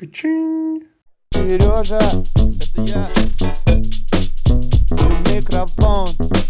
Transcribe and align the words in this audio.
Качин. 0.00 0.80
Сережа, 1.30 1.98
это 1.98 2.80
я. 2.86 3.04
И 4.96 5.36
микрофон. 5.36 6.08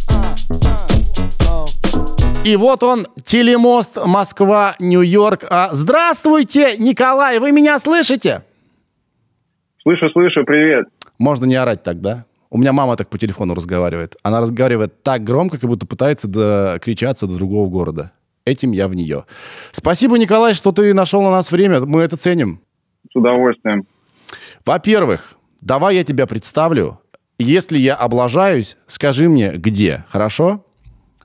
А, 0.08 0.36
а. 1.48 1.66
И 2.44 2.54
вот 2.54 2.84
он, 2.84 3.08
телемост 3.24 3.98
Москва, 4.06 4.76
Нью-Йорк. 4.78 5.46
А, 5.50 5.70
здравствуйте, 5.72 6.76
Николай, 6.78 7.40
вы 7.40 7.50
меня 7.50 7.80
слышите? 7.80 8.44
Слышу, 9.82 10.08
слышу, 10.10 10.44
привет. 10.44 10.86
Можно 11.18 11.46
не 11.46 11.56
орать 11.56 11.82
так, 11.82 12.00
да? 12.00 12.26
У 12.50 12.58
меня 12.58 12.72
мама 12.72 12.96
так 12.96 13.08
по 13.08 13.18
телефону 13.18 13.54
разговаривает. 13.54 14.14
Она 14.22 14.40
разговаривает 14.40 15.02
так 15.02 15.24
громко, 15.24 15.58
как 15.58 15.68
будто 15.68 15.88
пытается 15.88 16.28
докричаться 16.28 17.26
до 17.26 17.34
другого 17.34 17.68
города. 17.68 18.12
Этим 18.44 18.70
я 18.70 18.86
в 18.86 18.94
нее. 18.94 19.24
Спасибо, 19.72 20.18
Николай, 20.18 20.54
что 20.54 20.70
ты 20.70 20.94
нашел 20.94 21.20
на 21.22 21.32
нас 21.32 21.50
время. 21.50 21.80
Мы 21.80 22.02
это 22.02 22.16
ценим. 22.16 22.60
С 23.12 23.16
удовольствием. 23.16 23.86
Во-первых, 24.64 25.34
давай 25.60 25.96
я 25.96 26.04
тебя 26.04 26.26
представлю. 26.26 27.00
Если 27.38 27.78
я 27.78 27.94
облажаюсь, 27.94 28.76
скажи 28.86 29.28
мне, 29.28 29.52
где, 29.52 30.04
хорошо? 30.08 30.64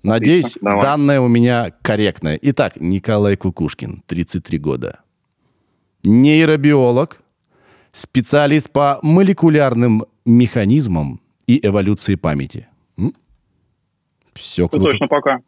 Надеюсь, 0.01 0.57
давай. 0.61 0.81
данные 0.81 1.19
у 1.19 1.27
меня 1.27 1.71
корректные. 1.81 2.39
Итак, 2.41 2.73
Николай 2.79 3.35
Кукушкин, 3.35 4.03
33 4.05 4.57
года. 4.59 4.99
Нейробиолог, 6.03 7.21
специалист 7.91 8.71
по 8.71 8.99
молекулярным 9.01 10.05
механизмам 10.25 11.19
и 11.47 11.65
эволюции 11.65 12.15
памяти. 12.15 12.67
Все 14.33 14.63
Ну, 14.63 14.69
круто. 14.69 14.85
точно 14.91 15.07
пока. 15.07 15.39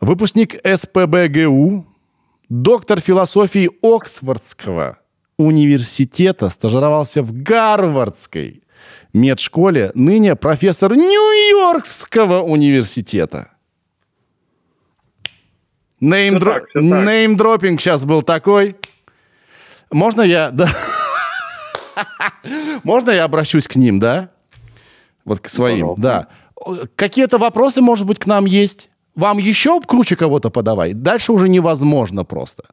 Выпускник 0.00 0.60
СПБГУ, 0.64 1.86
доктор 2.48 3.00
философии 3.00 3.70
Оксфордского 3.82 4.98
университета, 5.38 6.50
стажировался 6.50 7.22
в 7.22 7.32
Гарвардской 7.32 8.62
медшколе, 9.12 9.92
ныне 9.94 10.36
профессор 10.36 10.94
Нью-Йоркского 10.94 12.42
университета. 12.42 13.50
Неймдропинг 16.00 17.80
сейчас 17.80 18.04
был 18.04 18.22
такой. 18.22 18.76
Можно 19.90 20.22
я... 20.22 20.50
Да. 20.50 20.68
Можно 22.82 23.10
я 23.10 23.24
обращусь 23.24 23.68
к 23.68 23.76
ним, 23.76 24.00
да? 24.00 24.30
Вот 25.24 25.40
к 25.40 25.48
своим, 25.48 25.94
Пожалуйста. 25.96 26.02
да. 26.02 26.86
Какие-то 26.96 27.38
вопросы, 27.38 27.80
может 27.82 28.06
быть, 28.06 28.18
к 28.18 28.26
нам 28.26 28.46
есть? 28.46 28.90
Вам 29.14 29.38
еще 29.38 29.80
круче 29.80 30.16
кого-то 30.16 30.50
подавай? 30.50 30.94
Дальше 30.94 31.32
уже 31.32 31.48
невозможно 31.48 32.24
просто. 32.24 32.64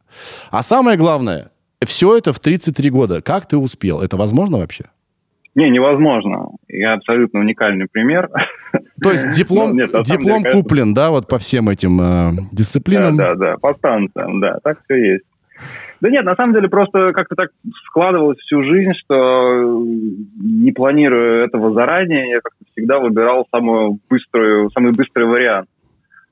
А 0.49 0.63
самое 0.63 0.97
главное, 0.97 1.51
все 1.85 2.17
это 2.17 2.33
в 2.33 2.39
33 2.39 2.89
года. 2.89 3.21
Как 3.21 3.47
ты 3.47 3.57
успел? 3.57 4.01
Это 4.01 4.17
возможно 4.17 4.57
вообще? 4.57 4.85
Не, 5.55 5.69
невозможно. 5.69 6.51
Я 6.67 6.93
абсолютно 6.93 7.39
уникальный 7.39 7.87
пример. 7.91 8.29
То 9.01 9.11
есть 9.11 9.31
диплом, 9.31 9.69
Ну, 9.75 9.75
нет, 9.75 9.91
диплом 10.05 10.43
деле, 10.43 10.53
куплен, 10.53 10.93
да, 10.93 11.09
вот 11.09 11.27
по 11.27 11.37
всем 11.39 11.69
этим 11.69 11.99
э, 11.99 12.31
Да, 12.35 12.41
дисциплинам? 12.51 13.17
да, 13.17 13.35
да, 13.35 13.55
по 13.57 13.73
станциям, 13.73 14.39
да, 14.39 14.57
так 14.63 14.79
все 14.85 15.13
есть. 15.13 15.25
Да 16.01 16.09
нет, 16.09 16.23
на 16.23 16.35
самом 16.35 16.53
деле 16.53 16.69
просто 16.69 17.11
как-то 17.13 17.35
так 17.35 17.49
складывалось 17.87 18.37
всю 18.39 18.63
жизнь, 18.63 18.93
что 19.03 19.15
э, 19.15 19.85
не 20.41 20.71
планируя 20.71 21.45
этого 21.45 21.73
заранее, 21.73 22.29
я 22.29 22.39
как-то 22.41 22.63
всегда 22.71 22.99
выбирал 22.99 23.45
самую 23.51 23.99
быструю, 24.09 24.69
самый 24.71 24.93
быстрый 24.93 25.25
вариант. 25.25 25.67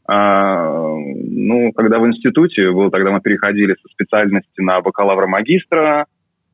А, 0.07 0.95
ну, 0.95 1.71
когда 1.73 1.99
в 1.99 2.07
институте, 2.07 2.71
был, 2.71 2.89
тогда 2.89 3.11
мы 3.11 3.19
переходили 3.19 3.75
со 3.81 3.87
специальности 3.89 4.61
на 4.61 4.79
бакалавра-магистра, 4.81 6.05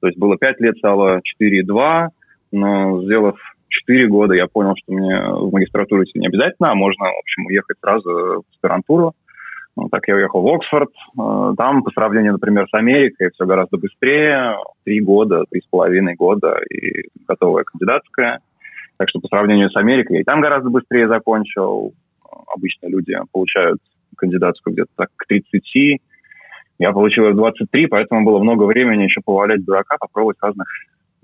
то 0.02 0.08
есть 0.08 0.20
было 0.20 0.38
5 0.38 0.60
лет, 0.60 0.78
стало 0.78 1.22
4,2, 1.42 2.08
но 2.52 3.02
сделав 3.04 3.38
4 3.70 4.08
года, 4.08 4.34
я 4.34 4.48
понял, 4.48 4.74
что 4.76 4.94
мне 4.94 5.18
в 5.24 5.52
магистратуру 5.52 6.04
идти 6.04 6.20
не 6.20 6.28
обязательно, 6.28 6.72
а 6.72 6.76
можно, 6.76 7.06
в 7.06 7.20
общем, 7.20 7.46
уехать 7.46 7.78
сразу 7.80 8.10
в 8.10 8.44
аспирантуру. 8.54 9.14
Ну, 9.76 9.90
так 9.90 10.08
я 10.08 10.16
уехал 10.16 10.42
в 10.42 10.48
Оксфорд. 10.48 10.90
Э, 11.18 11.54
Там, 11.58 11.84
по 11.84 11.92
сравнению, 11.92 12.34
например, 12.34 12.68
с 12.70 12.74
Америкой, 12.74 13.32
все 13.34 13.46
гораздо 13.46 13.78
быстрее. 13.78 14.58
Три 14.84 15.02
года, 15.02 15.46
три 15.50 15.62
с 15.62 15.68
половиной 15.68 16.16
года 16.16 16.60
и 16.70 17.08
готовая 17.28 17.64
кандидатская. 17.64 18.40
Так 18.98 19.10
что 19.10 19.20
по 19.20 19.28
сравнению 19.28 19.72
с 19.72 19.76
Америкой 19.76 20.18
я 20.18 20.22
и 20.22 20.26
там 20.26 20.42
гораздо 20.42 20.70
быстрее 20.70 21.08
закончил. 21.08 21.94
Обычно 22.56 22.88
люди 22.88 23.16
получают 23.32 23.80
кандидатскую 24.18 24.74
где-то 24.74 24.92
так 24.96 25.10
к 25.16 25.26
30. 25.28 26.02
Я 26.80 26.92
получил 26.92 27.26
ее 27.26 27.34
в 27.34 27.38
23, 27.38 27.88
поэтому 27.88 28.26
было 28.26 28.40
много 28.40 28.64
времени 28.64 29.04
еще 29.04 29.22
повалять 29.24 29.64
дурака, 29.64 29.98
попробовать 30.00 30.38
разных, 30.42 30.68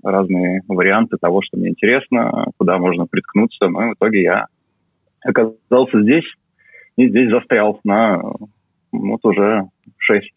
разные 0.02 0.62
варианты 0.68 1.16
того, 1.20 1.42
что 1.42 1.56
мне 1.56 1.70
интересно, 1.70 2.46
куда 2.56 2.78
можно 2.78 3.06
приткнуться. 3.06 3.68
Ну 3.68 3.82
и 3.82 3.90
в 3.90 3.94
итоге 3.94 4.22
я 4.22 4.46
оказался 5.22 6.02
здесь 6.02 6.24
и 6.96 7.08
здесь 7.08 7.30
застрял 7.30 7.80
на 7.84 8.20
вот 8.92 9.24
уже 9.24 9.68
6 9.98 10.32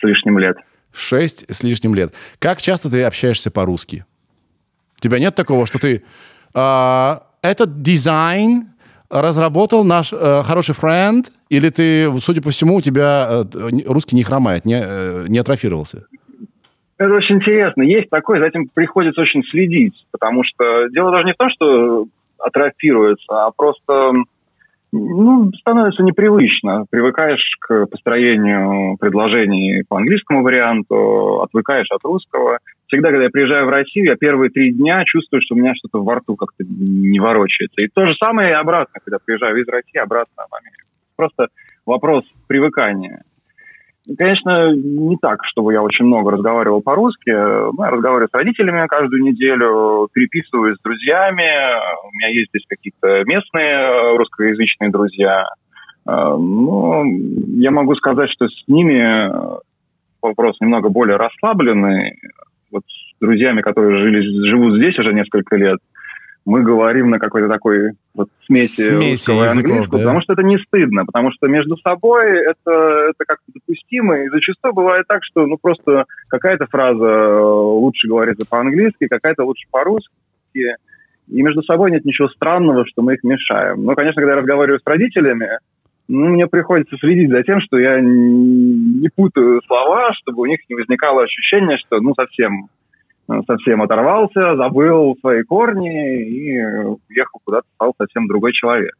с 0.00 0.02
лишним 0.02 0.38
лет. 0.38 0.56
Шесть 0.92 1.44
с 1.52 1.62
лишним 1.62 1.94
лет. 1.94 2.14
Как 2.38 2.60
часто 2.60 2.90
ты 2.90 3.02
общаешься 3.02 3.50
по-русски? 3.50 4.04
У 4.96 5.00
тебя 5.00 5.18
нет 5.18 5.34
такого, 5.34 5.66
что 5.66 5.78
ты... 5.78 6.02
а, 6.54 7.22
этот 7.42 7.82
дизайн 7.82 8.68
разработал 9.10 9.84
наш 9.84 10.12
э, 10.12 10.42
хороший 10.44 10.74
френд, 10.74 11.30
или 11.48 11.70
ты, 11.70 12.10
судя 12.20 12.42
по 12.42 12.50
всему, 12.50 12.76
у 12.76 12.80
тебя 12.80 13.44
э, 13.54 13.68
русский 13.86 14.16
не 14.16 14.22
хромает, 14.22 14.64
не, 14.64 14.80
э, 14.80 15.26
не 15.28 15.38
атрофировался? 15.38 16.06
Это 16.98 17.14
очень 17.14 17.36
интересно. 17.36 17.82
Есть 17.82 18.10
такое, 18.10 18.40
за 18.40 18.46
этим 18.46 18.68
приходится 18.74 19.20
очень 19.20 19.44
следить, 19.44 19.94
потому 20.10 20.42
что 20.44 20.88
дело 20.88 21.12
даже 21.12 21.24
не 21.24 21.32
в 21.32 21.36
том, 21.36 21.48
что 21.50 22.06
атрофируется, 22.38 23.46
а 23.46 23.50
просто 23.56 24.12
ну, 24.92 25.50
становится 25.60 26.02
непривычно. 26.02 26.86
Привыкаешь 26.90 27.56
к 27.60 27.86
построению 27.86 28.96
предложений 28.98 29.84
по 29.88 29.98
английскому 29.98 30.42
варианту, 30.42 31.42
отвыкаешь 31.42 31.90
от 31.90 32.02
русского. 32.04 32.58
Всегда, 32.88 33.10
когда 33.10 33.24
я 33.24 33.30
приезжаю 33.30 33.66
в 33.66 33.70
Россию, 33.70 34.06
я 34.06 34.16
первые 34.16 34.50
три 34.50 34.72
дня 34.72 35.04
чувствую, 35.04 35.42
что 35.42 35.54
у 35.54 35.58
меня 35.58 35.74
что-то 35.74 36.02
во 36.02 36.16
рту 36.16 36.36
как-то 36.36 36.64
не 36.66 37.20
ворочается. 37.20 37.82
И 37.82 37.88
то 37.88 38.06
же 38.06 38.14
самое 38.14 38.50
и 38.50 38.54
обратно, 38.54 38.98
когда 39.04 39.18
приезжаю 39.24 39.60
из 39.60 39.68
России 39.68 39.98
обратно 39.98 40.44
в 40.50 40.54
Америку. 40.54 40.88
Просто 41.14 41.48
вопрос 41.84 42.24
привыкания. 42.46 43.22
Конечно, 44.16 44.72
не 44.74 45.18
так, 45.18 45.44
чтобы 45.44 45.74
я 45.74 45.82
очень 45.82 46.06
много 46.06 46.30
разговаривал 46.30 46.80
по-русски. 46.80 47.28
Ну, 47.30 47.84
я 47.84 47.90
разговариваю 47.90 48.28
с 48.28 48.34
родителями 48.34 48.86
каждую 48.86 49.22
неделю, 49.22 50.08
переписываюсь 50.10 50.78
с 50.78 50.82
друзьями. 50.82 51.44
У 52.06 52.10
меня 52.16 52.28
есть 52.28 52.48
здесь 52.48 52.64
какие-то 52.66 53.24
местные 53.26 53.74
э, 53.74 54.16
русскоязычные 54.16 54.90
друзья. 54.90 55.44
Э, 56.08 56.36
Ну, 56.38 57.04
я 57.58 57.70
могу 57.70 57.94
сказать, 57.96 58.30
что 58.30 58.48
с 58.48 58.64
ними 58.66 59.28
э, 59.28 59.58
вопрос 60.22 60.56
немного 60.60 60.88
более 60.88 61.16
расслабленный. 61.16 62.16
Вот 62.70 62.82
с 62.86 63.20
друзьями, 63.20 63.62
которые 63.62 63.98
жили, 63.98 64.48
живут 64.48 64.76
здесь 64.76 64.98
уже 64.98 65.12
несколько 65.12 65.56
лет, 65.56 65.78
мы 66.48 66.62
говорим 66.62 67.10
на 67.10 67.18
какой-то 67.18 67.46
такой 67.46 67.92
вот 68.14 68.28
смеси, 68.46 68.88
Смеси 68.88 69.30
языков, 69.30 69.50
английского, 69.50 69.98
да. 69.98 70.04
потому 70.04 70.20
что 70.22 70.32
это 70.32 70.42
не 70.42 70.58
стыдно, 70.58 71.04
потому 71.04 71.30
что 71.30 71.46
между 71.46 71.76
собой 71.76 72.38
это, 72.38 73.10
это 73.10 73.24
как-то 73.26 73.52
допустимо, 73.52 74.18
и 74.24 74.30
зачастую 74.30 74.72
бывает 74.72 75.04
так, 75.06 75.24
что 75.24 75.46
ну 75.46 75.58
просто 75.60 76.04
какая-то 76.28 76.66
фраза 76.66 77.04
э, 77.04 77.40
лучше 77.42 78.08
говорится 78.08 78.46
по-английски, 78.48 79.08
какая-то 79.08 79.44
лучше 79.44 79.66
по-русски, 79.70 80.76
и 81.28 81.42
между 81.42 81.62
собой 81.62 81.90
нет 81.90 82.06
ничего 82.06 82.28
странного, 82.28 82.86
что 82.86 83.02
мы 83.02 83.14
их 83.14 83.24
мешаем. 83.24 83.84
Но, 83.84 83.94
конечно, 83.94 84.22
когда 84.22 84.32
я 84.32 84.38
разговариваю 84.38 84.80
с 84.80 84.86
родителями, 84.86 85.58
ну, 86.08 86.28
мне 86.28 86.46
приходится 86.46 86.96
следить 86.96 87.30
за 87.30 87.42
тем, 87.42 87.60
что 87.60 87.78
я 87.78 88.00
не 88.00 89.08
путаю 89.14 89.60
слова, 89.66 90.12
чтобы 90.14 90.42
у 90.42 90.46
них 90.46 90.60
не 90.68 90.74
возникало 90.74 91.22
ощущение, 91.22 91.76
что 91.78 92.00
ну 92.00 92.14
совсем 92.14 92.68
э, 93.30 93.40
совсем 93.46 93.82
оторвался, 93.82 94.56
забыл 94.56 95.16
свои 95.20 95.42
корни 95.42 96.24
и 96.24 96.56
э, 96.56 96.94
уехал 97.10 97.40
куда-то, 97.44 97.66
стал 97.74 97.94
совсем 97.98 98.26
другой 98.26 98.52
человек. 98.52 98.94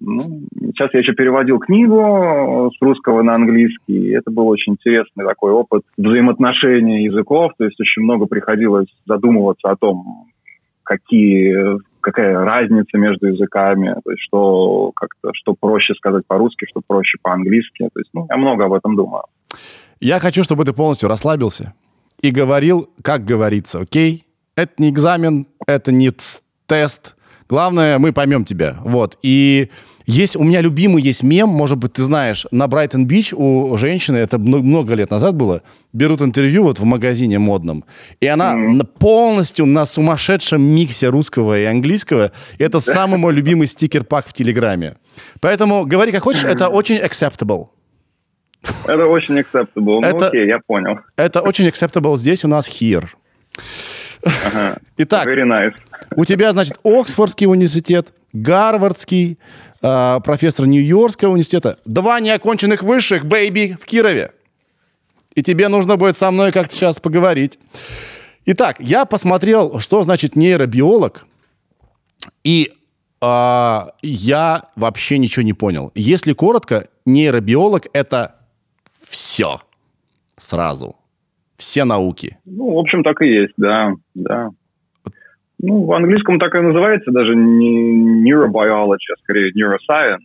Ну, 0.00 0.20
сейчас 0.20 0.94
я 0.94 1.00
еще 1.00 1.12
переводил 1.14 1.58
книгу 1.58 2.70
с 2.74 2.80
русского 2.80 3.22
на 3.22 3.34
английский, 3.34 4.08
и 4.08 4.10
это 4.10 4.30
был 4.30 4.46
очень 4.48 4.74
интересный 4.74 5.26
такой 5.26 5.52
опыт 5.52 5.82
взаимоотношения 5.98 7.04
языков, 7.04 7.52
то 7.58 7.64
есть 7.64 7.78
очень 7.80 8.02
много 8.02 8.26
приходилось 8.26 8.86
задумываться 9.04 9.68
о 9.68 9.76
том, 9.76 10.28
какие, 10.84 11.78
какая 12.00 12.38
разница 12.38 12.96
между 12.98 13.28
языками, 13.28 13.94
то 14.04 14.10
есть 14.10 14.22
что 14.22 14.92
как-то, 14.94 15.30
что 15.34 15.54
проще 15.58 15.94
сказать 15.94 16.26
по-русски, 16.26 16.66
что 16.68 16.80
проще 16.86 17.18
по-английски, 17.22 17.88
то 17.92 18.00
есть 18.00 18.10
ну, 18.12 18.26
я 18.28 18.36
много 18.36 18.66
об 18.66 18.72
этом 18.72 18.96
думаю. 18.96 19.24
Я 20.00 20.18
хочу, 20.18 20.42
чтобы 20.42 20.64
ты 20.64 20.72
полностью 20.72 21.08
расслабился 21.08 21.74
и 22.20 22.30
говорил, 22.30 22.90
как 23.02 23.24
говорится, 23.24 23.80
окей? 23.80 24.24
Это 24.56 24.72
не 24.78 24.90
экзамен, 24.90 25.46
это 25.66 25.92
не 25.92 26.10
тест. 26.66 27.16
Главное, 27.48 27.98
мы 27.98 28.12
поймем 28.12 28.44
тебя. 28.44 28.76
Вот. 28.84 29.18
И 29.22 29.70
Есть, 30.10 30.34
у 30.34 30.42
меня 30.42 30.60
любимый 30.60 31.02
есть 31.02 31.22
мем, 31.22 31.48
может 31.48 31.78
быть, 31.78 31.92
ты 31.92 32.02
знаешь, 32.02 32.44
на 32.50 32.66
Брайтон-Бич 32.66 33.32
у 33.32 33.76
женщины, 33.76 34.16
это 34.16 34.38
много 34.38 34.94
лет 34.94 35.10
назад 35.10 35.36
было, 35.36 35.62
берут 35.92 36.20
интервью 36.20 36.64
вот 36.64 36.80
в 36.80 36.84
магазине 36.84 37.38
модном, 37.38 37.84
и 38.18 38.26
она 38.26 38.54
mm-hmm. 38.54 38.86
полностью 38.98 39.66
на 39.66 39.86
сумасшедшем 39.86 40.60
миксе 40.60 41.10
русского 41.10 41.60
и 41.60 41.64
английского, 41.64 42.32
это 42.58 42.80
самый 42.80 43.18
мой 43.18 43.32
любимый 43.32 43.68
стикер-пак 43.68 44.26
в 44.26 44.32
Телеграме. 44.32 44.96
Поэтому 45.40 45.86
говори 45.86 46.10
как 46.10 46.24
хочешь, 46.24 46.42
это 46.42 46.68
очень 46.68 46.96
acceptable. 46.96 47.68
Это 48.86 49.06
очень 49.06 49.38
acceptable. 49.38 50.00
Ну, 50.00 50.02
это, 50.02 50.26
окей, 50.26 50.48
я 50.48 50.58
понял. 50.58 50.98
Это 51.14 51.40
очень 51.40 51.68
acceptable 51.68 52.18
здесь 52.18 52.44
у 52.44 52.48
нас 52.48 52.66
here. 52.66 53.06
Ага. 54.24 54.76
Итак, 54.96 55.28
nice. 55.28 55.74
у 56.16 56.24
тебя, 56.24 56.50
значит, 56.50 56.80
Оксфордский 56.82 57.46
университет, 57.46 58.08
Гарвардский, 58.32 59.38
э, 59.82 60.20
профессор 60.24 60.66
Нью-Йоркского 60.66 61.30
университета, 61.30 61.78
два 61.84 62.20
неоконченных 62.20 62.82
высших, 62.82 63.26
baby, 63.26 63.76
в 63.80 63.84
Кирове. 63.86 64.32
И 65.34 65.42
тебе 65.42 65.68
нужно 65.68 65.96
будет 65.96 66.16
со 66.16 66.30
мной 66.30 66.52
как-то 66.52 66.74
сейчас 66.74 66.98
поговорить. 67.00 67.58
Итак, 68.46 68.76
я 68.80 69.04
посмотрел, 69.04 69.80
что 69.80 70.02
значит 70.02 70.34
нейробиолог, 70.34 71.26
и 72.42 72.72
э, 73.22 73.80
я 74.02 74.62
вообще 74.76 75.18
ничего 75.18 75.42
не 75.42 75.52
понял. 75.52 75.92
Если 75.94 76.32
коротко, 76.32 76.88
нейробиолог— 77.06 77.86
это 77.92 78.36
все 79.08 79.60
сразу. 80.36 80.96
Все 81.56 81.84
науки. 81.84 82.38
Ну, 82.46 82.72
в 82.74 82.78
общем, 82.78 83.02
так 83.02 83.20
и 83.20 83.26
есть, 83.26 83.52
да, 83.58 83.92
да. 84.14 84.48
Ну, 85.62 85.84
в 85.84 85.92
английском 85.92 86.38
так 86.38 86.54
и 86.54 86.60
называется, 86.60 87.10
даже 87.10 87.36
не 87.36 88.24
neurobiology, 88.24 89.12
а 89.12 89.22
скорее 89.22 89.52
neuroscience. 89.52 90.24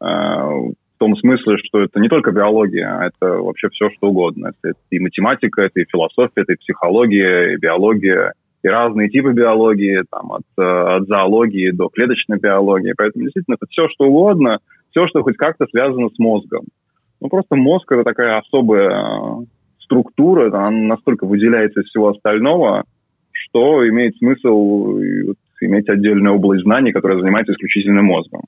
А, 0.00 0.48
в 0.96 0.98
том 0.98 1.14
смысле, 1.16 1.58
что 1.58 1.82
это 1.82 2.00
не 2.00 2.08
только 2.08 2.32
биология, 2.32 2.88
а 2.88 3.06
это 3.06 3.36
вообще 3.42 3.68
все, 3.68 3.90
что 3.90 4.08
угодно. 4.08 4.52
Это, 4.62 4.78
и 4.90 4.98
математика, 4.98 5.62
это 5.62 5.80
и 5.80 5.84
философия, 5.84 6.42
это 6.42 6.54
и 6.54 6.56
психология, 6.56 7.52
и 7.52 7.56
биология, 7.56 8.32
и 8.62 8.68
разные 8.68 9.10
типы 9.10 9.32
биологии, 9.32 10.02
там, 10.10 10.32
от, 10.32 10.42
от 10.56 11.06
зоологии 11.06 11.70
до 11.70 11.88
клеточной 11.88 12.38
биологии. 12.38 12.94
Поэтому 12.96 13.24
действительно 13.24 13.56
это 13.56 13.66
все, 13.68 13.88
что 13.90 14.06
угодно, 14.06 14.58
все, 14.90 15.06
что 15.08 15.22
хоть 15.22 15.36
как-то 15.36 15.66
связано 15.66 16.08
с 16.08 16.18
мозгом. 16.18 16.64
Ну, 17.20 17.28
просто 17.28 17.56
мозг— 17.56 17.92
это 17.92 18.04
такая 18.04 18.38
особая 18.38 18.90
э, 18.90 19.44
структура, 19.80 20.48
она 20.48 20.70
настолько 20.70 21.26
выделяется 21.26 21.80
из 21.80 21.88
всего 21.88 22.08
остального, 22.08 22.84
что 23.48 23.88
имеет 23.88 24.16
смысл 24.16 24.98
иметь 25.60 25.88
отдельную 25.88 26.34
область 26.34 26.62
знаний, 26.62 26.92
которая 26.92 27.20
занимается 27.20 27.52
исключительно 27.52 28.02
мозгом. 28.02 28.42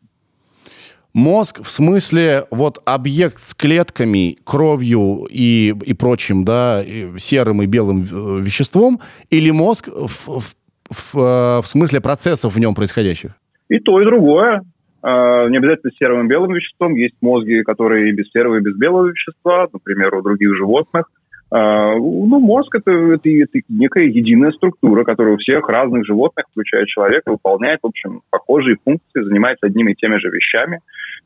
Мозг 1.14 1.62
в 1.62 1.70
смысле 1.70 2.44
вот 2.50 2.78
объект 2.84 3.38
с 3.38 3.54
клетками, 3.54 4.36
кровью 4.44 5.26
и, 5.30 5.74
и 5.84 5.94
прочим, 5.94 6.44
да, 6.44 6.84
серым 7.16 7.62
и 7.62 7.66
белым 7.66 8.02
э, 8.02 8.40
веществом, 8.40 9.00
или 9.30 9.50
мозг 9.50 9.88
в, 9.88 10.06
в, 10.06 10.54
в, 10.90 11.16
э, 11.16 11.62
в 11.62 11.66
смысле 11.66 12.00
процессов 12.00 12.54
в 12.54 12.58
нем 12.60 12.74
происходящих? 12.74 13.32
И 13.68 13.78
то, 13.78 14.00
и 14.00 14.04
другое. 14.04 14.62
А, 15.02 15.48
не 15.48 15.56
обязательно 15.58 15.92
серым 15.98 16.26
и 16.26 16.28
белым 16.28 16.52
веществом. 16.52 16.94
Есть 16.94 17.16
мозги, 17.20 17.62
которые 17.62 18.10
и 18.10 18.12
без 18.12 18.30
серого, 18.30 18.56
и 18.56 18.60
без 18.60 18.76
белого 18.76 19.08
вещества, 19.08 19.66
например, 19.72 20.14
у 20.14 20.22
других 20.22 20.54
животных. 20.56 21.10
А, 21.50 21.94
ну, 21.94 22.38
мозг 22.40 22.74
это, 22.74 22.90
это, 22.90 23.28
это 23.28 23.60
некая 23.68 24.04
единая 24.04 24.52
структура, 24.52 25.04
которая 25.04 25.34
у 25.34 25.38
всех 25.38 25.68
разных 25.68 26.04
животных, 26.04 26.44
включая 26.50 26.84
человека, 26.84 27.30
выполняет, 27.30 27.80
в 27.82 27.86
общем, 27.86 28.20
похожие 28.30 28.76
функции, 28.84 29.22
занимается 29.22 29.66
одними 29.66 29.92
и 29.92 29.94
теми 29.94 30.18
же 30.18 30.28
вещами. 30.28 30.80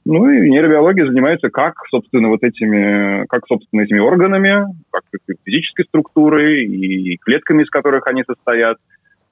Ну 0.05 0.29
и 0.31 0.49
нейробиология 0.49 1.07
занимается 1.07 1.49
как, 1.51 1.75
собственно, 1.91 2.29
вот 2.29 2.43
этими, 2.45 3.27
как, 3.27 3.47
собственно, 3.49 3.83
этими 3.83 3.99
органами, 3.99 4.67
как 4.91 5.03
физической 5.45 5.85
структурой 5.85 6.67
и 6.67 7.17
клетками, 7.17 7.65
из 7.65 7.71
которых 7.71 8.07
они 8.07 8.23
состоят, 8.25 8.79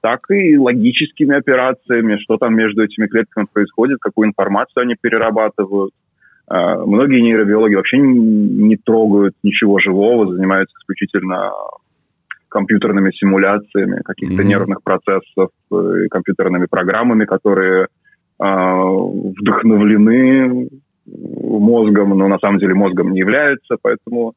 так 0.01 0.29
и 0.29 0.57
логическими 0.57 1.37
операциями, 1.37 2.17
что 2.17 2.37
там 2.37 2.55
между 2.55 2.83
этими 2.83 3.07
клетками 3.07 3.47
происходит, 3.51 3.99
какую 4.01 4.27
информацию 4.27 4.81
они 4.81 4.95
перерабатывают. 4.99 5.93
А, 6.47 6.85
многие 6.85 7.21
нейробиологи 7.21 7.75
вообще 7.75 7.97
не 7.97 8.77
трогают 8.77 9.35
ничего 9.43 9.79
живого, 9.79 10.33
занимаются 10.33 10.75
исключительно 10.81 11.51
компьютерными 12.49 13.11
симуляциями 13.11 14.01
каких-то 14.03 14.41
mm-hmm. 14.41 14.45
нервных 14.45 14.83
процессов, 14.83 15.49
э, 15.71 16.07
компьютерными 16.11 16.65
программами, 16.69 17.23
которые 17.23 17.83
э, 17.83 17.85
вдохновлены 18.43 20.67
мозгом, 21.05 22.17
но 22.17 22.27
на 22.27 22.39
самом 22.39 22.59
деле 22.59 22.73
мозгом 22.73 23.11
не 23.11 23.19
являются, 23.19 23.77
поэтому 23.81 24.33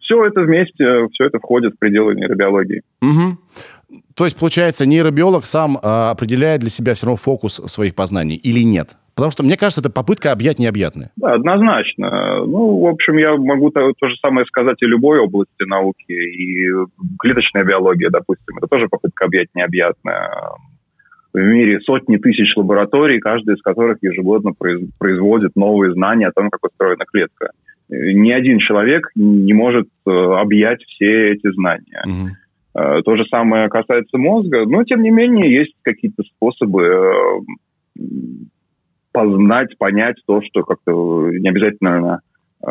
все 0.00 0.24
это 0.24 0.40
вместе, 0.40 1.06
все 1.12 1.26
это 1.26 1.38
входит 1.38 1.74
в 1.74 1.78
пределы 1.78 2.14
нейробиологии. 2.14 2.82
Угу. 3.02 4.00
То 4.14 4.24
есть, 4.24 4.38
получается, 4.38 4.86
нейробиолог 4.86 5.44
сам 5.44 5.76
э, 5.76 5.80
определяет 5.82 6.60
для 6.60 6.70
себя 6.70 6.94
все 6.94 7.06
равно 7.06 7.18
фокус 7.18 7.60
своих 7.66 7.94
познаний 7.94 8.36
или 8.36 8.62
нет? 8.62 8.96
Потому 9.14 9.30
что, 9.30 9.42
мне 9.42 9.56
кажется, 9.56 9.80
это 9.80 9.90
попытка 9.90 10.32
объять 10.32 10.58
необъятное. 10.58 11.10
Да, 11.16 11.34
однозначно. 11.34 12.46
Ну, 12.46 12.80
в 12.80 12.86
общем, 12.86 13.18
я 13.18 13.36
могу 13.36 13.70
то, 13.70 13.92
то 13.98 14.08
же 14.08 14.16
самое 14.16 14.46
сказать 14.46 14.78
и 14.80 14.86
любой 14.86 15.18
области 15.18 15.64
науки. 15.66 16.12
И 16.12 16.70
клеточная 17.18 17.64
биология, 17.64 18.08
допустим, 18.10 18.56
это 18.56 18.66
тоже 18.68 18.88
попытка 18.88 19.26
объять 19.26 19.48
необъятное. 19.54 20.30
В 21.34 21.38
мире 21.38 21.80
сотни 21.80 22.16
тысяч 22.16 22.56
лабораторий, 22.56 23.20
каждая 23.20 23.56
из 23.56 23.62
которых 23.62 23.98
ежегодно 24.02 24.52
производит 24.98 25.56
новые 25.56 25.92
знания 25.92 26.28
о 26.28 26.32
том, 26.32 26.50
как 26.50 26.64
устроена 26.64 27.04
клетка. 27.06 27.50
Ни 27.88 28.30
один 28.32 28.58
человек 28.58 29.08
не 29.14 29.52
может 29.52 29.88
э, 30.06 30.10
объять 30.10 30.82
все 30.84 31.32
эти 31.32 31.52
знания. 31.52 32.02
Угу. 32.06 33.02
То 33.04 33.16
же 33.16 33.26
самое 33.26 33.68
касается 33.68 34.16
мозга, 34.16 34.64
но 34.64 34.84
тем 34.84 35.02
не 35.02 35.10
менее 35.10 35.52
есть 35.54 35.74
какие-то 35.82 36.22
способы 36.22 36.82
э, 36.82 38.00
познать, 39.12 39.76
понять 39.78 40.16
то, 40.26 40.40
что 40.42 40.62
как-то 40.62 41.30
не 41.30 41.48
обязательно 41.48 42.20
э, 42.66 42.70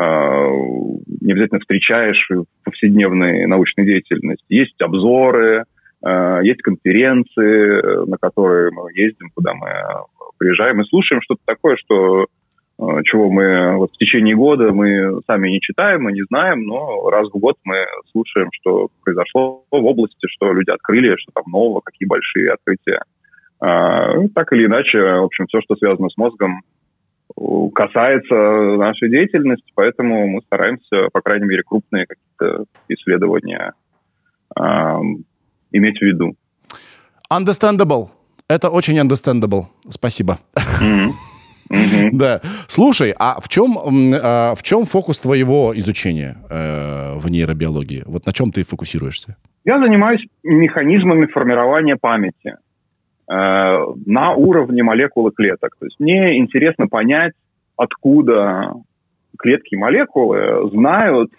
не 1.20 1.32
обязательно 1.32 1.60
встречаешь 1.60 2.26
в 2.30 2.64
повседневной 2.64 3.46
научной 3.46 3.84
деятельности. 3.84 4.44
Есть 4.48 4.80
обзоры, 4.80 5.64
есть 6.42 6.62
конференции, 6.62 8.08
на 8.08 8.16
которые 8.16 8.72
мы 8.72 8.90
ездим, 8.92 9.30
куда 9.32 9.54
мы 9.54 9.68
приезжаем 10.36 10.80
и 10.80 10.88
слушаем 10.88 11.22
что-то 11.22 11.42
такое, 11.46 11.76
что 11.76 12.26
Э, 12.82 13.02
чего 13.04 13.30
мы 13.30 13.76
вот 13.76 13.92
в 13.92 13.98
течение 13.98 14.34
года 14.34 14.72
мы 14.72 15.20
сами 15.26 15.50
не 15.50 15.60
читаем, 15.60 16.02
мы 16.02 16.12
не 16.12 16.22
знаем, 16.28 16.64
но 16.64 17.08
раз 17.10 17.28
в 17.28 17.38
год 17.38 17.56
мы 17.64 17.84
слушаем, 18.10 18.48
что 18.52 18.88
произошло 19.04 19.64
в 19.70 19.84
области, 19.84 20.26
что 20.26 20.52
люди 20.52 20.70
открыли, 20.70 21.16
что 21.16 21.32
там 21.32 21.44
нового, 21.46 21.80
какие 21.80 22.08
большие 22.08 22.52
открытия. 22.52 23.02
А, 23.64 24.14
ну, 24.14 24.28
так 24.28 24.52
или 24.52 24.66
иначе, 24.66 24.98
в 24.98 25.24
общем, 25.24 25.46
все, 25.46 25.60
что 25.60 25.76
связано 25.76 26.08
с 26.08 26.16
мозгом, 26.16 26.62
касается 27.74 28.34
нашей 28.34 29.08
деятельности, 29.08 29.70
поэтому 29.76 30.26
мы 30.26 30.42
стараемся, 30.42 31.08
по 31.12 31.20
крайней 31.20 31.46
мере, 31.46 31.62
крупные 31.62 32.06
какие-то 32.06 32.64
исследования 32.88 33.72
э, 34.58 34.62
иметь 35.70 35.98
в 35.98 36.02
виду. 36.02 36.34
Understandable. 37.32 38.08
Это 38.48 38.68
очень 38.68 38.98
understandable. 38.98 39.66
Спасибо. 39.88 40.38
Mm-hmm. 40.56 41.10
Да. 42.12 42.42
Слушай, 42.68 43.14
а 43.18 43.40
в 43.40 43.48
чем, 43.48 43.78
а 43.78 44.54
в 44.54 44.62
чем 44.62 44.84
фокус 44.84 45.20
твоего 45.20 45.72
изучения 45.74 46.36
э, 46.50 47.14
в 47.16 47.30
нейробиологии? 47.30 48.02
Вот 48.04 48.26
на 48.26 48.32
чем 48.34 48.50
ты 48.50 48.62
фокусируешься? 48.62 49.36
Я 49.64 49.78
занимаюсь 49.78 50.20
механизмами 50.42 51.24
формирования 51.26 51.96
памяти 51.96 52.48
э, 52.48 52.56
на 53.34 54.34
уровне 54.34 54.82
молекулы 54.82 55.30
клеток. 55.30 55.76
То 55.78 55.86
есть 55.86 55.98
мне 55.98 56.38
интересно 56.38 56.86
понять, 56.86 57.32
откуда 57.76 58.74
клетки 59.38 59.74
и 59.74 59.78
молекулы 59.78 60.70
знают 60.70 61.30
э, 61.32 61.34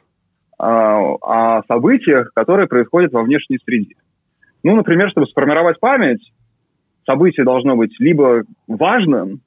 о 0.59 1.62
событиях, 1.67 2.31
которые 2.33 2.67
происходят 2.67 3.12
во 3.13 3.23
внешней 3.23 3.59
среде. 3.63 3.95
Ну, 4.63 4.75
например, 4.75 5.09
чтобы 5.09 5.27
сформировать 5.27 5.79
память, 5.79 6.31
событие 7.05 7.45
должно 7.45 7.75
быть 7.75 7.93
либо 8.00 8.43
важным, 8.67 9.41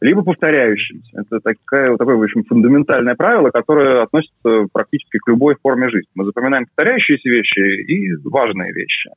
либо 0.00 0.22
повторяющимся. 0.22 1.20
Это 1.20 1.40
такая, 1.40 1.96
такое, 1.96 2.16
в 2.16 2.22
общем, 2.22 2.44
фундаментальное 2.44 3.14
правило, 3.14 3.50
которое 3.50 4.02
относится 4.02 4.66
практически 4.72 5.18
к 5.18 5.28
любой 5.28 5.56
форме 5.62 5.88
жизни. 5.88 6.10
Мы 6.14 6.24
запоминаем 6.26 6.66
повторяющиеся 6.66 7.28
вещи 7.28 7.82
и 7.84 8.14
важные 8.24 8.72
вещи. 8.72 9.10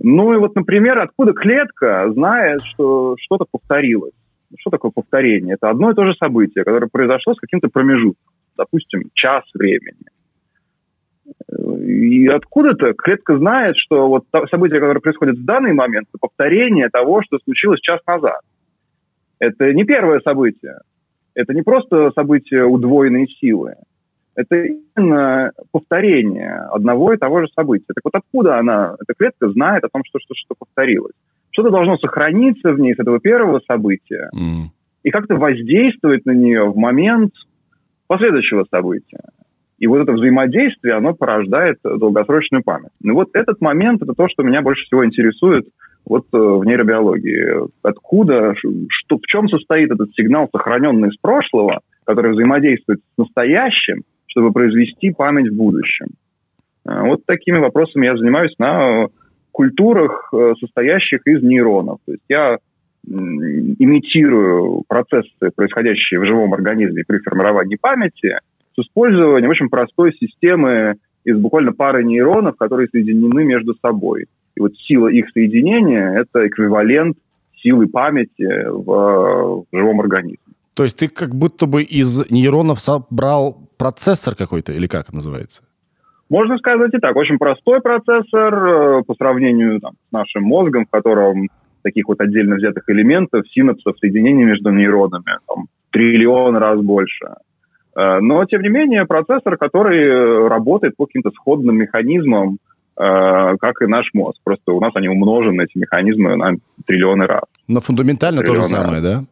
Ну 0.00 0.34
и 0.34 0.36
вот, 0.36 0.54
например, 0.54 0.98
откуда 0.98 1.32
клетка 1.32 2.10
знает, 2.12 2.62
что 2.64 3.16
что-то 3.20 3.46
повторилось? 3.50 4.14
Что 4.58 4.70
такое 4.70 4.90
повторение? 4.90 5.54
Это 5.54 5.70
одно 5.70 5.90
и 5.90 5.94
то 5.94 6.04
же 6.04 6.14
событие, 6.14 6.64
которое 6.64 6.88
произошло 6.88 7.34
с 7.34 7.40
каким-то 7.40 7.68
промежутком, 7.68 8.32
допустим, 8.56 9.10
час 9.14 9.44
времени. 9.54 10.06
И 11.86 12.26
откуда-то 12.26 12.92
клетка 12.94 13.38
знает, 13.38 13.76
что 13.76 14.08
вот 14.08 14.24
событие, 14.50 14.80
которое 14.80 15.00
происходит 15.00 15.38
в 15.38 15.44
данный 15.44 15.72
момент, 15.72 16.08
это 16.08 16.18
повторение 16.20 16.88
того, 16.88 17.22
что 17.22 17.38
случилось 17.38 17.80
час 17.80 18.00
назад. 18.06 18.40
Это 19.38 19.72
не 19.72 19.84
первое 19.84 20.20
событие. 20.20 20.78
Это 21.34 21.52
не 21.52 21.62
просто 21.62 22.10
событие 22.12 22.64
удвоенной 22.64 23.26
силы. 23.40 23.74
Это 24.36 24.56
именно 24.56 25.52
повторение 25.72 26.66
одного 26.72 27.12
и 27.12 27.16
того 27.16 27.40
же 27.40 27.48
события. 27.54 27.86
Так 27.88 28.02
вот 28.04 28.14
откуда 28.14 28.58
она, 28.58 28.96
эта 29.00 29.14
клетка 29.16 29.48
знает 29.50 29.84
о 29.84 29.88
том, 29.88 30.02
что 30.04 30.18
что-то 30.18 30.34
что 30.38 30.54
повторилось? 30.58 31.14
Что-то 31.50 31.70
должно 31.70 31.96
сохраниться 31.98 32.72
в 32.72 32.80
ней 32.80 32.94
с 32.94 32.98
этого 32.98 33.20
первого 33.20 33.60
события 33.66 34.30
М. 34.34 34.72
и 35.04 35.10
как-то 35.10 35.36
воздействовать 35.36 36.26
на 36.26 36.32
нее 36.32 36.64
в 36.64 36.76
момент 36.76 37.32
последующего 38.08 38.64
события. 38.70 39.20
И 39.78 39.86
вот 39.86 40.00
это 40.00 40.12
взаимодействие, 40.12 40.94
оно 40.94 41.14
порождает 41.14 41.78
долгосрочную 41.82 42.62
память. 42.64 42.90
Ну 43.02 43.14
вот 43.14 43.28
этот 43.34 43.60
момент, 43.60 44.02
это 44.02 44.14
то, 44.14 44.28
что 44.28 44.42
меня 44.42 44.62
больше 44.62 44.84
всего 44.84 45.04
интересует 45.04 45.66
вот 46.06 46.26
э, 46.32 46.36
в 46.36 46.64
нейробиологии. 46.64 47.68
Откуда, 47.82 48.54
что, 48.54 49.16
в 49.16 49.26
чем 49.26 49.48
состоит 49.48 49.90
этот 49.90 50.12
сигнал, 50.14 50.48
сохраненный 50.52 51.08
из 51.08 51.16
прошлого, 51.16 51.80
который 52.04 52.32
взаимодействует 52.32 53.00
с 53.00 53.18
настоящим, 53.18 54.02
чтобы 54.34 54.52
произвести 54.52 55.12
память 55.12 55.50
в 55.50 55.56
будущем. 55.56 56.08
Э, 56.86 57.02
Вот 57.02 57.24
такими 57.24 57.58
вопросами 57.58 58.06
я 58.06 58.16
занимаюсь 58.16 58.54
на 58.58 59.04
э, 59.04 59.08
культурах, 59.52 60.28
э, 60.32 60.54
состоящих 60.58 61.26
из 61.26 61.42
нейронов. 61.42 61.98
То 62.04 62.12
есть 62.12 62.24
я 62.28 62.58
имитирую 63.06 64.82
процессы, 64.88 65.50
происходящие 65.54 66.18
в 66.20 66.24
живом 66.24 66.54
организме 66.54 67.04
при 67.06 67.18
формировании 67.18 67.76
памяти, 67.76 68.38
с 68.74 68.78
использованием 68.78 69.50
очень 69.50 69.68
простой 69.68 70.14
системы 70.14 70.94
из 71.22 71.36
буквально 71.36 71.72
пары 71.72 72.02
нейронов, 72.02 72.56
которые 72.56 72.88
соединены 72.88 73.44
между 73.44 73.74
собой. 73.82 74.24
И 74.56 74.60
вот 74.60 74.74
сила 74.76 75.08
их 75.08 75.26
соединения– 75.34 76.12
это 76.18 76.48
эквивалент 76.48 77.18
силы 77.62 77.88
памяти 77.88 78.68
в, 78.70 79.66
в 79.70 79.76
живом 79.76 80.00
организме. 80.00 80.38
То 80.72 80.84
есть 80.84 80.98
ты 80.98 81.08
как 81.08 81.34
будто 81.34 81.66
бы 81.66 81.82
из 81.82 82.30
нейронов 82.30 82.80
собрал 82.80 83.63
процессор 83.76 84.34
какой-то, 84.34 84.72
или 84.72 84.86
как 84.86 85.12
называется? 85.12 85.62
Можно 86.30 86.58
сказать 86.58 86.92
и 86.94 86.98
так. 86.98 87.14
Очень 87.16 87.38
простой 87.38 87.80
процессор 87.80 88.54
э, 88.54 89.02
по 89.06 89.14
сравнению 89.14 89.80
там, 89.80 89.92
с 90.08 90.12
нашим 90.12 90.42
мозгом, 90.44 90.86
в 90.86 90.90
котором 90.90 91.48
таких 91.82 92.08
вот 92.08 92.20
отдельно 92.20 92.56
взятых 92.56 92.88
элементов, 92.88 93.44
синапсов, 93.50 93.96
соединений 94.00 94.44
между 94.44 94.70
нейронами 94.70 95.38
там, 95.46 95.66
триллион 95.90 96.56
раз 96.56 96.80
больше. 96.80 97.26
Э, 97.94 98.20
Но, 98.20 98.44
тем 98.46 98.62
не 98.62 98.68
менее, 98.68 99.04
процессор, 99.04 99.56
который 99.58 100.02
э, 100.02 100.48
работает 100.48 100.96
по 100.96 101.06
каким-то 101.06 101.30
сходным 101.30 101.76
механизмам, 101.76 102.58
как 102.96 103.82
и 103.82 103.86
наш 103.86 104.08
мозг. 104.14 104.38
Просто 104.44 104.70
у 104.70 104.78
нас 104.78 104.92
они 104.94 105.08
умножены, 105.08 105.62
эти 105.62 105.76
механизмы, 105.76 106.36
на 106.36 106.52
триллионы 106.86 107.26
раз. 107.26 107.42
Но 107.66 107.80
фундаментально 107.80 108.42
то 108.42 108.54
же 108.54 108.62
самое, 108.62 109.02
да? 109.02 109.24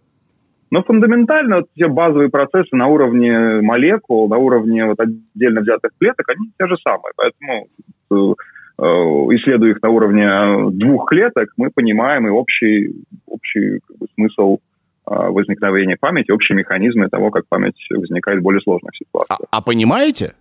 Но 0.73 0.83
фундаментально 0.83 1.57
вот 1.57 1.67
те 1.77 1.87
базовые 1.87 2.31
процессы 2.31 2.75
на 2.75 2.87
уровне 2.89 3.61
молекул, 3.61 4.27
на 4.29 4.39
уровне 4.39 4.87
вот 4.87 4.99
отдельно 4.99 5.61
взятых 5.61 5.91
клеток, 6.01 6.27
они 6.31 6.51
те 6.59 6.67
же 6.67 6.77
самые. 6.83 7.13
Поэтому, 7.15 7.67
э, 8.11 8.35
э, 8.79 8.83
исследуя 9.37 9.73
их 9.73 9.83
на 9.83 9.91
уровне 9.91 10.25
э, 10.25 10.71
двух 10.73 11.11
клеток, 11.11 11.51
мы 11.59 11.69
понимаем 11.75 12.27
и 12.27 12.31
общий, 12.31 12.91
общий 13.27 13.81
как 13.87 13.99
бы, 13.99 14.07
смысл 14.15 14.59
возникновения 15.05 15.97
памяти, 16.01 16.31
общие 16.31 16.57
механизмы 16.57 17.09
того, 17.09 17.31
как 17.31 17.45
память 17.49 17.75
возникает 17.91 18.39
в 18.41 18.43
более 18.43 18.61
сложных 18.63 18.93
А, 18.93 18.97
ситуациях. 18.97 19.49
а 19.51 19.61
понимаете? 19.61 20.35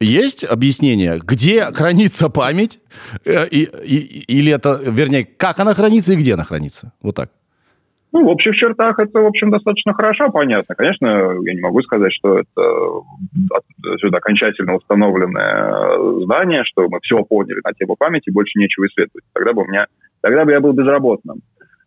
Есть 0.00 0.44
объяснение, 0.44 1.18
где 1.24 1.62
хранится 1.72 2.28
память, 2.28 2.78
и, 3.24 3.62
и- 3.84 4.24
или 4.38 4.52
это, 4.52 4.78
вернее, 4.84 5.24
как 5.24 5.60
она 5.60 5.72
хранится 5.72 6.12
и 6.12 6.16
где 6.16 6.34
она 6.34 6.44
хранится? 6.44 6.92
Вот 7.00 7.14
так. 7.14 7.30
Ну, 8.10 8.24
в 8.24 8.28
общих 8.28 8.54
чертах 8.56 8.98
это, 8.98 9.20
в 9.20 9.26
общем, 9.26 9.50
достаточно 9.50 9.92
хорошо 9.92 10.30
понятно. 10.30 10.74
Конечно, 10.74 11.06
я 11.42 11.54
не 11.54 11.60
могу 11.60 11.82
сказать, 11.82 12.12
что 12.12 12.38
это 12.38 13.02
сюда 14.00 14.18
окончательно 14.18 14.76
установленное 14.76 16.24
знание, 16.24 16.64
что 16.64 16.88
мы 16.88 17.00
все 17.02 17.22
поняли 17.22 17.60
на 17.62 17.72
тему 17.74 17.96
памяти, 17.98 18.30
больше 18.30 18.58
нечего 18.58 18.86
исследовать. 18.86 19.24
Тогда 19.34 19.52
бы 19.52 19.62
у 19.62 19.66
меня, 19.66 19.86
тогда 20.22 20.44
бы 20.44 20.52
я 20.52 20.60
был 20.60 20.72
безработным. 20.72 21.40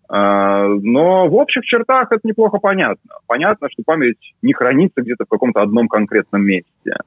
А, 0.10 0.68
Но 0.68 1.28
в 1.28 1.36
общих 1.36 1.63
чертах 1.63 2.12
это 2.12 2.22
неплохо 2.24 2.60
понятно. 2.60 3.16
Понятно, 3.28 3.70
что 3.72 3.82
память 3.84 4.34
не 4.44 4.54
хранится 4.54 5.01
где-то 5.01 5.25
в 5.25 5.30
каком-то 5.30 5.62
одном 5.62 5.88
конкретном 5.88 6.44
месте, 6.44 6.98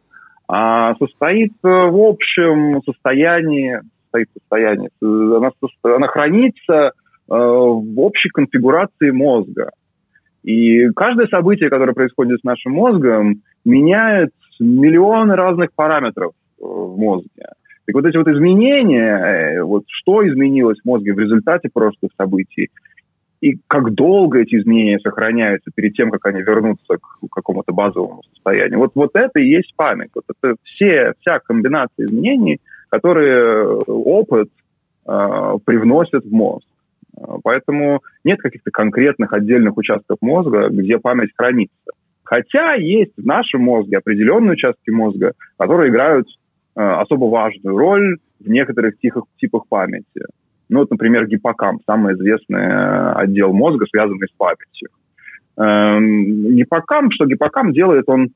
а 0.48 0.94
состоит 0.96 1.52
в 1.62 2.08
общем 2.08 2.82
состоянии, 2.82 3.80
состоит 4.10 4.28
э, 4.50 5.36
она, 5.36 5.50
она 5.82 6.06
хранится 6.08 6.92
в 7.26 8.00
общей 8.00 8.28
конфигурации 8.28 9.10
мозга. 9.10 9.70
И 10.44 10.90
каждое 10.90 11.26
событие, 11.28 11.70
которое 11.70 11.94
происходит 11.94 12.40
с 12.40 12.44
нашим 12.44 12.72
мозгом, 12.72 13.42
меняет 13.64 14.30
миллионы 14.60 15.34
разных 15.34 15.72
параметров 15.74 16.32
э, 16.60 16.64
в 16.64 16.98
мозге. 16.98 17.48
Так 17.86 17.94
вот 17.94 18.06
эти 18.06 18.16
вот 18.16 18.28
изменения, 18.28 19.56
э, 19.56 19.62
вот 19.62 19.84
что 19.88 20.26
изменилось 20.28 20.78
в 20.80 20.86
мозге 20.86 21.14
в 21.14 21.18
результате 21.18 21.70
прошлых 21.72 22.12
событий, 22.16 22.68
и 23.40 23.58
как 23.68 23.92
долго 23.94 24.40
эти 24.40 24.56
изменения 24.56 24.98
сохраняются 25.00 25.70
перед 25.74 25.94
тем, 25.94 26.10
как 26.10 26.24
они 26.26 26.40
вернутся 26.40 26.96
к 26.96 27.28
какому-то 27.30 27.72
базовому 27.72 28.22
состоянию. 28.32 28.78
Вот, 28.78 28.92
вот 28.94 29.10
это 29.14 29.38
и 29.38 29.48
есть 29.48 29.74
память. 29.76 30.10
Вот 30.14 30.24
это 30.28 30.56
все, 30.62 31.12
вся 31.20 31.40
комбинация 31.40 32.06
изменений, 32.06 32.60
которые 32.88 33.66
опыт 33.86 34.48
э, 35.06 35.52
привносит 35.64 36.24
в 36.24 36.32
мозг. 36.32 36.66
Э, 37.16 37.36
Поэтому 37.42 38.00
нет 38.24 38.40
каких-то 38.40 38.70
конкретных 38.70 39.32
отдельных 39.32 39.76
участков 39.76 40.18
мозга, 40.20 40.68
где 40.68 40.98
память 40.98 41.30
хранится. 41.36 41.92
Хотя 42.22 42.74
есть 42.74 43.12
в 43.16 43.26
нашем 43.26 43.62
мозге 43.62 43.98
определенные 43.98 44.52
участки 44.52 44.90
мозга, 44.90 45.32
которые 45.58 45.90
играют 45.90 46.26
э, 46.76 46.80
особо 46.80 47.26
важную 47.26 47.76
роль 47.76 48.18
в 48.40 48.48
некоторых 48.48 48.98
тихих 48.98 49.24
типах 49.38 49.68
памяти. 49.68 50.26
Ну 50.68 50.80
вот, 50.80 50.90
например, 50.90 51.26
гиппокамп, 51.26 51.82
самый 51.86 52.14
известный 52.14 52.62
э, 52.62 53.12
отдел 53.12 53.52
мозга, 53.52 53.86
связанный 53.90 54.26
с 54.26 54.36
памятью. 54.36 54.88
Эм, 55.56 56.56
гиппокамп, 56.56 57.12
что 57.12 57.26
гиппокамп 57.26 57.74
делает, 57.74 58.08
он 58.08 58.30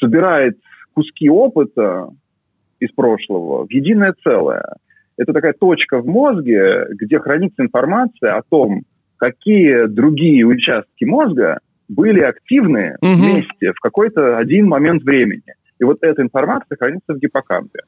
собирает 0.00 0.58
куски 0.92 1.30
опыта 1.30 2.08
из 2.80 2.90
прошлого 2.90 3.66
в 3.66 3.70
единое 3.70 4.14
целое. 4.22 4.74
Это 5.16 5.32
такая 5.32 5.52
точка 5.52 6.00
в 6.00 6.06
мозге, 6.06 6.86
где 6.90 7.18
хранится 7.18 7.62
информация 7.62 8.36
о 8.36 8.42
том, 8.42 8.82
какие 9.16 9.86
другие 9.86 10.44
участки 10.44 11.04
мозга 11.04 11.60
были 11.88 12.20
активны 12.20 12.96
Мгм. 13.00 13.14
вместе 13.14 13.72
в 13.72 13.80
какой-то 13.80 14.38
один 14.38 14.66
момент 14.66 15.02
времени. 15.02 15.54
И 15.78 15.84
вот 15.84 15.98
эта 16.02 16.22
информация 16.22 16.76
хранится 16.76 17.14
в 17.14 17.18
гиппокампе. 17.18 17.80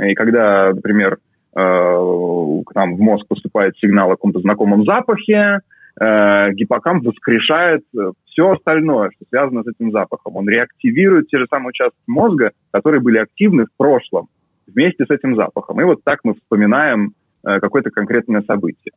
И 0.00 0.14
когда, 0.14 0.72
например, 0.74 1.18
э, 1.54 1.58
к 1.58 2.74
нам 2.74 2.96
в 2.96 3.00
мозг 3.00 3.26
поступает 3.28 3.76
сигнал 3.76 4.08
о 4.10 4.14
каком-то 4.16 4.40
знакомом 4.40 4.84
запахе, 4.84 5.60
э, 6.00 6.52
гиппокамп 6.52 7.04
воскрешает 7.04 7.82
все 8.24 8.52
остальное, 8.52 9.10
что 9.10 9.26
связано 9.28 9.62
с 9.62 9.66
этим 9.66 9.90
запахом. 9.90 10.36
Он 10.36 10.48
реактивирует 10.48 11.28
те 11.28 11.38
же 11.38 11.46
самые 11.50 11.68
участки 11.68 11.98
мозга, 12.06 12.52
которые 12.70 13.02
были 13.02 13.18
активны 13.18 13.66
в 13.66 13.76
прошлом, 13.76 14.28
вместе 14.66 15.04
с 15.04 15.10
этим 15.10 15.36
запахом. 15.36 15.80
И 15.80 15.84
вот 15.84 16.02
так 16.04 16.20
мы 16.24 16.34
вспоминаем 16.34 17.12
э, 17.46 17.60
какое-то 17.60 17.90
конкретное 17.90 18.42
событие. 18.42 18.92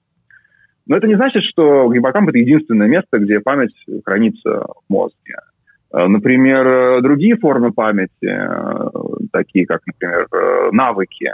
Но 0.87 0.97
это 0.97 1.07
не 1.07 1.15
значит, 1.15 1.43
что 1.43 1.91
гиппокамп– 1.91 2.29
это 2.29 2.37
единственное 2.37 2.87
место, 2.87 3.17
где 3.17 3.39
память 3.39 3.73
хранится 4.05 4.65
в 4.67 4.83
мозге. 4.89 5.35
Э, 5.93 6.07
Например, 6.07 6.67
э, 6.67 7.01
другие 7.01 7.35
формы 7.37 7.71
памяти, 7.71 9.29
такие 9.31 9.65
как, 9.65 9.81
например, 9.85 10.27
навыки, 10.71 11.31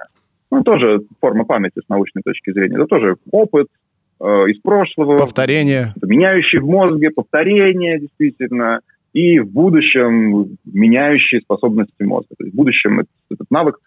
ну, 0.51 0.63
тоже 0.63 1.01
форма 1.19 1.45
памяти 1.45 1.79
с 1.83 1.89
научной 1.89 2.21
точки 2.23 2.51
зрения. 2.51 2.75
Это 2.75 2.85
тоже 2.85 3.15
опыт 3.31 3.67
э, 4.19 4.25
из 4.49 4.59
прошлого, 4.59 5.17
Повторение. 5.17 5.93
меняющий 6.01 6.59
в 6.59 6.65
мозге, 6.65 7.09
повторение, 7.09 7.99
действительно, 7.99 8.81
и 9.13 9.39
в 9.39 9.49
будущем 9.49 10.57
меняющие 10.65 11.41
способности 11.41 12.03
мозга. 12.03 12.35
То 12.37 12.43
есть 12.43 12.53
в 12.53 12.57
будущем 12.57 12.99
этот, 12.99 13.11
этот 13.29 13.49
навык, 13.49 13.77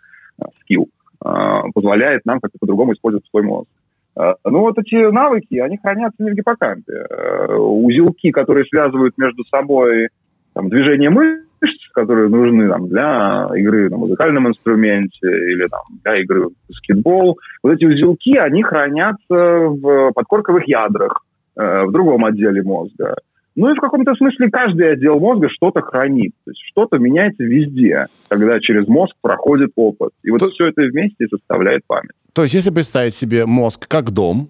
скилл, 0.61 0.88
э, 1.25 1.29
позволяет 1.75 2.25
нам 2.25 2.41
как-то 2.41 2.59
по-другому 2.59 2.93
использовать 2.93 3.26
свой 3.29 3.43
мозг. 3.43 3.69
Э, 4.17 4.35
Ну 4.45 4.61
вот 4.61 4.79
эти 4.79 5.11
навыки, 5.11 5.59
они 5.59 5.79
хранятся 5.79 6.23
не 6.23 6.31
в 6.31 6.35
гиппокампе. 6.35 6.93
Э, 6.93 7.57
Узелки, 7.57 8.31
которые 8.31 8.64
связывают 8.67 9.17
между 9.19 9.45
собой 9.45 10.09
там, 10.55 10.69
движение 10.69 11.11
мышц, 11.11 11.91
которые 11.93 12.29
нужны 12.29 12.69
там, 12.69 12.88
для 12.88 13.49
игры 13.57 13.91
на 13.91 13.97
музыкальном 13.97 14.49
инструменте 14.49 15.26
или 15.26 15.67
там, 15.69 15.83
для 16.03 16.21
игры 16.21 16.49
в 16.49 16.53
баскетбол. 16.69 17.38
Вот 17.62 17.73
эти 17.73 17.85
узелки, 17.85 18.37
они 18.37 18.62
хранятся 18.62 19.19
в 19.31 20.12
подкорковых 20.12 20.69
ядрах 20.69 21.25
в 21.57 21.91
другом 21.93 22.25
отделе 22.25 22.62
мозга. 22.62 23.17
Ну 23.56 23.70
и 23.73 23.76
в 23.76 23.80
каком-то 23.80 24.14
смысле 24.14 24.50
каждый 24.50 24.92
отдел 24.92 25.20
мозга 25.20 25.49
что-то 25.49 25.80
хранит. 25.80 26.32
То 26.44 26.50
есть 26.50 26.61
что-то 26.70 26.99
меняется 26.99 27.44
везде, 27.44 28.06
когда 28.28 28.58
через 28.61 28.88
мозг 28.88 29.14
проходит 29.20 29.70
опыт. 29.76 30.11
И 30.25 30.30
вот 30.30 30.40
То- 30.40 30.50
все 30.50 30.68
это 30.68 30.82
вместе 30.82 31.28
составляет 31.28 31.82
память. 31.87 32.11
То 32.32 32.42
есть, 32.42 32.54
если 32.54 32.70
представить 32.70 33.14
себе 33.14 33.46
мозг 33.46 33.87
как 33.87 34.11
дом, 34.11 34.49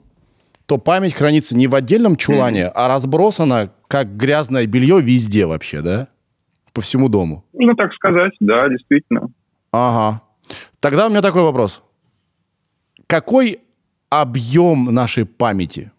то 0.67 0.79
память 0.79 1.13
хранится 1.13 1.55
не 1.55 1.67
в 1.67 1.75
отдельном 1.75 2.17
чулане, 2.17 2.69
а 2.69 2.89
разбросана, 2.89 3.71
как 3.89 4.17
грязное 4.17 4.67
белье, 4.67 5.03
везде 5.03 5.45
вообще, 5.45 5.83
да? 5.83 6.09
По 6.73 6.81
всему 6.81 7.11
дому. 7.11 7.45
Ну, 7.53 7.75
так 7.75 7.93
сказать, 7.93 8.33
да, 8.41 8.69
действительно. 8.69 9.29
Ага. 9.71 10.23
Тогда 10.81 11.07
у 11.07 11.11
меня 11.11 11.21
такой 11.21 11.43
вопрос. 11.43 11.83
Какой 13.07 13.61
объем 14.09 14.87
нашей 14.95 15.27
памяти? 15.27 15.93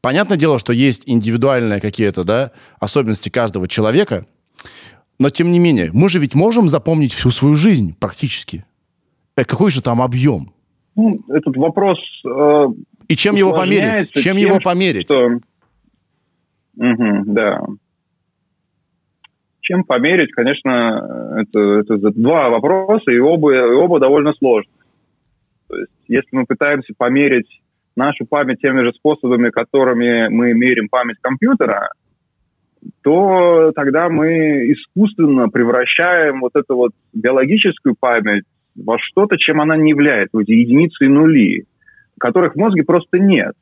Понятное 0.00 0.36
дело, 0.36 0.58
что 0.58 0.72
есть 0.72 1.04
индивидуальные 1.06 1.80
какие-то, 1.80 2.24
да, 2.24 2.52
особенности 2.80 3.28
каждого 3.28 3.68
человека, 3.68 4.26
но 5.18 5.30
тем 5.30 5.50
не 5.50 5.58
менее, 5.58 5.90
мы 5.92 6.08
же 6.08 6.18
ведь 6.18 6.34
можем 6.34 6.68
запомнить 6.68 7.12
всю 7.12 7.30
свою 7.30 7.54
жизнь 7.54 7.96
практически. 7.98 8.64
Э, 9.36 9.44
какой 9.44 9.70
же 9.70 9.82
там 9.82 10.02
объем? 10.02 10.50
Ну, 10.94 11.18
этот 11.28 11.56
вопрос... 11.56 11.98
Э, 12.26 12.66
И 13.08 13.16
чем 13.16 13.36
его 13.36 13.52
померить? 13.52 14.12
Чем 14.12 14.36
тем, 14.36 14.36
его 14.36 14.58
померить? 14.60 15.04
Что... 15.04 15.26
Угу, 16.76 17.22
да. 17.26 17.60
Чем 19.62 19.84
померить, 19.84 20.30
конечно, 20.32 21.40
это, 21.40 21.80
это 21.80 22.10
два 22.10 22.50
вопроса, 22.50 23.10
и 23.10 23.18
оба, 23.18 23.54
и 23.54 23.74
оба 23.74 23.98
довольно 23.98 24.32
сложные. 24.34 24.76
То 25.68 25.76
есть, 25.76 25.92
если 26.08 26.28
мы 26.32 26.44
пытаемся 26.44 26.92
померить 26.96 27.48
нашу 27.96 28.26
память 28.26 28.60
теми 28.60 28.82
же 28.82 28.92
способами, 28.92 29.50
которыми 29.50 30.28
мы 30.28 30.52
мерим 30.52 30.88
память 30.88 31.16
компьютера, 31.20 31.90
то 33.02 33.72
тогда 33.74 34.08
мы 34.08 34.72
искусственно 34.72 35.48
превращаем 35.48 36.40
вот 36.40 36.52
эту 36.54 36.76
вот 36.76 36.92
биологическую 37.12 37.94
память 37.98 38.44
во 38.76 38.98
что-то, 38.98 39.36
чем 39.38 39.60
она 39.60 39.76
не 39.76 39.90
является, 39.90 40.38
эти 40.40 40.52
единицы 40.52 41.06
и 41.06 41.08
нули, 41.08 41.64
которых 42.20 42.54
в 42.54 42.58
мозге 42.58 42.84
просто 42.84 43.18
нет. 43.18 43.54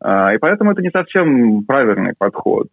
А, 0.00 0.34
и 0.34 0.38
поэтому 0.38 0.72
это 0.72 0.82
не 0.82 0.90
совсем 0.90 1.64
правильный 1.64 2.14
подход. 2.16 2.68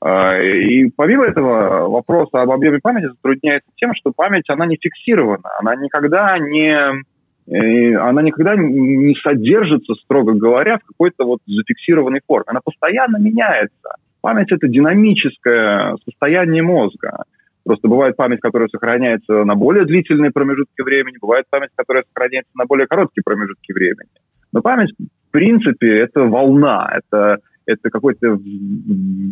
А, 0.00 0.38
и 0.38 0.88
помимо 0.96 1.26
этого 1.26 1.88
вопроса 1.88 2.42
об 2.42 2.50
объеме 2.50 2.80
памяти 2.82 3.08
затрудняется 3.08 3.70
тем, 3.76 3.92
что 3.94 4.12
память, 4.14 4.48
она 4.48 4.66
не 4.66 4.76
фиксирована, 4.76 5.50
она 5.60 5.76
никогда 5.76 6.38
не 6.38 7.02
она 7.48 8.22
никогда 8.22 8.56
не 8.56 9.14
содержится, 9.22 9.94
строго 9.94 10.34
говоря, 10.34 10.78
в 10.78 10.84
какой-то 10.84 11.24
вот 11.24 11.40
зафиксированной 11.46 12.20
форме. 12.26 12.44
Она 12.48 12.60
постоянно 12.64 13.18
меняется. 13.18 13.96
Память– 14.20 14.48
это 14.50 14.66
динамическое 14.66 15.96
состояние 16.04 16.62
мозга. 16.62 17.22
Просто 17.64 17.88
бывает 17.88 18.16
память, 18.16 18.40
которая 18.40 18.68
сохраняется 18.68 19.44
на 19.44 19.54
более 19.54 19.84
длительные 19.84 20.30
промежутки 20.30 20.82
времени, 20.82 21.16
бывает 21.20 21.46
память, 21.50 21.70
которая 21.74 22.04
сохраняется 22.08 22.50
на 22.54 22.64
более 22.64 22.86
короткие 22.86 23.22
промежутки 23.24 23.72
времени. 23.72 24.08
Но 24.52 24.62
память, 24.62 24.92
в 24.98 25.30
принципе, 25.30 26.00
это 26.00 26.22
волна, 26.22 26.90
это, 26.96 27.38
это 27.66 27.90
какое-то 27.90 28.36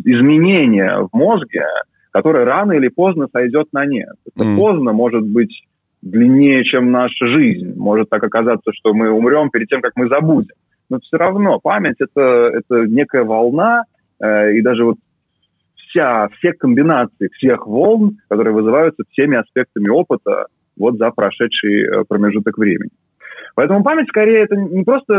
изменение 0.04 1.09
в 1.11 1.16
мозге, 1.16 1.64
которое 2.12 2.44
рано 2.44 2.73
или 2.73 2.88
поздно 2.88 3.28
сойдет 3.33 3.68
на 3.73 3.87
нет. 3.87 4.14
Это 4.35 4.44
mm. 4.44 4.56
поздно 4.56 4.92
может 4.92 5.26
быть 5.26 5.64
длиннее, 6.04 6.64
чем 6.64 6.90
наша 6.90 7.26
жизнь. 7.26 7.75
Может 7.76 8.11
так 8.11 8.23
оказаться, 8.23 8.73
что 8.73 8.92
мы 8.92 9.11
умрем 9.11 9.50
перед 9.50 9.68
тем, 9.68 9.80
как 9.80 9.92
мы 9.96 10.08
забудем. 10.08 10.54
Но 10.90 10.99
все 11.00 11.16
равно 11.16 11.58
память 11.61 11.96
это, 11.99 12.50
это 12.52 12.87
некая 12.87 13.25
волна, 13.25 13.84
э, 14.20 14.52
и 14.52 14.62
даже 14.62 14.84
вот 14.84 14.96
вся, 15.76 16.28
все 16.37 16.52
комбинации 16.52 17.28
всех 17.34 17.66
волн, 17.66 18.18
которые 18.28 18.54
вызываются 18.54 19.02
всеми 19.11 19.38
аспектами 19.38 19.88
опыта 19.88 20.46
вот 20.76 20.99
за 20.99 21.11
прошедший 21.11 21.84
э, 21.84 22.04
промежуток 22.06 22.58
времени. 22.58 22.90
Поэтому 23.54 23.82
память 23.82 24.08
скорее 24.08 24.42
это 24.44 24.56
не 24.56 24.84
просто 24.84 25.14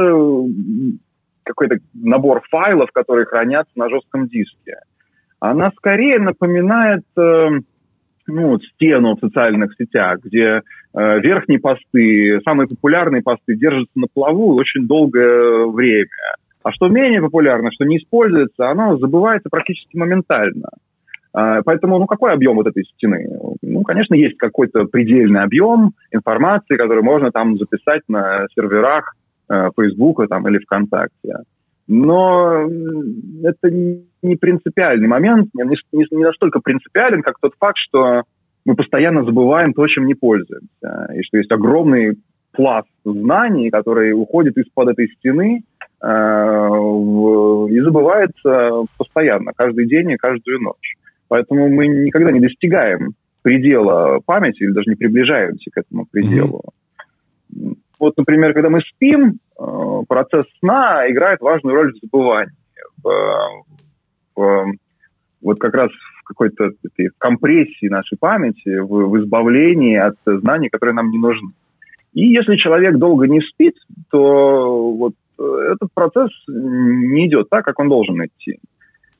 какой-то 1.44 1.78
набор 1.94 2.42
файлов, 2.50 2.92
которые 2.92 3.26
хранятся 3.26 3.72
на 3.76 3.90
жестком 3.90 4.28
диске. 4.28 4.80
Она 5.40 5.72
скорее 5.78 6.20
напоминает 6.20 7.04
э, 7.18 7.50
ну, 8.28 8.60
стену 8.60 9.16
в 9.16 9.20
социальных 9.20 9.74
сетях, 9.78 10.20
где 10.24 10.62
э, 10.94 11.20
верхние 11.20 11.60
посты, 11.60 12.40
самые 12.44 12.68
популярные 12.68 13.22
посты 13.22 13.56
держатся 13.56 13.92
на 13.96 14.08
плаву 14.12 14.56
очень 14.56 14.88
долгое 14.88 15.66
время. 15.68 16.10
А 16.64 16.72
что 16.72 16.88
менее 16.88 17.22
популярно, 17.22 17.72
что 17.72 17.86
не 17.86 17.98
используется, 17.98 18.70
оно 18.70 18.98
забывается 18.98 19.50
практически 19.50 19.98
моментально. 19.98 20.70
Э, 21.38 21.62
поэтому, 21.64 22.00
ну, 22.00 22.06
какой 22.08 22.34
объем 22.34 22.56
вот 22.56 22.68
этой 22.68 22.84
стены? 22.86 23.28
Ну, 23.62 23.82
конечно, 23.84 24.16
есть 24.16 24.38
какой-то 24.38 24.86
предельный 24.86 25.42
объем 25.42 25.92
информации, 26.12 26.78
который 26.78 27.04
можно 27.04 27.32
там 27.32 27.58
записать 27.58 28.02
на 28.08 28.48
серверах 28.56 29.16
э, 29.50 29.70
Facebook 29.78 30.28
там, 30.30 30.48
или 30.48 30.60
ВКонтакте. 30.60 31.44
Но 31.88 32.68
это 33.44 33.70
не 33.70 34.36
принципиальный 34.36 35.08
момент, 35.08 35.50
не, 35.54 36.24
настолько 36.24 36.60
принципиален, 36.60 37.22
как 37.22 37.36
тот 37.40 37.54
факт, 37.60 37.78
что 37.78 38.24
мы 38.66 38.76
постоянно 38.76 39.24
забываем 39.24 39.74
то, 39.74 39.86
чем 39.88 40.08
не 40.08 40.16
пользуемся. 40.16 41.14
И 41.14 41.22
что 41.24 41.38
есть 41.38 41.52
огромный 41.52 42.18
пласт 42.54 42.90
знаний, 43.04 43.70
который 43.70 44.14
уходит 44.14 44.58
из-под 44.58 44.90
этой 44.90 45.10
стены 45.10 45.64
э, 46.02 46.08
в, 46.08 47.68
и 47.68 47.80
забывается 47.82 48.86
постоянно, 48.98 49.52
каждый 49.56 49.86
день 49.88 50.12
и 50.12 50.18
каждую 50.18 50.62
ночь. 50.62 50.96
Поэтому 51.28 51.70
мы 51.70 51.88
никогда 51.88 52.32
не 52.32 52.40
достигаем 52.40 53.14
предела 53.42 54.20
памяти 54.26 54.64
или 54.64 54.72
даже 54.72 54.90
не 54.90 54.96
приближаемся 54.96 55.70
к 55.70 55.78
этому 55.78 56.08
пределу. 56.10 56.64
Mm-hmm. 57.54 57.76
Вот, 58.00 58.16
например, 58.18 58.54
когда 58.54 58.70
мы 58.70 58.82
спим, 58.82 59.40
э, 59.60 60.02
процесс 60.08 60.46
сна 60.60 61.10
играет 61.10 61.42
важную 61.42 61.76
роль 61.76 61.94
в 61.94 61.98
забывании, 62.02 62.54
в, 63.04 63.64
в, 64.36 64.74
вот 65.42 65.60
как 65.60 65.74
раз 65.74 65.92
в 65.92 66.24
какой-то 66.24 66.72
этой 66.84 67.10
компрессии 67.18 67.88
нашей 67.88 68.18
памяти, 68.18 68.80
в, 68.80 68.88
в 68.88 69.20
избавлении 69.20 69.98
от 69.98 70.16
знаний, 70.26 70.70
которые 70.70 70.96
нам 70.96 71.10
не 71.10 71.18
нужны. 71.18 71.52
И 72.14 72.28
если 72.28 72.56
человек 72.56 72.98
долго 72.98 73.28
не 73.28 73.42
спит, 73.42 73.76
то 74.10 74.92
вот 74.94 75.14
э, 75.38 75.74
этот 75.74 75.90
процесс 75.94 76.32
не 76.48 77.28
идет 77.28 77.50
так, 77.50 77.66
как 77.66 77.80
он 77.80 77.90
должен 77.90 78.24
идти. 78.26 78.60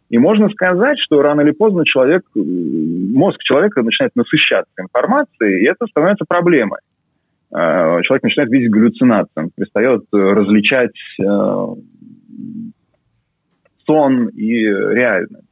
И 0.10 0.18
можно 0.18 0.50
сказать, 0.50 1.00
что 1.00 1.22
рано 1.22 1.42
или 1.42 1.52
поздно 1.52 1.84
человек, 1.84 2.24
мозг 2.36 3.42
человека 3.42 3.82
начинает 3.82 4.16
насыщаться 4.16 4.72
информацией, 4.80 5.64
и 5.64 5.68
это 5.68 5.88
становится 5.88 6.26
проблемой. 6.28 6.80
Э, 7.56 8.02
человек 8.04 8.24
начинает 8.24 8.52
видеть 8.52 8.70
галлюцинации, 8.70 9.32
он 9.38 9.50
перестает 9.56 10.02
э, 10.14 10.18
различать 10.18 10.96
э, 11.22 11.68
сон 13.86 14.28
и 14.30 14.52
реальность. 14.66 15.48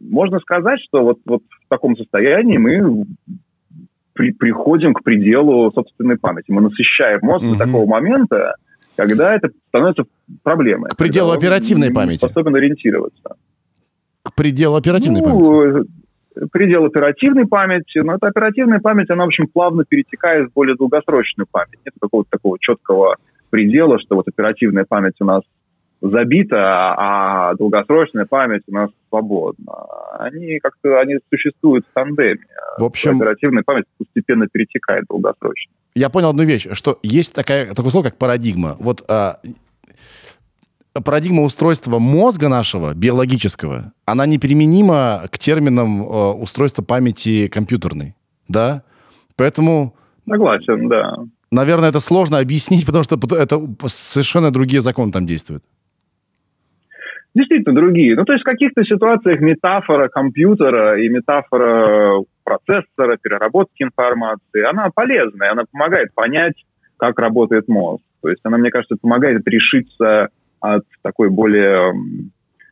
Можно 0.00 0.38
сказать, 0.40 0.80
что 0.88 1.02
вот, 1.02 1.18
вот 1.26 1.42
в 1.42 1.68
таком 1.68 1.96
состоянии 1.96 2.56
мы 2.56 3.04
при, 4.14 4.32
приходим 4.32 4.94
к 4.94 5.02
пределу 5.02 5.70
собственной 5.72 6.16
памяти. 6.16 6.46
Мы 6.50 6.62
насыщаем 6.62 7.18
мозг 7.22 7.44
угу. 7.44 7.52
до 7.56 7.58
такого 7.58 7.86
момента, 7.86 8.54
когда 8.96 9.34
это 9.34 9.50
становится 9.68 10.04
проблемой. 10.42 10.88
К 10.90 10.96
пределу 10.96 11.32
оперативной 11.32 11.92
памяти. 11.92 12.24
Способен 12.24 12.56
ориентироваться. 12.56 13.34
К 14.22 14.34
пределу 14.34 14.76
оперативной 14.76 15.20
ну, 15.20 15.26
памяти 15.26 15.90
предел 16.52 16.84
оперативной 16.84 17.46
памяти, 17.46 17.98
но 17.98 18.14
эта 18.14 18.28
оперативная 18.28 18.80
память, 18.80 19.10
она, 19.10 19.24
в 19.24 19.28
общем, 19.28 19.46
плавно 19.46 19.84
перетекает 19.84 20.50
в 20.50 20.52
более 20.52 20.76
долгосрочную 20.76 21.46
память. 21.50 21.78
Нет 21.84 21.94
какого-то 22.00 22.30
такого 22.30 22.58
четкого 22.58 23.16
предела, 23.50 23.98
что 23.98 24.16
вот 24.16 24.28
оперативная 24.28 24.84
память 24.88 25.14
у 25.20 25.24
нас 25.24 25.42
забита, 26.00 26.94
а 26.96 27.54
долгосрочная 27.54 28.24
память 28.24 28.62
у 28.68 28.72
нас 28.72 28.90
свободна. 29.08 29.74
Они 30.18 30.58
как-то 30.60 30.98
они 30.98 31.16
существуют 31.30 31.84
в 31.86 31.92
тандеме. 31.92 32.40
В 32.78 32.84
общем, 32.84 33.16
оперативная 33.16 33.62
память 33.62 33.84
постепенно 33.98 34.46
перетекает 34.50 35.04
долгосрочно. 35.08 35.72
Я 35.94 36.08
понял 36.08 36.30
одну 36.30 36.44
вещь, 36.44 36.68
что 36.72 36.98
есть 37.02 37.34
такая, 37.34 37.74
такое 37.74 37.90
слово, 37.90 38.04
как 38.04 38.16
парадигма. 38.16 38.76
Вот 38.78 39.02
а, 39.08 39.38
парадигма 40.92 41.42
устройства 41.42 41.98
мозга 41.98 42.48
нашего, 42.48 42.94
биологического, 42.94 43.92
она 44.06 44.26
неприменима 44.26 45.22
к 45.30 45.38
терминам 45.38 46.02
э, 46.02 46.32
устройства 46.32 46.82
памяти 46.82 47.48
компьютерной, 47.48 48.14
да? 48.48 48.82
Поэтому... 49.36 49.94
Согласен, 50.28 50.88
да. 50.88 51.18
Наверное, 51.50 51.88
это 51.88 52.00
сложно 52.00 52.38
объяснить, 52.38 52.86
потому 52.86 53.04
что 53.04 53.18
это 53.36 53.60
совершенно 53.86 54.50
другие 54.50 54.80
законы 54.80 55.12
там 55.12 55.26
действуют. 55.26 55.62
Действительно 57.32 57.76
другие. 57.76 58.16
Ну, 58.16 58.24
то 58.24 58.32
есть 58.32 58.42
в 58.42 58.44
каких-то 58.44 58.82
ситуациях 58.82 59.40
метафора 59.40 60.08
компьютера 60.08 61.00
и 61.00 61.08
метафора 61.08 62.24
процессора, 62.42 63.18
переработки 63.22 63.84
информации, 63.84 64.68
она 64.68 64.90
полезная, 64.92 65.52
она 65.52 65.62
помогает 65.70 66.12
понять, 66.12 66.54
как 66.96 67.20
работает 67.20 67.68
мозг. 67.68 68.02
То 68.20 68.28
есть 68.28 68.40
она, 68.42 68.58
мне 68.58 68.70
кажется, 68.70 68.96
помогает 69.00 69.46
решиться 69.46 70.30
от 70.60 70.84
такой 71.02 71.30
более 71.30 71.92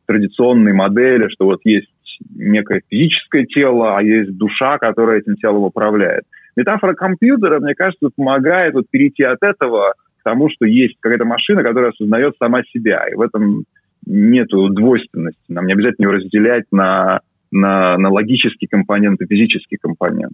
традиционной 0.07 0.73
модели, 0.73 1.29
что 1.29 1.45
вот 1.45 1.61
есть 1.65 1.89
некое 2.35 2.83
физическое 2.89 3.45
тело, 3.45 3.97
а 3.97 4.03
есть 4.03 4.37
душа, 4.37 4.79
которая 4.79 5.21
этим 5.21 5.37
телом 5.37 5.65
управляет. 5.65 6.25
Метафора 6.57 6.95
компьютера, 6.95 7.61
мне 7.61 7.75
кажется, 7.75 8.11
помогает 8.15 8.75
вот 8.75 8.87
перейти 8.91 9.23
от 9.23 9.43
этого 9.43 9.95
к 10.21 10.25
тому, 10.25 10.49
что 10.51 10.67
есть 10.67 10.97
какая-то 11.01 11.25
машина, 11.25 11.63
которая 11.63 11.91
осознает 11.91 12.35
сама 12.39 12.63
себя. 12.65 13.07
И 13.09 13.15
в 13.15 13.21
этом 13.21 13.65
нету 14.07 14.69
двойственности. 14.71 15.41
Нам 15.49 15.67
не 15.67 15.75
обязательно 15.75 16.07
ее 16.07 16.13
разделять 16.17 16.65
на, 16.73 17.21
на, 17.53 17.97
на 17.99 18.11
логический 18.11 18.67
компонент 18.67 19.21
и 19.21 19.27
физический 19.27 19.77
компонент. 19.77 20.33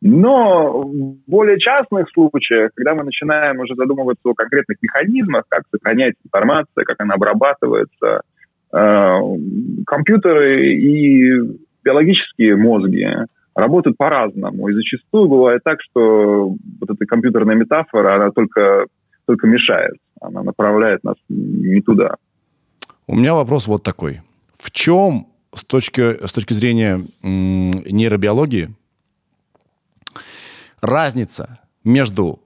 Но 0.00 0.82
в 0.82 1.16
более 1.26 1.58
частных 1.58 2.08
случаях, 2.12 2.70
когда 2.74 2.94
мы 2.94 3.04
начинаем 3.04 3.58
уже 3.58 3.74
задумываться 3.74 4.28
о 4.28 4.34
конкретных 4.34 4.78
механизмах, 4.80 5.44
как 5.48 5.64
сохраняется 5.72 6.20
информация, 6.24 6.84
как 6.84 7.00
она 7.00 7.14
обрабатывается, 7.14 8.22
э, 8.72 9.18
компьютеры 9.86 10.72
и 10.74 11.40
биологические 11.82 12.56
мозги 12.56 13.08
работают 13.54 13.96
по-разному. 13.96 14.68
И 14.68 14.72
зачастую 14.72 15.28
бывает 15.28 15.62
так, 15.64 15.80
что 15.82 16.54
вот 16.80 16.90
эта 16.90 17.04
компьютерная 17.04 17.56
метафора, 17.56 18.14
она 18.14 18.30
только, 18.30 18.86
только 19.26 19.48
мешает. 19.48 19.94
Она 20.20 20.44
направляет 20.44 21.02
нас 21.02 21.16
не 21.28 21.80
туда. 21.80 22.16
У 23.08 23.16
меня 23.16 23.34
вопрос 23.34 23.66
вот 23.66 23.82
такой. 23.82 24.20
В 24.58 24.70
чем 24.70 25.26
с 25.52 25.64
точки, 25.64 26.24
с 26.24 26.32
точки 26.32 26.52
зрения 26.52 27.00
нейробиологии 27.22 28.68
разница 30.80 31.60
между 31.84 32.40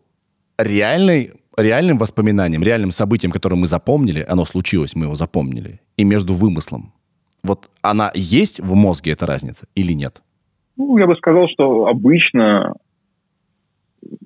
реальной, 0.59 1.33
реальным 1.57 1.99
воспоминанием, 1.99 2.63
реальным 2.63 2.91
событием, 2.91 3.33
которое 3.33 3.57
мы 3.57 3.67
запомнили, 3.67 4.25
оно 4.29 4.45
случилось, 4.45 4.95
мы 4.95 5.07
его 5.07 5.15
запомнили, 5.15 5.81
и 5.97 6.05
между 6.05 6.35
вымыслом? 6.35 6.93
Вот 7.43 7.71
она 7.83 8.11
есть 8.15 8.61
в 8.61 8.75
мозге, 8.75 9.13
эта 9.13 9.27
разница, 9.27 9.67
или 9.75 9.93
нет? 9.93 10.23
Ну, 10.77 10.97
я 10.99 11.07
бы 11.07 11.17
сказал, 11.17 11.49
что 11.49 11.87
обычно 11.87 12.75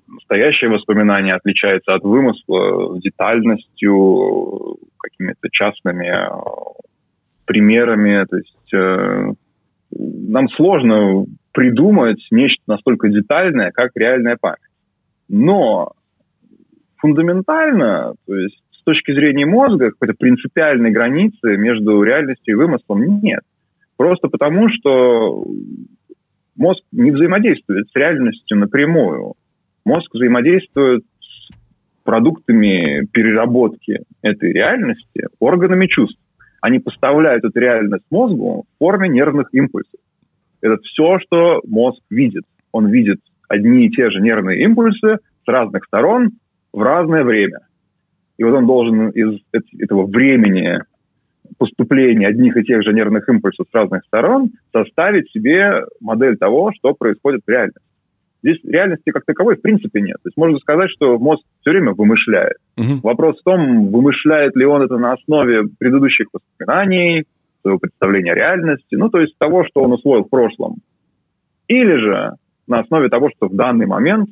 настоящее 0.06 0.70
воспоминание 0.70 1.34
отличается 1.34 1.94
от 1.94 2.02
вымысла 2.02 3.00
детальностью, 3.00 4.78
какими-то 4.98 5.48
частными 5.50 6.06
э, 6.06 6.28
примерами. 7.44 8.24
То 8.26 8.36
есть 8.36 8.74
э, 8.74 9.32
нам 9.90 10.48
сложно 10.50 11.26
придумать 11.56 12.20
нечто 12.30 12.62
настолько 12.66 13.08
детальное, 13.08 13.70
как 13.70 13.92
реальная 13.94 14.36
память. 14.38 14.58
Но 15.30 15.92
фундаментально, 16.98 18.12
то 18.26 18.36
есть 18.36 18.62
с 18.72 18.82
точки 18.84 19.12
зрения 19.12 19.46
мозга, 19.46 19.90
какой-то 19.90 20.12
принципиальной 20.18 20.90
границы 20.90 21.56
между 21.56 22.02
реальностью 22.02 22.54
и 22.54 22.56
вымыслом 22.58 23.20
нет. 23.22 23.40
Просто 23.96 24.28
потому, 24.28 24.68
что 24.68 25.46
мозг 26.56 26.82
не 26.92 27.10
взаимодействует 27.10 27.88
с 27.88 27.96
реальностью 27.96 28.58
напрямую. 28.58 29.32
Мозг 29.86 30.12
взаимодействует 30.12 31.04
с 31.20 31.54
продуктами 32.04 33.06
переработки 33.12 34.00
этой 34.20 34.52
реальности 34.52 35.28
органами 35.38 35.86
чувств. 35.86 36.20
Они 36.60 36.80
поставляют 36.80 37.44
эту 37.44 37.58
реальность 37.58 38.04
мозгу 38.10 38.66
в 38.74 38.78
форме 38.78 39.08
нервных 39.08 39.48
импульсов. 39.54 40.00
Это 40.60 40.76
все, 40.82 41.18
что 41.20 41.60
мозг 41.66 42.00
видит. 42.10 42.44
Он 42.72 42.88
видит 42.88 43.18
одни 43.48 43.86
и 43.86 43.90
те 43.90 44.10
же 44.10 44.20
нервные 44.20 44.62
импульсы 44.62 45.18
с 45.44 45.48
разных 45.48 45.84
сторон 45.84 46.30
в 46.72 46.82
разное 46.82 47.24
время. 47.24 47.60
И 48.38 48.44
вот 48.44 48.54
он 48.54 48.66
должен 48.66 49.10
из 49.10 49.40
этого 49.78 50.06
времени 50.06 50.80
поступления 51.58 52.28
одних 52.28 52.56
и 52.56 52.64
тех 52.64 52.82
же 52.82 52.92
нервных 52.92 53.28
импульсов 53.28 53.66
с 53.70 53.74
разных 53.74 54.04
сторон 54.04 54.50
составить 54.72 55.30
себе 55.30 55.84
модель 56.00 56.36
того, 56.36 56.72
что 56.76 56.92
происходит 56.92 57.42
в 57.46 57.50
реальности. 57.50 57.80
Здесь 58.42 58.58
реальности 58.64 59.10
как 59.10 59.24
таковой 59.24 59.56
в 59.56 59.62
принципе 59.62 60.00
нет. 60.00 60.16
То 60.22 60.28
есть 60.28 60.36
можно 60.36 60.58
сказать, 60.58 60.90
что 60.90 61.18
мозг 61.18 61.42
все 61.60 61.70
время 61.70 61.92
вымышляет. 61.92 62.58
Угу. 62.76 63.00
Вопрос 63.02 63.40
в 63.40 63.42
том, 63.42 63.90
вымышляет 63.90 64.54
ли 64.56 64.64
он 64.64 64.82
это 64.82 64.98
на 64.98 65.14
основе 65.14 65.64
предыдущих 65.78 66.26
воспоминаний, 66.32 67.24
своего 67.66 67.78
представления 67.80 68.32
о 68.32 68.36
реальности, 68.36 68.94
ну, 68.94 69.10
то 69.10 69.20
есть 69.20 69.36
того, 69.38 69.64
что 69.64 69.82
он 69.82 69.92
усвоил 69.92 70.22
в 70.22 70.30
прошлом. 70.30 70.76
Или 71.66 71.96
же 71.96 72.32
на 72.68 72.80
основе 72.80 73.08
того, 73.08 73.28
что 73.36 73.48
в 73.48 73.56
данный 73.56 73.86
момент 73.86 74.28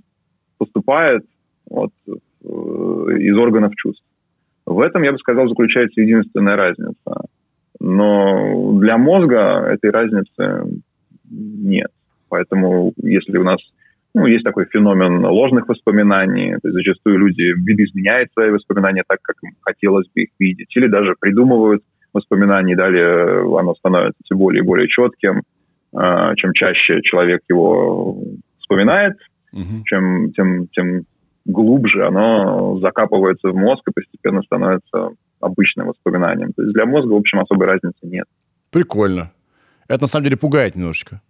поступает 0.57 1.25
вот, 1.69 1.91
э, 2.07 2.09
из 2.09 3.37
органов 3.37 3.75
чувств. 3.75 4.05
В 4.67 4.81
этом, 4.81 5.03
я 5.03 5.13
бы 5.13 5.19
сказал, 5.19 5.49
заключается 5.49 6.01
единственная 6.01 6.57
разница. 6.57 7.27
Но 7.81 8.79
для 8.79 8.99
мозга 8.99 9.67
этой 9.67 9.91
разницы 9.91 10.81
нет. 11.29 11.91
Поэтому 12.29 12.93
если 13.03 13.37
у 13.37 13.43
нас 13.43 13.59
ну, 14.15 14.27
есть 14.27 14.45
такой 14.45 14.67
феномен 14.67 15.25
ложных 15.25 15.69
воспоминаний, 15.69 16.53
то 16.63 16.69
есть 16.69 16.75
зачастую 16.75 17.19
люди 17.19 17.43
видоизменяют 17.43 18.31
свои 18.33 18.51
воспоминания 18.51 19.03
так, 19.07 19.19
как 19.23 19.37
им 19.43 19.51
хотелось 19.61 20.07
бы 20.15 20.23
их 20.23 20.29
видеть, 20.39 20.75
или 20.77 20.87
даже 20.87 21.17
придумывают 21.19 21.83
воспоминаний, 22.15 22.75
далее 22.75 23.41
оно 23.59 23.75
становится 23.75 24.21
все 24.25 24.37
более 24.37 24.63
и 24.63 24.67
более 24.67 24.89
четким. 24.89 25.43
А, 25.97 26.35
чем 26.35 26.53
чаще 26.53 27.01
человек 27.03 27.43
его 27.49 28.19
вспоминает, 28.59 29.15
угу. 29.53 29.85
чем, 29.85 30.33
тем, 30.33 30.67
тем 30.69 31.05
глубже 31.45 32.07
оно 32.07 32.79
закапывается 32.81 33.51
в 33.51 33.55
мозг 33.55 33.83
и 33.89 33.93
постепенно 33.93 34.43
становится 34.43 35.11
обычным 35.41 35.89
воспоминанием. 35.89 36.53
То 36.53 36.63
есть 36.63 36.75
для 36.75 36.87
мозга, 36.87 37.13
в 37.13 37.17
общем, 37.17 37.39
особой 37.39 37.69
разницы 37.69 37.99
нет. 38.03 38.27
Прикольно. 38.71 39.31
Это 39.87 40.03
на 40.03 40.07
самом 40.09 40.25
деле 40.25 40.37
пугает 40.37 40.75
немножечко. 40.75 41.21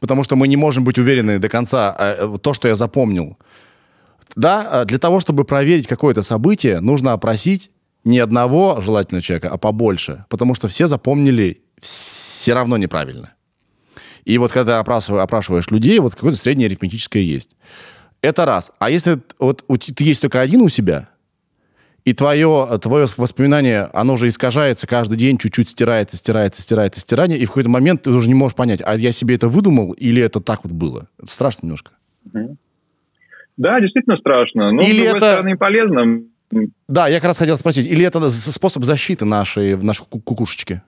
Потому 0.00 0.24
что 0.24 0.34
мы 0.34 0.48
не 0.48 0.56
можем 0.56 0.82
быть 0.82 0.98
уверены 0.98 1.38
до 1.38 1.48
конца, 1.48 1.94
а, 1.96 2.38
то, 2.38 2.52
что 2.52 2.66
я 2.66 2.74
запомнил. 2.74 3.38
Да, 4.34 4.84
для 4.84 4.98
того, 4.98 5.20
чтобы 5.20 5.44
проверить 5.44 5.86
какое-то 5.86 6.22
событие, 6.22 6.80
нужно 6.80 7.12
опросить 7.12 7.70
не 8.04 8.18
одного 8.18 8.80
желательно 8.80 9.20
человека, 9.20 9.50
а 9.50 9.58
побольше. 9.58 10.24
Потому 10.28 10.54
что 10.54 10.68
все 10.68 10.86
запомнили 10.86 11.62
все 11.80 12.54
равно 12.54 12.76
неправильно. 12.76 13.34
И 14.24 14.38
вот 14.38 14.52
когда 14.52 14.80
опрашиваешь, 14.80 15.22
опрашиваешь 15.22 15.70
людей, 15.70 15.98
вот 15.98 16.14
какое-то 16.14 16.38
среднее 16.38 16.66
арифметическое 16.66 17.22
есть. 17.22 17.50
Это 18.22 18.46
раз. 18.46 18.72
А 18.78 18.90
если 18.90 19.20
вот 19.38 19.64
ты 19.66 20.04
есть 20.04 20.22
только 20.22 20.40
один 20.40 20.62
у 20.62 20.68
себя, 20.68 21.08
и 22.04 22.12
твое, 22.12 22.78
твое 22.82 23.06
воспоминание, 23.16 23.88
оно 23.94 24.14
уже 24.14 24.28
искажается 24.28 24.86
каждый 24.86 25.16
день, 25.16 25.38
чуть-чуть 25.38 25.70
стирается, 25.70 26.16
стирается, 26.16 26.60
стирается, 26.60 27.00
стирание, 27.00 27.38
и 27.38 27.46
в 27.46 27.48
какой-то 27.48 27.70
момент 27.70 28.02
ты 28.02 28.10
уже 28.10 28.28
не 28.28 28.34
можешь 28.34 28.56
понять, 28.56 28.82
а 28.84 28.94
я 28.96 29.12
себе 29.12 29.36
это 29.36 29.48
выдумал 29.48 29.92
или 29.92 30.22
это 30.22 30.40
так 30.40 30.64
вот 30.64 30.72
было. 30.72 31.08
Это 31.18 31.30
страшно 31.30 31.66
немножко. 31.66 31.92
Да, 33.56 33.80
действительно 33.80 34.16
страшно. 34.16 34.72
Но, 34.72 34.82
или 34.82 35.00
с 35.00 35.02
другой 35.02 35.16
это... 35.18 35.32
стороны, 35.32 35.56
полезно. 35.56 36.22
Да, 36.88 37.08
я 37.08 37.16
как 37.16 37.28
раз 37.28 37.38
хотел 37.38 37.56
спросить, 37.56 37.86
или 37.86 38.04
это 38.04 38.28
способ 38.30 38.84
защиты 38.84 39.24
нашей, 39.24 39.76
нашей 39.76 40.06
кукушечки? 40.06 40.82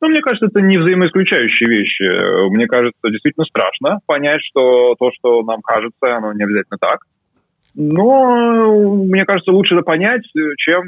Ну, 0.00 0.08
мне 0.08 0.20
кажется, 0.20 0.46
это 0.46 0.60
не 0.60 0.76
взаимоисключающие 0.76 1.68
вещи. 1.68 2.50
Мне 2.50 2.66
кажется, 2.66 3.10
действительно 3.10 3.46
страшно 3.46 4.00
понять, 4.06 4.42
что 4.42 4.94
то, 4.98 5.10
что 5.16 5.42
нам 5.42 5.62
кажется, 5.62 6.16
оно 6.16 6.32
не 6.34 6.44
обязательно 6.44 6.78
так. 6.78 7.00
Но, 7.74 8.94
мне 9.04 9.24
кажется, 9.24 9.50
лучше 9.50 9.74
это 9.74 9.82
понять, 9.82 10.22
чем 10.58 10.82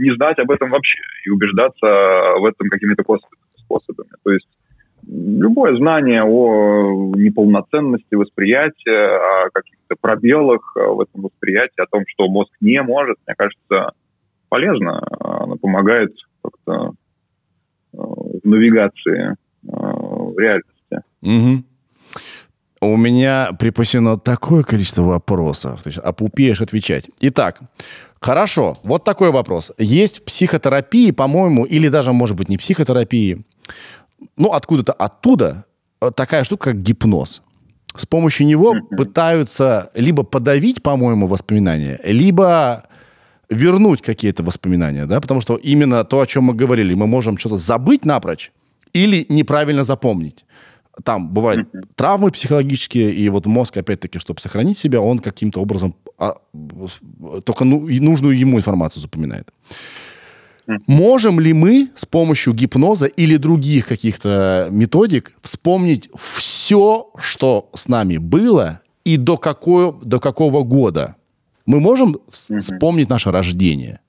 не 0.00 0.14
знать 0.14 0.38
об 0.38 0.50
этом 0.50 0.70
вообще 0.70 1.00
и 1.24 1.30
убеждаться 1.30 1.86
в 2.38 2.44
этом 2.46 2.68
какими-то 2.68 3.02
способами. 3.58 4.10
То 4.24 4.30
есть 4.30 4.48
любое 5.06 5.76
знание 5.76 6.24
о 6.24 7.12
неполноценности 7.14 8.14
восприятия, 8.14 9.46
о 9.46 9.50
каких-то 9.50 9.94
пробелах 10.00 10.72
в 10.74 11.00
этом 11.00 11.22
восприятии, 11.22 11.80
о 11.80 11.86
том, 11.86 12.04
что 12.06 12.28
мозг 12.28 12.50
не 12.60 12.82
может, 12.82 13.16
мне 13.26 13.34
кажется, 13.36 13.92
полезно. 14.48 15.06
Оно 15.20 15.56
помогает 15.56 16.12
как-то 16.42 16.92
э, 17.92 17.96
в 17.96 18.44
навигации 18.44 19.32
э, 19.32 19.36
в 19.64 20.38
реальности. 20.38 21.02
Угу. 21.22 21.64
У 22.82 22.96
меня 22.96 23.50
припасено 23.58 24.18
такое 24.18 24.62
количество 24.62 25.02
вопросов. 25.02 25.82
То 25.82 25.88
есть, 25.88 25.98
опупеешь 25.98 26.60
отвечать. 26.60 27.08
Итак, 27.20 27.60
хорошо. 28.20 28.76
Вот 28.82 29.04
такой 29.04 29.30
вопрос. 29.30 29.72
Есть 29.78 30.24
психотерапии, 30.24 31.10
по-моему, 31.10 31.64
или 31.64 31.88
даже, 31.88 32.12
может 32.12 32.36
быть, 32.36 32.48
не 32.48 32.58
психотерапии, 32.58 33.44
ну, 34.36 34.52
откуда-то 34.52 34.92
оттуда 34.92 35.64
э, 36.00 36.10
такая 36.14 36.44
штука, 36.44 36.70
как 36.70 36.82
гипноз. 36.82 37.42
С 37.94 38.06
помощью 38.06 38.46
него 38.46 38.74
mm-hmm. 38.74 38.96
пытаются 38.96 39.90
либо 39.94 40.22
подавить, 40.22 40.82
по-моему, 40.82 41.26
воспоминания, 41.26 41.98
либо 42.04 42.84
вернуть 43.48 44.02
какие-то 44.02 44.42
воспоминания, 44.42 45.06
да, 45.06 45.20
потому 45.20 45.40
что 45.40 45.56
именно 45.56 46.04
то, 46.04 46.20
о 46.20 46.26
чем 46.26 46.44
мы 46.44 46.54
говорили, 46.54 46.94
мы 46.94 47.06
можем 47.06 47.38
что-то 47.38 47.58
забыть 47.58 48.04
напрочь 48.04 48.52
или 48.92 49.24
неправильно 49.28 49.84
запомнить. 49.84 50.44
Там 51.04 51.28
бывают 51.28 51.68
mm-hmm. 51.68 51.88
травмы 51.94 52.30
психологические, 52.30 53.14
и 53.14 53.28
вот 53.28 53.46
мозг, 53.46 53.76
опять-таки, 53.76 54.18
чтобы 54.18 54.40
сохранить 54.40 54.78
себя, 54.78 55.00
он 55.00 55.18
каким-то 55.18 55.60
образом 55.60 55.94
а, 56.18 56.36
только 57.44 57.64
ну, 57.64 57.86
нужную 57.86 58.38
ему 58.38 58.58
информацию 58.58 59.02
запоминает. 59.02 59.52
Можем 60.86 61.40
ли 61.40 61.52
мы 61.52 61.90
с 61.94 62.06
помощью 62.06 62.52
гипноза 62.52 63.06
или 63.06 63.36
других 63.36 63.86
каких-то 63.86 64.68
методик 64.70 65.32
вспомнить 65.40 66.10
все, 66.16 67.06
что 67.18 67.68
с 67.74 67.88
нами 67.88 68.16
было 68.16 68.80
и 69.04 69.16
до, 69.16 69.36
какой, 69.36 69.92
до 70.02 70.18
какого 70.18 70.64
года? 70.64 71.16
Мы 71.66 71.80
можем 71.80 72.16
вспомнить 72.30 73.08
наше 73.08 73.30
рождение? 73.30 74.00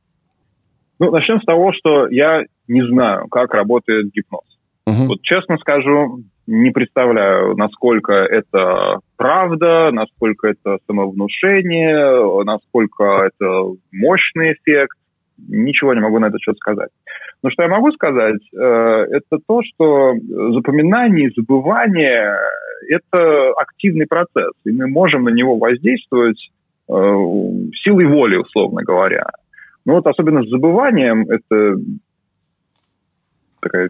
Ну, 0.99 1.11
начнем 1.11 1.39
с 1.41 1.45
того, 1.45 1.73
что 1.73 2.07
я 2.07 2.43
не 2.67 2.85
знаю, 2.87 3.27
как 3.27 3.53
работает 3.53 4.11
гипноз. 4.11 4.41
Мгм. 4.87 5.07
Вот 5.07 5.21
честно 5.21 5.57
скажу, 5.57 6.23
не 6.47 6.71
представляю, 6.71 7.55
насколько 7.57 8.13
это 8.13 8.99
правда, 9.17 9.91
насколько 9.91 10.47
это 10.47 10.77
самовнушение, 10.87 12.43
насколько 12.45 13.03
это 13.03 13.75
мощный 13.91 14.53
эффект. 14.53 14.97
Ничего 15.47 15.93
не 15.93 16.01
могу 16.01 16.19
на 16.19 16.27
этот 16.27 16.41
счет 16.41 16.57
сказать. 16.57 16.89
Но 17.43 17.49
что 17.49 17.63
я 17.63 17.69
могу 17.69 17.91
сказать, 17.91 18.41
э, 18.53 18.57
это 18.57 19.39
то, 19.47 19.61
что 19.63 20.13
запоминание 20.53 21.27
и 21.27 21.33
забывание– 21.35 22.35
это 22.89 23.51
активный 23.57 24.07
процесс, 24.07 24.53
и 24.65 24.71
мы 24.71 24.87
можем 24.87 25.23
на 25.23 25.29
него 25.29 25.57
воздействовать 25.57 26.49
э, 26.89 26.93
силой 26.93 28.05
воли, 28.05 28.37
условно 28.37 28.81
говоря. 28.83 29.25
Но 29.85 29.95
вот 29.95 30.07
особенно 30.07 30.43
с 30.43 30.49
забыванием 30.49 31.29
это 31.29 31.77
такая 33.61 33.89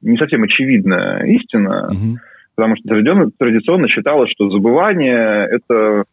не 0.00 0.16
совсем 0.16 0.42
очевидная 0.44 1.24
истина, 1.26 1.90
Мгм. 1.92 2.16
потому 2.54 2.76
что 2.76 2.88
традиционно, 2.88 3.30
традиционно 3.36 3.88
считалось, 3.88 4.30
что 4.30 4.50
забывание 4.50 5.46
это 5.50 6.04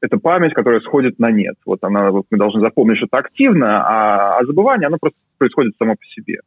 это 0.00 0.18
память, 0.18 0.54
которая 0.54 0.80
сходит 0.80 1.18
на 1.18 1.30
нет. 1.30 1.54
Вот 1.64 1.78
она, 1.82 2.10
вот 2.10 2.26
мы 2.30 2.38
должны 2.38 2.60
запомнить 2.60 2.98
что-то 2.98 3.18
активно, 3.18 3.82
а, 3.82 4.38
а 4.38 4.44
забывание, 4.44 4.86
оно 4.86 4.98
просто 5.00 5.18
происходит 5.38 5.74
само 5.78 5.94
по 5.94 6.04
себе. 6.06 6.40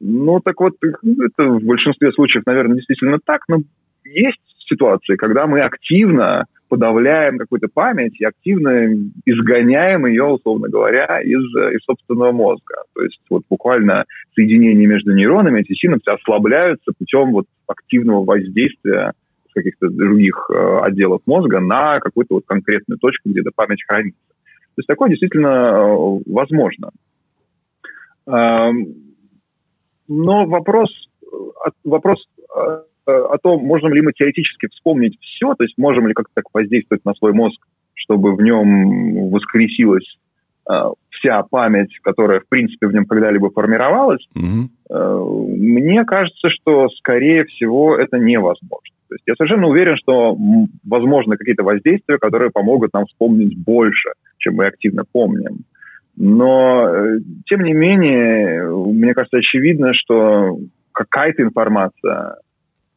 Ну, 0.00 0.40
так 0.40 0.60
вот, 0.60 0.74
это 0.82 1.48
в 1.48 1.64
большинстве 1.64 2.12
случаев, 2.12 2.44
наверное, 2.46 2.76
действительно 2.76 3.18
так, 3.24 3.42
но 3.48 3.58
есть 4.04 4.40
ситуации, 4.68 5.16
когда 5.16 5.46
мы 5.46 5.60
активно 5.60 6.44
подавляем 6.68 7.38
какую-то 7.38 7.68
память 7.72 8.20
и 8.20 8.24
активно 8.24 8.92
изгоняем 9.24 10.06
ее, 10.06 10.24
условно 10.24 10.68
говоря, 10.68 11.20
из, 11.20 11.44
из 11.74 11.84
собственного 11.84 12.32
мозга. 12.32 12.82
То 12.94 13.02
есть 13.02 13.20
вот 13.30 13.42
буквально 13.48 14.04
соединения 14.34 14.86
между 14.86 15.12
нейронами, 15.12 15.60
эти 15.60 15.74
синапсы 15.74 16.08
ослабляются 16.08 16.92
путем 16.98 17.32
вот 17.32 17.46
активного 17.68 18.24
воздействия 18.24 19.12
каких-то 19.56 19.88
других 19.88 20.50
э, 20.50 20.78
отделов 20.82 21.22
мозга 21.26 21.60
на 21.60 21.98
какую-то 22.00 22.34
вот 22.34 22.44
конкретную 22.46 22.98
точку, 22.98 23.30
где 23.30 23.40
эта 23.40 23.50
память 23.54 23.82
хранится. 23.86 24.20
То 24.28 24.80
есть 24.80 24.86
такое 24.86 25.08
действительно 25.08 25.48
э, 25.48 26.22
возможно. 26.26 26.90
Эм, 28.26 28.94
но 30.08 30.46
вопрос, 30.46 30.90
э, 31.22 31.70
вопрос 31.84 32.24
о 33.06 33.38
том, 33.38 33.64
можем 33.64 33.94
ли 33.94 34.00
мы 34.00 34.12
теоретически 34.12 34.66
вспомнить 34.66 35.16
все, 35.20 35.54
то 35.54 35.62
есть 35.62 35.78
можем 35.78 36.08
ли 36.08 36.14
как-то 36.14 36.32
так 36.34 36.46
воздействовать 36.52 37.04
на 37.04 37.14
свой 37.14 37.32
мозг, 37.32 37.64
чтобы 37.94 38.34
в 38.34 38.42
нем 38.42 39.30
воскресилась 39.30 40.18
вся 41.18 41.42
память, 41.42 41.98
которая, 42.02 42.40
в 42.40 42.48
принципе, 42.48 42.86
в 42.86 42.92
нем 42.92 43.06
когда-либо 43.06 43.50
формировалась, 43.50 44.26
э, 44.90 45.24
мне 45.58 46.04
кажется, 46.04 46.48
что, 46.50 46.88
скорее 46.90 47.44
всего, 47.44 47.96
это 47.96 48.18
невозможно. 48.18 48.94
То 49.08 49.14
есть 49.14 49.24
я 49.26 49.34
совершенно 49.36 49.68
уверен, 49.68 49.96
что 49.96 50.32
м, 50.32 50.68
возможны 50.84 51.36
какие-то 51.36 51.62
воздействия, 51.62 52.18
которые 52.18 52.50
помогут 52.50 52.92
нам 52.92 53.06
вспомнить 53.06 53.56
больше, 53.56 54.10
чем 54.38 54.54
мы 54.56 54.66
активно 54.66 55.04
помним. 55.10 55.60
Но, 56.16 56.88
э, 56.88 57.18
тем 57.46 57.62
не 57.62 57.72
менее, 57.72 58.68
мне 58.70 59.14
кажется, 59.14 59.38
очевидно, 59.38 59.92
что 59.92 60.58
какая-то 60.92 61.42
информация 61.42 62.36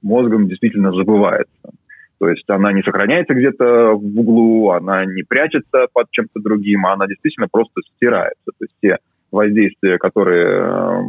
мозгом 0.01 0.47
действительно 0.47 0.93
забывается. 0.93 1.71
То 2.19 2.29
есть 2.29 2.43
она 2.49 2.73
не 2.73 2.84
сохраняется 2.84 3.34
где-то 3.34 3.93
в 3.93 4.19
углу, 4.19 4.71
она 4.71 5.05
не 5.05 5.23
прячется 5.23 5.88
под 5.93 6.12
чем-то 6.12 6.41
другим, 6.41 6.86
а 6.86 6.93
она 6.93 7.08
действительно 7.08 7.47
просто 7.49 7.82
стирается. 7.95 8.45
То 8.45 8.65
есть 8.65 8.73
те 8.82 8.97
воздействия, 9.32 9.97
которые 9.97 10.45
э, 10.45 11.01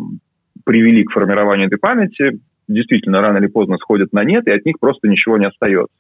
привели 0.65 1.05
к 1.05 1.11
формированию 1.11 1.67
этой 1.67 1.79
памяти, 1.79 2.39
действительно 2.69 3.21
рано 3.21 3.39
или 3.39 3.49
поздно 3.49 3.77
сходят 3.79 4.13
на 4.13 4.23
нет, 4.23 4.47
и 4.47 4.53
от 4.53 4.65
них 4.65 4.77
просто 4.79 5.09
ничего 5.09 5.37
не 5.37 5.47
остается. 5.47 5.97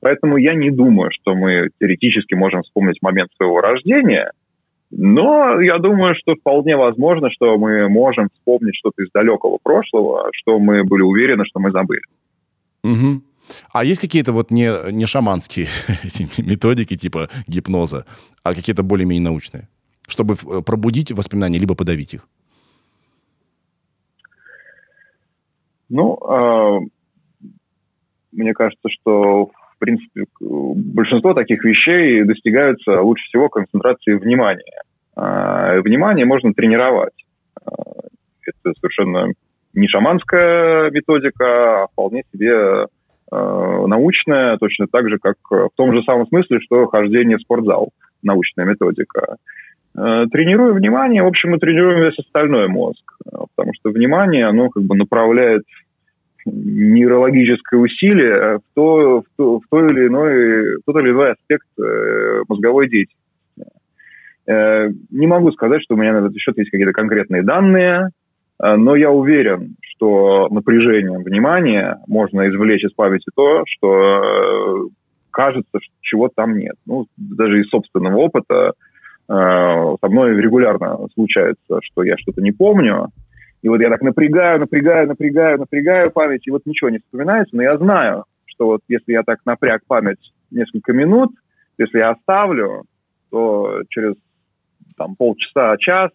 Поэтому 0.00 0.38
я 0.38 0.54
не 0.54 0.70
думаю, 0.70 1.10
что 1.12 1.34
мы 1.34 1.68
теоретически 1.78 2.34
можем 2.34 2.62
вспомнить 2.62 3.02
момент 3.02 3.30
своего 3.36 3.60
рождения, 3.60 4.30
но 4.90 5.60
я 5.60 5.78
думаю, 5.78 6.14
что 6.14 6.34
вполне 6.36 6.76
возможно, 6.76 7.30
что 7.30 7.58
мы 7.58 7.88
можем 7.88 8.28
вспомнить 8.32 8.76
что-то 8.76 9.02
из 9.02 9.10
далекого 9.12 9.58
прошлого, 9.62 10.30
что 10.32 10.58
мы 10.58 10.84
были 10.84 11.02
уверены, 11.02 11.44
что 11.44 11.60
мы 11.60 11.70
забыли. 11.72 12.00
Мгм. 12.82 13.22
А 13.72 13.84
есть 13.84 14.00
какие-то 14.00 14.32
вот 14.32 14.50
не, 14.50 14.70
не 14.92 15.06
шаманские 15.06 15.68
методики 16.38 16.96
типа 16.96 17.28
гипноза, 17.46 18.06
а 18.42 18.54
какие-то 18.54 18.82
более-менее 18.82 19.24
научные, 19.24 19.68
чтобы 20.06 20.34
э, 20.34 20.62
пробудить 20.62 21.12
воспоминания, 21.12 21.58
либо 21.58 21.74
подавить 21.74 22.14
их? 22.14 22.28
Ну, 25.88 26.16
э, 26.16 26.78
мне 28.32 28.52
кажется, 28.52 28.88
что, 28.90 29.46
в 29.46 29.78
принципе, 29.78 30.24
большинство 30.40 31.34
таких 31.34 31.64
вещей 31.64 32.24
достигаются 32.24 33.00
лучше 33.00 33.24
всего 33.24 33.48
концентрацией 33.48 34.18
внимания. 34.18 34.82
Э, 35.16 35.80
внимание 35.80 36.26
можно 36.26 36.52
тренировать. 36.52 37.24
Э, 37.60 37.70
это 38.42 38.74
совершенно 38.78 39.32
не 39.74 39.88
шаманская 39.88 40.90
методика, 40.90 41.84
а 41.84 41.86
вполне 41.88 42.22
себе 42.32 42.86
научная, 43.30 44.56
точно 44.58 44.86
так 44.90 45.08
же, 45.08 45.18
как 45.18 45.36
в 45.50 45.70
том 45.76 45.92
же 45.92 46.02
самом 46.02 46.26
смысле, 46.28 46.60
что 46.60 46.86
хождение 46.86 47.36
в 47.36 47.42
спортзал, 47.42 47.90
научная 48.22 48.64
методика. 48.64 49.36
Э, 49.96 50.26
Тренируя 50.30 50.72
внимание, 50.72 51.22
в 51.22 51.26
общем, 51.26 51.50
мы 51.50 51.58
тренируем 51.58 52.04
весь 52.04 52.18
остальной 52.18 52.68
мозг, 52.68 53.02
э, 53.24 53.36
потому 53.54 53.72
что 53.74 53.90
внимание, 53.90 54.46
оно 54.46 54.70
как 54.70 54.84
бы 54.84 54.96
направляет 54.96 55.62
нейрологическое 56.44 57.80
усилие 57.80 58.58
в, 58.58 58.62
то, 58.74 59.20
в, 59.20 59.24
то, 59.36 59.60
в, 59.60 59.62
то 59.68 59.88
или 59.88 60.06
иной, 60.06 60.78
в 60.78 60.82
тот 60.86 60.96
или 60.96 61.10
иной 61.10 61.32
аспект 61.32 61.66
э, 61.78 62.42
мозговой 62.48 62.88
деятельности. 62.88 63.18
Э, 64.46 64.88
не 65.10 65.26
могу 65.26 65.50
сказать, 65.52 65.82
что 65.82 65.94
у 65.94 65.98
меня 65.98 66.12
на 66.12 66.26
этот 66.26 66.36
счет 66.38 66.56
есть 66.58 66.70
какие-то 66.70 66.92
конкретные 66.92 67.42
данные, 67.42 68.06
э, 68.06 68.08
но 68.60 68.96
я 68.96 69.10
уверен, 69.10 69.76
что 69.98 70.48
напряжением 70.50 71.22
внимания 71.22 72.00
можно 72.06 72.48
извлечь 72.48 72.84
из 72.84 72.92
памяти 72.92 73.26
то, 73.34 73.62
что 73.66 73.88
э, 74.22 74.88
кажется, 75.30 75.78
что 75.80 75.94
чего 76.00 76.28
там 76.34 76.56
нет. 76.56 76.74
Ну, 76.86 77.06
даже 77.16 77.60
из 77.60 77.68
собственного 77.68 78.16
опыта 78.16 78.72
э, 79.28 79.32
со 80.00 80.08
мной 80.08 80.40
регулярно 80.40 80.98
случается, 81.14 81.80
что 81.82 82.02
я 82.02 82.16
что-то 82.16 82.40
не 82.40 82.52
помню, 82.52 83.08
и 83.62 83.68
вот 83.68 83.80
я 83.80 83.88
так 83.90 84.02
напрягаю, 84.02 84.60
напрягаю, 84.60 85.08
напрягаю, 85.08 85.58
напрягаю 85.58 86.10
память, 86.10 86.46
и 86.46 86.50
вот 86.50 86.62
ничего 86.64 86.90
не 86.90 86.98
вспоминается, 86.98 87.56
но 87.56 87.62
я 87.62 87.76
знаю, 87.76 88.24
что 88.46 88.66
вот 88.66 88.80
если 88.88 89.12
я 89.12 89.22
так 89.22 89.40
напряг 89.44 89.82
память 89.86 90.32
несколько 90.50 90.92
минут, 90.92 91.30
если 91.76 91.98
я 91.98 92.10
оставлю, 92.10 92.84
то 93.30 93.82
через 93.88 94.14
там, 94.96 95.16
полчаса, 95.16 95.76
час 95.78 96.10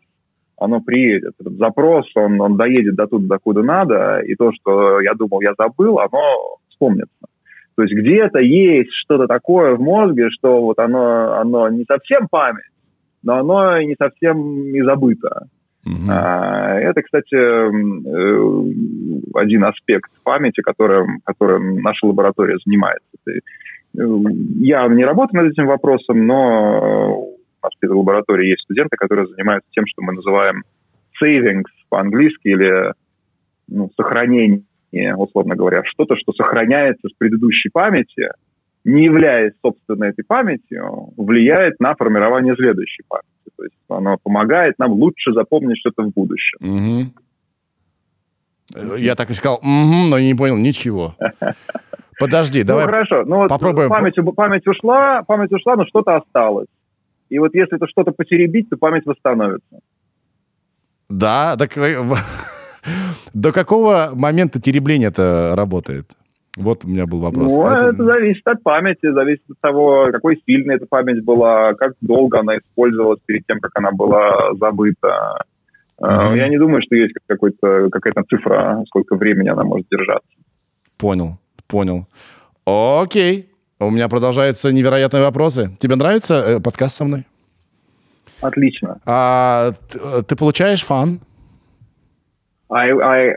оно 0.58 0.82
приедет. 0.82 1.34
Этот 1.40 1.58
запрос, 1.58 2.06
он, 2.16 2.40
он 2.40 2.58
доедет 2.58 2.96
до 2.96 3.08
туда, 3.08 3.36
докуда 3.36 3.62
надо, 3.62 4.20
и 4.20 4.36
то, 4.36 4.52
что 4.54 5.02
я 5.02 5.14
думал, 5.14 5.42
я 5.42 5.54
забыл, 5.58 6.00
оно 6.00 6.58
вспомнится. 6.70 7.28
То 7.76 7.84
есть 7.84 7.94
где-то 7.94 8.40
есть 8.40 8.92
что-то 9.04 9.28
такое 9.28 9.76
в 9.76 9.82
мозге, 9.82 10.30
что 10.30 10.62
вот 10.62 10.80
оно, 10.80 11.34
оно 11.40 11.70
не 11.70 11.86
совсем 11.86 12.28
память, 12.30 12.70
но 13.24 13.38
оно 13.38 13.82
не 13.82 13.96
совсем 13.98 14.66
и 14.68 14.82
забыто. 14.82 15.48
Мгм. 15.86 16.10
А, 16.10 16.80
Это, 16.80 17.02
кстати, 17.02 17.36
э, 17.36 18.72
один 19.34 19.66
аспект 19.66 20.12
памяти, 20.24 20.62
которым, 20.62 21.20
которым 21.26 21.82
наша 21.82 22.06
лаборатория 22.06 22.58
занимается. 22.64 23.06
Э, 23.28 23.32
Я 24.60 24.88
не 24.88 25.04
работаю 25.04 25.44
над 25.44 25.52
этим 25.52 25.66
вопросом, 25.66 26.26
но 26.26 27.18
у 27.18 27.33
нас 27.64 27.74
в 27.82 27.98
лаборатории 27.98 28.50
есть 28.50 28.64
студенты, 28.64 28.98
которые 28.98 29.28
занимаются 29.28 29.70
тем, 29.72 29.86
что 29.88 30.02
мы 30.02 30.14
называем 30.14 30.64
savings 31.22 31.64
по-английски 31.90 32.48
или 32.48 32.94
ну, 33.68 33.90
сохранение, 33.96 35.16
условно 35.16 35.56
говоря, 35.56 35.84
что-то, 35.86 36.16
что 36.16 36.34
сохраняется 36.34 37.08
с 37.08 37.14
предыдущей 37.18 37.70
памяти, 37.70 38.30
не 38.84 39.06
являясь, 39.06 39.54
собственно, 39.62 40.06
этой 40.06 40.24
памятью, 40.26 41.14
влияет 41.18 41.80
на 41.80 41.96
формирование 41.96 42.56
следующей 42.56 43.04
памяти. 43.08 43.28
То 43.56 43.64
есть 43.64 43.76
оно 43.88 44.18
помогает 44.22 44.78
нам 44.80 44.92
лучше 44.92 45.32
запомнить 45.34 45.78
что-то 45.80 46.04
в 46.04 46.14
будущем. 46.14 47.14
Э, 48.76 48.96
Я 48.98 49.16
так 49.16 49.30
и 49.30 49.34
сказал, 49.34 49.60
«Мгм», 49.62 50.10
но 50.10 50.20
не 50.20 50.34
понял 50.36 50.58
ничего. 50.58 51.16
Подожди, 52.20 52.64
давай. 52.64 52.86
Ну, 52.86 52.92
хорошо. 52.92 53.24
Ну, 53.26 53.36
вот 53.38 53.50
попробуем. 53.50 53.90
Память, 53.90 54.16
память 54.36 54.68
ушла, 54.68 55.24
память 55.24 55.52
ушла, 55.52 55.76
но 55.76 55.86
что-то 55.86 56.18
осталось. 56.18 56.68
И 57.34 57.40
вот 57.40 57.56
если 57.56 57.78
это 57.78 57.88
что-то 57.88 58.12
потеребить, 58.12 58.70
то 58.70 58.78
память 58.78 59.08
восстановится. 59.08 59.80
Да, 61.10 61.56
так 61.58 61.76
э, 61.80 61.98
до 63.34 63.52
какого 63.52 64.12
момента 64.14 64.62
теребление 64.62 65.10
это 65.10 65.56
работает? 65.58 66.12
Вот 66.56 66.86
у 66.86 66.88
меня 66.88 67.08
был 67.08 67.22
вопрос. 67.22 67.52
Ну, 67.52 67.66
Это- 67.66 67.86
это... 67.88 68.04
зависит 68.04 68.46
от 68.46 68.62
памяти, 68.62 69.12
зависит 69.12 69.50
от 69.50 69.60
того, 69.62 70.10
какой 70.12 70.40
сильной 70.46 70.76
эта 70.76 70.86
память 70.86 71.24
была, 71.24 71.74
как 71.74 71.94
долго 72.02 72.40
она 72.40 72.56
использовалась 72.60 73.20
перед 73.26 73.48
тем, 73.48 73.60
как 73.60 73.72
она 73.74 73.90
была 73.92 74.54
забыта. 74.54 75.44
Мгм. 76.00 76.36
Я 76.36 76.50
не 76.50 76.60
думаю, 76.60 76.84
что 76.86 76.96
есть 76.96 77.16
какой-то, 77.26 77.90
какая-то 77.90 78.22
цифра, 78.30 78.84
сколько 78.86 79.16
времени 79.16 79.50
она 79.50 79.64
может 79.64 79.88
держаться. 79.90 80.30
Понял, 81.00 81.40
понял. 81.68 82.06
Окей. 82.64 83.50
У 83.86 83.92
меня 83.92 84.08
продолжаются 84.10 84.72
невероятные 84.72 85.22
вопросы. 85.24 85.72
Тебе 85.80 85.96
нравится 85.96 86.36
э, 86.36 86.60
подкаст 86.60 86.96
со 86.96 87.06
мной? 87.06 87.26
Отлично. 88.42 89.00
А, 89.06 89.72
э, 89.96 90.22
ты 90.28 90.36
получаешь 90.36 90.84
фан? 90.84 91.20
I, 92.70 92.90
I, 92.92 93.36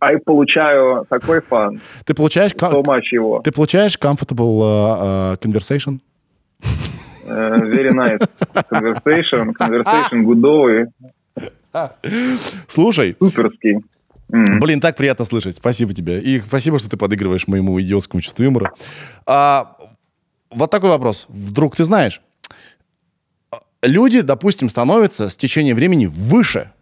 I 0.00 0.18
получаю 0.18 1.06
такой 1.08 1.40
фан, 1.40 1.80
Ты 2.04 2.14
получаешь, 2.14 2.52
so 2.52 2.82
much 2.82 3.02
его. 3.12 3.40
ты 3.42 3.50
получаешь 3.52 3.96
comfortable 3.98 5.32
э, 5.32 5.36
conversation? 5.40 6.00
Э, 7.26 7.56
Very 7.56 7.90
nice. 7.90 8.20
Conversation, 8.70 9.52
conversation 9.58 10.22
гудовый, 10.22 10.86
Слушай, 12.68 13.16
суперский. 13.18 13.78
М. 14.32 14.58
блин, 14.60 14.80
так 14.80 14.96
приятно 14.96 15.24
слышать. 15.24 15.56
Спасибо 15.56 15.92
тебе. 15.92 16.20
И 16.20 16.40
спасибо, 16.40 16.78
что 16.78 16.88
ты 16.90 16.96
подыгрываешь 16.96 17.46
моему 17.46 17.80
идиотскому 17.80 18.20
чувству 18.20 18.42
юмора. 18.44 18.72
А, 19.26 19.76
вот 20.54 20.70
такой 20.70 20.90
вопрос. 20.90 21.26
Вдруг 21.28 21.76
ты 21.76 21.84
знаешь, 21.84 22.20
люди, 23.82 24.20
допустим, 24.20 24.70
становятся 24.70 25.28
с 25.28 25.36
течением 25.36 25.76
времени 25.76 26.06
выше. 26.06 26.72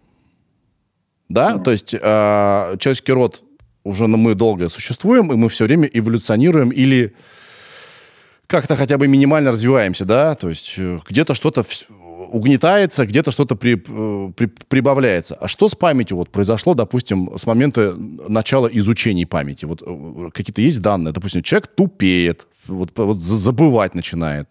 Да? 1.29 1.59
То 1.59 1.71
есть 1.71 1.95
э, 1.95 1.99
человеческий 2.79 3.13
род 3.13 3.43
уже 3.85 4.07
мы 4.07 4.35
долго 4.35 4.69
существуем, 4.69 5.33
и 5.33 5.37
мы 5.37 5.49
все 5.49 5.65
время 5.65 5.89
эволюционируем 5.93 6.71
или 6.71 7.15
как-то 8.47 8.77
хотя 8.77 8.99
бы 8.99 9.09
минимально 9.09 9.51
развиваемся, 9.51 10.05
да? 10.05 10.35
То 10.35 10.51
есть 10.51 10.75
э, 10.77 11.01
где-то 11.09 11.35
что-то 11.35 11.65
угнетается, 12.33 13.05
где-то 13.07 13.31
что-то 13.33 13.57
при- 13.57 13.75
э, 13.77 14.33
при- 14.37 14.51
прибавляется. 14.69 15.35
А 15.41 15.49
что 15.49 15.69
с 15.69 15.75
памятью 15.75 16.17
вот 16.17 16.31
произошло, 16.31 16.75
допустим, 16.75 17.29
с 17.37 17.47
момента 17.47 17.95
начала 18.29 18.69
изучения 18.79 19.27
памяти? 19.27 19.67
Вот 19.67 19.83
э, 19.83 20.31
какие-то 20.33 20.61
есть 20.63 20.81
данные? 20.83 21.13
Допустим, 21.13 21.43
человек 21.43 21.67
тупеет, 21.69 22.47
вот, 22.69 22.91
вот 22.97 23.19
за- 23.21 23.37
забывать 23.37 23.95
начинает. 23.95 24.47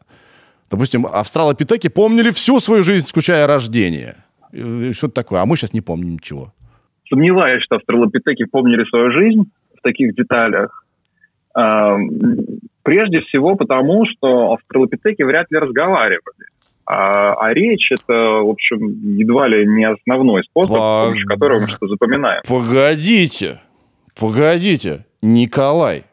Допустим, 0.70 1.06
австралопитеки 1.06 1.90
помнили 1.90 2.32
всю 2.32 2.60
свою 2.60 2.84
жизнь, 2.84 3.08
включая 3.08 3.48
рождение. 3.48 4.16
Что-то 4.94 5.14
такое. 5.14 5.42
А 5.42 5.46
мы 5.46 5.58
сейчас 5.58 5.74
не 5.74 5.82
помним 5.82 6.14
ничего. 6.14 6.54
Сомневаюсь, 7.10 7.64
что 7.64 7.76
австралопитеки 7.76 8.46
помнили 8.46 8.86
свою 8.90 9.12
жизнь 9.12 9.44
в 9.78 9.82
таких 9.82 10.16
деталях. 10.16 10.86
Ам, 11.54 12.10
Прежде 12.84 13.20
всего 13.22 13.56
потому, 13.56 14.06
что 14.06 14.54
австралопитеки 14.54 15.22
вряд 15.24 15.52
ли 15.52 15.60
разговаривали. 15.60 16.46
А, 16.86 17.34
а 17.34 17.54
речь 17.54 17.92
это, 17.92 18.14
в 18.14 18.50
общем, 18.50 19.18
едва 19.18 19.48
ли 19.48 19.66
не 19.66 19.86
основной 19.86 20.44
способ, 20.44 20.72
Ба- 20.72 20.78
с 20.78 21.06
помощью 21.06 21.28
которого 21.28 21.60
мы 21.62 21.68
что-то 21.68 21.88
запоминаем. 21.88 22.42
Погодите, 22.48 23.62
погодите, 24.20 25.06
Николай. 25.22 26.04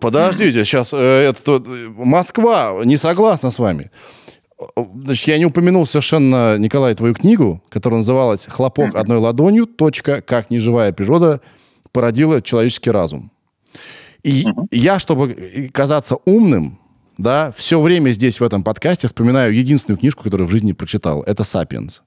Подождите, 0.00 0.64
сейчас 0.64 0.92
это, 0.92 1.62
э, 1.64 1.88
Москва 1.96 2.80
не 2.84 2.96
согласна 2.96 3.50
с 3.50 3.58
вами. 3.58 3.90
Значит, 4.74 5.28
я 5.28 5.38
не 5.38 5.44
упомянул 5.44 5.86
совершенно, 5.86 6.56
Николай, 6.56 6.94
твою 6.94 7.14
книгу, 7.14 7.62
которая 7.68 7.98
называлась 7.98 8.46
«Хлопок 8.46 8.94
одной 8.94 9.18
ладонью. 9.18 9.66
Точка. 9.66 10.22
Как 10.22 10.50
неживая 10.50 10.92
природа 10.92 11.40
породила 11.92 12.40
человеческий 12.40 12.90
разум». 12.90 13.30
И 14.22 14.46
я, 14.70 14.98
чтобы 14.98 15.70
казаться 15.72 16.16
умным, 16.24 16.78
да, 17.18 17.52
все 17.56 17.80
время 17.80 18.10
здесь 18.10 18.40
в 18.40 18.44
этом 18.44 18.62
подкасте 18.62 19.06
вспоминаю 19.06 19.54
единственную 19.54 19.98
книжку, 19.98 20.22
которую 20.24 20.46
в 20.46 20.50
жизни 20.50 20.72
прочитал. 20.72 21.22
Это 21.22 21.44
«Сапиенс». 21.44 22.02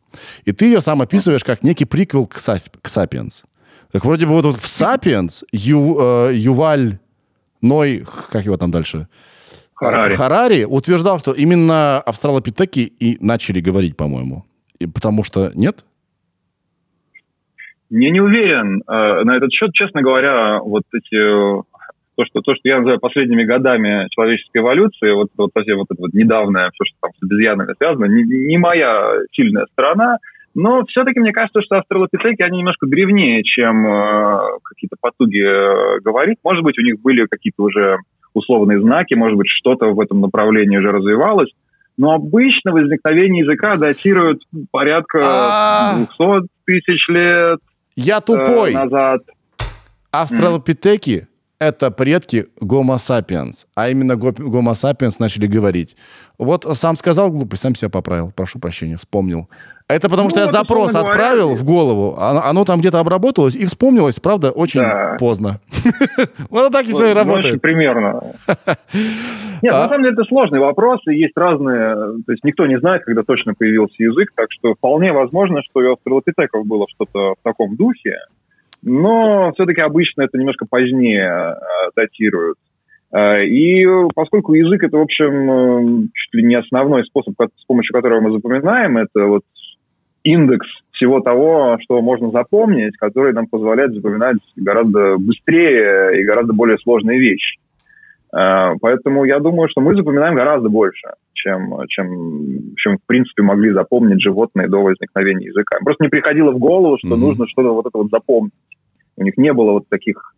И 0.45 0.51
ты 0.51 0.65
ее 0.65 0.81
сам 0.81 1.01
описываешь 1.01 1.43
как 1.43 1.63
некий 1.63 1.85
приквел 1.85 2.27
к, 2.27 2.37
Сап- 2.37 2.77
к 2.81 2.87
«Сапиенс». 2.87 3.45
Так 3.91 4.05
вроде 4.05 4.25
бы 4.25 4.33
вот, 4.33 4.45
вот 4.45 4.55
в 4.55 4.67
«Сапиенс» 4.67 5.43
Ю, 5.51 5.97
э, 5.99 6.31
Юваль 6.35 6.99
Ной, 7.61 8.05
как 8.31 8.45
его 8.45 8.57
там 8.57 8.71
дальше? 8.71 9.07
Харари. 9.73 10.15
Харари 10.15 10.63
утверждал, 10.65 11.19
что 11.19 11.31
именно 11.31 11.99
австралопитеки 12.01 12.81
и 12.81 13.17
начали 13.19 13.61
говорить, 13.61 13.97
по-моему. 13.97 14.45
И 14.77 14.87
потому 14.87 15.23
что 15.23 15.51
нет? 15.55 15.85
Я 17.89 18.11
не 18.11 18.21
уверен 18.21 18.83
э, 18.87 19.23
на 19.23 19.37
этот 19.37 19.51
счет, 19.51 19.73
честно 19.73 20.01
говоря, 20.01 20.59
вот 20.59 20.83
эти 20.93 21.63
то, 22.19 22.25
что, 22.25 22.41
то, 22.41 22.53
что 22.53 22.67
я 22.67 22.77
называю 22.79 22.99
последними 22.99 23.45
годами 23.45 24.08
человеческой 24.12 24.58
эволюции, 24.58 25.13
вот, 25.13 25.29
вот, 25.38 25.51
совсем 25.53 25.77
вот 25.77 25.88
это 25.89 26.01
вот 26.01 26.13
недавнее, 26.13 26.69
все, 26.73 26.84
что 26.84 26.97
там 26.99 27.12
с 27.17 27.23
обезьянами 27.23 27.73
связано, 27.77 28.05
не, 28.05 28.23
не 28.23 28.58
моя 28.58 29.21
сильная 29.32 29.67
сторона, 29.71 30.17
но 30.53 30.84
все-таки 30.88 31.21
мне 31.21 31.32
кажется, 31.32 31.62
что 31.62 31.77
австралопитеки, 31.77 32.41
они 32.41 32.58
немножко 32.58 32.88
древнее, 32.88 33.41
чем 33.43 33.88
э, 33.88 34.39
какие-то 34.63 34.97
потуги 34.99 35.39
э, 35.39 36.01
говорить. 36.01 36.39
Может 36.43 36.62
быть, 36.63 36.77
у 36.77 36.82
них 36.82 36.99
были 36.99 37.25
какие-то 37.25 37.63
уже 37.63 37.99
условные 38.34 38.82
знаки, 38.82 39.13
может 39.13 39.38
быть, 39.38 39.47
что-то 39.47 39.86
в 39.86 39.99
этом 40.01 40.19
направлении 40.19 40.77
уже 40.77 40.91
развивалось. 40.91 41.51
Но 41.97 42.12
обычно 42.12 42.73
возникновение 42.73 43.43
языка 43.45 43.77
датируют 43.77 44.41
порядка 44.71 45.19
А. 45.23 45.95
200 45.95 46.49
тысяч 46.65 47.08
лет 47.08 47.60
Я 47.95 48.17
э, 48.17 48.21
тупой. 48.21 48.73
назад. 48.73 49.21
Австралопитеки– 50.12 51.27
это 51.59 51.91
предки 51.91 52.45
Homo 52.61 52.95
sapiens. 52.97 53.65
А 53.75 53.89
именно 53.89 54.15
го- 54.15 54.29
Homo 54.31 54.71
sapiens 54.73 55.15
начали 55.19 55.45
говорить. 55.47 55.95
Вот 56.37 56.65
сам 56.77 56.95
сказал 56.95 57.29
глупость, 57.31 57.61
сам 57.61 57.75
себя 57.75 57.89
поправил. 57.89 58.31
Прошу 58.35 58.59
прощения, 58.59 58.95
вспомнил. 58.95 59.49
Это 59.87 60.07
потому 60.07 60.25
Ну, 60.25 60.29
что 60.29 60.39
я 60.41 60.45
вот, 60.45 60.53
запрос 60.55 60.91
говоря, 60.93 61.09
отправил 61.09 61.55
в 61.55 61.63
голову, 61.63 62.15
оно, 62.19 62.43
оно 62.45 62.63
там 62.63 62.79
где-то 62.79 62.99
обработалось 62.99 63.55
и 63.55 63.65
вспомнилось, 63.65 64.19
правда, 64.19 64.51
очень 64.51 64.81
Да. 64.81 65.15
поздно. 65.19 65.59
Вот 66.51 66.71
так 66.71 66.87
и 66.87 66.93
все 66.93 67.05
и 67.07 67.09
Ну, 67.09 67.15
работает. 67.15 67.59
примерно. 67.59 68.21
Нет, 69.63 69.73
А? 69.73 69.83
на 69.83 69.89
самом 69.89 70.03
деле 70.03 70.13
это 70.13 70.23
сложный 70.25 70.59
вопрос, 70.59 70.99
и 71.07 71.15
есть 71.15 71.35
разные... 71.35 71.95
То 72.25 72.31
есть 72.31 72.43
никто 72.43 72.67
не 72.67 72.79
знает, 72.79 73.03
когда 73.03 73.23
точно 73.23 73.55
появился 73.55 73.95
язык, 73.97 74.29
так 74.35 74.47
что 74.51 74.75
вполне 74.75 75.11
возможно, 75.11 75.61
что 75.63 75.81
и 75.81 75.87
у 75.87 75.93
австралопитеков 75.93 76.67
было 76.67 76.85
что-то 76.95 77.33
в 77.33 77.43
таком 77.43 77.75
духе, 77.75 78.15
но 78.81 79.51
все-таки 79.53 79.81
обычно 79.81 80.23
это 80.23 80.37
немножко 80.37 80.65
позднее 80.69 81.27
э, 81.29 81.89
датируют. 81.95 82.57
Э, 83.11 83.43
И 83.45 83.85
поскольку 84.15 84.53
язык 84.53 84.83
это, 84.83 84.97
в 84.97 85.01
общем, 85.01 85.51
э, 85.51 86.07
чуть 86.13 86.33
ли 86.33 86.43
не 86.43 86.55
основной 86.55 87.03
способ, 87.05 87.33
с 87.39 87.65
помощью 87.65 87.93
которого 87.93 88.21
мы 88.21 88.31
запоминаем, 88.31 88.97
это 88.97 89.25
вот 89.25 89.43
индекс 90.23 90.67
всего 90.91 91.21
того, 91.21 91.77
что 91.81 92.01
можно 92.01 92.29
запомнить, 92.31 92.97
который 92.97 93.33
нам 93.33 93.47
позволяет 93.47 93.93
запоминать 93.93 94.37
гораздо 94.55 95.17
быстрее 95.17 96.21
и 96.21 96.25
гораздо 96.25 96.53
более 96.53 96.77
сложные 96.77 97.19
вещи. 97.19 97.57
Поэтому 98.31 99.23
я 99.23 99.39
думаю, 99.39 99.69
что 99.69 99.81
мы 99.81 99.95
запоминаем 99.95 100.35
гораздо 100.35 100.69
больше, 100.69 101.07
чем, 101.33 101.73
чем, 101.87 102.75
чем 102.75 102.97
в 102.97 103.07
принципе 103.07 103.41
могли 103.43 103.71
запомнить 103.71 104.21
животные 104.21 104.67
до 104.67 104.83
возникновения 104.83 105.47
языка. 105.47 105.77
Просто 105.83 106.03
не 106.03 106.09
приходило 106.09 106.51
в 106.51 106.59
голову, 106.59 106.97
что 106.99 107.15
Мгм. 107.15 107.21
нужно 107.21 107.47
что-то 107.47 107.73
вот 107.73 107.87
это 107.87 107.97
вот 107.97 108.09
запомнить. 108.11 108.53
У 109.19 109.23
них 109.23 109.38
не 109.38 109.53
было 109.53 109.73
вот 109.73 109.89
таких 109.89 110.34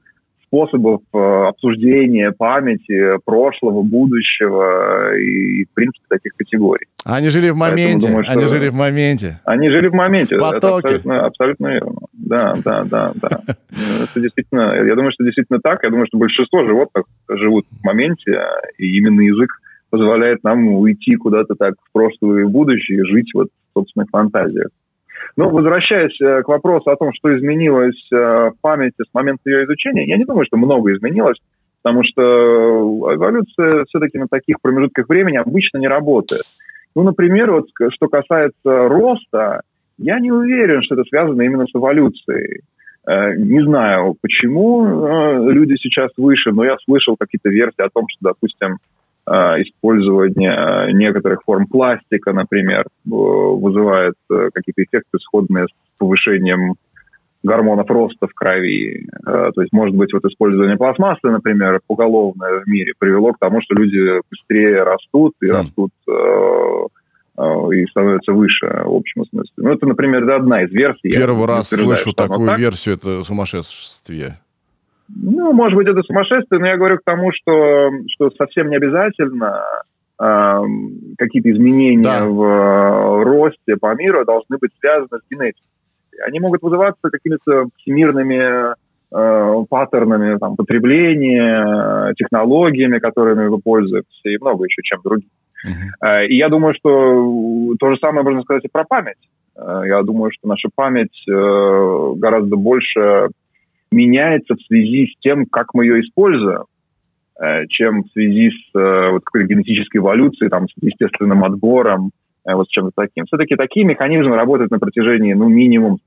способов 0.48 1.02
э, 1.14 1.18
обсуждения 1.18 2.32
памяти 2.32 3.18
прошлого, 3.24 3.84
будущего 3.84 5.16
и, 5.16 5.64
в 5.64 5.74
принципе, 5.74 6.06
таких 6.10 6.34
категорий. 6.36 6.88
Они 7.06 7.30
жили 7.30 7.52
в 7.52 7.58
Поэтому 7.58 7.82
моменте, 7.82 8.08
думаю, 8.08 8.24
что- 8.26 8.34
они 8.34 8.48
жили 8.48 8.70
в 8.70 8.76
моменте. 8.76 9.40
Они 9.46 9.70
жили 9.70 9.88
в 9.88 9.94
моменте. 9.94 10.36
В 10.36 10.40
потоке. 10.40 10.88
абсолютно, 10.88 11.26
абсолютно 11.26 11.68
верно. 11.68 12.00
Да, 12.12 12.54
да, 12.66 12.84
да, 12.84 13.12
да. 13.16 13.40
Это 14.04 14.20
действительно, 14.20 14.76
я 14.76 14.96
думаю, 14.96 15.12
что 15.14 15.24
действительно 15.24 15.60
так. 15.64 15.84
Я 15.84 15.90
думаю, 15.90 16.08
что 16.08 16.18
большинство 16.18 16.66
животных 16.66 17.06
живут 17.30 17.66
в 17.70 17.86
моменте, 17.86 18.42
и 18.78 18.98
именно 18.98 19.22
язык 19.22 19.52
позволяет 19.90 20.44
нам 20.44 20.68
уйти 20.68 21.16
куда-то 21.16 21.56
так 21.56 21.76
в 21.82 21.94
прошлое 21.94 22.42
и 22.42 22.44
в 22.46 22.50
будущее, 22.50 23.00
и 23.00 23.06
жить 23.06 23.32
вот 23.34 23.48
в 23.48 23.80
собственных 23.80 24.10
фантазиях. 24.10 24.68
Но 25.38 25.50
возвращаясь 25.50 26.20
э, 26.22 26.44
к 26.44 26.48
вопросу 26.48 26.90
о 26.90 26.96
том, 26.96 27.12
что 27.14 27.36
изменилось 27.36 28.08
э, 28.12 28.16
в 28.16 28.54
памяти 28.62 29.04
с 29.04 29.14
момента 29.14 29.50
ее 29.50 29.66
изучения, 29.66 30.06
я 30.06 30.18
не 30.18 30.26
думаю, 30.26 30.46
что 30.46 30.58
много 30.58 30.94
изменилось, 30.94 31.38
потому 31.82 32.04
что 32.04 32.22
эволюция 33.14 33.86
все-таки 33.86 34.18
на 34.18 34.28
таких 34.28 34.62
промежутках 34.62 35.08
времени 35.10 35.38
обычно 35.38 35.78
не 35.78 35.88
работает. 35.88 36.44
Ну, 36.96 37.04
например, 37.04 37.52
вот 37.52 37.68
что 37.94 38.08
касается 38.08 38.88
роста, 38.90 39.62
я 39.98 40.20
не 40.20 40.32
уверен, 40.32 40.82
что 40.82 40.96
это 40.96 41.04
связано 41.06 41.42
именно 41.42 41.66
с 41.66 41.76
эволюцией. 41.76 42.62
Э, 43.08 43.36
Не 43.36 43.64
знаю, 43.64 44.16
почему 44.22 44.86
э, 44.86 45.52
люди 45.52 45.76
сейчас 45.80 46.12
выше, 46.18 46.52
но 46.52 46.64
я 46.64 46.78
слышал 46.86 47.16
какие-то 47.18 47.50
версии 47.50 47.82
о 47.82 47.90
том, 47.90 48.06
что, 48.10 48.34
допустим, 48.34 48.74
э, 48.74 48.78
использование 49.62 50.52
э, 50.52 50.92
некоторых 50.92 51.42
форм 51.46 51.68
пластика, 51.68 52.34
например, 52.34 52.82
э, 52.82 52.88
вызывает 53.06 54.16
э, 54.30 54.50
какие-то 54.54 54.84
эффекты, 54.84 55.20
сходные 55.20 55.66
с 55.66 55.98
повышением 55.98 56.76
гормонов 57.44 57.90
роста 57.90 58.28
в 58.28 58.34
крови. 58.34 59.08
Э, 59.26 59.52
то 59.54 59.62
есть, 59.62 59.74
может 59.74 59.96
быть, 59.96 60.14
вот 60.14 60.24
использование 60.26 60.78
пластмассы, 60.78 61.28
например, 61.28 61.80
поголовное 61.88 62.62
в 62.62 62.68
мире 62.68 62.94
привело 62.98 63.34
к 63.34 63.40
тому, 63.40 63.62
что 63.62 63.76
люди 63.76 64.22
быстрее 64.30 64.84
растут 64.84 65.34
и 65.42 65.48
mm. 65.48 65.52
растут 65.52 65.92
э, 66.08 66.88
э, 67.38 67.76
и 67.76 67.86
становятся 67.88 68.34
выше 68.34 68.68
в 68.68 68.96
общем 68.96 69.26
смысле. 69.26 69.54
Ну, 69.58 69.72
это, 69.72 69.86
например, 69.88 70.30
одна 70.30 70.64
из 70.64 70.72
версий. 70.72 71.12
Первый 71.12 71.48
раз 71.48 71.70
слышу 71.70 72.14
такую 72.14 72.48
так. 72.48 72.60
версию, 72.60 72.96
это 72.96 73.24
сумасшествие. 73.24 74.38
Ну, 75.16 75.54
может 75.54 75.76
быть, 75.76 75.88
это 75.88 76.02
сумасшествие, 76.04 76.60
но 76.60 76.68
я 76.68 76.78
говорю 76.78 76.98
к 76.98 77.04
тому, 77.04 77.32
что, 77.34 77.92
что 78.14 78.32
совсем 78.32 78.70
не 78.70 78.78
обязательно 78.78 79.62
э, 80.20 80.62
какие-то 81.18 81.52
изменения 81.52 82.04
да. 82.04 82.26
в 82.26 82.42
э, 82.44 83.24
росте 83.24 83.76
по 83.80 83.94
миру 83.96 84.26
должны 84.26 84.58
быть 84.60 84.72
связаны 84.80 85.20
с 85.20 85.30
генетикой. 85.30 85.64
Они 86.26 86.40
могут 86.40 86.62
вызываться 86.62 87.10
какими-то 87.10 87.66
всемирными 87.78 88.74
э, 88.74 89.66
паттернами 89.70 90.38
там, 90.38 90.56
потребления, 90.56 92.14
технологиями, 92.16 93.00
которыми 93.00 93.48
вы 93.48 93.60
пользуетесь, 93.60 94.22
и 94.24 94.38
много 94.40 94.66
еще 94.66 94.82
чем 94.84 95.02
другим. 95.04 95.30
Uh-huh. 95.64 96.26
И 96.28 96.38
я 96.38 96.50
думаю, 96.50 96.74
что 96.74 97.76
то 97.80 97.92
же 97.92 97.98
самое 97.98 98.24
можно 98.24 98.42
сказать 98.42 98.66
и 98.66 98.70
про 98.72 98.84
память. 98.84 99.18
Э, 99.56 99.82
я 99.86 100.02
думаю, 100.04 100.32
что 100.32 100.48
наша 100.48 100.70
память 100.74 101.24
э, 101.30 102.14
гораздо 102.18 102.56
больше 102.56 103.30
меняется 103.92 104.56
в 104.56 104.62
связи 104.62 105.08
с 105.08 105.20
тем, 105.20 105.46
как 105.46 105.74
мы 105.74 105.86
ее 105.86 106.02
используем, 106.02 106.64
чем 107.70 108.04
в 108.04 108.12
связи 108.12 108.52
с 108.52 108.74
вот, 108.74 109.24
какой-то 109.24 109.48
генетической 109.48 109.98
эволюцией, 109.98 110.50
там, 110.50 110.68
с 110.68 110.74
естественным 110.82 111.44
отбором, 111.44 112.12
вот 112.46 112.68
с 112.68 112.70
чем-то 112.70 112.92
таким. 112.96 113.26
Все-таки 113.26 113.56
такие 113.56 113.86
механизмы 113.86 114.36
работают 114.36 114.72
на 114.72 114.80
протяжении, 114.80 115.34
ну, 115.34 115.50
минимум 115.50 115.98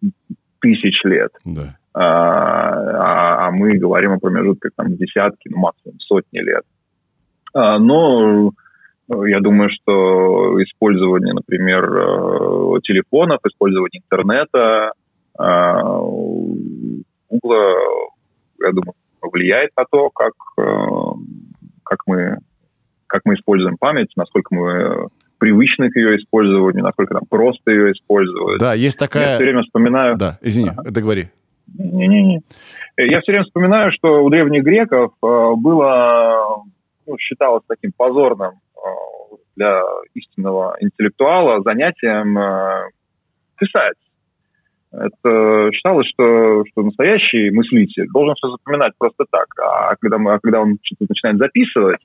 тысяч 0.60 1.02
лет. 1.04 1.32
Да. 1.44 1.76
А, 1.94 2.00
а, 2.02 3.46
а 3.46 3.50
мы 3.52 3.78
говорим 3.78 4.12
о 4.12 4.18
промежутках 4.18 4.72
там 4.76 4.96
десятки, 4.96 5.48
ну, 5.48 5.58
максимум 5.58 5.98
сотни 6.00 6.38
лет. 6.38 6.64
А, 7.54 7.78
но 7.78 8.50
я 9.08 9.40
думаю, 9.40 9.70
что 9.70 10.60
использование, 10.62 11.34
например, 11.34 11.84
э, 11.84 12.80
телефонов, 12.82 13.40
использование 13.46 14.00
интернета, 14.02 14.92
Гугла, 17.30 17.76
я 18.60 18.70
думаю, 18.70 18.94
влияет 19.22 19.70
на 19.76 19.84
то, 19.90 20.10
как, 20.10 20.32
э, 20.58 20.86
как, 21.82 22.00
мы, 22.06 22.38
как 23.06 23.22
мы 23.24 23.34
используем 23.34 23.76
память, 23.78 24.12
насколько 24.16 24.54
мы 24.54 25.08
привычны 25.38 25.90
к 25.90 25.96
ее 25.96 26.16
использованию, 26.16 26.84
насколько 26.84 27.14
там 27.14 27.24
просто 27.28 27.70
ее 27.70 27.92
использовать. 27.92 28.60
Да, 28.60 28.74
есть 28.74 28.98
такая... 28.98 29.30
Я 29.30 29.34
все 29.36 29.44
время 29.44 29.62
вспоминаю... 29.62 30.16
Да, 30.16 30.38
извини, 30.42 30.70
ага. 30.70 30.90
договори. 30.90 31.28
Не-не-не. 31.66 32.42
Я 32.96 33.20
все 33.20 33.32
время 33.32 33.44
вспоминаю, 33.44 33.92
что 33.92 34.22
у 34.22 34.30
древних 34.30 34.62
греков 34.62 35.12
э, 35.22 35.52
было, 35.56 36.62
ну, 37.06 37.18
считалось 37.18 37.62
таким 37.66 37.92
позорным 37.96 38.52
э, 38.76 38.80
для 39.56 39.80
истинного 40.14 40.76
интеллектуала 40.80 41.62
занятием 41.62 42.38
э, 42.38 42.90
писать. 43.58 43.96
Это 44.96 45.70
считалось, 45.72 46.06
что, 46.08 46.64
что 46.70 46.82
настоящий 46.82 47.50
мыслитель 47.50 48.06
должен 48.12 48.34
все 48.36 48.48
запоминать 48.50 48.92
просто 48.98 49.24
так. 49.30 49.46
А 49.60 49.94
когда, 50.00 50.18
мы, 50.18 50.34
а 50.34 50.38
когда 50.40 50.60
он 50.60 50.78
что-то 50.82 51.06
начинает 51.08 51.38
записывать, 51.38 51.98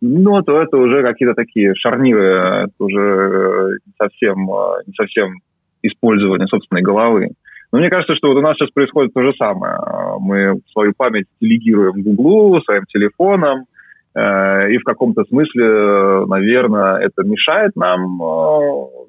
ну, 0.00 0.40
то 0.42 0.60
это 0.60 0.78
уже 0.78 1.02
какие-то 1.02 1.34
такие 1.34 1.74
шарниры, 1.74 2.64
это 2.64 2.72
уже 2.78 3.00
э, 3.00 3.68
не 3.84 3.92
совсем, 3.98 4.50
э, 4.50 4.82
не 4.86 4.94
совсем 4.94 5.34
использование 5.82 6.46
собственной 6.46 6.82
головы. 6.82 7.28
Но 7.72 7.78
мне 7.78 7.90
кажется, 7.90 8.14
что 8.14 8.28
вот 8.28 8.38
у 8.38 8.40
нас 8.40 8.56
сейчас 8.56 8.70
происходит 8.70 9.12
то 9.12 9.22
же 9.22 9.32
самое. 9.34 9.76
Мы 10.18 10.60
свою 10.72 10.92
память 10.96 11.26
делегируем 11.40 12.02
Гуглу, 12.02 12.62
своим 12.62 12.84
телефоном, 12.86 13.66
э, 14.14 14.72
и 14.72 14.78
в 14.78 14.84
каком-то 14.84 15.24
смысле, 15.24 16.24
наверное, 16.26 17.00
это 17.00 17.22
мешает 17.22 17.76
нам 17.76 18.18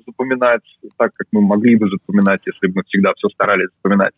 запоминать 0.06 0.62
так, 0.98 1.12
как 1.14 1.28
мы 1.32 1.42
могли 1.42 1.76
бы 1.76 1.90
запоминать, 1.90 2.42
если 2.46 2.68
бы 2.68 2.74
мы 2.78 2.84
всегда 2.88 3.14
все 3.16 3.30
старались 3.30 3.70
запоминать. 3.78 4.14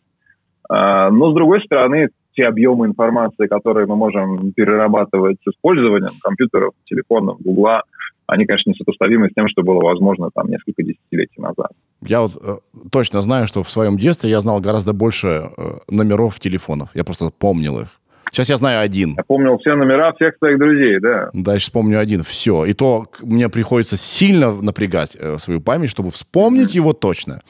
Но, 0.68 1.30
с 1.30 1.34
другой 1.34 1.60
стороны, 1.62 2.08
те 2.34 2.46
объемы 2.46 2.86
информации, 2.86 3.46
которые 3.46 3.86
мы 3.86 3.96
можем 3.96 4.52
перерабатывать 4.52 5.36
с 5.44 5.48
использованием 5.48 6.14
компьютеров, 6.22 6.72
телефонов, 6.86 7.40
гугла, 7.40 7.82
они, 8.26 8.46
конечно, 8.46 8.70
несопоставимы 8.70 9.28
с 9.28 9.34
тем, 9.34 9.48
что 9.48 9.62
было 9.62 9.80
возможно 9.82 10.30
там 10.34 10.48
несколько 10.48 10.82
десятилетий 10.82 11.40
назад. 11.40 11.70
Я 12.00 12.22
вот 12.22 12.32
э, 12.42 12.56
точно 12.90 13.20
знаю, 13.20 13.46
что 13.46 13.62
в 13.62 13.70
своем 13.70 13.98
детстве 13.98 14.30
я 14.30 14.40
знал 14.40 14.60
гораздо 14.60 14.94
больше 14.94 15.50
э, 15.56 15.78
номеров 15.90 16.40
телефонов. 16.40 16.88
Я 16.94 17.04
просто 17.04 17.30
помнил 17.30 17.80
их. 17.80 17.88
Сейчас 18.34 18.48
я 18.48 18.56
знаю 18.56 18.80
один. 18.80 19.14
Я 19.16 19.22
помнил 19.22 19.58
все 19.58 19.76
номера 19.76 20.12
всех 20.14 20.36
своих 20.38 20.58
друзей, 20.58 20.98
да. 20.98 21.30
Дальше 21.32 21.66
вспомню 21.66 22.00
один. 22.00 22.24
Все. 22.24 22.64
И 22.64 22.72
то 22.72 23.06
мне 23.22 23.48
приходится 23.48 23.96
сильно 23.96 24.50
напрягать 24.52 25.16
э, 25.16 25.38
свою 25.38 25.60
память, 25.60 25.88
чтобы 25.88 26.10
вспомнить 26.10 26.72
mm-hmm. 26.72 26.76
его 26.76 26.92
точно. 26.94 27.42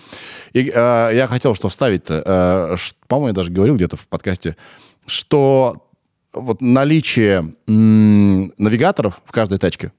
И 0.53 0.71
э, 0.75 1.11
я 1.15 1.27
хотел 1.27 1.55
что 1.55 1.71
вставить 1.71 2.03
э, 2.11 2.77
по-моему, 3.09 3.29
я 3.29 3.33
даже 3.33 3.51
говорил 3.51 3.77
где-то 3.77 3.97
в 3.97 4.07
подкасте, 4.07 4.59
что 5.07 5.89
вот 6.35 6.61
наличие 6.61 7.55
м- 7.67 8.53
навигаторов 8.59 9.23
в 9.25 9.33
каждой 9.33 9.57
тачке, 9.57 9.91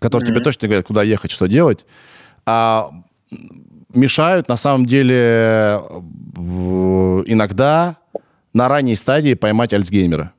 которые 0.00 0.28
mm-hmm. 0.28 0.34
тебе 0.34 0.44
точно 0.44 0.68
говорят, 0.68 0.86
куда 0.86 1.02
ехать, 1.02 1.30
что 1.30 1.46
делать, 1.46 1.86
а 2.44 2.90
мешают 3.94 4.48
на 4.48 4.58
самом 4.58 4.84
деле 4.84 5.80
иногда 7.24 8.01
на 8.54 8.68
ранней 8.68 8.96
стадии 8.96 9.34
поймать 9.34 9.72
Альцгеймера. 9.72 10.32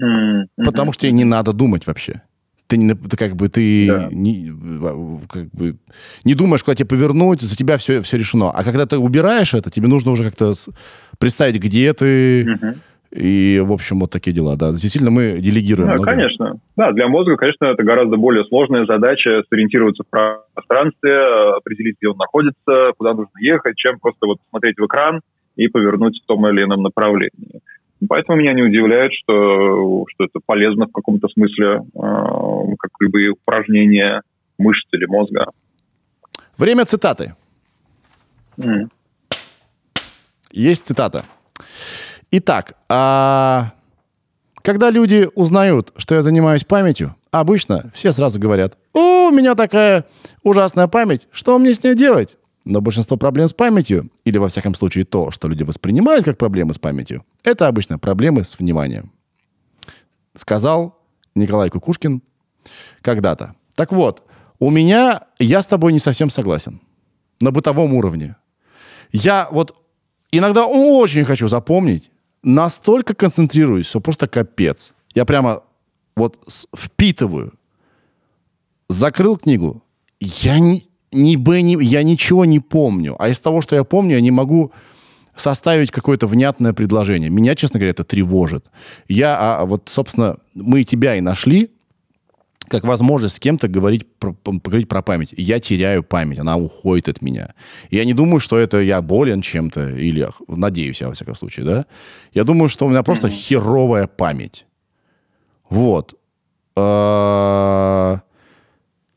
Mm-hmm. 0.00 0.64
Потому 0.64 0.92
что 0.92 1.02
тебе 1.02 1.12
не 1.12 1.24
надо 1.24 1.52
думать 1.52 1.86
вообще. 1.86 2.22
Ты, 2.66 2.76
не, 2.78 2.94
ты 2.94 3.16
как 3.16 3.36
бы 3.36 3.48
ты 3.48 3.86
да. 3.86 4.08
не, 4.10 4.52
как 5.28 5.48
бы, 5.50 5.76
не 6.24 6.34
думаешь, 6.34 6.64
куда 6.64 6.74
тебе 6.74 6.88
повернуть, 6.88 7.40
за 7.40 7.56
тебя 7.56 7.78
все, 7.78 8.02
все 8.02 8.18
решено. 8.18 8.50
А 8.50 8.64
когда 8.64 8.86
ты 8.86 8.98
убираешь 8.98 9.54
это, 9.54 9.70
тебе 9.70 9.86
нужно 9.86 10.10
уже 10.10 10.24
как-то 10.24 10.54
представить, 11.18 11.56
где 11.62 11.92
ты. 11.92 12.42
Mm-hmm. 12.42 12.76
И, 13.12 13.62
в 13.64 13.72
общем, 13.72 14.00
вот 14.00 14.10
такие 14.10 14.34
дела, 14.34 14.56
да. 14.56 14.72
Действительно, 14.72 15.12
мы 15.12 15.38
делегируем. 15.38 15.88
Да, 15.88 15.94
много. 15.94 16.10
конечно. 16.10 16.60
Да, 16.76 16.92
для 16.92 17.06
мозга, 17.08 17.36
конечно, 17.36 17.66
это 17.66 17.82
гораздо 17.84 18.16
более 18.16 18.44
сложная 18.46 18.84
задача 18.84 19.42
сориентироваться 19.48 20.02
в 20.02 20.52
пространстве, 20.54 21.56
определить, 21.56 21.96
где 21.98 22.08
он 22.08 22.16
находится, 22.18 22.92
куда 22.98 23.14
нужно 23.14 23.38
ехать, 23.40 23.76
чем 23.76 24.00
просто 24.00 24.26
вот 24.26 24.38
смотреть 24.50 24.76
в 24.76 24.84
экран 24.84 25.20
и 25.56 25.68
повернуть 25.68 26.20
в 26.22 26.26
том 26.26 26.46
или 26.48 26.62
ином 26.62 26.82
направлении. 26.82 27.60
Поэтому 28.08 28.38
меня 28.38 28.52
не 28.52 28.62
удивляет, 28.62 29.12
что, 29.12 30.04
что 30.08 30.24
это 30.24 30.38
полезно 30.44 30.86
в 30.86 30.92
каком-то 30.92 31.28
смысле, 31.28 31.80
э, 31.94 32.74
как 32.78 32.90
любые 33.00 33.30
упражнения 33.30 34.22
мышц 34.58 34.86
или 34.92 35.06
мозга. 35.06 35.46
Время 36.58 36.84
цитаты. 36.84 37.34
Mm. 38.58 38.88
Есть 40.52 40.86
цитата. 40.86 41.24
Итак, 42.30 42.76
а 42.88 43.72
когда 44.62 44.90
люди 44.90 45.28
узнают, 45.34 45.92
что 45.96 46.14
я 46.14 46.22
занимаюсь 46.22 46.64
памятью, 46.64 47.14
обычно 47.30 47.90
все 47.94 48.12
сразу 48.12 48.40
говорят, 48.40 48.76
о, 48.92 49.28
у 49.28 49.30
меня 49.30 49.54
такая 49.54 50.04
ужасная 50.42 50.88
память, 50.88 51.28
что 51.30 51.58
мне 51.58 51.72
с 51.72 51.82
ней 51.82 51.94
делать? 51.94 52.36
Но 52.66 52.80
большинство 52.80 53.16
проблем 53.16 53.46
с 53.46 53.52
памятью, 53.52 54.10
или 54.24 54.38
во 54.38 54.48
всяком 54.48 54.74
случае 54.74 55.04
то, 55.04 55.30
что 55.30 55.46
люди 55.46 55.62
воспринимают 55.62 56.24
как 56.24 56.36
проблемы 56.36 56.74
с 56.74 56.80
памятью, 56.80 57.24
это 57.44 57.68
обычно 57.68 57.96
проблемы 57.96 58.42
с 58.42 58.58
вниманием. 58.58 59.12
Сказал 60.34 60.98
Николай 61.36 61.70
Кукушкин 61.70 62.22
когда-то. 63.02 63.54
Так 63.76 63.92
вот, 63.92 64.24
у 64.58 64.70
меня, 64.70 65.26
я 65.38 65.62
с 65.62 65.68
тобой 65.68 65.92
не 65.92 66.00
совсем 66.00 66.28
согласен. 66.28 66.80
На 67.40 67.52
бытовом 67.52 67.94
уровне. 67.94 68.34
Я 69.12 69.46
вот 69.52 69.76
иногда 70.32 70.66
очень 70.66 71.24
хочу 71.24 71.46
запомнить, 71.46 72.10
настолько 72.42 73.14
концентрируюсь, 73.14 73.86
что 73.86 74.00
просто 74.00 74.26
капец. 74.26 74.92
Я 75.14 75.24
прямо 75.24 75.62
вот 76.16 76.36
впитываю. 76.76 77.52
Закрыл 78.88 79.36
книгу. 79.36 79.84
Я 80.18 80.58
не, 80.58 80.85
ни 81.16 81.36
Б, 81.36 81.60
ни, 81.62 81.82
я 81.82 82.02
ничего 82.02 82.44
не 82.44 82.60
помню. 82.60 83.16
А 83.18 83.28
из 83.28 83.40
того, 83.40 83.60
что 83.60 83.74
я 83.76 83.84
помню, 83.84 84.16
я 84.16 84.20
не 84.20 84.30
могу 84.30 84.72
составить 85.36 85.90
какое-то 85.90 86.26
внятное 86.26 86.72
предложение. 86.72 87.30
Меня, 87.30 87.54
честно 87.54 87.78
говоря, 87.78 87.90
это 87.90 88.04
тревожит. 88.04 88.66
Я, 89.08 89.36
а, 89.38 89.64
вот, 89.66 89.88
собственно, 89.88 90.36
мы 90.54 90.84
тебя 90.84 91.16
и 91.16 91.20
нашли, 91.20 91.70
как 92.68 92.84
возможность 92.84 93.36
с 93.36 93.40
кем-то 93.40 93.68
говорить 93.68 94.06
про, 94.18 94.32
поговорить 94.32 94.88
про 94.88 95.02
память. 95.02 95.34
Я 95.36 95.60
теряю 95.60 96.02
память, 96.02 96.38
она 96.38 96.56
уходит 96.56 97.08
от 97.08 97.22
меня. 97.22 97.54
Я 97.90 98.04
не 98.04 98.12
думаю, 98.12 98.40
что 98.40 98.58
это 98.58 98.78
я 98.78 99.00
болен 99.02 99.42
чем-то, 99.42 99.90
или 99.90 100.28
надеюсь 100.48 101.00
я, 101.00 101.08
во 101.08 101.14
всяком 101.14 101.36
случае, 101.36 101.66
да? 101.66 101.86
Я 102.32 102.44
думаю, 102.44 102.68
что 102.68 102.86
у 102.86 102.88
меня 102.88 103.02
просто 103.02 103.28
mm-hmm. 103.28 103.30
херовая 103.30 104.06
память. 104.06 104.66
Вот. 105.68 106.14
А, 106.76 108.20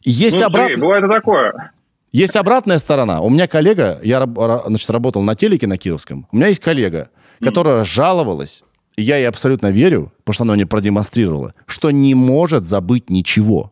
есть 0.03 0.39
ну, 0.39 0.45
обратно... 0.45 0.77
Бывает 0.77 1.05
и 1.05 1.07
такое. 1.07 1.71
Есть 2.12 2.36
обратная 2.36 2.80
сторона. 2.80 3.22
У 3.22 3.30
меня 3.30 3.47
коллега, 3.47 3.99
я 4.03 4.26
значит, 4.66 4.89
работал 4.89 5.22
на 5.22 5.36
телеке 5.36 5.68
на 5.68 5.78
Кировском. 5.78 6.28
У 6.32 6.38
меня 6.38 6.47
есть 6.47 6.62
коллега, 6.62 7.10
которая 7.39 7.84
жаловалась, 7.84 8.64
и 8.95 9.03
я 9.03 9.18
ей 9.18 9.28
абсолютно 9.28 9.68
верю, 9.68 10.12
потому 10.20 10.34
что 10.34 10.43
она 10.43 10.55
мне 10.55 10.66
продемонстрировала, 10.66 11.53
что 11.68 11.91
не 11.91 12.16
может 12.16 12.66
забыть 12.66 13.10
ничего. 13.10 13.72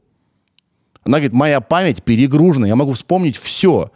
Она 1.04 1.18
говорит, 1.18 1.34
моя 1.34 1.62
память 1.62 2.04
перегружена, 2.04 2.68
я 2.68 2.76
могу 2.76 2.92
вспомнить 2.92 3.38
все. 3.38 3.92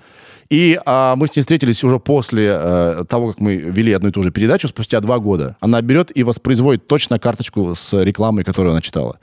И 0.49 0.77
а, 0.85 1.15
мы 1.15 1.27
с 1.27 1.35
ней 1.35 1.41
встретились 1.41 1.83
уже 1.83 1.99
после 1.99 2.51
а, 2.53 3.05
того, 3.05 3.29
как 3.29 3.39
мы 3.39 3.55
вели 3.55 3.93
одну 3.93 4.09
и 4.09 4.11
ту 4.11 4.23
же 4.23 4.31
передачу, 4.31 4.67
спустя 4.67 4.99
два 4.99 5.19
года. 5.19 5.55
Она 5.61 5.81
берет 5.81 6.11
и 6.15 6.23
воспроизводит 6.23 6.87
точно 6.87 7.19
карточку 7.19 7.75
с 7.75 8.01
рекламой, 8.01 8.43
которую 8.43 8.71
она 8.71 8.81
читала. 8.81 9.19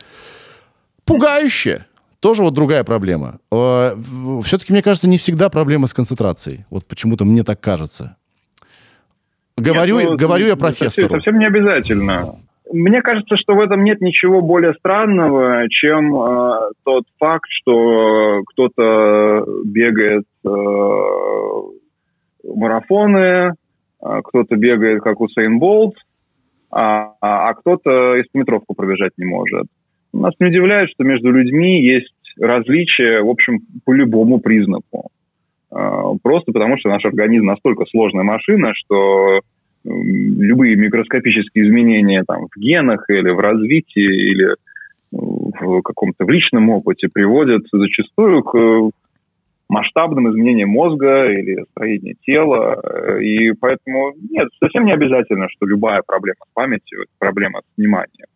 Пугающе. 1.05 1.87
Тоже 2.21 2.43
вот 2.43 2.55
другая 2.55 2.83
проблема. 2.85 3.39
А, 3.53 3.95
все-таки, 4.43 4.73
мне 4.73 4.83
кажется, 4.83 5.09
не 5.09 5.19
всегда 5.19 5.49
проблема 5.49 5.87
с 5.87 5.95
концентрацией. 5.95 6.65
Вот 6.71 6.87
почему-то 6.87 7.25
мне 7.25 7.45
так 7.45 7.61
кажется. 7.61 8.17
Говорю, 9.57 9.99
Нет, 9.99 10.11
ну, 10.11 10.17
говорю 10.17 10.47
я 10.47 10.57
профессору. 10.57 11.09
Совсем, 11.09 11.21
совсем 11.21 11.39
не 11.39 11.47
обязательно. 11.47 12.37
Мне 12.71 13.03
кажется, 13.03 13.37
что 13.37 13.55
в 13.55 13.61
этом 13.61 13.83
нет 13.83 14.01
ничего 14.01 14.43
более 14.43 14.75
странного, 14.75 15.69
чем 15.71 16.15
э, 16.15 16.71
тот 16.85 17.05
факт, 17.19 17.47
что 17.49 18.43
кто-то 18.47 19.45
бегает 19.65 20.25
э, 20.45 20.51
марафоны, 22.45 23.55
э, 24.03 24.21
кто-то 24.25 24.57
бегает 24.57 25.03
как 25.03 25.21
Усейн 25.21 25.59
Болт, 25.59 25.97
а, 26.71 27.15
а, 27.23 27.49
а 27.49 27.55
кто-то 27.55 28.23
метровку 28.35 28.75
пробежать 28.75 29.13
не 29.17 29.25
может. 29.25 29.67
Нас 30.19 30.35
не 30.41 30.47
удивляет, 30.47 30.91
что 30.91 31.05
между 31.05 31.31
людьми 31.31 31.81
есть 31.83 32.13
различия, 32.41 33.23
в 33.23 33.29
общем, 33.29 33.61
по 33.85 33.93
любому 33.93 34.41
признаку. 34.41 35.11
Э, 35.71 36.03
просто 36.23 36.53
потому, 36.53 36.79
что 36.79 36.89
наш 36.89 37.05
организм 37.05 37.47
настолько 37.47 37.85
сложная 37.87 38.25
машина, 38.25 38.73
что 38.75 39.41
любые 39.85 40.77
микроскопические 40.77 41.67
изменения 41.67 42.25
там, 42.27 42.47
в 42.47 42.61
генах 42.61 43.09
или 43.09 43.31
в 43.31 43.39
развитии, 43.39 44.33
или 44.33 44.55
в 45.11 45.83
каком-то 45.83 46.25
в 46.25 46.31
личном 46.31 46.69
опыте 46.71 47.09
приводят 47.13 47.63
зачастую 47.73 48.43
к 48.43 48.91
масштабным 49.69 50.31
изменениям 50.31 50.71
мозга 50.71 51.31
или 51.31 51.65
строения 51.71 52.15
тела. 52.27 53.19
И 53.21 53.53
поэтому 53.53 54.13
нет, 54.31 54.49
совсем 54.59 54.85
не 54.85 54.93
обязательно, 54.93 55.49
что 55.49 55.67
любая 55.67 56.03
проблема 56.07 56.41
с 56.45 56.55
памятью– 56.55 57.03
это 57.03 57.13
проблема 57.19 57.61
с 57.61 57.79
вниманием. 57.79 58.27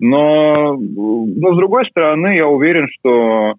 Но, 0.00 0.76
но 0.76 1.54
с 1.54 1.56
другой 1.56 1.86
стороны, 1.86 2.36
я 2.36 2.46
уверен, 2.46 2.86
что, 2.88 3.54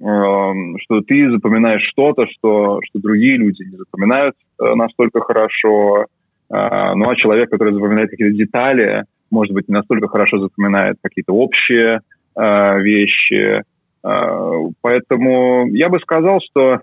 э, 0.00 0.78
что 0.82 1.00
ты 1.00 1.30
запоминаешь 1.30 1.82
что-то, 1.82 2.26
что, 2.26 2.80
что 2.84 3.00
другие 3.00 3.36
люди 3.36 3.62
не 3.64 3.76
запоминают 3.76 4.36
э, 4.60 4.74
настолько 4.74 5.20
хорошо, 5.20 6.06
а, 6.48 6.94
ну, 6.94 7.10
а 7.10 7.16
человек, 7.16 7.50
который 7.50 7.74
запоминает 7.74 8.10
какие-то 8.10 8.36
детали, 8.36 9.04
может 9.30 9.52
быть, 9.52 9.68
не 9.68 9.74
настолько 9.74 10.08
хорошо 10.08 10.38
запоминает 10.38 10.96
какие-то 11.02 11.32
общие 11.32 12.00
э, 12.36 12.80
вещи. 12.80 13.62
Э, 14.04 14.70
поэтому 14.80 15.66
я 15.72 15.88
бы 15.88 15.98
сказал, 15.98 16.40
что, 16.40 16.80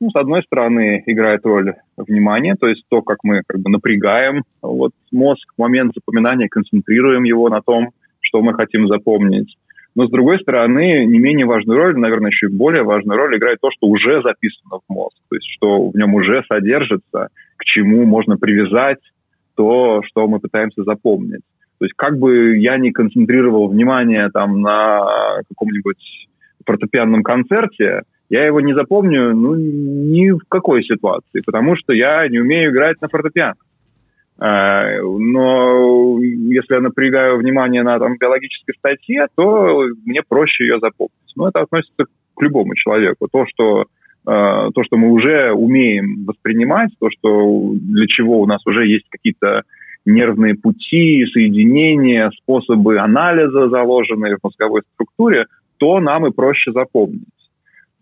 ну, 0.00 0.10
с 0.10 0.16
одной 0.16 0.42
стороны, 0.44 1.02
играет 1.06 1.44
роль 1.44 1.74
внимание, 1.96 2.54
то 2.54 2.68
есть 2.68 2.84
то, 2.88 3.02
как 3.02 3.18
мы 3.24 3.42
как 3.46 3.60
бы 3.60 3.70
напрягаем 3.70 4.44
вот, 4.62 4.92
мозг 5.10 5.52
в 5.56 5.60
момент 5.60 5.92
запоминания, 5.94 6.48
концентрируем 6.48 7.24
его 7.24 7.48
на 7.48 7.60
том, 7.60 7.90
что 8.30 8.40
мы 8.42 8.54
хотим 8.54 8.86
запомнить. 8.86 9.56
Но, 9.96 10.06
с 10.06 10.10
другой 10.10 10.38
стороны, 10.38 11.04
не 11.04 11.18
менее 11.18 11.46
важную 11.46 11.76
роль, 11.76 11.98
наверное, 11.98 12.30
еще 12.30 12.46
и 12.46 12.56
более 12.56 12.84
важную 12.84 13.18
роль 13.18 13.36
играет 13.36 13.58
то, 13.60 13.70
что 13.72 13.88
уже 13.88 14.22
записано 14.22 14.78
в 14.78 14.92
мозг, 14.92 15.16
то 15.28 15.34
есть 15.34 15.46
что 15.56 15.88
в 15.88 15.96
нем 15.96 16.14
уже 16.14 16.44
содержится, 16.48 17.28
к 17.56 17.64
чему 17.64 18.04
можно 18.04 18.36
привязать 18.36 19.00
то, 19.56 20.00
что 20.04 20.28
мы 20.28 20.38
пытаемся 20.38 20.84
запомнить. 20.84 21.42
То 21.78 21.86
есть 21.86 21.94
как 21.96 22.18
бы 22.18 22.56
я 22.58 22.78
не 22.78 22.92
концентрировал 22.92 23.66
внимание 23.66 24.28
там 24.32 24.60
на 24.60 25.40
каком-нибудь 25.48 26.28
фортепианном 26.64 27.24
концерте, 27.24 28.02
я 28.28 28.46
его 28.46 28.60
не 28.60 28.74
запомню 28.74 29.34
ну, 29.34 29.56
ни 29.56 30.30
в 30.30 30.40
какой 30.48 30.84
ситуации, 30.84 31.42
потому 31.44 31.74
что 31.76 31.92
я 31.92 32.28
не 32.28 32.38
умею 32.38 32.70
играть 32.70 33.00
на 33.00 33.08
фортепиано. 33.08 33.56
Э, 34.40 35.00
но 35.02 36.18
если 36.20 36.74
я 36.74 36.80
напрягаю 36.80 37.38
внимание 37.38 37.82
на 37.82 37.98
там, 37.98 38.16
биологической 38.18 38.74
статье, 38.74 39.26
то 39.34 39.84
мне 40.06 40.22
проще 40.26 40.64
ее 40.64 40.78
запомнить. 40.80 41.12
Но 41.36 41.48
это 41.48 41.60
относится 41.60 42.04
к 42.04 42.42
любому 42.42 42.74
человеку. 42.74 43.28
То, 43.30 43.44
что 43.46 43.82
э, 43.82 43.84
то, 44.24 44.82
что 44.82 44.96
мы 44.96 45.10
уже 45.10 45.52
умеем 45.52 46.24
воспринимать, 46.24 46.90
то, 46.98 47.08
что 47.10 47.72
для 47.74 48.06
чего 48.06 48.40
у 48.40 48.46
нас 48.46 48.66
уже 48.66 48.86
есть 48.86 49.06
какие-то 49.10 49.62
нервные 50.06 50.54
пути, 50.54 51.26
соединения, 51.26 52.30
способы 52.42 52.98
анализа, 52.98 53.68
заложенные 53.68 54.36
в 54.36 54.44
мозговой 54.44 54.82
структуре, 54.94 55.46
то 55.76 56.00
нам 56.00 56.26
и 56.26 56.32
проще 56.32 56.72
запомнить. 56.72 57.28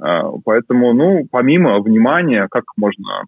Э, 0.01 0.20
поэтому, 0.45 0.93
ну, 0.93 1.26
помимо 1.28 1.80
внимания, 1.80 2.47
как 2.49 2.64
можно 2.76 3.24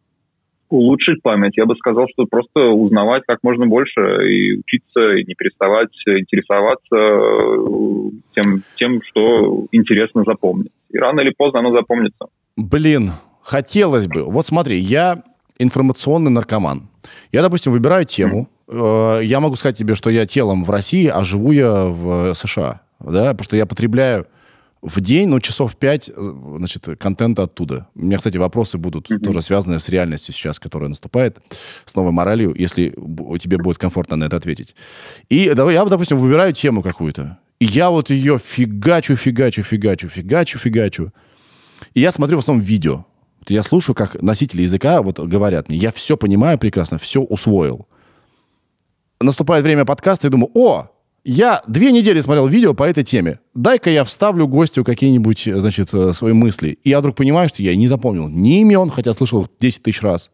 улучшить 0.70 1.22
память, 1.22 1.56
я 1.56 1.66
бы 1.66 1.74
сказал, 1.76 2.06
что 2.12 2.24
просто 2.24 2.60
узнавать 2.70 3.24
как 3.26 3.38
можно 3.42 3.66
больше 3.66 4.00
и 4.00 4.58
учиться, 4.58 5.16
и 5.16 5.24
не 5.26 5.34
переставать 5.34 5.90
интересоваться 6.06 6.96
э, 6.96 8.40
тем, 8.40 8.62
тем 8.76 9.02
что 9.02 9.66
интересно 9.72 10.22
запомнить. 10.24 10.72
И 10.90 10.98
рано 10.98 11.20
или 11.20 11.34
поздно 11.36 11.60
оно 11.60 11.72
запомнится. 11.72 12.26
Блин, 12.56 13.10
хотелось 13.42 14.06
бы. 14.06 14.24
Вот 14.24 14.46
смотри, 14.46 14.78
я 14.78 15.22
информационный 15.58 16.30
наркоман. 16.30 16.88
Я, 17.32 17.42
допустим, 17.42 17.72
выбираю 17.72 18.04
тему. 18.04 18.48
Mm. 18.68 19.24
Я 19.24 19.40
могу 19.40 19.56
сказать 19.56 19.76
тебе, 19.76 19.96
что 19.96 20.10
я 20.10 20.26
телом 20.26 20.64
в 20.64 20.70
России, 20.70 21.08
а 21.08 21.24
живу 21.24 21.50
я 21.50 21.86
в 21.86 22.34
США. 22.34 22.82
Да? 23.00 23.30
Потому 23.32 23.44
что 23.44 23.56
я 23.56 23.66
потребляю 23.66 24.26
в 24.82 25.00
день, 25.00 25.28
ну, 25.28 25.40
часов 25.40 25.76
пять, 25.76 26.08
э, 26.08 26.34
значит, 26.58 26.86
контента 26.98 27.42
оттуда. 27.42 27.88
У 27.94 28.04
меня, 28.04 28.18
кстати, 28.18 28.38
вопросы 28.38 28.78
будут 28.78 29.10
mm-hmm. 29.10 29.18
тоже 29.18 29.42
связанные 29.42 29.78
с 29.78 29.88
реальностью 29.88 30.34
сейчас, 30.34 30.58
которая 30.58 30.88
наступает, 30.88 31.38
с 31.84 31.94
новой 31.94 32.12
моралью, 32.12 32.54
если 32.56 32.94
тебе 33.38 33.58
будет 33.58 33.78
комфортно 33.78 34.16
на 34.16 34.24
это 34.24 34.36
ответить. 34.36 34.74
И 35.28 35.52
давай 35.54 35.74
я, 35.74 35.84
допустим, 35.84 36.18
выбираю 36.18 36.52
тему 36.52 36.82
какую-то, 36.82 37.38
и 37.58 37.66
я 37.66 37.90
вот 37.90 38.08
ее 38.08 38.38
фигачу, 38.38 39.16
фигачу, 39.16 39.62
фигачу, 39.62 40.08
фигачу, 40.08 40.58
фигачу. 40.58 41.12
И 41.92 42.00
я 42.00 42.10
смотрю 42.10 42.38
в 42.38 42.40
основном 42.40 42.64
видео. 42.64 43.04
Я 43.48 43.62
слушаю, 43.62 43.94
как 43.94 44.20
носители 44.22 44.62
языка 44.62 45.02
вот 45.02 45.18
говорят 45.18 45.68
мне. 45.68 45.76
Я 45.76 45.92
все 45.92 46.16
понимаю 46.16 46.58
прекрасно, 46.58 46.98
все 46.98 47.20
усвоил. 47.20 47.86
Наступает 49.20 49.64
время 49.64 49.84
подкаста, 49.84 50.28
и 50.28 50.30
думаю, 50.30 50.50
о, 50.54 50.90
я 51.24 51.62
две 51.66 51.92
недели 51.92 52.20
смотрел 52.20 52.46
видео 52.46 52.74
по 52.74 52.84
этой 52.84 53.04
теме. 53.04 53.40
Дай-ка 53.54 53.90
я 53.90 54.04
вставлю 54.04 54.46
гостю 54.46 54.84
какие-нибудь, 54.84 55.44
значит, 55.44 55.92
э, 55.92 56.12
свои 56.12 56.32
мысли. 56.32 56.78
И 56.82 56.90
я 56.90 57.00
вдруг 57.00 57.16
понимаю, 57.16 57.48
что 57.48 57.62
я 57.62 57.76
не 57.76 57.86
запомнил 57.88 58.28
ни 58.28 58.60
имен, 58.60 58.90
хотя 58.90 59.12
слышал 59.12 59.46
10 59.60 59.82
тысяч 59.82 60.02
раз, 60.02 60.30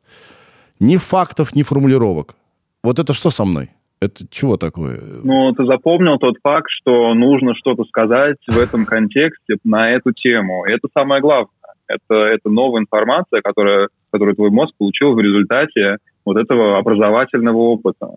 ни 0.79 0.97
фактов, 0.97 1.55
ни 1.55 1.63
формулировок. 1.63 2.37
Вот 2.83 2.99
это 2.99 3.15
что 3.15 3.31
со 3.31 3.45
мной? 3.45 3.71
Это 4.01 4.27
чего 4.31 4.57
такое? 4.57 5.01
Ну, 5.25 5.53
ты 5.53 5.65
запомнил 5.65 6.19
тот 6.19 6.37
факт, 6.43 6.67
что 6.69 7.15
нужно 7.15 7.55
что-то 7.55 7.85
сказать 7.85 8.37
в 8.47 8.59
этом 8.59 8.85
контексте 8.85 9.57
на 9.65 9.91
эту 9.91 10.13
тему. 10.13 10.65
Это 10.67 10.89
самое 10.93 11.23
главное. 11.23 11.49
Это, 11.89 12.15
это 12.15 12.51
новая 12.51 12.83
информация, 12.83 13.41
которая, 13.43 13.89
которую 14.11 14.37
твой 14.37 14.51
мозг 14.51 14.75
получил 14.77 15.15
в 15.15 15.21
результате 15.21 15.99
вот 16.25 16.37
этого 16.37 16.79
образовательного 16.79 17.57
опыта. 17.57 18.17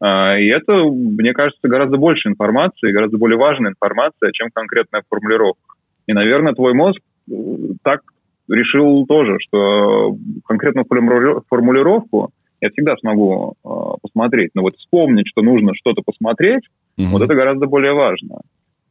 А, 0.00 0.38
и 0.38 0.46
это, 0.46 0.72
мне 0.84 1.32
кажется, 1.32 1.68
гораздо 1.68 1.96
больше 1.96 2.28
информации, 2.28 2.92
гораздо 2.92 3.18
более 3.18 3.38
важная 3.38 3.72
информация, 3.72 4.30
чем 4.32 4.48
конкретная 4.52 5.02
формулировка. 5.08 5.74
И, 6.06 6.12
наверное, 6.12 6.54
твой 6.54 6.72
мозг 6.72 7.00
э, 7.30 7.34
так 7.82 8.02
решил 8.48 9.04
тоже, 9.06 9.36
что 9.40 10.16
конкретную 10.46 10.86
формулировку 10.86 12.30
я 12.60 12.70
всегда 12.70 12.96
смогу 12.96 13.54
э, 13.64 13.68
посмотреть. 14.02 14.50
Но 14.54 14.62
вот 14.62 14.76
вспомнить, 14.76 15.28
что 15.28 15.42
нужно 15.42 15.72
что-то 15.74 16.02
посмотреть, 16.04 16.64
mm-hmm. 16.98 17.10
вот 17.10 17.22
это 17.22 17.34
гораздо 17.34 17.66
более 17.66 17.92
важно. 17.92 18.40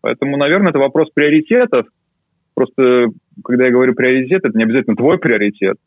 Поэтому, 0.02 0.38
наверное, 0.38 0.70
это 0.70 0.80
вопрос 0.80 1.10
приоритетов. 1.14 1.88
Просто, 2.54 3.08
когда 3.44 3.66
я 3.66 3.72
говорю 3.72 3.94
приоритет, 3.94 4.44
это 4.44 4.58
не 4.58 4.64
обязательно 4.64 4.96
твой 4.96 5.18
приоритет, 5.18 5.78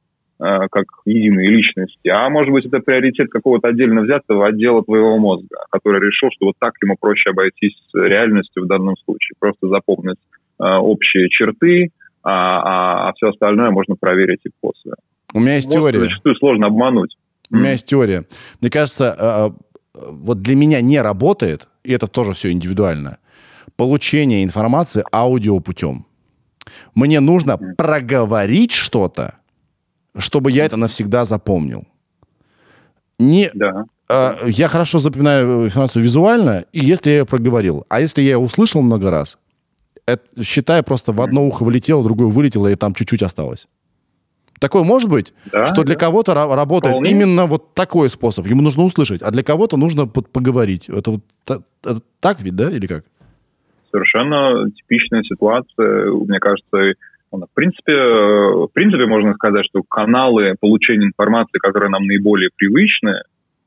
как 0.41 0.86
единые 1.05 1.51
личности, 1.51 2.09
а 2.09 2.30
может 2.30 2.53
быть 2.53 2.64
это 2.64 2.80
приоритет 2.80 3.28
какого-то 3.30 3.68
отдельно 3.68 4.01
взятого 4.03 4.47
отдела 4.47 4.82
твоего 4.82 5.18
мозга, 5.18 5.59
который 5.70 6.01
решил, 6.01 6.30
что 6.32 6.47
вот 6.47 6.55
так 6.59 6.72
ему 6.82 6.97
проще 6.99 7.30
обойтись 7.30 7.74
с 7.91 7.95
реальностью 7.95 8.64
в 8.64 8.66
данном 8.66 8.97
случае, 9.05 9.34
просто 9.38 9.68
запомнить 9.68 10.16
э, 10.59 10.64
общие 10.64 11.28
черты, 11.28 11.91
а, 12.22 12.30
а, 12.30 13.09
а 13.09 13.12
все 13.14 13.28
остальное 13.28 13.70
можно 13.70 13.97
проверить 13.97 14.41
и 14.45 14.51
после. 14.61 14.93
У 15.34 15.41
меня 15.41 15.57
есть 15.57 15.66
вот, 15.66 15.74
теория. 15.74 16.01
Зачастую 16.01 16.34
сложно 16.36 16.66
обмануть. 16.66 17.16
У 17.51 17.57
меня 17.57 17.72
есть 17.72 17.86
теория. 17.86 18.24
Мне 18.61 18.70
кажется, 18.70 19.16
э, 19.18 19.61
вот 19.95 20.41
для 20.43 20.57
меня 20.57 20.80
не 20.80 21.01
работает, 21.01 21.68
и 21.84 21.93
это 21.93 22.07
тоже 22.07 22.32
все 22.32 22.51
индивидуально, 22.51 23.18
получение 23.76 24.45
информации 24.45 25.05
аудиопутем. 25.12 26.07
Мне 26.95 27.20
нужно 27.20 27.59
проговорить 27.76 28.72
что-то, 28.72 29.39
чтобы 30.19 30.51
я 30.53 30.65
это 30.65 30.77
навсегда 30.77 31.25
запомнил. 31.25 31.85
Не, 33.19 33.51
Да. 33.55 33.85
э, 34.09 34.49
я 34.49 34.69
хорошо 34.69 34.99
запоминаю 34.99 35.67
информацию 35.67 36.03
визуально, 36.03 36.65
и 36.73 36.81
если 36.81 37.11
я 37.11 37.19
ее 37.19 37.27
проговорил. 37.27 37.85
А 37.89 38.01
если 38.01 38.23
я 38.23 38.31
ее 38.33 38.39
услышал 38.39 38.83
много 38.83 39.11
раз, 39.11 39.39
это, 40.07 40.43
считай, 40.43 40.83
просто 40.83 41.13
в 41.13 41.21
одно 41.21 41.47
ухо 41.47 41.65
вылетело, 41.65 42.01
в 42.01 42.05
другое 42.05 42.29
вылетело, 42.29 42.67
и 42.69 42.75
там 42.77 42.95
чуть-чуть 42.95 43.23
осталось. 43.23 43.69
Такое 44.59 44.83
может 44.85 45.09
быть, 45.09 45.33
Да, 45.53 45.65
что 45.65 45.85
для 45.85 45.95
да. 45.95 46.01
кого-то 46.01 46.33
ра- 46.33 46.55
работает 46.55 46.95
Вполне. 46.97 47.11
именно 47.13 47.47
вот 47.47 47.73
такой 47.75 48.11
способ. 48.11 48.47
Ему 48.47 48.61
нужно 48.63 48.83
услышать, 48.83 49.23
а 49.23 49.31
для 49.31 49.43
кого-то 49.43 49.77
нужно 49.79 50.07
по- 50.07 50.21
поговорить. 50.23 50.89
Это 50.89 51.13
вот 51.13 51.21
та- 51.45 51.63
это 51.83 52.03
так 52.21 52.41
ведь, 52.43 52.57
да, 52.57 52.71
или 52.71 52.87
как? 52.87 53.05
совершенно 53.91 54.71
типичная 54.71 55.23
ситуация. 55.25 56.13
Мне 56.13 56.39
кажется, 56.39 56.77
в 57.33 57.55
принципе, 57.55 57.93
э, 57.93 58.66
в 58.66 58.70
принципе 58.72 59.07
можно 59.07 59.35
сказать, 59.35 59.64
что 59.66 59.83
каналы 59.89 60.55
получения 60.61 61.07
информации, 61.07 61.59
которые 61.59 61.91
нам 61.91 62.05
наиболее 62.05 62.51
привычны, 62.57 63.22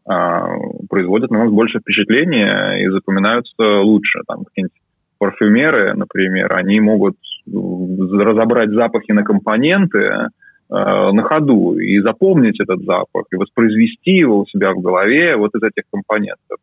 а, 0.06 0.48
производят 0.90 1.32
на 1.32 1.46
нас 1.46 1.52
больше 1.52 1.80
впечатления 1.80 2.84
и 2.84 2.90
запоминаются 2.90 3.64
лучше. 3.82 4.20
Там 4.28 4.44
какие-нибудь 4.44 4.78
парфюмеры, 5.18 5.94
например, 5.94 6.54
они 6.54 6.82
могут 6.82 7.16
э, 7.48 7.52
разобрать 7.52 8.72
запахи 8.72 9.14
на 9.14 9.24
компоненты 9.24 10.00
э, 10.00 10.28
на 10.70 11.24
ходу 11.24 11.78
и 11.78 12.02
запомнить 12.02 12.60
этот 12.60 12.84
запах, 12.84 13.26
и 13.32 13.38
воспроизвести 13.38 14.12
его 14.12 14.40
у 14.40 14.46
себя 14.46 14.74
в 14.74 14.82
голове 14.82 15.38
вот 15.38 15.56
из 15.56 15.64
этих 15.64 15.84
компонентов. 15.90 16.58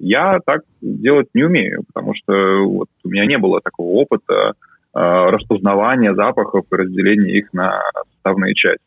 Я 0.00 0.40
так 0.44 0.62
делать 0.80 1.28
не 1.34 1.44
умею, 1.44 1.84
потому 1.92 2.14
что 2.14 2.32
вот 2.64 2.88
у 3.04 3.08
меня 3.08 3.26
не 3.26 3.38
было 3.38 3.60
такого 3.60 4.00
опыта 4.00 4.54
распознавания 4.92 6.14
запахов 6.14 6.64
и 6.70 6.76
разделения 6.76 7.38
их 7.38 7.52
на 7.52 7.80
составные 8.12 8.54
части. 8.54 8.80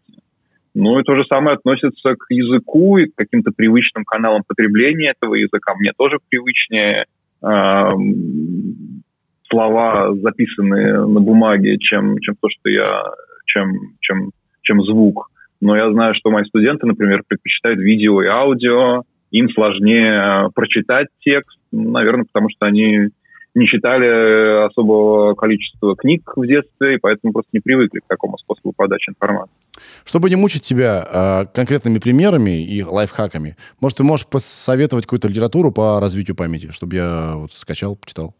Ну 0.75 0.99
и 0.99 1.03
то 1.03 1.15
же 1.15 1.23
самое 1.25 1.55
относится 1.55 2.15
к 2.15 2.25
языку 2.29 2.97
и 2.97 3.05
к 3.05 3.15
каким-то 3.15 3.51
привычным 3.55 4.05
каналам 4.05 4.41
потребления 4.47 5.13
этого 5.17 5.35
языка. 5.35 5.75
Мне 5.75 5.91
тоже 5.95 6.17
привычнее 6.29 7.05
эм, 7.43 9.03
слова, 9.49 10.15
записанные 10.15 11.05
на 11.05 11.19
бумаге, 11.19 11.77
чем, 11.77 12.17
чем 12.19 12.35
то, 12.41 12.49
что 12.49 12.69
я, 12.69 13.03
чем, 13.45 13.71
чем, 13.99 14.31
чем 14.63 14.81
звук. 14.81 15.29
Но 15.61 15.77
я 15.77 15.91
знаю, 15.91 16.15
что 16.15 16.31
мои 16.31 16.43
студенты, 16.45 16.87
например, 16.87 17.21
предпочитают 17.27 17.79
видео 17.79 18.21
и 18.23 18.27
аудио, 18.27 19.03
им 19.31 19.49
сложнее 19.49 20.49
прочитать 20.55 21.07
текст, 21.21 21.57
наверное, 21.71 22.25
потому 22.25 22.49
что 22.49 22.65
они 22.65 23.09
не 23.55 23.67
читали 23.67 24.65
особого 24.65 25.35
количества 25.35 25.95
книг 25.95 26.31
в 26.35 26.45
детстве, 26.45 26.95
и 26.95 26.97
поэтому 26.99 27.33
просто 27.33 27.49
не 27.53 27.59
привыкли 27.59 27.99
к 27.99 28.07
такому 28.07 28.37
способу 28.37 28.73
подачи 28.75 29.09
информации. 29.09 29.53
Чтобы 30.05 30.29
не 30.29 30.35
мучить 30.35 30.63
тебя 30.63 31.07
э, 31.07 31.45
конкретными 31.53 31.99
примерами 31.99 32.63
и 32.63 32.83
лайфхаками, 32.83 33.55
может, 33.79 33.99
ты 33.99 34.03
можешь 34.03 34.27
посоветовать 34.27 35.05
какую-то 35.05 35.27
литературу 35.27 35.71
по 35.71 35.99
развитию 35.99 36.35
памяти, 36.35 36.71
чтобы 36.71 36.95
я 36.95 37.33
вот 37.35 37.51
скачал, 37.51 37.95
почитал? 37.95 38.33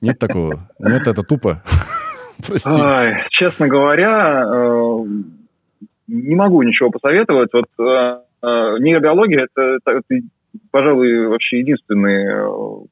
Нет 0.00 0.18
такого? 0.18 0.68
Нет, 0.78 1.06
это 1.06 1.22
тупо. 1.22 1.62
Прости. 2.46 2.70
Честно 3.30 3.68
говоря, 3.68 4.44
э, 4.46 5.04
не 6.08 6.34
могу 6.34 6.62
ничего 6.62 6.90
посоветовать. 6.90 7.50
Вот 7.52 7.66
э, 7.78 8.18
э, 8.42 8.46
нейробиология 8.80 9.46
это, 9.50 9.78
это, 9.84 10.00
пожалуй, 10.70 11.26
вообще 11.28 11.60
единственный, 11.60 12.26
э, 12.26 12.86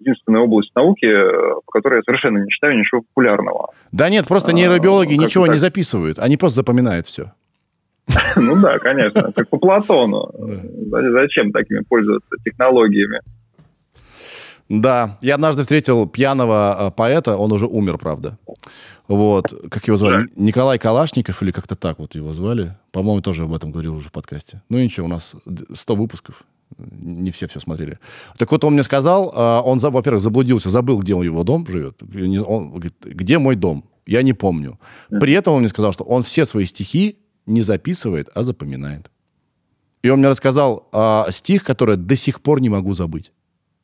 единственная 0.00 0.40
область 0.42 0.70
науки, 0.74 1.06
э, 1.06 1.60
по 1.64 1.72
которой 1.72 1.96
я 1.96 2.02
совершенно 2.02 2.38
не 2.38 2.48
читаю 2.50 2.78
ничего 2.78 3.02
популярного. 3.02 3.70
Да 3.92 4.08
нет, 4.08 4.26
просто 4.26 4.50
А, 4.50 4.54
нейробиологи 4.54 5.10
как-то 5.14 5.24
ничего 5.24 5.46
не 5.46 5.58
записывают, 5.58 6.18
они 6.18 6.36
просто 6.36 6.56
запоминают 6.56 7.06
все. 7.06 7.32
Ну 8.36 8.60
да, 8.60 8.78
конечно, 8.78 9.32
как 9.32 9.48
по 9.48 9.58
Платону. 9.58 10.30
За- 10.90 11.12
Зачем 11.12 11.50
такими 11.52 11.80
пользоваться 11.80 12.28
технологиями? 12.44 13.20
Да, 14.68 15.18
я 15.20 15.34
однажды 15.36 15.62
встретил 15.62 16.08
пьяного 16.08 16.88
э, 16.88 16.90
поэта, 16.90 17.36
он 17.36 17.52
уже 17.52 17.66
умер, 17.66 17.98
правда. 17.98 18.36
Вот, 19.06 19.44
как 19.70 19.86
его 19.86 19.96
звали? 19.96 20.16
Жаль. 20.16 20.28
Николай 20.34 20.78
Калашников 20.80 21.40
или 21.42 21.52
как-то 21.52 21.76
так 21.76 22.00
вот 22.00 22.16
его 22.16 22.32
звали. 22.32 22.74
По-моему, 22.90 23.22
тоже 23.22 23.44
об 23.44 23.54
этом 23.54 23.70
говорил 23.70 23.94
уже 23.94 24.08
в 24.08 24.12
подкасте. 24.12 24.62
Ну 24.68 24.78
ничего, 24.78 25.06
у 25.06 25.08
нас 25.08 25.36
д- 25.44 25.64
100 25.72 25.94
выпусков, 25.94 26.42
не 26.78 27.30
все 27.30 27.46
все 27.46 27.60
смотрели. 27.60 27.98
Так 28.38 28.50
вот 28.52 28.64
он 28.64 28.74
мне 28.74 28.82
сказал, 28.82 29.32
э, 29.34 29.60
он, 29.64 29.78
во-первых, 29.78 30.22
заблудился, 30.22 30.70
забыл, 30.70 30.98
где 30.98 31.14
у 31.14 31.22
его 31.22 31.42
дом 31.44 31.66
живет. 31.66 32.02
Он 32.02 32.70
говорит, 32.70 32.94
где 33.04 33.38
мой 33.38 33.56
дом? 33.56 33.84
Я 34.06 34.22
не 34.22 34.32
помню. 34.34 34.78
При 35.08 35.32
этом 35.32 35.54
он 35.54 35.60
мне 35.60 35.68
сказал, 35.68 35.92
что 35.92 36.04
он 36.04 36.22
все 36.22 36.44
свои 36.44 36.64
стихи 36.66 37.18
не 37.46 37.62
записывает, 37.62 38.28
а 38.34 38.42
запоминает. 38.42 39.10
И 40.02 40.08
он 40.10 40.18
мне 40.20 40.28
рассказал 40.28 40.88
а, 40.92 41.26
стих, 41.30 41.64
который 41.64 41.96
до 41.96 42.14
сих 42.16 42.40
пор 42.40 42.60
не 42.60 42.68
могу 42.68 42.94
забыть. 42.94 43.32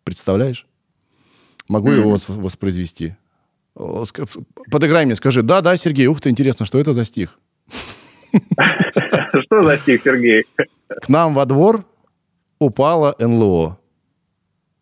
Представляешь? 0.05 0.67
Могу 1.69 1.89
Мгм. 1.89 1.97
его 2.01 2.15
вос- 2.15 2.29
воспроизвести. 2.41 3.17
Подыграй 4.71 5.07
мне, 5.07 5.17
скажи, 5.17 5.43
да, 5.43 5.61
да, 5.61 5.77
Сергей, 5.77 6.07
ух 6.07 6.21
ты, 6.21 6.29
интересно, 6.31 6.67
что 6.67 6.79
это 6.79 6.93
за 6.93 7.05
стих? 7.05 7.39
Что 9.47 9.63
за 9.63 9.79
стих, 9.79 10.03
Сергей? 10.05 10.45
К 10.89 11.09
нам 11.09 11.35
во 11.35 11.45
двор 11.47 11.85
упало 12.63 13.15
НЛО. 13.19 13.79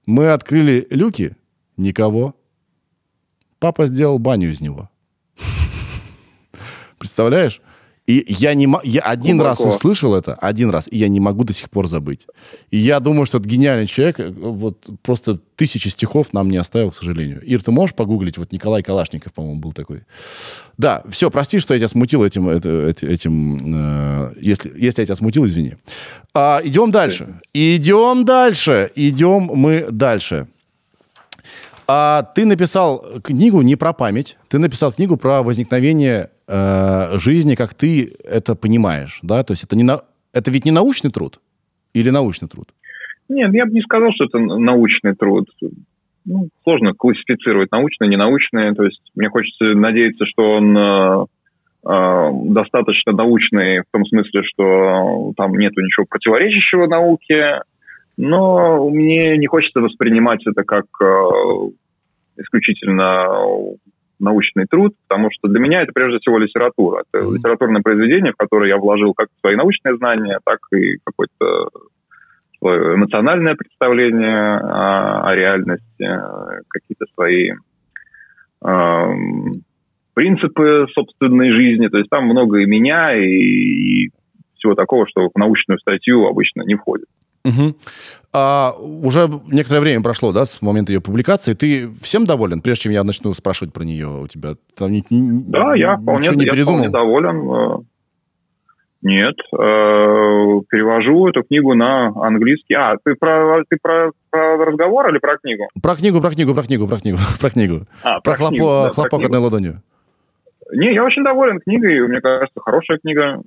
Мы 0.07 0.33
открыли 0.33 0.87
люки, 0.91 1.37
никого. 1.77 2.35
Папа 3.59 3.87
сделал 3.87 4.19
баню 4.19 4.51
из 4.51 4.61
него. 4.61 4.91
Представляешь? 6.99 7.61
И 8.11 8.35
я 8.39 8.55
не 8.55 8.67
я 8.85 9.03
один 9.03 9.37
Глубоко. 9.39 9.65
раз 9.65 9.75
услышал 9.75 10.15
это, 10.15 10.35
один 10.35 10.71
раз, 10.71 10.89
и 10.91 10.99
я 10.99 11.09
не 11.09 11.21
могу 11.21 11.45
до 11.45 11.53
сих 11.53 11.71
пор 11.71 11.87
забыть. 11.87 12.27
И 12.73 12.79
я 12.79 12.99
думаю, 12.99 13.27
что 13.27 13.39
это 13.39 13.49
гениальный 13.49 13.87
человек, 13.87 14.19
э, 14.19 14.31
вот 14.31 14.79
просто 15.03 15.39
тысячи 15.57 15.89
стихов 15.89 16.33
нам 16.33 16.51
не 16.51 16.57
оставил, 16.57 16.91
к 16.91 16.95
сожалению. 16.97 17.41
Ир, 17.45 17.63
ты 17.63 17.71
можешь 17.71 17.95
погуглить? 17.95 18.39
Вот 18.39 18.53
Николай 18.53 18.83
Калашников, 18.83 19.33
по-моему, 19.33 19.61
был 19.61 19.73
такой. 19.73 20.01
Да, 20.79 21.03
все, 21.11 21.31
прости, 21.31 21.59
что 21.61 21.75
я 21.75 21.81
тебя 21.81 21.89
смутил 21.89 22.25
этим, 22.25 22.49
это- 22.49 22.89
эти- 22.89 23.05
этим, 23.05 23.75
э, 23.77 24.33
если, 24.41 24.73
если 24.77 25.03
я 25.03 25.07
тебя 25.07 25.17
смутил, 25.17 25.47
извини. 25.47 25.75
А, 26.35 26.61
идем 26.65 26.91
дальше. 26.91 27.41
Идем 27.55 28.25
дальше. 28.25 28.91
Идем 28.97 29.51
мы 29.55 29.87
дальше. 29.91 30.47
А, 31.93 32.23
ты 32.23 32.47
написал 32.47 33.03
книгу 33.25 33.63
не 33.63 33.75
про 33.75 33.93
память, 33.93 34.39
ты 34.49 34.61
написал 34.61 34.93
книгу 34.93 35.17
про 35.17 35.43
возникновение 35.43 36.31
э, 36.47 37.19
жизни, 37.19 37.57
как 37.57 37.75
ты 37.75 38.13
это 38.25 38.55
понимаешь, 38.55 39.19
да? 39.23 39.43
То 39.43 39.55
есть 39.55 39.65
это 39.65 39.75
не 39.75 39.83
на, 39.83 40.03
это 40.33 40.53
ведь 40.53 40.65
не 40.65 40.71
научный 40.71 41.11
труд 41.11 41.41
или 41.93 42.11
научный 42.11 42.47
труд? 42.47 42.69
Нет, 43.29 43.53
я 43.55 43.67
бы 43.67 43.73
не 43.73 43.81
сказал, 43.81 44.13
что 44.13 44.27
это 44.27 44.39
научный 44.39 45.17
труд. 45.17 45.49
Ну, 46.27 46.51
сложно 46.63 46.93
классифицировать 46.93 47.73
научный, 47.73 48.07
ненаучный. 48.07 48.73
То 48.77 48.85
есть 48.85 49.03
мне 49.17 49.29
хочется 49.29 49.75
надеяться, 49.75 50.27
что 50.27 50.43
он 50.45 50.79
э, 50.79 51.25
э, 51.89 52.31
достаточно 52.53 53.15
научный 53.15 53.81
в 53.81 53.91
том 53.91 54.07
смысле, 54.07 54.43
что 54.45 55.33
там 55.37 55.55
нету 55.55 55.81
ничего 55.81 56.07
противоречащего 56.09 56.87
науке. 56.87 57.63
Но 58.17 58.89
мне 58.91 59.37
не 59.39 59.49
хочется 59.49 59.81
воспринимать 59.81 60.47
это 60.47 60.63
как 60.63 60.85
э, 61.03 61.71
исключительно 62.41 63.27
научный 64.19 64.67
труд, 64.67 64.95
потому 65.09 65.31
что 65.33 65.49
для 65.49 65.61
меня 65.61 65.83
это 65.83 65.93
прежде 65.93 66.19
всего 66.19 66.39
литература. 66.39 67.05
Это 67.11 67.25
Мгм. 67.25 67.37
литературное 67.37 67.83
произведение, 67.83 68.33
в 68.33 68.37
которое 68.37 68.69
я 68.69 68.77
вложил 68.77 69.15
как 69.15 69.29
свои 69.41 69.57
научные 69.57 69.97
знания, 69.97 70.39
так 70.45 70.59
и 70.73 70.99
какой-то 71.05 71.69
свое 72.59 72.95
эмоциональное 72.95 73.55
представление 73.55 74.59
о, 74.59 75.31
о 75.31 75.35
реальности, 75.35 76.03
э, 76.03 76.61
какие-то 76.69 77.07
свои 77.15 77.53
эм, 78.63 79.63
принципы 80.13 80.87
собственной 80.93 81.53
жизни. 81.53 81.89
То 81.89 81.97
есть 81.97 82.11
там 82.11 82.27
много 82.27 82.59
и 82.59 82.67
меня, 82.67 83.17
и, 83.17 83.25
и 83.25 84.11
всего 84.59 84.75
такого, 84.75 85.07
что 85.09 85.31
в 85.35 85.39
научную 85.39 85.79
статью 85.79 86.27
обычно 86.27 86.63
не 86.63 86.75
входит. 86.75 87.07
Мгм. 87.45 87.75
А, 88.33 88.73
уже 88.79 89.29
некоторое 89.49 89.81
время 89.81 90.03
прошло, 90.03 90.33
да, 90.33 90.45
с 90.45 90.61
момента 90.63 90.93
ее 90.93 91.01
публикации. 91.01 91.55
Ты 91.55 91.89
всем 92.03 92.27
доволен, 92.27 92.61
прежде 92.61 92.83
чем 92.85 92.93
я 92.93 93.03
начну 93.03 93.33
спрашивать 93.35 93.73
про 93.73 93.83
нее 93.85 94.07
у 94.09 94.29
тебя? 94.29 94.51
Там 94.77 94.93
ни- 94.93 95.05
Да, 95.11 95.75
я 95.75 95.97
вполне, 95.97 96.29
не 96.29 96.45
я 96.45 96.51
передумал? 96.51 96.85
вполне 96.85 96.91
доволен. 96.91 97.51
Э, 97.51 97.85
Нет, 99.03 99.35
э, 99.55 99.57
перевожу 100.69 101.27
эту 101.29 101.43
книгу 101.43 101.73
на 101.75 102.09
английский. 102.09 102.75
А, 102.75 102.97
ты 103.03 103.15
про, 103.15 103.63
ты 103.69 103.79
про, 103.81 104.11
про 104.29 104.57
разговор 104.67 105.09
или 105.09 105.19
про 105.19 105.39
книгу? 105.39 105.69
Про 105.83 105.97
книгу, 105.97 106.21
про 106.21 106.29
книгу, 106.31 106.55
про 106.55 106.63
книгу, 106.65 106.87
про 106.87 106.99
книгу, 107.01 107.17
про 107.41 107.49
книгу. 107.51 107.87
А, 108.05 108.21
Про, 108.21 108.35
книгу, 108.35 108.55
хлопо- 108.65 108.83
да, 108.83 108.85
про 108.89 108.93
хлопок 108.95 109.11
книгу. 109.21 109.25
одной 109.25 109.41
ладонью. 109.41 109.83
Не, 110.73 110.93
я 110.95 111.03
очень 111.03 111.25
доволен 111.25 111.59
книгой, 111.61 112.07
мне 112.07 112.21
кажется, 112.21 112.61
хорошая 112.61 112.99
книга. 112.99 113.41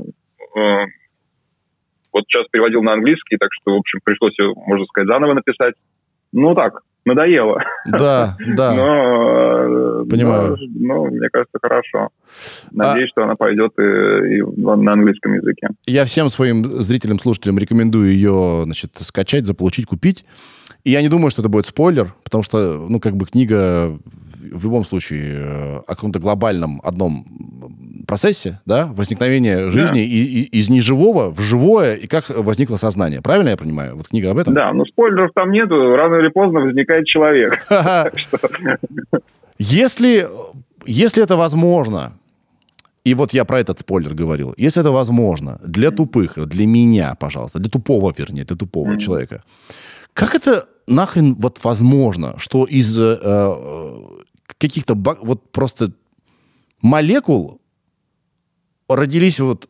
Э, 2.13 2.17
Вот 2.17 2.25
сейчас 2.27 2.47
переводил 2.51 2.81
на 2.83 2.93
английский, 2.93 3.37
так 3.37 3.49
что, 3.51 3.73
в 3.75 3.79
общем, 3.79 3.99
пришлось 4.03 4.35
можно 4.67 4.85
сказать, 4.85 5.07
заново 5.07 5.33
написать. 5.33 5.75
Ну 6.31 6.55
так, 6.55 6.81
надоело. 7.05 7.61
Да, 7.85 8.37
да. 8.55 8.73
Но, 8.73 10.05
Понимаю. 10.05 10.57
Но, 10.75 10.95
ну, 10.95 11.05
мне 11.07 11.29
кажется, 11.31 11.57
хорошо. 11.61 12.09
Надеюсь, 12.71 13.09
а... 13.15 13.19
что 13.19 13.23
она 13.23 13.35
пойдет 13.35 13.71
и, 13.77 13.81
и 13.81 14.41
на 14.41 14.93
английском 14.93 15.33
языке. 15.33 15.67
Я 15.85 16.05
всем 16.05 16.29
своим 16.29 16.81
зрителям, 16.81 17.19
слушателям 17.19 17.57
рекомендую 17.57 18.11
ее, 18.11 18.61
значит, 18.65 18.91
скачать, 19.01 19.45
заполучить, 19.45 19.85
купить. 19.85 20.25
И 20.83 20.91
я 20.91 21.01
не 21.01 21.07
думаю, 21.07 21.29
что 21.29 21.41
это 21.41 21.49
будет 21.49 21.65
спойлер, 21.65 22.13
потому 22.23 22.43
что, 22.43 22.85
ну, 22.89 22.99
как 22.99 23.15
бы 23.15 23.25
книга 23.25 23.97
в 24.51 24.63
любом 24.63 24.83
случае 24.85 25.35
э, 25.37 25.77
о 25.87 25.95
каком-то 25.95 26.19
глобальном 26.19 26.81
одном 26.83 27.25
процессе, 28.07 28.59
да, 28.65 28.87
возникновения 28.87 29.69
жизни 29.69 29.95
да. 29.95 30.01
и, 30.01 30.05
и, 30.05 30.43
из 30.59 30.69
неживого 30.69 31.31
в 31.31 31.39
живое, 31.39 31.95
и 31.95 32.07
как 32.07 32.29
возникло 32.29 32.77
сознание. 32.77 33.21
Правильно 33.21 33.49
я 33.49 33.57
понимаю? 33.57 33.95
Вот 33.95 34.09
книга 34.09 34.31
об 34.31 34.37
этом? 34.37 34.53
Да, 34.53 34.73
но 34.73 34.85
спойлеров 34.85 35.31
там 35.33 35.51
нету. 35.51 35.95
Рано 35.95 36.15
или 36.15 36.29
поздно 36.29 36.59
возникает 36.59 37.05
человек. 37.05 37.65
Если, 39.59 40.27
если 40.85 41.23
это 41.23 41.37
возможно, 41.37 42.13
и 43.05 43.13
вот 43.13 43.33
я 43.33 43.45
про 43.45 43.59
этот 43.59 43.79
спойлер 43.79 44.15
говорил, 44.15 44.53
если 44.57 44.81
это 44.81 44.91
возможно 44.91 45.59
для 45.63 45.91
тупых, 45.91 46.37
для 46.47 46.65
меня, 46.65 47.15
пожалуйста, 47.19 47.59
для 47.59 47.69
тупого, 47.69 48.11
вернее, 48.17 48.45
для 48.45 48.57
тупого 48.57 48.97
человека, 48.97 49.43
как 50.13 50.33
это 50.33 50.65
нахрен 50.87 51.35
вот 51.35 51.59
возможно, 51.63 52.35
что 52.37 52.65
из 52.65 52.97
э, 52.99 53.19
э 53.21 53.53
каких-то 54.57 54.95
вот 54.95 55.51
просто 55.51 55.91
молекул 56.81 57.59
родились 58.87 59.39
вот 59.39 59.69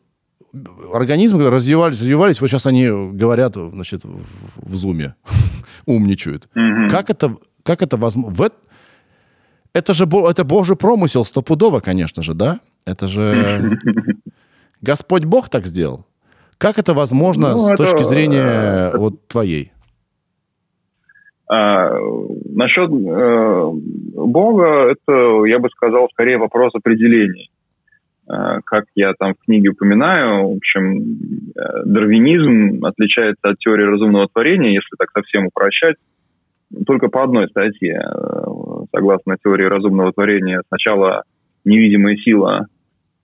организмы, 0.92 1.48
развивались, 1.50 2.00
развивались, 2.00 2.40
вот 2.40 2.48
сейчас 2.48 2.66
они 2.66 2.86
говорят, 2.86 3.54
значит, 3.56 4.02
в 4.04 4.76
зуме, 4.76 5.14
умничают. 5.86 6.48
Mm-hmm. 6.54 6.88
Как 6.88 7.10
это, 7.10 7.36
как 7.62 7.82
это 7.82 7.96
возможно? 7.96 8.50
Это 9.72 9.92
же 9.94 10.04
это 10.04 10.44
Божий 10.44 10.76
промысел 10.76 11.24
стопудово, 11.24 11.80
конечно 11.80 12.22
же, 12.22 12.34
да? 12.34 12.60
Это 12.84 13.08
же 13.08 13.78
Господь 14.80 15.24
Бог 15.24 15.48
так 15.48 15.66
сделал. 15.66 16.06
Как 16.58 16.78
это 16.78 16.94
возможно 16.94 17.52
ну, 17.52 17.68
с 17.68 17.72
это, 17.72 17.84
точки 17.84 18.04
зрения 18.04 18.88
это, 18.88 18.98
вот 18.98 19.26
твоей? 19.26 19.72
А, 21.46 21.90
насчет 22.50 22.90
э, 22.90 23.70
Бога, 24.14 24.90
это, 24.90 25.44
я 25.44 25.58
бы 25.58 25.68
сказал, 25.68 26.08
скорее 26.10 26.38
вопрос 26.38 26.74
определений. 26.74 27.50
А, 28.26 28.60
как 28.64 28.84
я 28.94 29.12
там 29.18 29.34
в 29.34 29.44
книге 29.44 29.70
упоминаю, 29.70 30.48
в 30.48 30.56
общем, 30.56 31.02
э, 31.54 31.82
дарвинизм 31.84 32.84
отличается 32.84 33.50
от 33.50 33.58
теории 33.58 33.84
разумного 33.84 34.28
творения, 34.32 34.70
если 34.70 34.96
так 34.98 35.10
совсем 35.12 35.46
упрощать, 35.46 35.96
только 36.86 37.08
по 37.08 37.22
одной 37.22 37.48
статье. 37.48 38.00
Э, 38.00 38.44
согласно 38.94 39.36
теории 39.42 39.66
разумного 39.66 40.12
творения, 40.12 40.62
сначала 40.68 41.24
невидимая 41.66 42.16
сила 42.16 42.66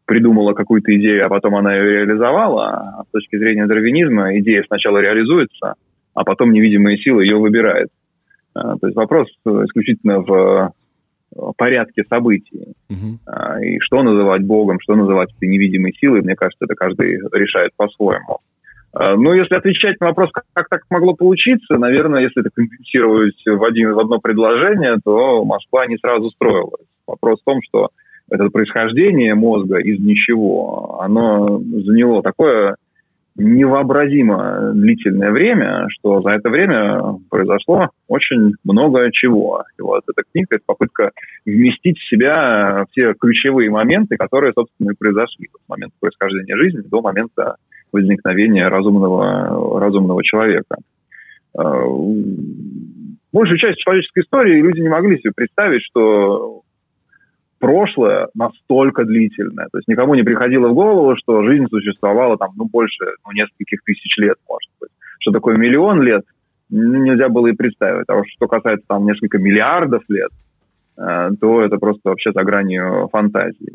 придумала 0.05 0.53
какую-то 0.53 0.95
идею, 0.97 1.25
а 1.25 1.29
потом 1.29 1.55
она 1.55 1.75
ее 1.75 2.05
реализовала. 2.05 2.99
А 2.99 3.05
с 3.05 3.11
точки 3.13 3.39
зрения 3.39 3.67
дарвинизма 3.67 4.37
идея 4.41 4.65
сначала 4.67 4.99
реализуется, 4.99 5.75
а 6.15 6.25
потом 6.25 6.53
невидимая 6.53 6.97
сила 6.97 7.21
ее 7.21 7.37
выбирает. 7.37 7.89
А, 8.55 8.77
то 8.77 8.87
есть 8.87 8.97
вопрос 8.97 9.29
исключительно 9.45 10.21
в 10.21 10.73
э, 11.37 11.41
порядке 11.57 12.05
событий. 12.09 12.75
Uh-huh. 12.91 13.65
И 13.65 13.79
что 13.81 14.03
называть 14.03 14.43
Богом, 14.43 14.81
что 14.81 14.97
называть 14.97 15.31
этой 15.37 15.49
невидимой 15.49 15.93
силой, 15.93 16.23
мне 16.23 16.35
кажется, 16.35 16.65
это 16.65 16.75
каждый 16.75 17.19
решает 17.33 17.73
по-своему. 17.77 18.41
А, 18.93 19.15
но 19.17 19.35
если 19.35 19.55
отвечать 19.55 20.01
на 20.01 20.09
вопрос, 20.09 20.31
как 20.53 20.69
так 20.69 20.83
могло 20.91 21.15
получиться, 21.15 21.77
наверное, 21.77 22.23
если 22.23 22.41
это 22.41 22.51
конденсировать 22.53 23.41
в, 23.47 23.65
один, 23.65 23.93
в 23.93 24.01
одно 24.01 24.19
предложение, 24.19 24.99
то 25.05 25.45
Москва 25.45 25.87
не 25.87 25.97
сразу 25.99 26.31
строилась. 26.31 26.87
Вопрос 27.07 27.41
в 27.41 27.45
том, 27.45 27.61
что 27.63 27.91
это 28.31 28.49
происхождение 28.49 29.35
мозга 29.35 29.79
из 29.79 30.01
ничего, 30.01 31.01
оно 31.01 31.59
заняло 31.59 32.23
такое 32.23 32.77
невообразимо 33.37 34.73
длительное 34.75 35.31
время, 35.31 35.87
что 35.91 36.21
за 36.21 36.31
это 36.31 36.51
время 36.51 37.01
произошло 37.31 37.91
очень 38.09 38.55
много 38.65 39.11
чего. 39.13 39.65
И 39.79 39.83
вот 39.83 40.03
эта 40.09 40.23
книга— 40.33 40.49
это 40.57 40.65
попытка 40.67 41.11
вместить 41.47 41.99
в 41.99 42.09
себя 42.09 42.85
все 42.91 43.15
ключевые 43.15 43.71
моменты, 43.71 44.17
которые, 44.17 44.53
собственно, 44.53 44.91
и 44.91 44.97
произошли 44.99 45.49
с 45.49 45.69
момента 45.69 45.95
происхождения 46.01 46.57
жизни 46.57 46.83
до 46.83 47.01
момента 47.01 47.57
возникновения 47.93 48.69
разумного, 48.69 49.81
разумного 49.81 50.23
человека. 50.23 50.77
А, 51.57 51.85
большую 53.33 53.59
часть 53.59 53.79
человеческой 53.79 54.23
истории 54.23 54.61
люди 54.61 54.81
не 54.81 54.89
могли 54.89 55.19
себе 55.19 55.33
представить, 55.35 55.83
что 55.83 56.63
прошлое 57.61 58.29
настолько 58.35 59.05
длительное. 59.05 59.69
То 59.71 59.79
есть 59.79 59.87
никому 59.87 60.15
не 60.15 60.23
приходило 60.23 60.69
в 60.69 60.75
голову, 60.75 61.15
что 61.17 61.45
жизнь 61.45 61.67
существовала 61.69 62.37
там, 62.37 62.51
ну, 62.57 62.65
больше 62.65 63.05
ну, 63.25 63.33
нескольких 63.33 63.83
тысяч 63.85 64.17
лет, 64.19 64.37
может 64.49 64.71
быть. 64.81 64.91
Что 65.21 65.33
такое 65.33 65.57
миллион 65.57 66.03
лет, 66.03 66.25
нельзя 66.71 67.29
было 67.29 67.49
и 67.49 67.53
представить. 67.53 68.07
А 68.09 68.23
что 68.25 68.49
касается 68.49 68.87
там 68.89 69.05
несколько 69.05 69.39
миллиардов 69.39 70.03
лет, 70.09 70.31
э, 70.97 71.31
то 71.41 71.63
это 71.63 71.77
просто 71.77 72.09
вообще 72.09 72.33
за 72.33 72.43
гранью 72.43 73.09
фантазии. 73.13 73.75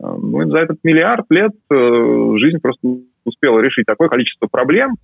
Э, 0.00 0.06
ну, 0.20 0.42
и 0.42 0.50
за 0.50 0.58
этот 0.58 0.78
миллиард 0.82 1.26
лет 1.30 1.52
э, 1.70 2.32
жизнь 2.38 2.58
просто 2.60 2.88
успела 3.24 3.60
решить 3.60 3.86
такое 3.86 4.08
количество 4.08 4.48
проблем, 4.50 4.94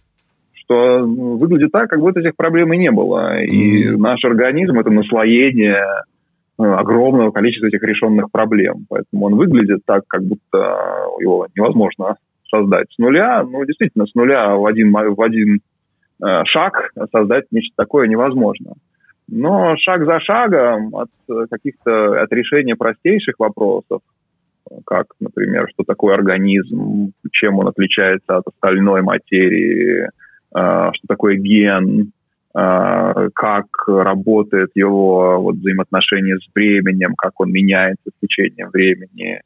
что 0.54 1.00
ну, 1.00 1.36
выглядит 1.36 1.72
так, 1.72 1.90
как 1.90 2.00
будто 2.00 2.20
этих 2.20 2.36
проблем 2.36 2.72
и 2.72 2.78
не 2.78 2.90
было. 2.90 3.42
И 3.42 3.90
наш 3.96 4.24
организм— 4.24 4.78
это 4.80 4.90
наслоение 4.90 5.84
огромного 6.62 7.30
количества 7.30 7.66
этих 7.66 7.82
решенных 7.82 8.30
проблем. 8.30 8.86
Поэтому 8.88 9.26
он 9.26 9.36
выглядит 9.36 9.80
так, 9.86 10.02
как 10.06 10.22
будто 10.22 10.58
его 11.20 11.46
невозможно 11.54 12.16
создать 12.50 12.86
с 12.92 12.98
нуля. 12.98 13.42
Ну, 13.44 13.64
действительно, 13.64 14.06
с 14.06 14.14
нуля 14.14 14.54
в 14.54 14.66
один, 14.66 14.92
в 14.92 15.22
один 15.22 15.60
э, 16.22 16.44
шаг 16.44 16.90
создать 17.12 17.44
нечто 17.50 17.74
такое 17.76 18.08
невозможно. 18.08 18.74
Но 19.28 19.76
шаг 19.76 20.04
за 20.04 20.18
шагом 20.20 20.94
от 20.96 21.08
каких-то 21.50 22.20
от 22.20 22.32
решения 22.32 22.74
простейших 22.74 23.36
вопросов, 23.38 24.00
как, 24.84 25.06
например, 25.20 25.68
что 25.72 25.84
такое 25.84 26.14
организм, 26.14 27.12
чем 27.30 27.58
он 27.58 27.68
отличается 27.68 28.36
от 28.36 28.46
остальной 28.48 29.02
материи, 29.02 30.02
э, 30.04 30.08
что 30.52 31.06
такое 31.08 31.36
ген, 31.36 32.12
как 32.52 33.66
работает 33.86 34.70
его 34.74 35.40
вот, 35.40 35.56
взаимоотношение 35.56 36.36
с 36.38 36.48
временем, 36.52 37.14
как 37.16 37.38
он 37.40 37.52
меняется 37.52 38.10
с 38.10 38.20
течением 38.20 38.70
времени, 38.70 39.40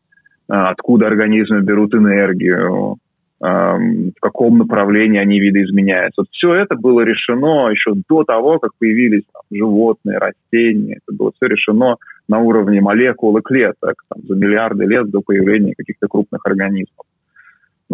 а, 0.48 0.70
откуда 0.70 1.07
организмы 1.07 1.62
берут 1.62 1.94
энергию, 1.94 2.96
а, 3.40 3.76
в 3.76 4.20
каком 4.20 4.59
направлении 4.59 5.18
они 5.18 5.40
видоизменяются. 5.40 6.22
Вот 6.22 6.28
все 6.30 6.55
это 6.55 6.76
было 6.76 7.00
решено 7.00 7.70
еще 7.70 7.92
до 8.09 8.24
того, 8.24 8.59
как 8.59 8.72
появились 8.78 9.22
там, 9.32 9.42
животные, 9.50 10.18
растения. 10.18 10.98
Это 11.07 11.16
было 11.16 11.32
все 11.36 11.46
решено 11.46 11.96
на 12.28 12.38
уровне 12.38 12.80
молекул 12.80 13.36
и 13.36 13.42
клеток 13.42 14.05
там, 14.09 14.22
за 14.26 14.34
миллиарды 14.34 14.84
лет 14.84 15.11
до 15.11 15.20
появления 15.20 15.74
каких-то 15.76 16.09
крупных 16.09 16.44
организмов. 16.44 17.07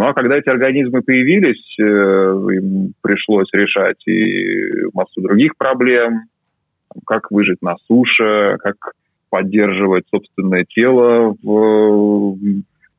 Ну 0.00 0.06
а 0.06 0.14
когда 0.14 0.38
эти 0.38 0.48
организмы 0.48 1.02
появились, 1.02 1.62
э, 1.78 1.82
им 1.82 2.94
пришлось 3.02 3.50
решать 3.52 3.98
и 4.08 4.86
массу 4.94 5.20
других 5.20 5.58
проблем, 5.58 6.22
как 7.04 7.30
выжить 7.30 7.60
на 7.60 7.76
суше, 7.86 8.56
как 8.60 8.76
поддерживать 9.28 10.04
собственное 10.08 10.64
тело 10.64 11.36
в 11.42 12.34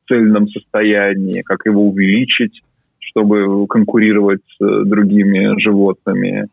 цельном 0.06 0.46
состоянии, 0.46 1.42
как 1.42 1.66
его 1.66 1.88
увеличить, 1.88 2.62
чтобы 3.00 3.66
конкурировать 3.66 4.42
с 4.60 4.84
другими 4.84 5.60
животными. 5.60 6.46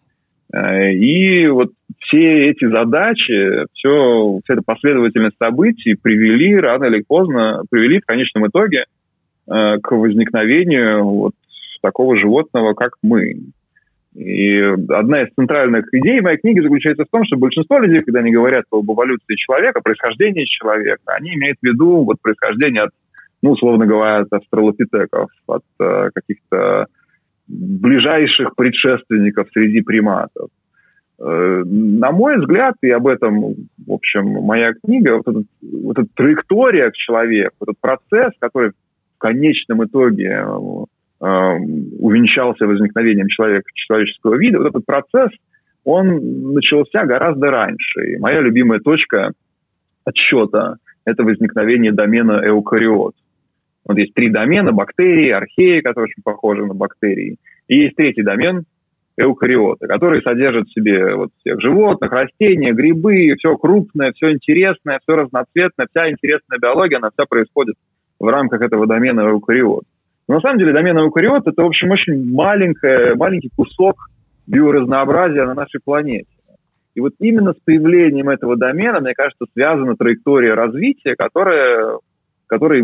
Э, 0.51 0.91
и 0.93 1.45
вот 1.45 1.73
все 1.99 2.49
эти 2.49 2.67
задачи, 2.67 3.67
все, 3.73 4.39
вся 4.43 4.53
эта 4.55 4.63
последовательность 4.65 5.37
событий 5.37 5.93
привели 5.93 6.55
рано 6.55 6.85
или 6.85 7.03
поздно, 7.07 7.61
привели 7.69 7.99
в 7.99 8.05
конечном 8.07 8.47
итоге 8.47 8.85
к 9.49 9.91
возникновению 9.91 11.03
вот 11.03 11.33
такого 11.81 12.15
животного, 12.15 12.73
как 12.73 12.93
мы. 13.01 13.35
И 14.15 14.59
одна 14.89 15.23
из 15.23 15.29
центральных 15.35 15.93
идей 15.93 16.19
моей 16.21 16.37
книги 16.37 16.59
заключается 16.59 17.05
в 17.05 17.11
том, 17.11 17.23
что 17.25 17.37
большинство 17.37 17.79
людей, 17.79 18.01
когда 18.01 18.19
они 18.19 18.31
говорят 18.31 18.65
об 18.71 18.91
эволюции 18.91 19.35
человека, 19.35 19.81
происхождении 19.81 20.45
человека, 20.45 21.13
они 21.13 21.35
имеют 21.35 21.57
в 21.61 21.65
виду 21.65 22.03
вот 22.03 22.17
происхождение 22.21 22.83
от, 22.83 22.89
ну, 23.41 23.51
условно 23.51 23.85
говоря, 23.85 24.19
от 24.19 24.33
австралопитеков, 24.33 25.29
от 25.47 25.63
э, 25.79 26.09
каких-то 26.13 26.87
ближайших 27.47 28.55
предшественников 28.55 29.47
среди 29.53 29.81
приматов. 29.81 30.49
Э, 31.19 31.63
на 31.65 32.11
мой 32.11 32.39
взгляд, 32.39 32.75
и 32.81 32.89
об 32.89 33.05
этом, 33.05 33.53
в 33.85 33.91
общем, 33.91 34.25
моя 34.25 34.73
книга, 34.73 35.17
вот, 35.17 35.27
этот, 35.27 35.45
вот 35.61 35.99
эта 35.99 36.07
траектория 36.15 36.89
к 36.89 36.95
человеку, 36.95 37.55
вот 37.59 37.69
этот 37.69 37.79
процесс, 37.79 38.33
который 38.39 38.71
конечном 39.19 39.85
итоге 39.85 40.25
э, 40.27 41.25
увенчался 41.99 42.65
возникновением 42.65 43.27
человека, 43.27 43.69
человеческого 43.73 44.35
вида, 44.35 44.59
вот 44.59 44.67
этот 44.69 44.85
процесс 44.85 45.29
он 45.83 46.53
начался 46.53 47.05
гораздо 47.05 47.51
раньше. 47.51 48.13
И 48.13 48.17
моя 48.17 48.41
любимая 48.41 48.79
точка 48.79 49.31
отсчета– 50.03 50.75
это 51.05 51.23
возникновение 51.23 51.91
домена 51.91 52.41
эукариот. 52.45 53.13
Вот 53.85 53.97
есть 53.97 54.13
три 54.13 54.29
домена– 54.29 54.71
бактерии, 54.73 55.29
археи, 55.29 55.81
которые 55.81 56.09
очень 56.09 56.23
похожи 56.23 56.65
на 56.65 56.73
бактерии. 56.73 57.37
И 57.67 57.77
есть 57.77 57.95
третий 57.95 58.23
домен– 58.23 58.63
эукариоты, 59.19 59.87
которые 59.87 60.21
содержат 60.21 60.67
в 60.67 60.73
себе 60.73 61.15
вот 61.15 61.29
всех 61.39 61.59
животных, 61.61 62.11
растения, 62.11 62.71
грибы, 62.71 63.35
все 63.37 63.55
крупное, 63.57 64.13
все 64.13 64.31
интересное, 64.31 64.99
все 65.03 65.15
разноцветное, 65.15 65.87
вся 65.89 66.09
интересная 66.09 66.57
биология, 66.59 66.97
она 66.97 67.09
вся 67.11 67.25
происходит 67.25 67.75
рамках 68.27 68.61
этого 68.61 68.87
домена 68.87 69.21
эукариот. 69.29 69.83
Но 70.27 70.35
на 70.35 70.41
самом 70.41 70.59
деле 70.59 70.73
домен 70.73 70.97
эукариот– 70.97 71.43
это, 71.47 71.63
в 71.63 71.65
общем, 71.65 71.91
очень 71.91 72.33
маленькая, 72.33 73.15
маленький 73.15 73.49
кусок 73.55 74.09
биоразнообразия 74.45 75.45
на 75.45 75.53
нашей 75.53 75.79
планете. 75.83 76.27
И 76.95 77.01
вот 77.01 77.13
именно 77.19 77.53
с 77.53 77.57
появлением 77.63 78.29
этого 78.29 78.57
домена, 78.57 78.99
мне 78.99 79.13
кажется, 79.13 79.45
связана 79.53 79.95
траектория 79.95 80.53
развития, 80.53 81.15
которая, 81.17 81.97
который, 82.47 82.83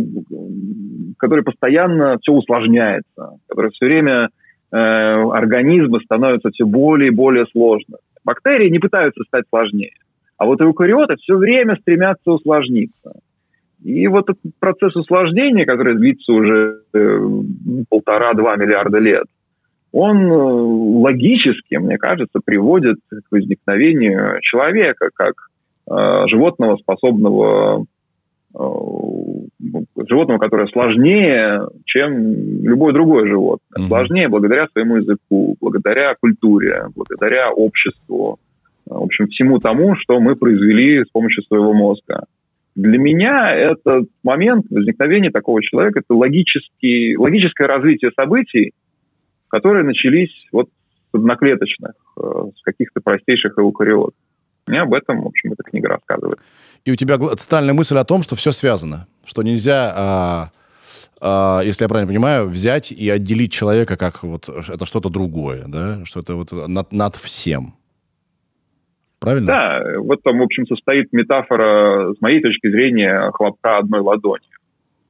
который 1.17 1.43
постоянно 1.43 2.17
все 2.21 2.31
усложняется, 2.31 3.37
которая 3.47 3.71
все 3.71 3.85
время 3.85 4.29
э, 4.71 4.77
организмы 4.77 5.99
становятся 6.01 6.49
все 6.51 6.65
более 6.65 7.09
и 7.11 7.15
более 7.15 7.45
сложными. 7.47 7.99
Бактерии 8.23 8.69
не 8.69 8.79
пытаются 8.79 9.23
стать 9.27 9.45
сложнее, 9.49 9.93
а 10.37 10.45
вот 10.45 10.61
эукариоты 10.61 11.15
все 11.17 11.35
время 11.35 11.75
стремятся 11.75 12.31
усложниться. 12.31 13.13
И 13.83 14.07
вот 14.07 14.29
этот 14.29 14.51
процесс 14.59 14.95
усложнения, 14.95 15.65
который 15.65 15.95
длится 15.95 16.31
уже 16.31 16.81
э, 16.93 17.19
полтора-два 17.89 18.55
миллиарда 18.55 18.97
лет, 18.97 19.25
он 19.91 20.17
э, 20.23 20.35
логически, 20.35 21.75
мне 21.75 21.97
кажется, 21.97 22.39
приводит 22.43 22.97
к 23.09 23.31
возникновению 23.31 24.39
человека 24.41 25.09
как 25.13 25.35
э, 25.89 26.27
животного, 26.27 26.75
способного 26.77 27.85
э, 28.53 28.59
животного, 30.07 30.37
которое 30.37 30.67
сложнее, 30.67 31.61
чем 31.85 32.63
любое 32.63 32.93
другое 32.93 33.27
животное. 33.27 33.79
Mm-hmm. 33.79 33.87
Сложнее 33.87 34.27
благодаря 34.27 34.67
своему 34.67 34.97
языку, 34.97 35.55
благодаря 35.61 36.15
культуре, 36.19 36.87
благодаря 36.93 37.51
обществу, 37.51 38.39
в 38.85 39.03
общем, 39.03 39.27
всему 39.27 39.59
тому, 39.59 39.95
что 39.95 40.19
мы 40.19 40.35
произвели 40.35 41.03
с 41.03 41.09
помощью 41.09 41.43
своего 41.43 41.73
мозга. 41.73 42.25
Для 42.75 42.97
меня 42.97 43.53
этот 43.55 44.09
момент 44.23 44.65
возникновения 44.69 45.31
такого 45.31 45.63
человека– 45.63 45.99
это 46.05 46.13
логическое 46.13 47.67
развитие 47.67 48.11
событий, 48.15 48.73
которые 49.47 49.85
начались 49.85 50.31
вот 50.51 50.67
с 51.11 51.15
одноклеточных, 51.15 51.93
э, 52.17 52.21
с 52.57 52.61
каких-то 52.63 52.99
простейших 53.01 53.57
эукариот. 53.57 54.13
И 54.67 54.75
об 54.75 54.93
этом, 54.93 55.21
в 55.21 55.27
общем, 55.27 55.53
эта 55.53 55.63
книга 55.63 55.87
рассказывает. 55.87 56.39
И 56.83 56.91
у 56.91 56.95
тебя 56.95 57.17
центральная 57.17 57.73
мысль 57.73 57.97
о 57.97 58.03
том, 58.03 58.23
что 58.23 58.35
все 58.35 58.51
связано, 58.51 59.07
что 59.23 59.41
нельзя, 59.41 59.93
а, 59.95 60.49
а, 61.21 61.61
если 61.61 61.85
я 61.85 61.89
правильно 61.89 62.11
понимаю, 62.11 62.49
взять 62.49 62.91
и 62.91 63.09
отделить 63.09 63.51
человека 63.51 63.95
как 63.95 64.23
вот 64.23 64.49
это 64.49 64.85
что-то 64.85 65.09
другое, 65.09 65.65
да, 65.67 66.03
что 66.05 66.19
это 66.19 66.35
вот 66.35 66.51
над, 66.51 66.91
над 66.91 67.15
всем. 67.15 67.75
Правильно? 69.19 69.47
Да, 69.47 69.99
в 69.99 70.11
этом, 70.11 70.39
в 70.39 70.43
общем, 70.43 70.65
состоит 70.67 71.11
метафора, 71.13 72.13
с 72.13 72.21
моей 72.21 72.41
точки 72.41 72.69
зрения, 72.69 73.31
хлопка 73.33 73.77
одной 73.77 74.01
ладонью. 74.01 74.49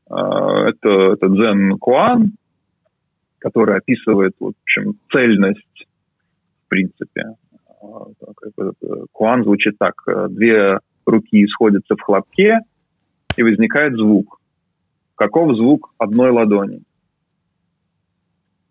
А, 0.09 0.69
это, 0.69 1.13
это 1.13 1.27
Дзен 1.27 1.77
Куан, 1.77 2.31
который 3.39 3.77
описывает, 3.77 4.33
в 4.39 4.47
общем, 4.47 4.93
цельность, 5.11 5.87
в 6.65 6.69
принципе. 6.69 7.23
А, 7.81 8.05
Куан 9.11 9.43
звучит 9.43 9.77
так. 9.77 9.95
Две 10.29 10.79
руки 11.05 11.45
сходятся 11.47 11.95
в 11.95 12.01
хлопке, 12.01 12.59
и 13.35 13.43
возникает 13.43 13.93
звук. 13.93 14.39
Каков 15.15 15.55
звук 15.55 15.93
одной 15.97 16.31
ладони? 16.31 16.81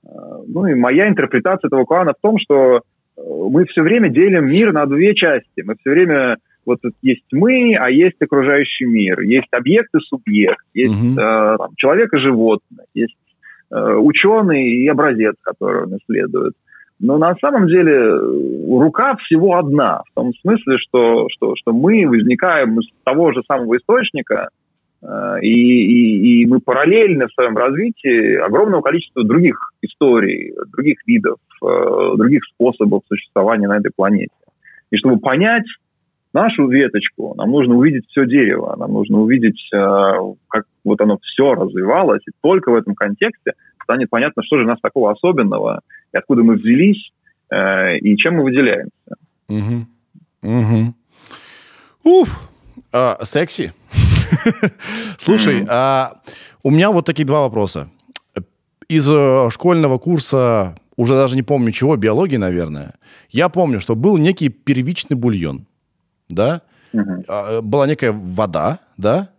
А, 0.07 0.43
ну 0.47 0.67
и 0.67 0.75
моя 0.75 1.09
интерпретация 1.09 1.69
этого 1.69 1.85
Куана 1.85 2.13
в 2.13 2.21
том, 2.21 2.39
что 2.39 2.81
мы 3.17 3.65
все 3.67 3.83
время 3.83 4.09
делим 4.09 4.47
мир 4.47 4.73
на 4.73 4.87
две 4.87 5.15
части. 5.15 5.63
Мы 5.65 5.75
все 5.77 5.91
время 5.91 6.37
вот 6.67 6.79
есть 7.03 7.25
мы, 7.33 7.77
а 7.77 7.91
есть 7.91 8.21
окружающий 8.21 8.87
мир, 8.87 9.21
есть 9.21 9.53
объект 9.53 9.95
и 9.95 9.99
субъект, 10.01 10.65
есть 10.73 10.95
угу. 10.95 11.21
э, 11.21 11.57
там, 11.59 11.71
человек 11.77 12.13
и 12.15 12.19
животное, 12.19 12.87
есть 12.95 13.17
э, 13.71 13.95
ученый 13.97 14.65
и 14.67 14.89
образец, 14.89 15.35
который 15.43 15.85
он 15.85 15.97
исследует. 15.99 16.55
Но 17.01 17.19
на 17.19 17.35
самом 17.37 17.67
деле 17.67 17.93
э, 17.93 18.79
рука 18.79 19.17
всего 19.17 19.57
одна, 19.59 20.03
в 20.11 20.15
том 20.15 20.33
смысле, 20.41 20.79
что, 20.79 21.29
что, 21.31 21.55
что 21.57 21.73
мы 21.73 22.07
возникаем 22.09 22.81
из 22.81 22.89
того 23.05 23.33
же 23.33 23.43
самого 23.47 23.77
источника, 23.77 24.49
и, 25.43 25.49
и, 25.49 26.43
и 26.43 26.47
мы 26.47 26.61
параллельно 26.61 27.29
в 27.29 27.33
своем 27.33 27.57
развитии 27.57 28.37
огромного 28.37 28.81
количества 28.81 29.23
других 29.23 29.73
историй, 29.83 30.55
других 30.73 31.07
видов, 31.07 31.37
Э, 31.65 32.15
других 32.17 32.43
способов 32.45 33.03
существования 33.09 33.69
на 33.69 33.79
этой 33.79 33.91
планете. 33.95 34.35
И 34.91 34.97
чтобы 34.97 35.19
понять 35.19 35.65
нашу 36.33 36.69
веточку, 36.69 37.35
нам 37.37 37.51
нужно 37.51 37.77
увидеть 37.77 38.07
все 38.09 38.27
дерево, 38.27 38.77
нам 38.77 38.93
нужно 38.93 39.21
увидеть, 39.21 39.61
э, 39.73 40.15
как 40.49 40.65
вот 40.85 41.01
оно 41.01 41.19
все 41.23 41.55
развивалось, 41.55 42.23
и 42.29 42.33
только 42.43 42.71
в 42.71 42.75
этом 42.75 42.95
контексте 42.95 43.53
станет 43.83 44.11
понятно, 44.11 44.43
что 44.43 44.59
же 44.59 44.65
у 44.65 44.67
нас 44.67 44.79
такого 44.81 45.13
особенного, 45.13 45.81
и 46.13 46.17
откуда 46.17 46.43
мы 46.43 46.57
взялись, 46.57 47.11
э, 47.51 47.99
и 47.99 48.17
чем 48.17 48.35
мы 48.35 48.45
выделяемся. 48.45 49.17
Угу. 49.49 49.87
Угу. 50.43 50.95
Уф, 52.05 52.51
а, 52.93 53.25
секси. 53.25 53.73
Слушай, 55.19 55.67
а, 55.69 56.21
у 56.63 56.71
меня 56.71 56.91
вот 56.91 57.07
такие 57.07 57.27
два 57.27 57.43
вопроса. 57.43 57.89
Из 58.89 59.05
школьного 59.53 59.99
курса 59.99 60.77
уже 60.97 61.15
даже 61.15 61.37
не 61.37 61.43
помню 61.43 61.73
чего, 61.73 61.97
биологии, 61.97 62.37
наверное, 62.37 62.95
я 63.31 63.49
помню, 63.49 63.81
что 63.81 63.97
был 63.97 64.19
некий 64.19 64.49
первичный 64.49 65.17
бульон, 65.17 65.67
да, 66.29 66.63
угу. 66.93 67.25
была 67.63 67.87
некая 67.87 68.13
вода, 68.13 68.79
да, 68.97 69.31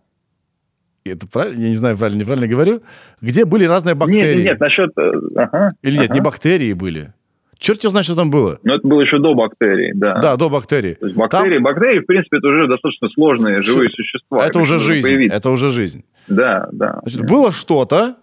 это 1.05 1.27
правильно, 1.27 1.61
я 1.61 1.69
не 1.69 1.75
знаю, 1.75 1.97
правильно, 1.97 2.21
неправильно 2.21 2.47
говорю, 2.47 2.81
где 3.21 3.45
были 3.45 3.65
разные 3.65 3.93
бактерии. 3.93 4.37
Нет, 4.37 4.45
нет, 4.45 4.59
насчет... 4.59 4.89
Э, 4.97 5.11
ага, 5.35 5.69
Или 5.83 5.97
нет, 5.97 6.05
ага. 6.05 6.13
не 6.15 6.21
бактерии 6.21 6.73
были. 6.73 7.13
Черт 7.57 7.83
его 7.83 7.91
знает, 7.91 8.05
что 8.05 8.15
там 8.15 8.29
было. 8.29 8.59
Но 8.63 8.75
это 8.75 8.87
было 8.87 9.01
еще 9.01 9.19
до 9.19 9.33
бактерий, 9.33 9.93
да. 9.95 10.19
Да, 10.19 10.35
до 10.35 10.49
бактерий. 10.49 10.95
То 10.95 11.05
есть 11.05 11.17
бактерии, 11.17 11.55
там... 11.55 11.63
бактерии, 11.63 11.99
в 11.99 12.05
принципе, 12.05 12.37
это 12.37 12.47
уже 12.47 12.67
достаточно 12.67 13.09
сложные 13.09 13.61
живые 13.61 13.89
Все. 13.89 13.95
существа. 13.97 14.45
Это 14.45 14.59
уже 14.59 14.79
жизнь, 14.79 15.07
появиться. 15.07 15.37
это 15.37 15.49
уже 15.49 15.69
жизнь. 15.71 16.03
Да, 16.27 16.67
да. 16.71 16.99
Значит, 17.03 17.21
да. 17.21 17.27
было 17.27 17.51
что-то, 17.51 18.15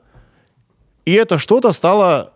и 1.06 1.12
это 1.12 1.38
что-то 1.38 1.72
стало 1.72 2.32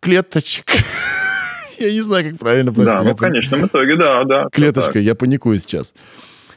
клеточек. 0.00 0.66
Я 1.78 1.90
не 1.92 2.00
знаю, 2.02 2.30
как 2.30 2.38
правильно 2.38 2.72
прости. 2.72 2.94
Да, 2.94 3.02
ну, 3.02 3.14
в 3.14 3.16
конечном 3.16 3.66
итоге, 3.66 3.96
да, 3.96 4.24
да. 4.24 4.48
Клеточка, 4.52 4.98
я 4.98 5.14
паникую 5.14 5.58
сейчас. 5.58 5.94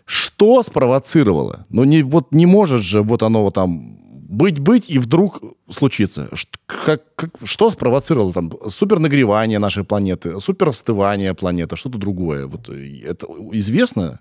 Что 0.05 0.61
спровоцировало? 0.63 1.65
Ну, 1.69 1.86
не, 1.86 2.03
вот 2.03 2.34
не 2.34 2.45
может 2.45 2.81
же 2.81 3.01
вот 3.01 3.23
оно 3.23 3.43
вот 3.43 3.53
там 3.53 4.03
быть-быть 4.34 4.89
и 4.89 4.99
вдруг 4.99 5.41
случится. 5.69 6.29
Как, 6.65 7.03
как, 7.15 7.29
что 7.43 7.69
спровоцировало 7.69 8.34
там 8.34 8.51
супернагревание 8.67 9.59
нашей 9.59 9.84
планеты, 9.84 10.39
суперостывание 10.39 11.34
планеты, 11.34 11.75
что-то 11.75 11.97
другое? 11.97 12.47
Вот 12.47 12.69
это 12.69 13.27
известно 13.51 14.19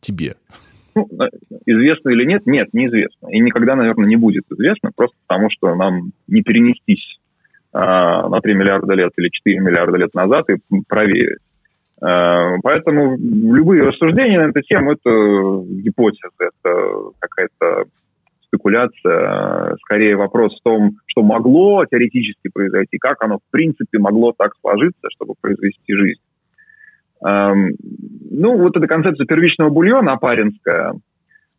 тебе? 0.00 0.34
Ну, 0.94 1.08
э, 1.20 1.28
известно 1.66 2.10
или 2.10 2.24
нет? 2.24 2.46
Нет, 2.46 2.68
неизвестно. 2.72 3.28
И 3.28 3.38
никогда, 3.38 3.76
наверное, 3.76 4.08
не 4.08 4.16
будет 4.16 4.44
известно, 4.50 4.90
просто 4.94 5.16
потому 5.26 5.48
что 5.50 5.74
нам 5.74 6.12
не 6.26 6.42
перенестись 6.42 7.18
а, 7.72 8.28
на 8.28 8.40
3 8.40 8.54
миллиарда 8.54 8.94
лет 8.94 9.12
или 9.16 9.28
4 9.28 9.60
миллиарда 9.60 9.96
лет 9.96 10.12
назад 10.14 10.50
и 10.50 10.56
проверить. 10.88 11.38
А, 12.02 12.56
поэтому 12.62 13.16
любые 13.16 13.84
рассуждения 13.84 14.40
на 14.40 14.50
эту 14.50 14.60
тему– 14.62 14.92
это 14.92 15.64
гипотеза, 15.82 16.34
это 16.40 17.10
какая-то 17.20 17.84
спекуляция. 18.52 19.76
Скорее 19.82 20.16
вопрос 20.16 20.58
в 20.58 20.62
том, 20.62 20.92
что 21.06 21.22
могло 21.22 21.84
теоретически 21.86 22.48
произойти, 22.52 22.98
как 22.98 23.22
оно 23.22 23.38
в 23.38 23.50
принципе 23.50 23.98
могло 23.98 24.32
так 24.36 24.52
сложиться, 24.60 25.08
чтобы 25.14 25.34
произвести 25.40 25.94
жизнь. 25.94 26.20
Ну, 27.24 28.58
вот 28.58 28.76
эта 28.76 28.86
концепция 28.88 29.26
первичного 29.26 29.70
бульона 29.70 30.12
апаринская– 30.12 30.94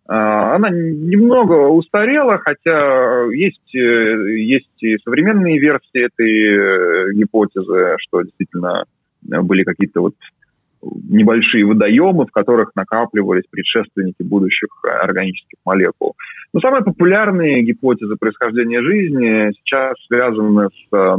а, 0.05 0.55
она 0.55 0.69
немного 0.69 1.69
устарела, 1.69 2.37
хотя 2.37 3.25
есть, 3.31 3.73
э, 3.73 4.37
есть 4.37 4.83
и 4.83 4.97
современные 4.97 5.59
версии 5.59 6.05
этой 6.05 7.09
э, 7.09 7.13
гипотезы, 7.13 7.95
что 7.99 8.21
действительно 8.21 8.83
были 9.21 9.63
какие-то 9.63 10.01
вот 10.01 10.15
небольшие 11.09 11.65
водоемы, 11.65 12.25
в 12.25 12.31
которых 12.31 12.71
накапливались 12.75 13.43
предшественники 13.49 14.21
будущих 14.23 14.69
органических 14.83 15.57
молекул. 15.65 16.15
Но 16.53 16.59
самые 16.59 16.83
популярные 16.83 17.63
гипотезы 17.63 18.15
происхождения 18.15 18.81
жизни 18.81 19.51
сейчас 19.57 19.95
связаны 20.07 20.69
с 20.69 20.95
э, 20.95 21.15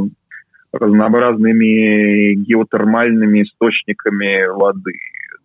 разнообразными 0.71 2.33
геотермальными 2.35 3.43
источниками 3.43 4.47
воды. 4.47 4.93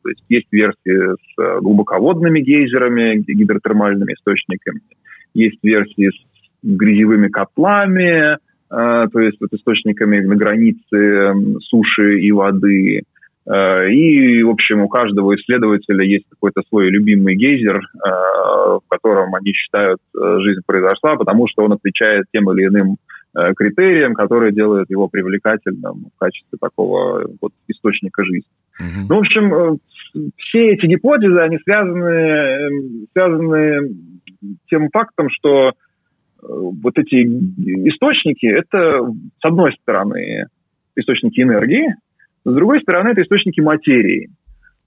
То 0.02 0.08
есть 0.08 0.24
есть 0.28 0.46
версии 0.50 1.14
с 1.14 1.60
глубоководными 1.60 2.40
гейзерами, 2.40 3.18
гидротермальными 3.18 4.14
источниками, 4.14 4.80
есть 5.34 5.58
версии 5.62 6.10
с 6.10 6.30
грязевыми 6.62 7.28
котлами, 7.28 8.34
э, 8.34 8.36
то 8.70 9.20
есть 9.20 9.38
вот 9.40 9.52
источниками 9.52 10.20
на 10.20 10.36
границе 10.36 11.34
суши 11.60 12.20
и 12.20 12.32
воды. 12.32 13.02
Э, 13.50 13.90
и, 13.90 14.42
в 14.42 14.50
общем, 14.50 14.82
у 14.82 14.88
каждого 14.88 15.34
исследователя 15.34 16.04
есть 16.04 16.24
какой-то 16.28 16.62
свой 16.68 16.88
любимый 16.90 17.34
гейзер, 17.34 17.76
э, 17.76 18.08
в 18.08 18.82
котором 18.88 19.34
они 19.34 19.52
считают, 19.52 19.98
жизнь 20.14 20.60
произошла, 20.64 21.16
потому 21.16 21.48
что 21.48 21.64
он 21.64 21.72
отвечает 21.72 22.26
тем 22.32 22.50
или 22.52 22.66
иным 22.66 22.96
критериям, 23.56 24.14
которые 24.14 24.52
делают 24.52 24.90
его 24.90 25.06
привлекательным 25.06 26.06
в 26.16 26.18
качестве 26.18 26.58
такого 26.60 27.30
вот 27.40 27.52
источника 27.68 28.24
жизни. 28.24 28.50
Mm-hmm. 28.80 29.06
Ну, 29.08 29.14
в 29.14 29.18
общем, 29.18 29.78
все 30.36 30.72
эти 30.72 30.86
гипотезы, 30.86 31.38
они 31.38 31.58
связаны, 31.58 33.06
связаны 33.12 33.94
тем 34.68 34.88
фактом, 34.92 35.28
что 35.30 35.74
вот 36.42 36.98
эти 36.98 37.22
источники, 37.88 38.46
это, 38.46 39.12
с 39.40 39.44
одной 39.44 39.74
стороны, 39.80 40.46
источники 40.96 41.40
энергии, 41.40 41.94
с 42.44 42.52
другой 42.52 42.80
стороны, 42.80 43.10
это 43.10 43.22
источники 43.22 43.60
материи. 43.60 44.30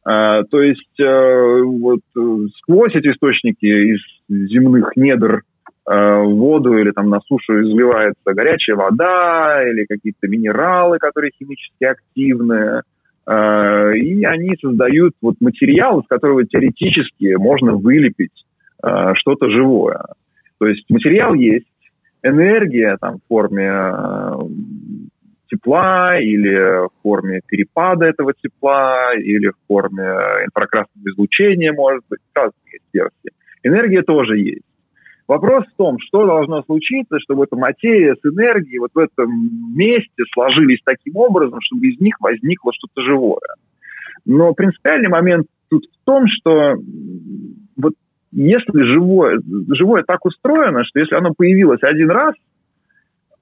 А, 0.06 0.44
то 0.44 0.62
есть 0.62 1.00
а, 1.00 1.62
вот 1.64 2.02
сквозь 2.58 2.96
эти 2.96 3.08
источники 3.08 3.66
из 3.66 4.00
земных 4.30 4.96
недр 4.96 5.44
в 5.86 6.24
воду 6.24 6.78
или 6.78 6.92
там 6.92 7.10
на 7.10 7.20
сушу 7.20 7.62
изливается 7.62 8.34
горячая 8.34 8.78
вода 8.78 9.70
или 9.70 9.84
какие-то 9.84 10.30
минералы, 10.30 10.98
которые 10.98 11.32
химически 11.38 11.84
активны, 11.84 12.84
и 13.28 14.24
они 14.24 14.56
создают 14.62 15.12
вот 15.22 15.36
материал, 15.42 16.00
из 16.00 16.08
которого 16.08 16.46
теоретически 16.46 17.36
можно 17.36 17.74
вылепить 17.74 18.46
что-то 18.80 19.50
живое. 19.50 20.06
То 20.58 20.68
есть 20.68 20.90
материал 20.90 21.34
есть, 21.34 21.68
энергия 22.24 22.98
там, 23.00 23.18
в 23.18 23.28
форме 23.28 23.68
э, 23.68 24.40
тепла 25.54 26.20
или 26.20 26.88
в 26.88 26.90
форме 27.02 27.42
перепада 27.48 28.06
этого 28.06 28.34
тепла 28.34 29.14
или 29.16 29.50
в 29.50 29.56
форме 29.68 30.04
инфракрасного 30.46 31.10
излучения, 31.10 31.74
может 31.74 32.04
быть, 32.10 32.20
разные 32.34 32.74
есть 32.74 32.86
версии. 32.94 33.32
Энергия 33.64 34.02
тоже 34.02 34.38
есть. 34.38 34.66
Вопрос 35.28 35.66
в 35.66 35.78
том, 35.78 35.98
что 36.00 36.26
должно 36.26 36.64
случиться, 36.64 37.18
чтобы 37.20 37.46
эта 37.46 37.56
материя 37.56 38.16
с 38.16 38.26
энергией 38.26 38.80
вот 38.80 38.92
в 38.94 39.00
этом 39.00 39.30
месте 39.76 40.24
сложились 40.34 40.80
таким 40.84 41.16
образом, 41.16 41.60
чтобы 41.62 41.88
из 41.88 42.00
них 42.02 42.16
возникло 42.20 42.72
что-то 42.74 43.02
живое. 43.04 43.40
Но 44.26 44.54
принципиальный 44.54 45.10
момент 45.10 45.48
тут 45.70 45.86
в 45.86 46.06
том, 46.06 46.26
что 46.28 46.76
вот 47.78 47.94
если 48.32 48.82
живое, 48.84 49.40
живое 49.70 50.04
так 50.04 50.26
устроено, 50.26 50.84
что 50.84 51.00
если 51.00 51.16
оно 51.16 51.34
появилось 51.36 51.84
один 51.84 52.10
раз, 52.12 52.34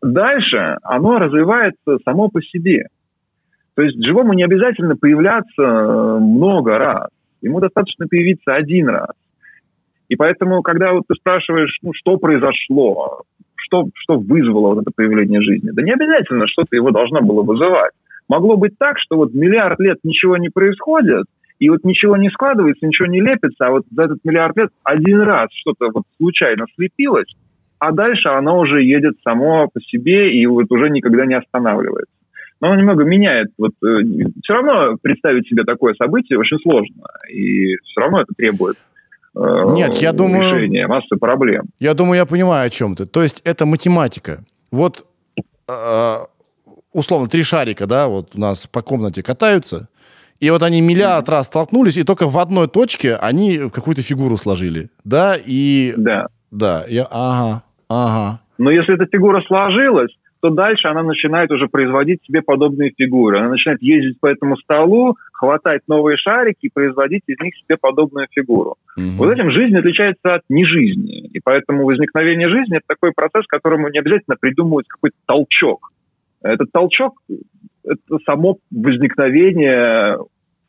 дальше 0.01 0.77
оно 0.83 1.19
развивается 1.19 1.97
само 2.03 2.29
по 2.29 2.41
себе. 2.41 2.87
То 3.75 3.83
есть 3.83 4.03
живому 4.03 4.33
не 4.33 4.43
обязательно 4.43 4.95
появляться 4.95 5.61
э, 5.61 6.17
много 6.19 6.77
раз. 6.77 7.07
Ему 7.41 7.59
достаточно 7.59 8.07
появиться 8.07 8.53
один 8.53 8.89
раз. 8.89 9.11
И 10.09 10.15
поэтому, 10.15 10.61
когда 10.61 10.91
вот 10.91 11.03
ты 11.07 11.15
спрашиваешь, 11.15 11.77
ну, 11.81 11.93
что 11.93 12.17
произошло, 12.17 13.21
что, 13.55 13.85
что 13.93 14.17
вызвало 14.17 14.75
вот 14.75 14.81
это 14.81 14.91
появление 14.93 15.41
жизни, 15.41 15.71
да 15.71 15.81
не 15.81 15.93
обязательно 15.93 16.47
что-то 16.47 16.75
его 16.75 16.91
должно 16.91 17.21
было 17.21 17.43
вызывать. 17.43 17.93
Могло 18.27 18.57
быть 18.57 18.77
так, 18.77 18.99
что 18.99 19.15
вот 19.15 19.33
миллиард 19.33 19.79
лет 19.79 19.99
ничего 20.03 20.37
не 20.37 20.49
происходит, 20.49 21.25
и 21.59 21.69
вот 21.69 21.83
ничего 21.83 22.17
не 22.17 22.29
складывается, 22.29 22.85
ничего 22.85 23.07
не 23.07 23.21
лепится, 23.21 23.67
а 23.67 23.71
вот 23.71 23.83
за 23.91 24.03
этот 24.03 24.19
миллиард 24.23 24.57
лет 24.57 24.69
один 24.83 25.21
раз 25.21 25.49
что-то 25.53 25.91
вот 25.93 26.03
случайно 26.17 26.65
слепилось, 26.75 27.33
а 27.81 27.91
дальше 27.91 28.29
оно 28.29 28.59
уже 28.59 28.83
едет 28.83 29.15
само 29.23 29.67
по 29.67 29.81
себе 29.81 30.39
и 30.39 30.45
вот 30.45 30.67
уже 30.69 30.91
никогда 30.91 31.25
не 31.25 31.33
останавливается. 31.33 32.13
Но 32.59 32.67
оно 32.67 32.79
немного 32.79 33.03
меняет. 33.03 33.47
Вот, 33.57 33.71
э, 33.83 34.03
все 34.43 34.53
равно 34.53 34.97
представить 35.01 35.47
себе 35.47 35.63
такое 35.63 35.95
событие 35.95 36.37
очень 36.37 36.59
сложно, 36.59 37.07
и 37.27 37.75
все 37.77 38.01
равно 38.01 38.21
это 38.21 38.33
требует 38.37 38.77
э, 39.35 39.39
Нет, 39.73 39.95
я 39.95 40.13
думаю... 40.13 40.57
решения 40.57 40.85
массы 40.85 41.15
проблем. 41.19 41.63
Я 41.79 41.95
думаю, 41.95 42.17
я 42.17 42.27
понимаю, 42.27 42.67
о 42.67 42.69
чем 42.69 42.95
ты. 42.95 43.07
То 43.07 43.23
есть 43.23 43.41
это 43.45 43.65
математика. 43.65 44.43
Вот 44.71 45.03
э, 45.67 46.15
условно 46.93 47.29
три 47.29 47.41
шарика, 47.41 47.87
да, 47.87 48.09
вот 48.09 48.35
у 48.35 48.39
нас 48.39 48.67
по 48.67 48.83
комнате 48.83 49.23
катаются, 49.23 49.89
и 50.39 50.51
вот 50.51 50.61
они 50.61 50.81
миллиард 50.81 51.27
раз 51.29 51.47
столкнулись, 51.47 51.97
и 51.97 52.03
только 52.03 52.29
в 52.29 52.37
одной 52.37 52.67
точке 52.67 53.15
они 53.15 53.57
какую-то 53.73 54.03
фигуру 54.03 54.37
сложили. 54.37 54.91
Да, 55.03 55.35
и... 55.43 55.95
Да. 55.97 56.27
Да, 56.51 56.85
я... 56.87 57.07
Ага, 57.09 57.63
ага. 57.91 58.39
Но 58.57 58.71
если 58.71 58.95
эта 58.95 59.05
фигура 59.05 59.41
сложилась, 59.41 60.11
то 60.41 60.49
дальше 60.49 60.87
она 60.87 61.03
начинает 61.03 61.51
уже 61.51 61.67
производить 61.67 62.23
себе 62.25 62.41
подобные 62.41 62.91
фигуры. 62.97 63.39
Она 63.39 63.49
начинает 63.49 63.81
ездить 63.81 64.19
по 64.19 64.27
этому 64.27 64.57
столу, 64.57 65.15
хватать 65.33 65.81
новые 65.87 66.17
шарики 66.17 66.65
и 66.65 66.71
производить 66.73 67.23
из 67.27 67.39
них 67.39 67.55
себе 67.55 67.77
подобную 67.77 68.27
фигуру. 68.31 68.75
Угу. 68.97 69.17
Вот 69.17 69.31
этим 69.31 69.51
жизнь 69.51 69.77
отличается 69.77 70.35
от 70.35 70.41
нежизни. 70.49 71.27
И 71.27 71.39
поэтому 71.43 71.85
возникновение 71.85 72.49
жизни– 72.49 72.77
это 72.77 72.85
такой 72.87 73.11
процесс, 73.13 73.45
которому 73.47 73.89
не 73.89 73.99
обязательно 73.99 74.35
придумывать 74.39 74.87
какой-то 74.87 75.17
толчок. 75.27 75.91
Этот 76.41 76.71
толчок 76.71 77.19
это 77.83 78.17
само 78.25 78.57
возникновение 78.71 80.17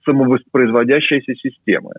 самовоспроизводящейся 0.04 1.34
системы. 1.34 1.92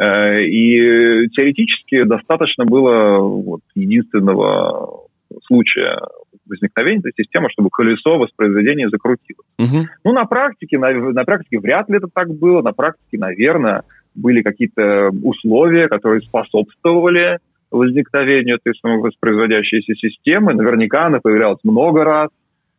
Э, 0.00 0.42
и 0.42 1.28
теоретически 1.28 2.04
достаточно 2.04 2.64
было 2.64 3.18
вот, 3.18 3.60
единственного 3.74 5.06
случая 5.46 5.98
возникновения 6.46 7.00
этой 7.00 7.12
системы, 7.16 7.48
чтобы 7.50 7.70
колесо 7.70 8.18
воспроизведения 8.18 8.88
закрутилось. 8.88 9.46
Угу. 9.58 9.88
Ну, 10.04 10.12
на 10.12 10.24
практике, 10.24 10.78
на, 10.78 10.92
на 10.92 11.24
практике 11.24 11.58
вряд 11.58 11.88
ли 11.88 11.96
это 11.96 12.08
так 12.12 12.28
было. 12.28 12.62
На 12.62 12.72
практике, 12.72 13.18
наверное, 13.18 13.82
были 14.14 14.42
какие-то 14.42 15.10
условия, 15.22 15.88
которые 15.88 16.22
способствовали 16.22 17.38
возникновению 17.70 18.56
этой 18.56 18.74
самовоспроизводящейся 18.78 19.94
системы. 19.94 20.54
Наверняка 20.54 21.06
она 21.06 21.20
появлялась 21.20 21.60
много 21.64 22.04
раз. 22.04 22.28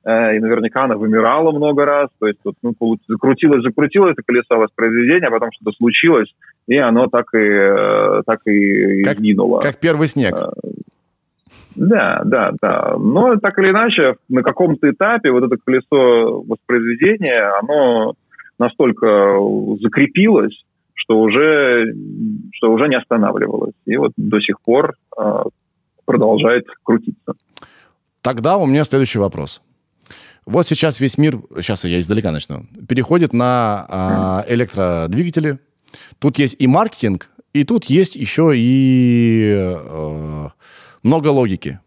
Э, 0.06 0.36
и 0.36 0.40
наверняка 0.40 0.84
она 0.84 0.98
вымирала 0.98 1.52
много 1.52 1.86
раз, 1.86 2.10
то 2.20 2.28
есть 2.28 2.40
вот, 2.44 2.56
ну, 2.62 2.76
закрутилось, 3.08 3.64
закрутилось 3.64 4.14
это 4.14 4.22
колесо 4.26 4.58
воспроизведения, 4.58 5.28
а 5.28 5.32
потом 5.32 5.50
что-то 5.54 5.72
случилось, 5.78 6.34
и 6.68 6.78
оно 6.78 7.08
так 7.08 7.34
и, 7.34 7.38
э, 7.38 8.22
так 8.26 8.46
и 8.46 9.04
как, 9.04 9.20
гинуло. 9.20 9.62
Как 9.62 9.80
первый 9.80 10.08
снег. 10.08 10.36
Э, 10.36 10.52
да, 11.76 12.22
да, 12.26 12.52
да. 12.62 12.98
Но 13.00 13.38
так 13.38 13.58
или 13.60 13.70
иначе, 13.70 14.16
на 14.28 14.44
каком-то 14.44 14.90
этапе 14.90 15.32
вот 15.32 15.44
это 15.44 15.56
колесо 15.64 16.42
воспроизведения, 16.42 17.58
оно 17.60 18.14
настолько 18.60 19.38
закрепилось, 19.82 20.66
что 20.94 21.20
уже, 21.20 21.96
что 22.54 22.72
уже 22.72 22.90
не 22.90 22.96
останавливалось. 22.96 23.74
И 23.86 23.96
вот 23.98 24.12
до 24.18 24.40
сих 24.40 24.62
пор 24.62 24.94
продолжает 26.06 26.66
крутиться. 26.84 27.34
Тогда 28.22 28.58
у 28.58 28.68
меня 28.68 28.84
следующий 28.84 29.20
вопрос. 29.20 29.62
Вот 30.46 30.68
сейчас 30.68 31.00
весь 31.00 31.18
мир, 31.18 31.42
сейчас 31.58 31.86
я 31.86 32.00
издалека 32.00 32.32
начну, 32.32 32.66
переходит 32.88 33.34
на 33.34 33.86
а, 33.88 34.46
электродвигатели. 34.48 35.60
Тут 36.20 36.38
есть 36.38 36.56
и 36.60 36.68
маркетинг, 36.68 37.30
и 37.54 37.64
тут 37.64 37.86
есть 37.86 38.16
еще 38.16 38.52
и 38.56 39.54
э, 39.56 40.50
много 41.04 41.28
логики. 41.28 41.80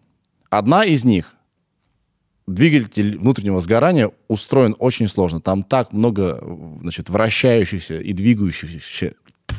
Одна 0.49 0.85
из 0.85 1.05
них 1.05 1.35
двигатель 2.47 3.19
внутреннего 3.19 3.61
сгорания 3.61 4.11
устроен 4.29 4.77
очень 4.79 5.09
сложно. 5.09 5.41
Там 5.41 5.65
так 5.65 5.93
много, 5.93 6.41
значит, 6.81 7.11
вращающихся 7.11 7.99
и 7.99 8.13
двигающихся, 8.13 9.15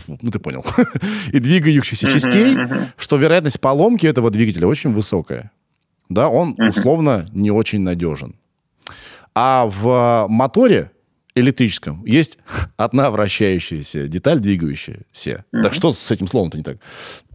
ну 0.08 0.32
ты 0.32 0.39
понял, 0.39 0.66
и 1.34 1.39
двигающихся 1.39 2.08
частей, 2.10 2.58
что 2.95 3.18
вероятность 3.18 3.60
поломки 3.60 4.08
этого 4.08 4.32
двигателя 4.32 4.68
очень 4.68 4.93
высокая. 4.93 5.52
Да, 6.10 6.30
он 6.30 6.56
условно 6.58 7.30
не 7.34 7.52
очень 7.52 7.82
надежен. 7.82 8.36
А 9.40 9.68
в 9.68 10.26
моторе 10.30 10.90
электрическом 11.36 12.04
есть 12.06 12.40
одна 12.76 13.12
вращающаяся 13.12 14.08
деталь, 14.08 14.40
двигающаяся. 14.40 15.46
Mm-hmm. 15.54 15.62
Так 15.62 15.76
что 15.76 15.94
с 15.94 16.10
этим 16.10 16.28
словом-то 16.28 16.58
не 16.58 16.64
так? 16.64 16.78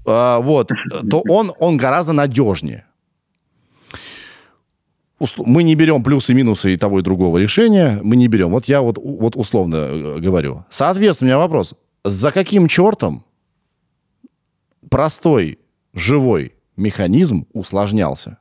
А, 0.04 0.40
вот, 0.40 0.72
то 1.08 1.22
он, 1.28 1.52
он 1.60 1.76
гораздо 1.76 2.12
надежнее. 2.12 2.86
Мы 5.36 5.62
не 5.62 5.76
берем 5.76 6.02
плюсы 6.02 6.32
и 6.32 6.34
минусы 6.34 6.74
и 6.74 6.76
того 6.76 6.98
и 6.98 7.02
другого 7.02 7.38
решения. 7.38 8.00
Мы 8.02 8.16
не 8.16 8.26
берем. 8.26 8.50
Вот 8.50 8.64
я 8.64 8.82
вот, 8.82 8.98
вот 8.98 9.36
условно 9.36 9.76
э, 9.76 10.18
говорю. 10.18 10.64
Соответственно, 10.70 11.28
у 11.28 11.30
меня 11.30 11.38
вопрос. 11.38 11.76
За 12.02 12.32
каким 12.32 12.66
чертом 12.66 13.24
простой 14.90 15.60
живой 15.94 16.54
механизм 16.76 17.46
усложнялся? 17.52 18.38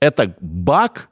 Это 0.00 0.34
баг 0.40 1.10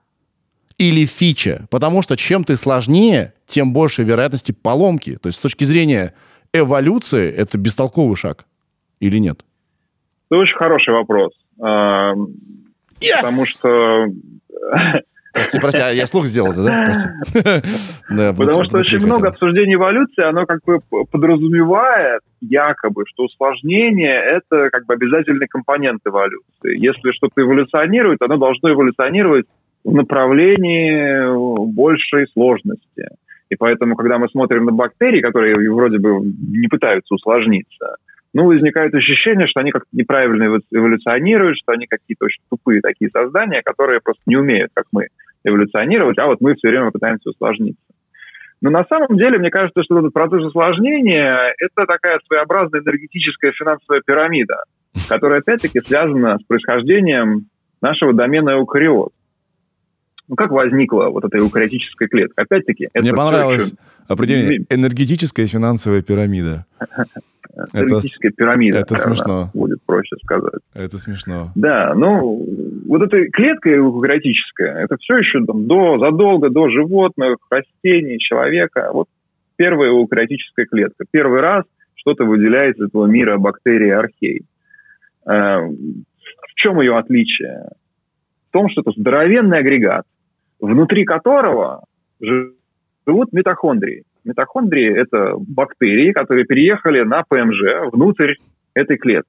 или 0.79 1.07
фича? 1.07 1.67
Потому 1.71 2.03
что 2.03 2.17
чем 2.17 2.45
ты 2.45 2.57
сложнее, 2.57 3.35
тем 3.47 3.73
больше 3.73 4.03
вероятности 4.03 4.53
поломки. 4.53 5.17
То 5.17 5.29
есть 5.29 5.39
с 5.39 5.43
точки 5.43 5.65
зрения 5.65 6.15
эволюции 6.53 7.33
это 7.33 7.59
бестолковый 7.59 8.17
шаг 8.17 8.45
или 9.01 9.19
нет? 9.19 9.45
Это 10.31 10.41
очень 10.41 10.57
хороший 10.57 10.95
вопрос. 10.95 11.33
А, 11.61 12.15
Yes! 13.01 13.21
Потому 13.21 13.45
что 13.45 14.07
Прости, 15.35 15.59
прости, 15.59 15.81
а 15.81 15.91
я 15.91 16.07
слух 16.07 16.27
сделал, 16.27 16.53
да? 16.55 16.85
Прости. 16.85 17.09
Да, 18.09 18.33
Потому 18.33 18.65
что 18.65 18.79
очень 18.79 19.01
много 19.01 19.29
обсуждений 19.29 19.75
эволюции, 19.75 20.23
оно 20.23 20.47
как 20.47 20.61
бы 20.65 20.79
подразумевает 21.11 22.21
якобы, 22.41 23.03
что 23.07 23.25
усложнение– 23.25 24.15
это 24.37 24.71
как 24.71 24.87
бы 24.87 24.95
обязательный 24.95 25.49
компонент 25.49 26.03
эволюции. 26.05 26.79
Если 26.79 27.11
что-то 27.13 27.43
эволюционирует, 27.43 28.23
оно 28.23 28.37
должно 28.37 28.71
эволюционировать 28.71 29.47
направлении 29.93 31.73
большей 31.73 32.27
сложности. 32.29 33.09
И 33.51 33.57
поэтому, 33.57 33.95
когда 33.97 34.19
мы 34.19 34.29
смотрим 34.29 34.65
на 34.65 34.73
бактерии, 34.73 35.21
которые 35.21 35.71
вроде 35.71 35.99
бы 35.99 36.21
не 36.23 36.69
пытаются 36.69 37.15
усложниться, 37.15 37.97
ну, 38.33 38.47
возникает 38.47 38.95
ощущение, 38.95 39.47
что 39.47 39.61
они 39.61 39.71
как-то 39.71 39.89
неправильно 39.93 40.45
эво- 40.45 40.63
эволюционируют, 40.73 41.57
что 41.57 41.73
они 41.73 41.87
какие-то 41.87 42.25
очень 42.25 42.43
тупые 42.51 42.81
такие 42.81 43.11
создания, 43.11 43.63
которые 43.63 44.01
просто 44.03 44.23
не 44.27 44.37
умеют, 44.37 44.71
как 44.75 44.87
мы, 44.93 45.07
эволюционировать, 45.45 46.19
а 46.19 46.27
вот 46.27 46.41
мы 46.41 46.55
все 46.55 46.69
время 46.69 46.91
пытаемся 46.91 47.31
усложниться. 47.31 47.85
Но 48.61 48.71
на 48.71 48.85
самом 48.87 49.17
деле, 49.19 49.39
мне 49.39 49.51
кажется, 49.51 49.83
что 49.83 49.99
этот 49.99 50.13
процесс 50.13 50.43
усложнения– 50.43 51.55
это 51.59 51.87
такая 51.87 52.19
своеобразная 52.27 52.81
энергетическая 52.81 53.53
финансовая 53.53 54.01
пирамида, 54.05 54.57
которая, 55.09 55.41
опять-таки, 55.41 55.81
связана 55.81 56.39
с 56.39 56.43
происхождением 56.45 57.47
нашего 57.83 58.15
домена 58.15 58.55
эукариот. 58.55 59.13
Ну, 60.29 60.37
как 60.37 60.51
возникла 60.51 61.11
вот 61.11 61.25
эта 61.25 61.39
эукариотическая 61.39 62.09
клетка? 62.09 62.43
Опять-таки, 62.43 62.89
это 62.93 63.03
Мне 63.03 63.13
понравилось 63.13 63.67
еще 63.67 63.77
определение. 64.09 64.67
Энергетическая 64.71 65.47
финансовая 65.47 66.03
пирамида. 66.03 66.67
Это, 67.73 67.79
энергетическая 67.87 68.33
пирамида. 68.33 68.79
это 68.79 68.97
смешно. 68.97 69.51
Будет 69.55 69.83
проще 69.85 70.17
сказать. 70.23 70.61
это 70.75 70.99
смешно. 70.99 71.53
Да, 71.55 71.95
ну, 71.95 72.45
вот 72.87 73.03
эта 73.03 73.27
клетка 73.31 73.77
эукариотическая, 73.77 74.85
это 74.85 74.97
все 74.99 75.19
еще 75.19 75.45
там, 75.45 75.67
до, 75.67 75.99
задолго 75.99 76.51
до 76.51 76.69
животных, 76.69 77.37
растений, 77.51 78.19
человека. 78.19 78.91
Вот 78.93 79.09
первая 79.57 79.91
эукариотическая 79.91 80.67
клетка. 80.67 81.05
Первый 81.11 81.41
раз 81.41 81.65
что-то 81.95 82.25
выделяет 82.25 82.77
из 82.77 82.87
этого 82.89 83.07
мира 83.07 83.39
бактерии 83.39 83.91
архей. 83.91 84.43
Э, 85.27 85.59
В 85.61 86.55
чем 86.57 86.81
ее 86.81 86.99
отличие? 86.99 87.69
В 88.49 88.53
том, 88.53 88.69
что 88.69 88.81
это 88.83 88.93
здоровенный 88.97 89.59
агрегат, 89.59 90.05
внутри 90.61 91.05
которого 91.05 91.85
живут 92.21 93.33
митохондрии. 93.33 94.05
Митохондрии– 94.25 94.95
это 94.97 95.35
бактерии, 95.37 96.13
которые 96.13 96.47
переехали 96.47 97.03
на 97.03 97.23
ПМЖ 97.29 97.91
внутрь 97.93 98.35
этой 98.75 98.97
клетки. 98.97 99.29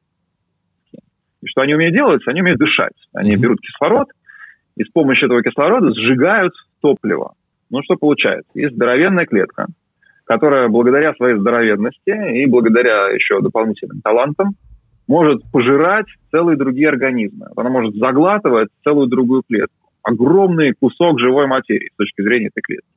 И 1.42 1.48
что 1.48 1.62
они 1.62 1.76
умеют 1.76 1.94
делать? 1.94 2.22
Они 2.28 2.42
умеют 2.42 2.60
дышать. 2.60 2.94
Они 3.14 3.36
берут 3.36 3.60
кислород 3.62 4.08
и 4.78 4.84
с 4.84 4.90
помощью 4.90 5.28
этого 5.28 5.44
кислорода 5.44 5.92
сжигают 5.94 6.54
топливо. 6.82 7.34
Ну, 7.70 7.82
что 7.84 7.96
получается? 7.96 8.50
Есть 8.56 8.76
здоровенная 8.76 9.26
клетка, 9.26 9.68
которая 10.24 10.70
благодаря 10.70 11.14
своей 11.14 11.38
здоровенности 11.38 12.42
и 12.42 12.46
благодаря 12.46 13.10
еще 13.10 13.42
дополнительным 13.42 14.02
талантам 14.02 14.56
может 15.08 15.40
пожирать 15.52 16.08
целые 16.32 16.58
другие 16.58 16.90
организмы. 16.90 17.48
Она 17.56 17.70
может 17.70 17.96
заглатывать 17.96 18.70
целую 18.84 19.08
другую 19.08 19.44
клетку. 19.48 19.85
Огромный 20.06 20.74
кусок 20.80 21.20
живой 21.20 21.48
материи 21.48 21.90
с 21.92 21.98
точки 21.98 22.22
зрения 22.22 22.48
этой 22.48 22.62
клетки. 22.62 22.88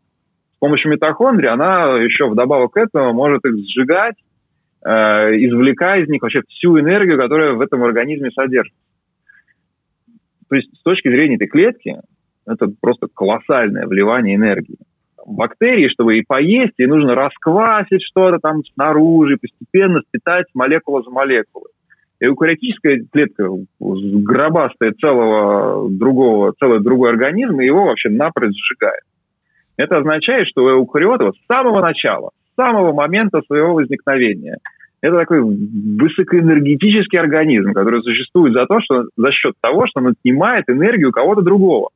С 0.56 0.58
помощью 0.58 0.90
митохондрий 0.92 1.48
она 1.48 1.98
еще 2.02 2.28
вдобавок 2.28 2.72
к 2.72 2.76
этому 2.76 3.14
может 3.14 3.42
их 3.46 3.54
сжигать, 3.66 4.16
э, 4.84 4.90
извлекая 4.90 6.02
из 6.02 6.08
них 6.08 6.20
вообще 6.20 6.42
всю 6.48 6.78
энергию, 6.78 7.16
которая 7.16 7.54
в 7.54 7.62
этом 7.62 7.82
организме 7.82 8.30
содержится. 8.30 8.78
То 10.50 10.56
есть 10.56 10.68
с 10.76 10.82
точки 10.82 11.08
зрения 11.08 11.36
этой 11.36 11.46
клетки 11.46 11.96
это 12.46 12.70
просто 12.78 13.06
колоссальное 13.06 13.86
вливание 13.86 14.36
энергии. 14.36 14.76
Бактерии, 15.26 15.88
чтобы 15.88 16.18
и 16.18 16.24
поесть, 16.26 16.74
и 16.76 16.86
нужно 16.86 17.14
расквасить 17.14 18.02
что-то 18.02 18.38
там 18.38 18.64
снаружи, 18.74 19.38
постепенно 19.40 20.02
впитать 20.02 20.46
молекула 20.52 21.02
за 21.02 21.10
молекулой. 21.10 21.70
Эукариотическая 22.20 23.04
клетка 23.12 23.48
гробастая 23.78 24.92
целого 24.92 25.88
другого, 25.90 26.52
целый 26.58 26.80
другой 26.80 27.10
организм, 27.10 27.60
и 27.60 27.66
его 27.66 27.84
вообще 27.84 28.08
напрочь 28.08 28.56
сжигает. 28.56 29.02
Это 29.76 29.98
означает, 29.98 30.48
что 30.48 30.64
у 30.64 30.70
эукариотов 30.70 31.36
с 31.36 31.46
самого 31.46 31.80
начала, 31.80 32.30
с 32.52 32.56
самого 32.56 32.92
момента 32.92 33.40
своего 33.46 33.74
возникновения, 33.74 34.56
это 35.00 35.16
такой 35.16 35.40
высокоэнергетический 35.40 37.20
организм, 37.20 37.72
который 37.72 38.02
существует 38.02 38.52
за, 38.52 38.66
то, 38.66 38.80
что, 38.80 39.04
за 39.16 39.30
счет 39.30 39.54
того, 39.60 39.86
что 39.86 40.00
он 40.00 40.08
отнимает 40.08 40.64
энергию 40.68 41.12
кого-то 41.12 41.42
другого. 41.42 41.90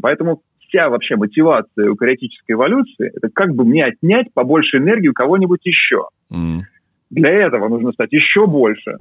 Поэтому 0.00 0.42
вся 0.60 0.90
вообще 0.90 1.16
мотивация 1.16 1.86
эукариотической 1.86 2.54
эволюции– 2.54 3.10
это 3.16 3.30
как 3.32 3.54
бы 3.54 3.64
мне 3.64 3.86
отнять 3.86 4.26
побольше 4.34 4.76
энергии 4.76 5.08
у 5.08 5.14
кого-нибудь 5.14 5.60
еще. 5.64 6.08
М. 6.30 6.64
Для 7.10 7.30
этого 7.30 7.68
нужно 7.68 7.92
стать 7.92 8.12
еще 8.12 8.46
больше. 8.46 8.98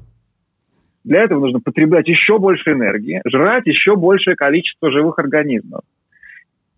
Для 1.03 1.23
этого 1.23 1.39
нужно 1.39 1.59
потреблять 1.59 2.07
еще 2.07 2.37
больше 2.37 2.71
энергии, 2.71 3.21
жрать 3.25 3.65
еще 3.65 3.95
большее 3.95 4.35
количество 4.35 4.91
живых 4.91 5.19
организмов. 5.19 5.81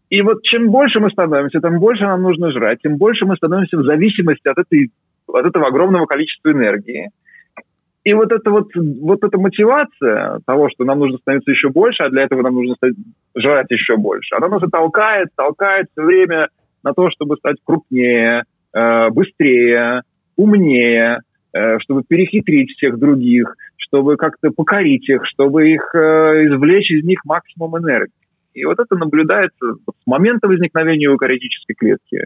И 0.09 0.21
вот 0.21 0.43
чем 0.43 0.69
больше 0.69 0.99
мы 0.99 1.09
становимся, 1.11 1.59
тем 1.59 1.80
больше 1.80 2.03
нам 2.03 2.21
нужно 2.21 2.51
жрать, 2.51 2.80
тем 2.82 2.97
больше 2.97 3.25
мы 3.25 3.36
становимся 3.36 3.77
в 3.77 3.84
зависимости 3.84 4.47
от, 4.47 4.57
этой, 4.57 4.91
от 5.27 5.45
этого 5.45 5.67
огромного 5.67 6.05
количества 6.05 6.51
энергии. 6.51 7.09
И 8.03 8.13
вот 8.13 8.32
эта 8.32 8.49
вот, 8.49 8.69
вот 8.75 9.23
эта 9.23 9.38
мотивация 9.38 10.39
того, 10.45 10.69
что 10.69 10.84
нам 10.84 10.99
нужно 10.99 11.17
становиться 11.19 11.51
еще 11.51 11.69
больше, 11.69 12.03
а 12.03 12.09
для 12.09 12.23
этого 12.23 12.41
нам 12.41 12.55
нужно 12.55 12.75
жрать 13.38 13.69
еще 13.69 13.97
больше, 13.97 14.36
она 14.36 14.47
нас 14.47 14.63
и 14.63 14.67
толкает, 14.67 15.27
толкает 15.36 15.88
все 15.91 16.03
время 16.03 16.49
на 16.84 16.93
то, 16.93 17.11
чтобы 17.11 17.36
стать 17.38 17.57
крупнее, 17.63 18.43
э, 18.73 19.09
быстрее, 19.09 20.01
умнее, 20.39 21.19
э, 21.53 21.79
чтобы 21.79 22.03
перехитрить 22.07 22.71
всех 22.71 22.97
других, 22.97 23.55
чтобы 23.77 24.15
как-то 24.15 24.51
покорить 24.51 25.07
их, 25.09 25.25
чтобы 25.25 25.69
их 25.69 25.93
э, 25.93 25.97
извлечь 26.47 26.91
из 26.91 27.03
них 27.03 27.19
максимум 27.25 27.77
энергии. 27.77 28.13
И 28.53 28.63
вот 28.65 28.79
это 28.79 28.95
наблюдается 28.95 29.73
с 29.73 30.07
момента 30.07 30.47
возникновения 30.47 31.07
эукариотической 31.07 31.75
клетки. 31.75 32.25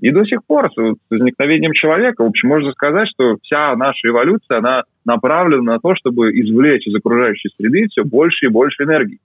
И 0.00 0.10
до 0.10 0.24
сих 0.24 0.42
пор 0.46 0.70
с 0.72 0.96
возникновением 1.10 1.72
человека, 1.72 2.24
в 2.24 2.28
общем, 2.28 2.48
можно 2.48 2.72
сказать, 2.72 3.08
что 3.08 3.36
вся 3.42 3.76
наша 3.76 4.08
эволюция, 4.08 4.58
она 4.58 4.84
направлена 5.04 5.74
на 5.74 5.78
то, 5.78 5.94
чтобы 5.94 6.30
извлечь 6.30 6.86
из 6.86 6.94
окружающей 6.94 7.50
среды 7.56 7.86
все 7.90 8.04
больше 8.04 8.46
и 8.46 8.48
больше 8.48 8.84
энергии. 8.84 9.18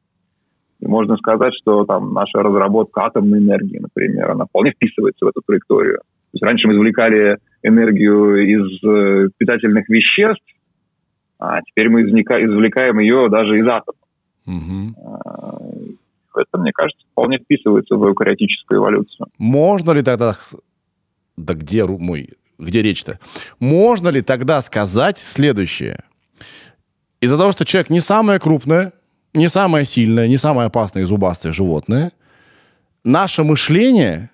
И 0.81 0.87
можно 0.87 1.15
сказать, 1.15 1.53
что 1.61 1.85
там 1.85 2.13
наша 2.13 2.39
разработка 2.39 3.05
атомной 3.05 3.39
энергии, 3.39 3.79
например, 3.79 4.31
она 4.31 4.45
вполне 4.45 4.71
вписывается 4.71 5.25
в 5.25 5.29
эту 5.29 5.41
траекторию. 5.47 5.99
То 5.99 6.37
есть 6.37 6.43
раньше 6.43 6.67
мы 6.67 6.73
извлекали 6.73 7.37
энергию 7.65 8.37
из 8.43 8.83
э, 8.83 9.29
питательных 9.37 9.89
веществ, 9.89 10.45
а 11.39 11.61
теперь 11.61 11.89
мы 11.89 12.03
извлека- 12.03 12.43
извлекаем 12.43 12.99
ее 12.99 13.29
даже 13.29 13.59
из 13.59 13.67
атомов. 13.67 13.99
Мгм. 14.45 14.95
А, 15.03 15.57
Это, 16.37 16.57
мне 16.57 16.71
кажется, 16.73 17.05
вполне 17.11 17.37
вписывается 17.39 17.95
в 17.95 18.05
эукариотическую 18.07 18.79
эволюцию. 18.79 19.27
Можно 19.37 19.91
ли 19.91 20.01
тогда... 20.01 20.35
Да 21.37 21.53
где 21.53 21.85
мой... 21.85 22.29
Где 22.57 22.81
речь-то? 22.81 23.19
Можно 23.59 24.09
ли 24.09 24.21
тогда 24.21 24.61
сказать 24.61 25.17
следующее? 25.17 26.03
Из-за 27.21 27.37
того, 27.37 27.51
что 27.51 27.65
человек 27.65 27.89
не 27.89 27.99
самое 27.99 28.39
крупное, 28.39 28.93
не 29.33 29.49
самое 29.49 29.85
сильное, 29.85 30.27
не 30.27 30.37
самое 30.37 30.67
опасное 30.67 31.03
и 31.03 31.05
зубастое 31.05 31.51
животное, 31.51 32.11
наше 33.03 33.43
мышление, 33.43 34.29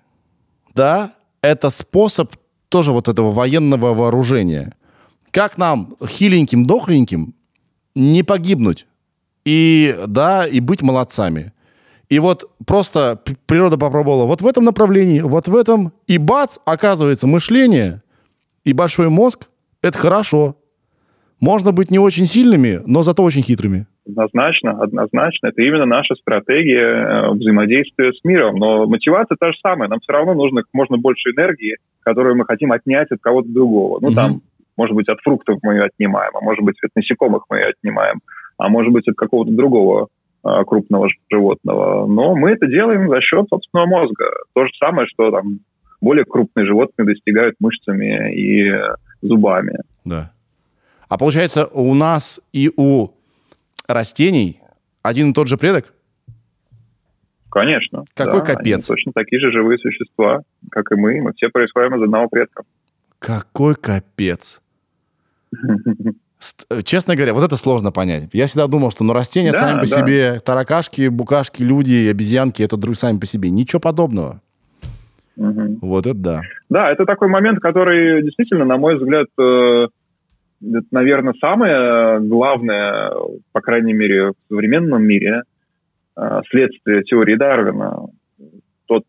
да, 0.76 1.14
это 1.42 1.70
способ 1.70 2.36
тоже 2.72 2.92
вот 2.92 3.08
этого 3.08 3.32
военного 3.32 3.94
вооружения. 3.94 4.74
Как 5.30 5.58
нам, 5.58 5.96
хиленьким, 6.08 6.66
дохленьким, 6.66 7.36
не 7.94 8.24
погибнуть 8.24 8.88
и, 9.46 9.96
да, 10.08 10.48
и 10.48 10.60
быть 10.60 10.82
молодцами. 10.82 11.54
И 12.10 12.20
вот 12.20 12.50
просто 12.66 13.22
природа 13.46 13.78
попробовала 13.78 14.26
вот 14.26 14.42
в 14.42 14.48
этом 14.48 14.66
направлении, 14.66 15.22
вот 15.22 15.48
в 15.48 15.56
этом, 15.56 15.94
и 16.08 16.18
бац, 16.18 16.58
оказывается, 16.66 17.28
мышление 17.28 18.02
и 18.64 18.74
большой 18.74 19.10
мозг– 19.10 19.48
это 19.82 19.98
хорошо. 19.98 20.56
Можно 21.40 21.72
быть 21.72 21.92
не 21.92 22.00
очень 22.00 22.26
сильными, 22.26 22.82
но 22.86 23.04
зато 23.04 23.24
очень 23.24 23.44
хитрыми. 23.44 23.88
Однозначно, 24.08 24.82
однозначно. 24.82 25.48
Это 25.48 25.62
именно 25.62 25.86
наша 25.86 26.16
стратегия 26.16 26.80
э, 26.82 27.32
взаимодействия 27.34 28.12
с 28.14 28.24
миром. 28.24 28.56
Но 28.56 28.88
мотивация 28.88 29.38
та 29.40 29.52
же 29.52 29.58
самая. 29.62 29.90
Нам 29.90 30.00
все 30.00 30.12
равно 30.12 30.34
нужно 30.34 30.62
как 30.62 30.70
можно 30.74 30.98
больше 30.98 31.30
энергии, 31.30 31.78
которую 32.02 32.36
мы 32.36 32.46
хотим 32.46 32.72
отнять 32.72 33.12
от 33.12 33.20
кого-то 33.22 33.50
другого. 33.50 34.00
Ну, 34.02 34.08
Мгм. 34.08 34.16
там, 34.16 34.42
может 34.76 34.96
быть, 34.96 35.08
от 35.08 35.20
фруктов 35.22 35.60
мы 35.62 35.76
ее 35.76 35.84
отнимаем, 35.84 36.32
а 36.36 36.42
может 36.42 36.64
быть, 36.64 36.78
от 36.84 36.90
насекомых 36.96 37.44
мы 37.50 37.58
ее 37.58 37.66
отнимаем, 37.68 38.22
а 38.58 38.70
может 38.70 38.92
быть, 38.92 39.08
от 39.08 39.16
какого-то 39.16 39.52
другого 39.52 40.08
а, 40.44 40.64
крупного 40.64 41.08
животного. 41.32 42.08
Но 42.08 42.36
мы 42.36 42.52
это 42.52 42.66
делаем 42.66 43.08
за 43.08 43.22
счет 43.22 43.48
собственного 43.50 43.86
мозга. 43.88 44.26
То 44.56 44.66
же 44.66 44.72
самое, 44.80 45.08
что 45.08 45.30
там 45.30 45.60
более 46.02 46.26
крупные 46.26 46.66
животные 46.66 47.06
достигают 47.06 47.56
мышцами 47.60 48.34
и 48.36 48.74
зубами. 49.22 49.78
Да. 50.04 50.32
А 51.08 51.18
получается, 51.20 51.68
у 51.68 51.94
нас 51.94 52.42
и 52.54 52.72
у 52.76 53.10
растений 53.94 54.60
один 55.02 55.32
и 55.32 55.34
тот 55.34 55.48
же 55.48 55.58
предок? 55.58 55.94
Конечно. 57.50 58.06
Какой 58.14 58.40
да, 58.40 58.46
капец. 58.46 58.90
Они 58.90 58.96
точно 58.98 59.12
такие 59.14 59.40
же 59.40 59.52
живые 59.52 59.78
существа, 59.78 60.42
как 60.72 60.92
и 60.92 60.96
мы. 60.96 61.20
Мы 61.22 61.34
все 61.34 61.50
происходим 61.50 61.96
из 61.96 62.04
одного 62.04 62.30
предка. 62.30 62.64
Какой 63.20 63.76
капец. 63.76 64.62
Ст- 66.40 66.66
Честно 66.86 67.16
говоря, 67.16 67.34
вот 67.34 67.44
это 67.44 67.58
сложно 67.58 67.92
понять. 67.92 68.30
Я 68.34 68.48
всегда 68.48 68.68
думал, 68.68 68.90
что 68.92 69.04
ну, 69.04 69.14
растения 69.14 69.52
Да, 69.52 69.60
сами 69.60 69.82
по 69.82 69.90
да. 69.90 69.98
себе, 69.98 70.40
таракашки, 70.40 71.08
букашки, 71.10 71.62
люди, 71.62 72.08
обезьянки, 72.10 72.64
это 72.64 72.78
друг 72.78 72.96
сами 72.96 73.20
по 73.20 73.26
себе. 73.26 73.50
Ничего 73.50 73.80
подобного. 73.80 74.42
Мгм. 75.36 75.78
Вот 75.82 76.08
это 76.08 76.18
да. 76.18 76.42
Да, 76.70 76.92
это 76.92 77.06
такой 77.06 77.28
момент, 77.28 77.60
который 77.60 78.24
действительно, 78.24 78.66
на 78.66 78.78
мой 78.78 78.98
взгляд, 78.98 79.28
э, 79.40 79.88
это, 80.62 80.88
наверное, 80.92 81.34
самое 81.40 82.20
главное, 82.20 83.12
по 83.52 83.62
крайней 83.62 83.94
мере, 83.94 84.30
в 84.30 84.36
современном 84.50 85.04
мире, 85.04 85.44
э, 86.18 86.42
следствие 86.50 87.04
теории 87.04 87.36
Дарвина. 87.36 88.08
Тот 88.88 89.04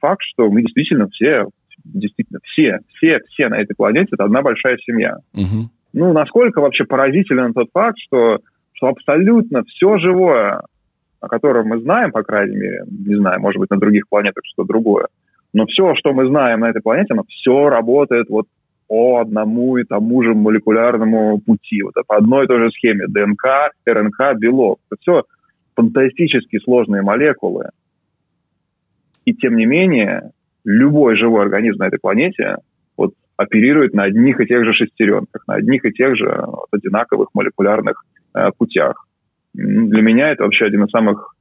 факт, 0.00 0.22
что 0.22 0.50
мы 0.50 0.62
действительно 0.62 1.08
все, 1.08 1.46
действительно 1.84 2.40
все, 2.44 2.78
все, 2.94 3.20
все 3.28 3.48
на 3.48 3.60
этой 3.60 3.74
планете, 3.74 4.08
это 4.12 4.24
одна 4.24 4.42
большая 4.42 4.78
семья. 4.78 5.18
Мгм. 5.34 5.70
Ну, 5.92 6.12
насколько 6.12 6.60
вообще 6.60 6.84
поразителен 6.84 7.54
тот 7.54 7.68
факт, 7.72 7.98
что, 7.98 8.38
что 8.72 8.88
абсолютно 8.88 9.64
все 9.64 9.98
живое, 9.98 10.62
о 11.20 11.28
котором 11.28 11.68
мы 11.68 11.80
знаем, 11.80 12.12
по 12.12 12.22
крайней 12.22 12.56
мере, 12.56 12.84
не 12.86 13.16
знаю, 13.16 13.40
может 13.40 13.58
быть, 13.58 13.70
на 13.70 13.78
других 13.78 14.08
планетах 14.08 14.44
что-то 14.44 14.68
другое, 14.68 15.06
но 15.52 15.66
все, 15.66 15.94
что 15.94 16.12
мы 16.12 16.26
знаем 16.26 16.60
на 16.60 16.70
этой 16.70 16.82
планете, 16.82 17.14
оно 17.14 17.24
все 17.28 17.68
работает 17.68 18.28
вот 18.28 18.46
по 18.88 19.18
одному 19.18 19.76
и 19.76 19.84
тому 19.84 20.22
же 20.22 20.34
молекулярному 20.34 21.38
пути, 21.40 21.82
вот 21.82 21.94
по 22.06 22.16
одной 22.16 22.44
и 22.44 22.48
той 22.48 22.60
же 22.60 22.70
схеме. 22.70 23.06
ДНК, 23.06 23.70
РНК, 23.86 24.38
белок. 24.38 24.80
Это 24.90 25.00
все 25.00 25.22
фантастически 25.76 26.58
сложные 26.58 27.02
молекулы. 27.02 27.68
И 29.24 29.34
тем 29.34 29.56
не 29.56 29.66
менее, 29.66 30.32
любой 30.64 31.16
живой 31.16 31.42
организм 31.42 31.78
на 31.78 31.88
этой 31.88 31.98
планете 31.98 32.56
вот, 32.96 33.12
оперирует 33.36 33.92
на 33.92 34.04
одних 34.04 34.40
и 34.40 34.46
тех 34.46 34.64
же 34.64 34.72
шестеренках, 34.72 35.46
на 35.46 35.54
одних 35.54 35.84
и 35.84 35.92
тех 35.92 36.16
же 36.16 36.42
вот, 36.46 36.68
одинаковых 36.72 37.28
молекулярных 37.34 38.04
э, 38.34 38.50
путях. 38.56 39.06
Для 39.52 40.02
меня 40.02 40.30
это 40.30 40.44
вообще 40.44 40.64
один 40.64 40.84
из 40.84 40.90
самых 40.90 41.34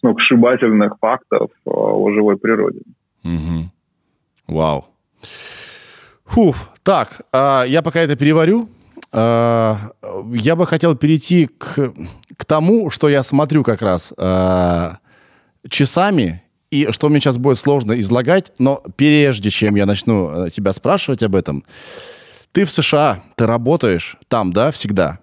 сногсшибательных 0.00 0.96
фактов 0.98 1.50
э, 1.66 1.70
о 1.70 2.10
живой 2.10 2.38
природе. 2.38 2.80
Мгм. 3.22 3.70
Вау. 4.48 4.86
Фуф. 6.26 6.70
Так, 6.82 7.22
а, 7.32 7.64
я 7.64 7.82
пока 7.82 8.00
это 8.00 8.16
переварю. 8.16 8.68
а, 9.12 9.90
я 10.34 10.56
бы 10.56 10.66
хотел 10.66 10.96
перейти 10.96 11.46
к, 11.46 11.92
к 12.36 12.44
тому, 12.44 12.90
что 12.90 13.08
я 13.08 13.22
смотрю 13.22 13.64
как 13.64 13.82
раз 13.82 14.12
а, 14.16 14.98
часами, 15.68 16.42
и 16.70 16.88
что 16.90 17.08
мне 17.08 17.20
сейчас 17.20 17.38
будет 17.38 17.58
сложно 17.58 17.98
излагать, 18.00 18.52
но 18.58 18.82
прежде 18.96 19.50
чем 19.50 19.76
я 19.76 19.86
начну 19.86 20.46
э, 20.46 20.50
тебя 20.50 20.72
спрашивать 20.72 21.22
об 21.22 21.36
этом, 21.36 21.64
ты 22.52 22.64
в 22.64 22.70
США, 22.70 23.22
ты 23.36 23.46
работаешь 23.46 24.16
там, 24.28 24.52
да, 24.52 24.72
всегда? 24.72 25.20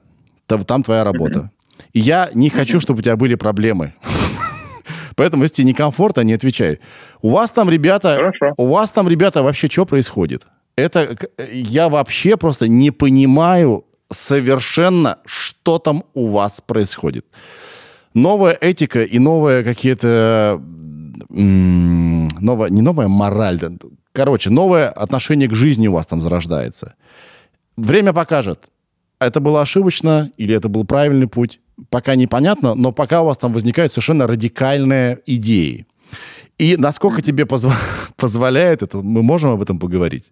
Там, 0.48 0.64
там 0.64 0.84
твоя 0.84 1.04
работа. 1.04 1.52
И 1.92 2.00
я 2.00 2.30
не 2.34 2.50
хочу, 2.50 2.80
чтобы 2.80 3.00
у 3.00 3.02
тебя 3.04 3.18
были 3.18 3.36
проблемы. 3.36 3.94
Поэтому, 5.16 5.44
если 5.44 5.56
тебе 5.56 5.68
некомфортно, 5.70 6.22
не 6.22 6.34
отвечай. 6.34 6.80
У 7.22 7.30
вас 7.30 7.52
там, 7.52 7.70
ребята, 7.70 8.16
Хорошо. 8.16 8.54
у 8.58 8.68
вас 8.68 8.92
там, 8.92 9.08
ребята, 9.08 9.44
вообще 9.44 9.68
что 9.68 9.86
происходит? 9.86 10.48
Это 10.76 11.16
я 11.52 11.90
вообще 11.90 12.36
просто 12.38 12.68
не 12.68 12.92
понимаю 12.92 13.86
совершенно, 14.12 15.20
что 15.26 15.80
там 15.80 16.04
у 16.14 16.28
вас 16.28 16.62
происходит. 16.62 17.26
Новая 18.14 18.58
этика 18.60 19.04
и 19.04 19.20
новая 19.20 19.64
какие-то... 19.64 20.62
Новая, 21.30 22.70
не 22.70 22.82
новая 22.82 23.08
мораль, 23.08 23.60
короче, 24.12 24.50
новое 24.50 24.90
отношение 24.90 25.48
к 25.48 25.56
жизни 25.56 25.88
у 25.88 25.94
вас 25.94 26.06
там 26.06 26.22
зарождается. 26.22 26.96
Время 27.76 28.14
покажет, 28.14 28.70
это 29.20 29.40
было 29.40 29.62
ошибочно 29.62 30.32
или 30.38 30.54
это 30.56 30.70
был 30.70 30.86
правильный 30.86 31.28
путь. 31.28 31.60
Пока 31.90 32.16
непонятно, 32.16 32.76
но 32.76 32.92
пока 32.92 33.24
у 33.24 33.26
вас 33.26 33.38
там 33.38 33.54
возникают 33.54 33.92
совершенно 33.92 34.28
радикальные 34.28 35.20
идеи. 35.26 35.88
И 36.60 36.78
насколько 36.78 37.22
тебе 37.22 37.46
позва- 37.46 37.76
позволяет 38.16 38.84
это, 38.84 38.98
мы 38.98 39.24
можем 39.24 39.52
об 39.52 39.62
этом 39.62 39.80
поговорить. 39.80 40.32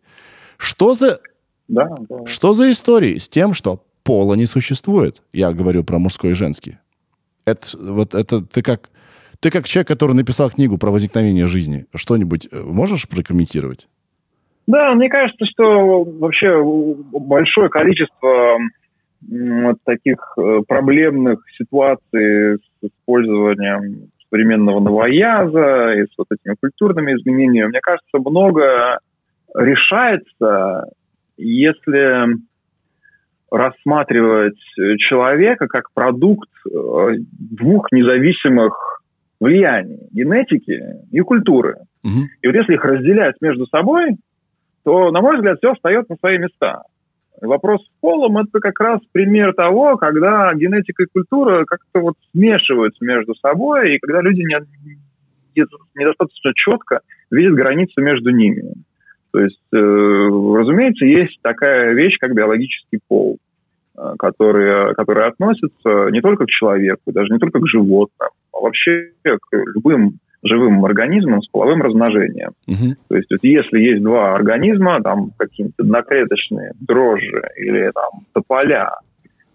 Что 0.61 0.93
за, 0.93 1.19
Да, 1.67 1.87
да. 2.07 2.25
что 2.27 2.53
за 2.53 2.71
истории 2.71 3.17
с 3.17 3.27
тем, 3.27 3.55
что 3.55 3.83
пола 4.03 4.35
не 4.35 4.45
существует? 4.45 5.23
Я 5.33 5.53
говорю 5.53 5.83
про 5.83 5.97
мужской 5.97 6.31
и 6.31 6.35
женский. 6.35 6.77
Это, 7.45 7.65
вот 7.79 8.13
это 8.13 8.41
ты 8.45 8.61
как, 8.61 8.91
ты 9.39 9.49
как 9.49 9.65
человек, 9.65 9.87
который 9.87 10.15
написал 10.15 10.51
книгу 10.51 10.77
про 10.77 10.91
возникновение 10.91 11.47
жизни. 11.47 11.87
Что-нибудь 11.95 12.47
э, 12.51 12.61
можешь 12.61 13.09
прокомментировать? 13.09 13.87
Да, 14.67 14.93
мне 14.93 15.09
кажется, 15.09 15.45
что 15.47 16.03
вообще 16.03 16.63
большое 17.11 17.69
количество 17.69 18.59
таких 19.83 20.19
э, 20.37 20.59
проблемных 20.67 21.39
ситуаций 21.57 22.57
с 22.57 22.83
использованием 22.83 24.11
современного 24.29 24.79
новояза 24.79 25.93
и 25.93 26.03
с 26.03 26.13
вот 26.19 26.27
этими 26.29 26.55
культурными 26.61 27.13
изменениями, 27.13 27.69
мне 27.69 27.81
кажется, 27.81 28.19
много 28.19 28.99
решается, 29.55 30.85
если 31.37 32.37
рассматривать 33.51 34.59
человека 34.97 35.67
как 35.67 35.91
продукт 35.93 36.49
э, 36.65 37.15
двух 37.37 37.91
независимых 37.91 39.01
влияний– 39.41 40.07
генетики 40.11 40.79
и 41.11 41.19
культуры. 41.19 41.79
Мгм. 42.03 42.29
И 42.41 42.47
вот 42.47 42.55
если 42.55 42.75
их 42.75 42.85
разделять 42.85 43.35
между 43.41 43.65
собой, 43.67 44.15
то, 44.83 45.11
на 45.11 45.21
мой 45.21 45.35
взгляд, 45.35 45.57
все 45.57 45.73
встает 45.73 46.09
на 46.09 46.15
свои 46.15 46.37
места. 46.37 46.83
Вопрос 47.41 47.83
с 47.83 47.89
полом– 47.99 48.37
это 48.39 48.59
как 48.59 48.79
раз 48.79 49.01
пример 49.11 49.53
того, 49.53 49.97
когда 49.97 50.53
генетика 50.53 51.03
и 51.03 51.07
культура 51.11 51.65
как-то 51.65 51.99
вот 51.99 52.13
смешиваются 52.31 53.03
между 53.03 53.35
собой, 53.35 53.95
и 53.95 53.99
когда 53.99 54.21
люди 54.21 54.41
не- 54.41 55.65
недостаточно 55.95 56.51
четко 56.53 57.01
видят 57.31 57.55
границу 57.55 57.99
между 58.01 58.29
ними. 58.29 58.75
То 59.33 59.39
есть, 59.39 59.59
э, 59.73 59.77
разумеется, 59.77 61.05
есть 61.05 61.37
такая 61.41 61.93
вещь, 61.93 62.17
как 62.19 62.33
биологический 62.33 62.99
пол, 63.07 63.37
э, 63.97 64.13
который, 64.19 64.93
который 64.95 65.27
относится 65.27 66.09
не 66.11 66.21
только 66.21 66.45
к 66.45 66.49
человеку, 66.49 67.11
даже 67.11 67.33
не 67.33 67.39
только 67.39 67.59
к 67.59 67.67
животным, 67.67 68.29
а 68.53 68.59
вообще 68.59 69.11
к 69.23 69.55
любым 69.75 70.19
живым 70.43 70.83
организмам 70.83 71.41
с 71.41 71.47
половым 71.47 71.81
размножением. 71.81 72.51
Мгм. 72.67 72.95
То 73.09 73.15
есть 73.15 73.29
вот 73.31 73.39
если 73.43 73.79
есть 73.79 74.03
два 74.03 74.33
организма, 74.33 75.01
там 75.01 75.31
какие-нибудь 75.37 75.79
одноклеточные, 75.79 76.71
дрожжи 76.79 77.43
или 77.57 77.91
там 77.93 78.25
тополя, 78.33 78.89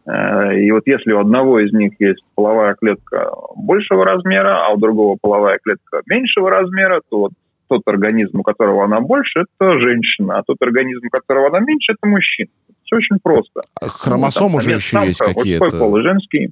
э, 0.06 0.60
и 0.60 0.70
вот 0.70 0.82
если 0.86 1.12
у 1.12 1.18
одного 1.18 1.60
из 1.60 1.72
них 1.72 1.92
есть 1.98 2.22
половая 2.34 2.74
клетка 2.74 3.30
большего 3.56 4.04
размера, 4.04 4.64
а 4.64 4.72
у 4.74 4.78
другого 4.78 5.18
половая 5.20 5.58
клетка 5.62 6.02
меньшего 6.06 6.50
размера, 6.50 7.00
то 7.10 7.18
вот 7.18 7.32
тот 7.68 7.82
организм, 7.86 8.40
у 8.40 8.42
которого 8.42 8.84
она 8.84 9.00
больше, 9.00 9.40
это 9.40 9.78
женщина, 9.78 10.38
а 10.38 10.42
тот 10.42 10.56
организм, 10.60 11.06
у 11.06 11.10
которого 11.10 11.48
она 11.48 11.60
меньше, 11.60 11.92
это 11.92 12.08
мужчина. 12.08 12.48
Все 12.84 12.96
очень 12.96 13.18
просто. 13.22 13.62
А 13.80 13.88
Хромосомы 13.88 14.54
Ну, 14.54 14.60
же 14.60 14.72
еще 14.72 14.98
есть 15.04 15.16
самка, 15.18 15.34
мужской 15.34 15.58
какие-то. 15.58 15.78
пол 15.78 15.96
и 15.98 16.02
женский. 16.02 16.50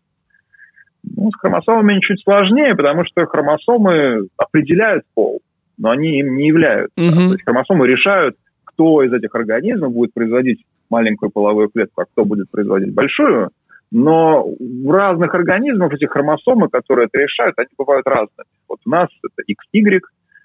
Ну, 1.16 1.30
с 1.30 1.36
хромосомами 1.38 2.00
чуть 2.00 2.22
сложнее, 2.22 2.74
потому 2.74 3.04
что 3.04 3.26
хромосомы 3.26 4.28
определяют 4.36 5.04
пол, 5.14 5.40
но 5.78 5.90
они 5.90 6.18
им 6.18 6.34
не 6.36 6.48
являются. 6.48 6.92
Мгм. 6.96 7.12
То 7.28 7.32
есть 7.34 7.44
хромосомы 7.44 7.86
решают, 7.86 8.36
кто 8.64 9.02
из 9.02 9.12
этих 9.12 9.34
организмов 9.34 9.92
будет 9.92 10.12
производить 10.14 10.64
маленькую 10.90 11.30
половую 11.30 11.68
клетку, 11.68 12.00
а 12.02 12.04
кто 12.06 12.24
будет 12.24 12.50
производить 12.50 12.92
большую. 12.94 13.50
Но 13.92 14.44
в 14.58 14.90
разных 14.90 15.32
организмах 15.34 15.92
эти 15.92 16.06
хромосомы, 16.06 16.68
которые 16.68 17.06
это 17.06 17.18
решают, 17.22 17.56
они 17.58 17.68
бывают 17.78 18.06
разными. 18.06 18.48
Вот 18.68 18.80
у 18.84 18.90
нас 18.90 19.08
это 19.22 19.42
XY, 19.48 20.00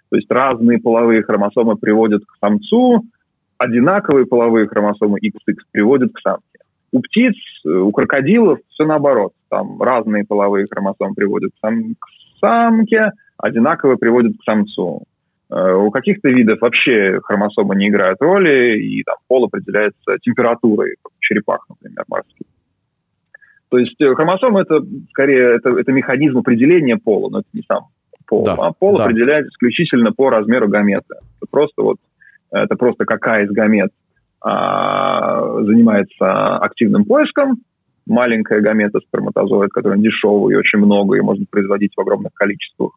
то 0.10 0.16
есть 0.16 0.30
разные 0.30 0.80
половые 0.80 1.24
хромосомы 1.24 1.76
приводят 1.76 2.24
к 2.26 2.38
самцу, 2.40 3.04
одинаковые 3.58 4.26
половые 4.26 4.68
хромосомы 4.68 5.20
XX 5.20 5.56
приводят 5.72 6.14
к 6.14 6.20
самке. 6.20 6.44
У 6.92 7.02
птиц, 7.02 7.36
э, 7.66 7.70
у 7.70 7.92
крокодилов 7.92 8.60
все 8.70 8.86
наоборот. 8.86 9.34
Там 9.50 9.82
разные 9.82 10.26
половые 10.26 10.66
хромосомы 10.70 11.14
приводят 11.14 11.52
к, 11.52 11.60
сам- 11.60 11.96
к 12.00 12.08
самке, 12.40 13.12
одинаковые 13.38 13.98
приводят 13.98 14.34
к 14.40 14.44
самцу. 14.44 15.04
Э, 15.52 15.74
У 15.74 15.92
каких-то 15.92 16.30
видов 16.30 16.62
вообще 16.62 17.20
хромосомы 17.24 17.76
не 17.76 17.90
играют 17.90 18.20
роли, 18.22 18.80
и 18.80 19.04
там 19.04 19.18
пол 19.28 19.46
определяется 19.46 20.18
температурой, 20.22 20.96
как 21.04 21.12
у 21.12 21.20
черепах, 21.20 21.66
например, 21.70 22.04
морских. 22.08 22.48
То 23.70 23.78
есть 23.78 24.02
э, 24.02 24.16
хромосома 24.16 24.62
это 24.62 24.82
скорее 25.12 25.58
это, 25.58 25.70
это 25.70 25.92
механизм 25.92 26.40
определения 26.40 26.98
пола, 26.98 27.30
но 27.30 27.40
это 27.40 27.50
не 27.54 27.62
сам 27.68 27.90
пол. 28.30 28.46
Да, 28.46 28.56
а 28.58 28.72
пол 28.72 28.98
да. 28.98 29.06
определяется 29.06 29.50
исключительно 29.50 30.12
по 30.12 30.30
размеру 30.30 30.70
гамета. 30.70 31.16
Это 31.38 31.50
просто 31.50 31.82
вот 31.82 31.98
это 32.52 32.76
просто 32.76 33.06
какая 33.06 33.46
из 33.46 33.52
гамет 33.52 33.90
а, 34.42 35.62
занимается 35.64 36.58
активным 36.58 37.06
поиском. 37.06 37.58
Маленькая 38.08 38.62
гамета 38.62 39.00
сперматозоид, 39.02 39.72
который 39.72 40.00
дешевый 40.00 40.54
и 40.54 40.58
очень 40.58 40.80
много, 40.80 41.18
и 41.18 41.22
можно 41.22 41.46
производить 41.50 41.94
в 41.96 42.02
огромных 42.02 42.34
количествах. 42.34 42.94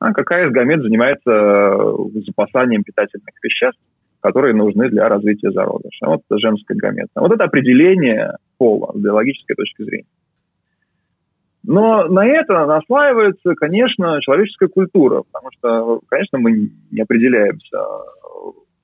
А 0.00 0.12
какая 0.12 0.48
из 0.48 0.52
гамет 0.52 0.82
занимается 0.82 1.30
э, 1.30 2.20
запасанием 2.26 2.82
питательных 2.82 3.34
веществ, 3.42 3.80
которые 4.20 4.54
нужны 4.54 4.88
для 4.88 5.08
развития 5.08 5.50
зародыша. 5.50 6.06
Вот 6.06 6.22
это 6.28 6.40
женская 6.40 6.74
гамета. 6.74 7.10
Вот 7.14 7.32
это 7.32 7.44
определение 7.44 8.32
пола 8.58 8.92
с 8.94 8.98
биологической 8.98 9.54
точки 9.54 9.82
зрения. 9.82 10.06
Но 11.66 12.04
на 12.04 12.26
это 12.26 12.66
наслаивается, 12.66 13.54
конечно, 13.54 14.20
человеческая 14.22 14.68
культура, 14.68 15.22
потому 15.30 15.50
что, 15.52 16.00
конечно, 16.08 16.38
мы 16.38 16.70
не 16.90 17.02
определяемся 17.02 17.78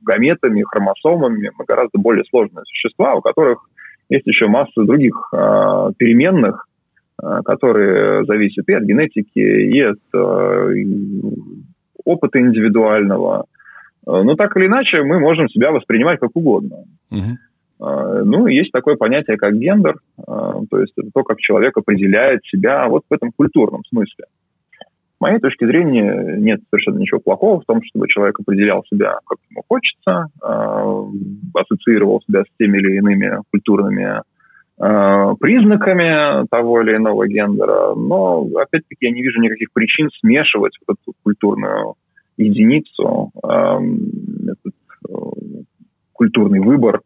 гаметами, 0.03 0.63
хромосомами, 0.63 1.51
мы 1.59 1.65
гораздо 1.67 1.99
более 1.99 2.25
сложные 2.25 2.65
существа, 2.67 3.15
у 3.15 3.21
которых 3.21 3.67
есть 4.09 4.27
еще 4.27 4.47
масса 4.47 4.85
других 4.85 5.15
э, 5.33 5.37
переменных, 5.97 6.67
э, 7.21 7.41
которые 7.45 8.25
зависят 8.25 8.69
и 8.69 8.73
от 8.75 8.85
генетики, 8.85 9.39
и 9.39 9.81
от 9.81 9.99
э, 10.15 10.75
опыта 12.05 12.41
индивидуального. 12.41 13.47
Но 14.07 14.37
так 14.37 14.57
или 14.57 14.67
иначе 14.67 15.03
мы 15.03 15.19
можем 15.19 15.49
себя 15.49 15.73
воспринимать 15.73 16.21
как 16.21 16.31
угодно. 16.35 16.85
Угу. 17.11 17.39
Ну, 17.79 18.47
есть 18.47 18.73
такое 18.73 18.97
понятие, 18.97 19.37
как 19.37 19.55
гендер, 19.55 19.97
то 20.17 20.79
есть 20.79 20.95
это 20.97 21.11
то, 21.13 21.23
как 21.23 21.39
человек 21.39 21.77
определяет 21.77 22.43
себя 22.45 22.89
вот 22.89 23.03
в 23.09 23.13
этом 23.13 23.33
культурном 23.33 23.83
смысле. 23.89 24.25
С 25.19 25.21
моей 25.21 25.39
точки 25.41 25.65
зрения, 25.65 26.37
нет 26.39 26.61
совершенно 26.71 26.99
ничего 26.99 27.21
плохого 27.21 27.61
в 27.61 27.65
том, 27.65 27.83
чтобы 27.85 28.09
человек 28.09 28.41
определял 28.41 28.83
себя, 28.85 29.19
как 29.27 29.39
ему 29.51 29.63
хочется, 29.69 30.29
ассоциировал 31.55 32.23
себя 32.27 32.43
с 32.43 32.49
теми 32.59 32.79
или 32.79 32.97
иными 32.97 33.41
культурными 33.51 34.23
признаками 34.79 36.47
того 36.49 36.83
или 36.83 36.97
иного 36.97 37.27
гендера, 37.27 37.95
но, 37.95 38.47
опять-таки, 38.57 39.07
я 39.07 39.11
не 39.11 39.23
вижу 39.23 39.41
никаких 39.41 39.73
причин 39.73 40.11
смешивать 40.21 40.79
вот 40.87 40.97
эту 41.03 41.15
культурную 41.23 41.95
единицу, 42.37 43.33
этот 43.43 44.75
культурный 46.13 46.61
выбор 46.61 47.01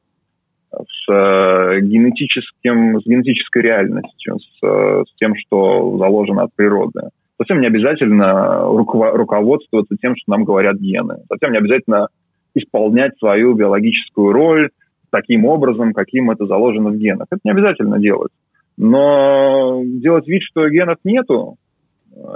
генетическим, 1.11 3.01
с 3.01 3.07
генетической 3.07 3.63
реальностью, 3.63 4.39
с, 4.39 4.61
с 4.61 5.15
тем, 5.17 5.35
что 5.37 5.97
заложено 5.99 6.45
от 6.45 6.55
природы. 6.55 7.11
Совсем 7.39 7.61
не 7.61 7.67
обязательно 7.67 8.67
руково- 8.67 9.13
руководствоваться 9.13 9.97
тем, 10.01 10.15
что 10.17 10.31
нам 10.31 10.45
говорят 10.45 10.77
гены. 10.77 11.17
Совсем 11.29 11.53
не 11.53 11.59
обязательно 11.59 12.09
исполнять 12.55 13.17
свою 13.19 13.55
биологическую 13.55 14.33
роль 14.33 14.71
таким 15.11 15.45
образом, 15.45 15.93
каким 15.93 16.31
это 16.31 16.47
заложено 16.47 16.91
в 16.91 16.97
генах. 16.97 17.27
Это 17.31 17.41
не 17.45 17.51
обязательно 17.51 17.99
делать. 17.99 18.33
Но 18.77 19.83
делать 19.85 20.27
вид, 20.27 20.43
что 20.43 20.69
генов 20.69 20.99
нету, 21.05 21.57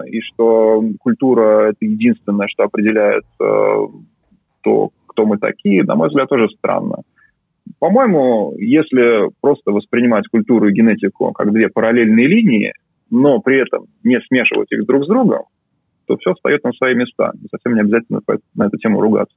и 0.06 0.20
что 0.20 0.82
культура– 1.00 1.68
это 1.70 1.78
единственное, 1.80 2.48
что 2.48 2.64
определяет 2.64 3.24
э, 3.40 3.76
то, 4.62 4.90
кто 5.06 5.26
мы 5.26 5.38
такие, 5.38 5.82
на 5.84 5.94
мой 5.94 6.08
взгляд, 6.08 6.28
тоже 6.28 6.48
странно. 6.56 6.98
По-моему, 7.78 8.54
если 8.58 9.30
просто 9.40 9.70
воспринимать 9.72 10.28
культуру 10.28 10.68
и 10.68 10.72
генетику 10.72 11.32
как 11.32 11.52
две 11.52 11.68
параллельные 11.68 12.26
линии, 12.26 12.72
но 13.10 13.40
при 13.40 13.60
этом 13.60 13.86
не 14.02 14.20
смешивать 14.20 14.70
их 14.72 14.86
друг 14.86 15.04
с 15.04 15.08
другом, 15.08 15.44
то 16.06 16.16
все 16.16 16.34
встает 16.34 16.64
на 16.64 16.72
свои 16.72 16.94
места. 16.94 17.32
И 17.42 17.46
совсем 17.50 17.74
не 17.74 17.80
обязательно 17.80 18.20
на 18.54 18.66
эту 18.66 18.76
тему 18.78 19.00
ругаться. 19.00 19.34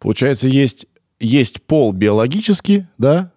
Получается, 0.00 0.48
есть, 0.48 0.86
есть 1.20 1.62
пол 1.62 1.92
биологический, 1.92 2.84
да? 2.98 3.30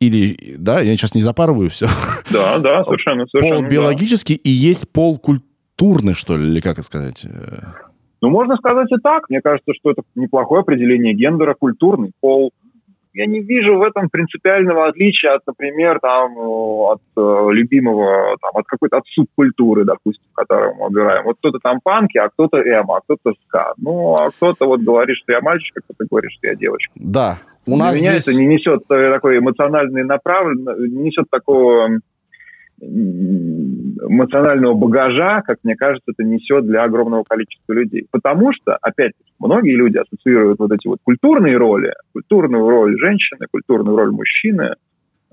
Или, 0.00 0.56
да, 0.56 0.80
я 0.80 0.96
сейчас 0.96 1.14
не 1.14 1.22
запарываю 1.22 1.68
все. 1.68 1.86
Да, 2.32 2.58
да, 2.58 2.84
совершенно. 2.84 3.26
совершенно 3.26 3.60
пол 3.60 3.68
биологический 3.68 4.36
да. 4.36 4.40
и 4.44 4.50
есть 4.50 4.88
пол 4.90 5.18
культурный, 5.18 6.14
что 6.14 6.36
ли, 6.36 6.48
или 6.48 6.60
как 6.60 6.74
это 6.78 6.84
сказать? 6.84 7.26
Ну, 8.20 8.28
можно 8.28 8.56
сказать 8.56 8.88
и 8.90 9.00
так. 9.02 9.28
Мне 9.28 9.40
кажется, 9.40 9.72
что 9.74 9.90
это 9.90 10.02
неплохое 10.14 10.60
определение 10.60 11.14
гендера, 11.14 11.54
культурный 11.54 12.12
пол. 12.20 12.52
Я 13.12 13.26
не 13.26 13.40
вижу 13.40 13.76
в 13.76 13.82
этом 13.82 14.08
принципиального 14.08 14.86
отличия 14.86 15.34
от, 15.34 15.44
например, 15.44 15.98
там, 16.00 16.38
от 16.38 17.00
э, 17.16 17.46
любимого, 17.50 18.36
там, 18.40 18.52
от 18.54 18.66
какой-то 18.66 18.98
от 18.98 19.04
субкультуры, 19.08 19.84
допустим, 19.84 20.22
которую 20.32 20.76
мы 20.76 20.84
выбираем. 20.84 21.24
Вот 21.24 21.36
кто-то 21.38 21.58
там 21.58 21.80
панки, 21.82 22.18
а 22.18 22.28
кто-то 22.28 22.58
эмо, 22.58 22.98
а 22.98 23.00
кто-то 23.00 23.36
ска. 23.46 23.72
Ну, 23.78 24.14
а 24.14 24.30
кто-то 24.30 24.66
вот 24.66 24.80
говорит, 24.82 25.16
что 25.16 25.32
я 25.32 25.40
мальчик, 25.40 25.76
а 25.78 25.80
кто-то 25.80 26.04
говорит, 26.08 26.30
что 26.30 26.46
я 26.46 26.54
девочка. 26.54 26.92
Да. 26.94 27.38
У 27.66 27.74
Для 27.74 27.84
нас 27.84 27.94
меня 27.96 28.12
здесь... 28.12 28.28
это 28.28 28.38
не 28.38 28.46
несет 28.46 28.86
такой 28.86 29.38
эмоциональный 29.38 30.04
направленности, 30.04 30.94
не 30.94 31.02
несет 31.02 31.24
такого 31.30 31.88
эмоционального 32.80 34.74
багажа, 34.74 35.42
как 35.42 35.58
мне 35.62 35.76
кажется, 35.76 36.12
это 36.12 36.24
несет 36.24 36.66
для 36.66 36.84
огромного 36.84 37.24
количества 37.24 37.72
людей. 37.72 38.06
Потому 38.10 38.52
что, 38.52 38.76
опять 38.80 39.12
многие 39.38 39.76
люди 39.76 39.98
ассоциируют 39.98 40.58
вот 40.58 40.72
эти 40.72 40.86
вот 40.86 40.98
культурные 41.02 41.56
роли, 41.56 41.92
культурную 42.12 42.68
роль 42.68 42.98
женщины, 42.98 43.46
культурную 43.50 43.96
роль 43.96 44.10
мужчины 44.10 44.74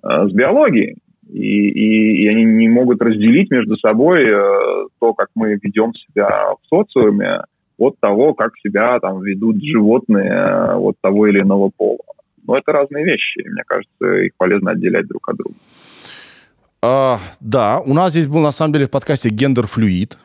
э, 0.03 0.27
с 0.27 0.31
биологией. 0.31 0.97
И, 1.29 1.39
и, 1.39 2.23
и 2.23 2.27
они 2.29 2.45
не 2.45 2.69
могут 2.69 3.01
разделить 3.01 3.51
между 3.51 3.75
собой 3.77 4.23
э, 4.23 4.87
то, 4.99 5.13
как 5.13 5.27
мы 5.35 5.59
ведем 5.61 5.93
себя 5.93 6.53
в 6.53 6.59
социуме, 6.67 7.41
от 7.77 7.99
того, 7.99 8.33
как 8.33 8.57
себя 8.57 8.99
там 8.99 9.21
ведут 9.21 9.61
животные 9.63 10.31
э, 10.31 10.75
от 10.75 10.95
того 11.01 11.27
или 11.27 11.41
иного 11.41 11.69
пола. 11.75 11.99
Но 12.45 12.57
это 12.57 12.71
разные 12.71 13.03
вещи, 13.03 13.39
и 13.39 13.49
мне 13.49 13.63
кажется, 13.67 14.25
их 14.25 14.31
полезно 14.37 14.71
отделять 14.71 15.07
друг 15.07 15.27
от 15.29 15.35
друга. 15.35 15.55
А, 16.81 17.19
да, 17.39 17.79
у 17.79 17.93
нас 17.93 18.11
здесь 18.11 18.27
был 18.27 18.39
на 18.39 18.51
самом 18.51 18.73
деле 18.73 18.87
в 18.87 18.91
подкасте 18.91 19.29
гендер-флюид. 19.29 20.17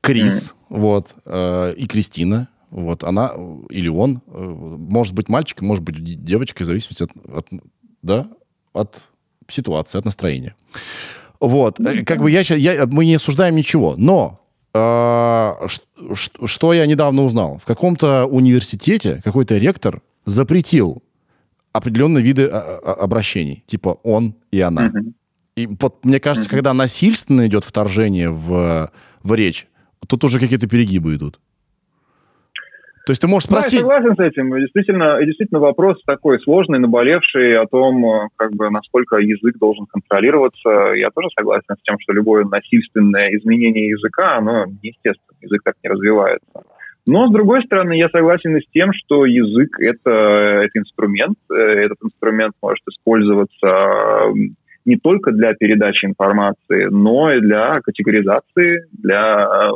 Крис, 0.00 0.50
mm. 0.50 0.78
вот, 0.78 1.14
э, 1.24 1.74
и 1.76 1.86
Кристина. 1.86 2.48
Вот 2.70 3.04
она 3.04 3.32
или 3.68 3.88
он, 3.88 4.22
э, 4.26 4.42
может 4.42 5.14
быть 5.14 5.28
мальчиком, 5.28 5.68
может 5.68 5.84
быть 5.84 6.24
девочкой, 6.24 6.64
в 6.64 6.66
зависимости 6.66 7.02
от, 7.02 7.10
от, 7.36 7.46
да, 8.02 8.28
от 8.72 9.02
ситуации, 9.48 9.98
от 9.98 10.06
настроения. 10.06 10.56
Вот, 11.38 11.78
mm-hmm. 11.78 12.04
как 12.04 12.20
бы 12.20 12.30
я, 12.30 12.40
я, 12.40 12.86
мы 12.86 13.04
не 13.04 13.16
осуждаем 13.16 13.54
ничего, 13.54 13.94
но 13.96 14.40
э, 14.72 15.66
что, 16.14 16.46
что 16.46 16.72
я 16.72 16.86
недавно 16.86 17.24
узнал? 17.24 17.58
В 17.58 17.66
каком-то 17.66 18.26
университете 18.26 19.20
какой-то 19.22 19.58
ректор 19.58 20.00
запретил 20.24 21.02
определенные 21.72 22.24
виды 22.24 22.46
а, 22.46 22.80
а, 22.82 22.92
обращений, 22.94 23.62
типа 23.66 23.98
он 24.02 24.34
и 24.50 24.60
она. 24.60 24.88
Mm-hmm. 24.88 25.12
И 25.56 25.66
вот 25.66 26.04
мне 26.04 26.18
кажется, 26.18 26.48
mm-hmm. 26.48 26.52
когда 26.52 26.72
насильственно 26.72 27.46
идет 27.46 27.64
вторжение 27.64 28.30
в, 28.30 28.90
в 29.22 29.34
речь, 29.34 29.66
тут 30.08 30.24
уже 30.24 30.38
какие-то 30.40 30.68
перегибы 30.68 31.14
идут. 31.14 31.40
То 33.04 33.10
есть 33.10 33.20
ты 33.20 33.26
можешь 33.26 33.48
спросить... 33.48 33.84
Да, 33.84 33.94
я 33.94 34.00
согласен 34.00 34.16
с 34.16 34.20
этим. 34.20 34.60
Действительно, 34.60 35.24
действительно 35.24 35.58
вопрос 35.58 36.00
такой 36.06 36.40
сложный, 36.40 36.78
наболевший 36.78 37.58
о 37.58 37.66
том, 37.66 38.28
как 38.36 38.52
бы, 38.52 38.70
насколько 38.70 39.16
язык 39.16 39.58
должен 39.58 39.86
контролироваться. 39.86 40.68
Я 40.94 41.10
тоже 41.10 41.28
согласен 41.36 41.74
с 41.76 41.82
тем, 41.82 41.96
что 41.98 42.12
любое 42.12 42.44
насильственное 42.44 43.36
изменение 43.36 43.88
языка, 43.88 44.36
оно 44.36 44.66
неестественно. 44.82 45.36
Язык 45.40 45.62
так 45.64 45.74
не 45.82 45.90
развивается. 45.90 46.62
Но, 47.08 47.26
с 47.26 47.32
другой 47.32 47.64
стороны, 47.64 47.98
я 47.98 48.08
согласен 48.08 48.56
и 48.56 48.60
с 48.60 48.70
тем, 48.70 48.92
что 48.92 49.26
язык 49.26 49.80
это,– 49.80 50.10
это 50.64 50.78
инструмент. 50.78 51.36
Этот 51.50 51.98
инструмент 52.04 52.54
может 52.62 52.86
использоваться 52.88 54.32
не 54.84 54.96
только 54.96 55.32
для 55.32 55.54
передачи 55.54 56.06
информации, 56.06 56.88
но 56.90 57.32
и 57.32 57.40
для 57.40 57.80
категоризации, 57.80 58.86
для, 58.92 59.70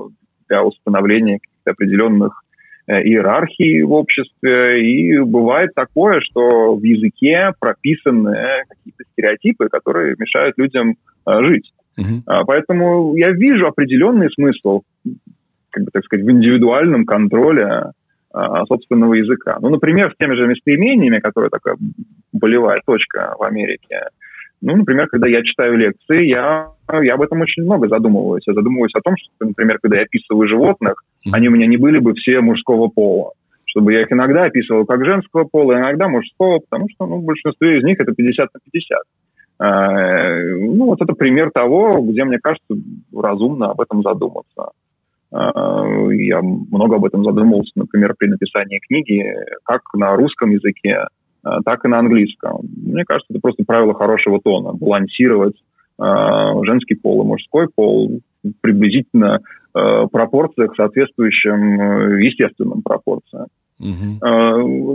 для 0.49 0.65
установления 0.65 1.39
определенных 1.65 2.43
э, 2.87 3.03
иерархий 3.03 3.83
в 3.83 3.93
обществе. 3.93 4.83
И 4.83 5.19
бывает 5.21 5.71
такое, 5.75 6.21
что 6.21 6.75
в 6.75 6.83
языке 6.83 7.53
прописаны 7.59 8.65
какие-то 8.69 9.05
стереотипы, 9.13 9.69
которые 9.69 10.17
мешают 10.19 10.57
людям 10.59 10.97
э, 11.27 11.45
жить. 11.45 11.73
Uh-huh. 11.99 12.45
Поэтому 12.47 13.17
я 13.17 13.31
вижу 13.31 13.67
определенный 13.67 14.31
смысл, 14.31 14.83
как 15.71 15.85
бы 15.85 15.91
так 15.91 16.05
сказать, 16.05 16.27
в 16.27 16.31
индивидуальном 16.31 17.07
контроле 17.07 17.93
собственного 18.69 19.15
языка. 19.15 19.57
Ну, 19.63 19.71
например, 19.71 20.13
с 20.13 20.17
теми 20.19 20.35
же 20.35 20.47
местоимениями, 20.47 21.21
которые 21.21 21.49
такая 21.49 21.77
болевая 22.35 22.83
точка 22.85 23.35
в 23.39 23.43
Америке, 23.43 24.11
ну, 24.63 24.77
например, 24.77 25.09
когда 25.09 25.29
я 25.29 25.43
читаю 25.43 25.77
лекции, 25.77 26.27
я, 26.27 26.69
я 27.03 27.15
об 27.15 27.23
этом 27.23 27.41
очень 27.41 27.65
много 27.65 27.89
задумываюсь. 27.89 28.45
Я 28.47 28.55
задумываюсь 28.55 28.95
о 28.95 29.03
том, 29.03 29.15
что, 29.17 29.47
например, 29.47 29.79
когда 29.81 29.97
я 29.97 30.03
описываю 30.03 30.49
животных, 30.49 31.03
они 31.31 31.49
у 31.49 31.51
меня 31.51 31.67
не 31.67 31.77
были 31.77 31.99
бы 31.99 32.15
все 32.15 32.41
мужского 32.41 32.89
пола. 32.89 33.33
Чтобы 33.67 33.93
я 33.93 34.03
их 34.03 34.13
иногда 34.13 34.45
описывал 34.45 34.87
как 34.87 35.05
женского 35.05 35.45
пола, 35.45 35.79
иногда 35.79 36.09
мужского, 36.09 36.61
потому 36.61 36.89
что 36.89 37.07
ну, 37.07 37.19
в 37.19 37.25
большинстве 37.25 37.79
из 37.79 37.85
них 37.85 38.01
это 38.01 38.13
50 38.13 38.49
на 38.55 38.61
50. 38.73 38.99
Ну, 39.59 40.85
вот 40.87 41.01
это 41.01 41.13
пример 41.15 41.51
того, 41.51 42.01
где, 42.03 42.25
мне 42.25 42.39
кажется, 42.39 42.75
разумно 43.15 43.71
об 43.71 43.81
этом 43.81 44.03
задуматься. 44.03 44.71
Я 45.33 46.41
много 46.41 46.97
об 46.97 47.05
этом 47.05 47.25
задумывался, 47.25 47.73
например, 47.75 48.15
при 48.19 48.29
написании 48.29 48.81
книги, 48.87 49.25
как 49.65 49.83
на 49.95 50.15
русском 50.15 50.51
языке, 50.51 51.05
так 51.65 51.85
и 51.85 51.89
на 51.89 51.99
английском. 51.99 52.61
Мне 52.77 53.05
кажется, 53.05 53.33
это 53.33 53.41
просто 53.41 53.65
правило 53.65 53.95
хорошего 53.95 54.41
тона, 54.43 54.73
балансировать 54.73 55.57
женский 55.99 56.95
пол 56.95 57.23
и 57.23 57.27
мужской 57.27 57.69
пол 57.75 58.21
приблизительно 58.61 59.41
э, 59.75 60.07
пропорциях, 60.11 60.75
соответствующим 60.77 61.81
э, 61.81 62.25
естественным 62.25 62.83
пропорциям. 62.83 63.47
Угу. 63.79 64.27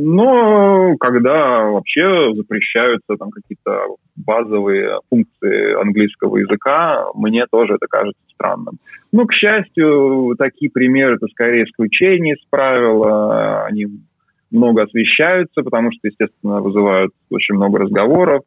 Но 0.02 0.96
когда 1.00 1.66
вообще 1.66 2.34
запрещаются 2.34 3.16
там 3.16 3.30
какие-то 3.30 3.96
базовые 4.16 5.00
функции 5.08 5.80
английского 5.80 6.38
языка, 6.38 7.06
мне 7.14 7.46
тоже 7.52 7.76
это 7.76 7.86
кажется 7.88 8.22
странным. 8.34 8.80
Но, 9.12 9.26
к 9.28 9.34
счастью, 9.34 10.36
такие 10.36 10.72
примеры 10.72 11.18
это 11.18 11.28
скорее 11.28 11.66
исключение 11.66 12.34
из 12.34 12.44
правила. 12.50 13.66
Они 13.66 13.86
много 14.52 14.84
освещаются, 14.84 15.62
потому 15.64 15.92
что, 15.92 16.08
естественно, 16.08 16.62
вызывают 16.62 17.12
очень 17.30 17.56
много 17.56 17.80
разговоров. 17.80 18.44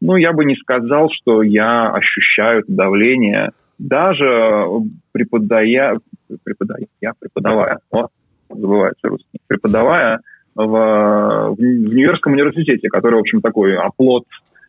Но 0.00 0.16
я 0.16 0.32
бы 0.32 0.44
не 0.44 0.56
сказал, 0.56 1.10
что 1.12 1.42
я 1.42 1.90
ощущаю 1.90 2.60
это 2.60 2.72
давление 2.72 3.50
даже 3.80 4.66
преподая, 5.12 5.98
преподая, 6.44 6.86
преподавая, 7.18 7.78
о, 7.90 8.08
забывается 8.50 9.08
русский, 9.08 9.40
преподавая 9.46 10.20
в, 10.54 11.54
в 11.56 11.56
Нью-Йоркском 11.58 12.34
университете, 12.34 12.88
который, 12.88 13.14
в 13.14 13.20
общем, 13.20 13.40
такой 13.40 13.76
оплот 13.76 14.24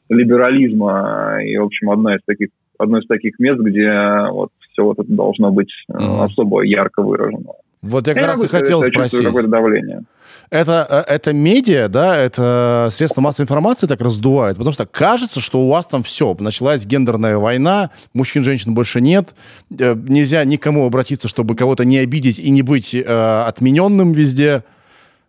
либерализма 0.10 1.40
и, 1.44 1.58
в 1.58 1.64
общем, 1.64 1.90
одна 1.90 2.16
из 2.16 2.22
таких, 2.26 2.49
одно 2.78 2.99
из 2.99 3.08
таких 3.08 3.38
мест, 3.40 3.60
где 3.60 3.91
вот 4.32 4.49
все 4.72 4.84
вот 4.84 4.99
это 4.99 5.12
должно 5.14 5.52
быть 5.52 5.72
mm-hmm. 5.91 6.24
особо 6.24 6.62
ярко 6.62 7.02
выражено. 7.02 7.53
Вот 7.82 8.08
я 8.08 8.14
как 8.14 8.26
раз 8.26 8.44
и 8.44 8.48
хотел 8.48 8.84
спросить. 8.84 9.24
какое-то 9.24 9.49
давление. 9.49 10.03
Это, 10.52 10.86
э, 11.08 11.14
это 11.14 11.34
медиа, 11.34 11.88
да, 11.88 12.18
это 12.18 12.90
средства 12.91 13.22
массовой 13.22 13.45
информации 13.45 13.88
так 13.88 14.02
раздувают, 14.02 14.58
потому 14.58 14.74
что 14.74 14.86
кажется, 14.86 15.40
что 15.40 15.62
у 15.62 15.70
вас 15.70 15.88
там 15.88 16.03
все, 16.03 16.36
началась 16.40 16.86
гендерная 16.86 17.38
война, 17.38 17.90
мужчин, 18.14 18.44
женщин 18.44 18.74
больше 18.74 18.99
нет, 18.99 19.34
э, 19.72 19.95
нельзя 19.95 20.44
никому 20.44 20.86
обратиться, 20.86 21.28
чтобы 21.28 21.56
кого-то 21.56 21.86
не 21.86 21.99
обидеть 21.99 22.38
и 22.38 22.49
не 22.49 22.62
быть 22.64 22.94
э, 22.94 23.03
отмененным 23.48 24.12
везде. 24.12 24.64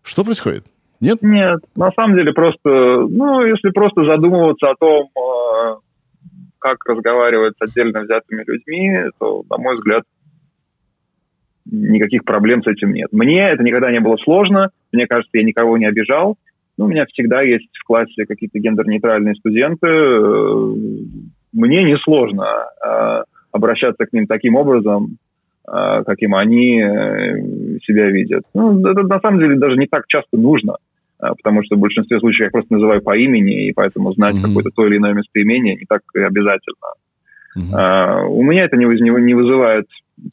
Что 0.03 0.25
происходит? 0.25 0.67
Нет? 1.01 1.19
Нет, 1.23 1.61
на 1.77 1.91
самом 1.93 2.17
деле 2.17 2.33
просто, 2.33 2.59
ну, 2.65 3.45
если 3.47 3.71
просто 3.71 4.05
задумываться 4.05 4.71
о 4.71 4.75
том, 4.79 5.09
э, 5.17 5.77
как 6.59 6.77
разговаривать 6.87 7.55
с 7.59 7.71
отдельно 7.71 8.01
взятыми 8.01 8.45
людьми, 8.47 9.11
то, 9.19 9.43
на 9.49 9.59
мой 9.59 9.77
взгляд, 9.77 10.03
никаких 11.73 12.25
проблем 12.25 12.63
с 12.63 12.67
этим 12.67 12.93
нет. 12.93 13.09
Мне 13.13 13.51
это 13.51 13.63
никогда 13.63 13.91
не 13.91 14.01
было 14.01 14.17
сложно, 14.17 14.71
мне 14.93 15.07
кажется, 15.07 15.39
я 15.39 15.43
никого 15.43 15.79
не 15.79 15.87
обижал. 15.87 16.37
Ну, 16.79 16.87
у 16.87 16.89
меня 16.89 17.07
всегда 17.07 17.43
есть 17.43 17.69
в 17.79 17.85
классе 17.85 18.25
какие-то 18.27 18.59
гендерно-нейтральные 18.59 19.35
студенты. 19.35 19.87
Мне 21.53 21.85
несложно 21.85 22.47
э, 22.85 23.23
обращаться 23.53 24.07
к 24.07 24.13
ним 24.13 24.27
таким 24.27 24.57
образом, 24.57 25.19
э, 25.67 26.03
каким 26.07 26.35
они 26.35 26.81
э, 26.81 27.79
себя 27.85 28.11
видят. 28.11 28.45
Ну, 28.55 28.81
это 28.87 29.03
на 29.03 29.21
самом 29.21 29.39
деле 29.39 29.57
даже 29.57 29.77
не 29.77 29.87
так 29.87 30.05
часто 30.09 30.39
нужно, 30.39 30.77
э, 31.23 31.27
потому 31.37 31.63
что 31.63 31.77
в 31.77 31.81
большинстве 31.81 32.21
случаев 32.21 32.47
я 32.47 32.51
просто 32.51 32.73
называю 32.73 33.03
по 33.03 33.17
имени, 33.17 33.69
и 33.69 33.73
поэтому 33.73 34.13
знать 34.15 34.37
mm-hmm. 34.37 34.49
какое-то 34.49 34.71
то 34.75 34.87
или 34.87 34.97
иное 34.97 35.13
местоимение 35.13 35.77
не 35.77 35.85
так 35.87 36.01
обязательно. 36.15 36.89
Mm-hmm. 37.59 37.77
Э, 37.77 38.27
у 38.29 38.43
меня 38.43 38.65
это 38.65 38.79
не, 38.79 38.87
не 38.87 39.35
вызывает 39.35 39.87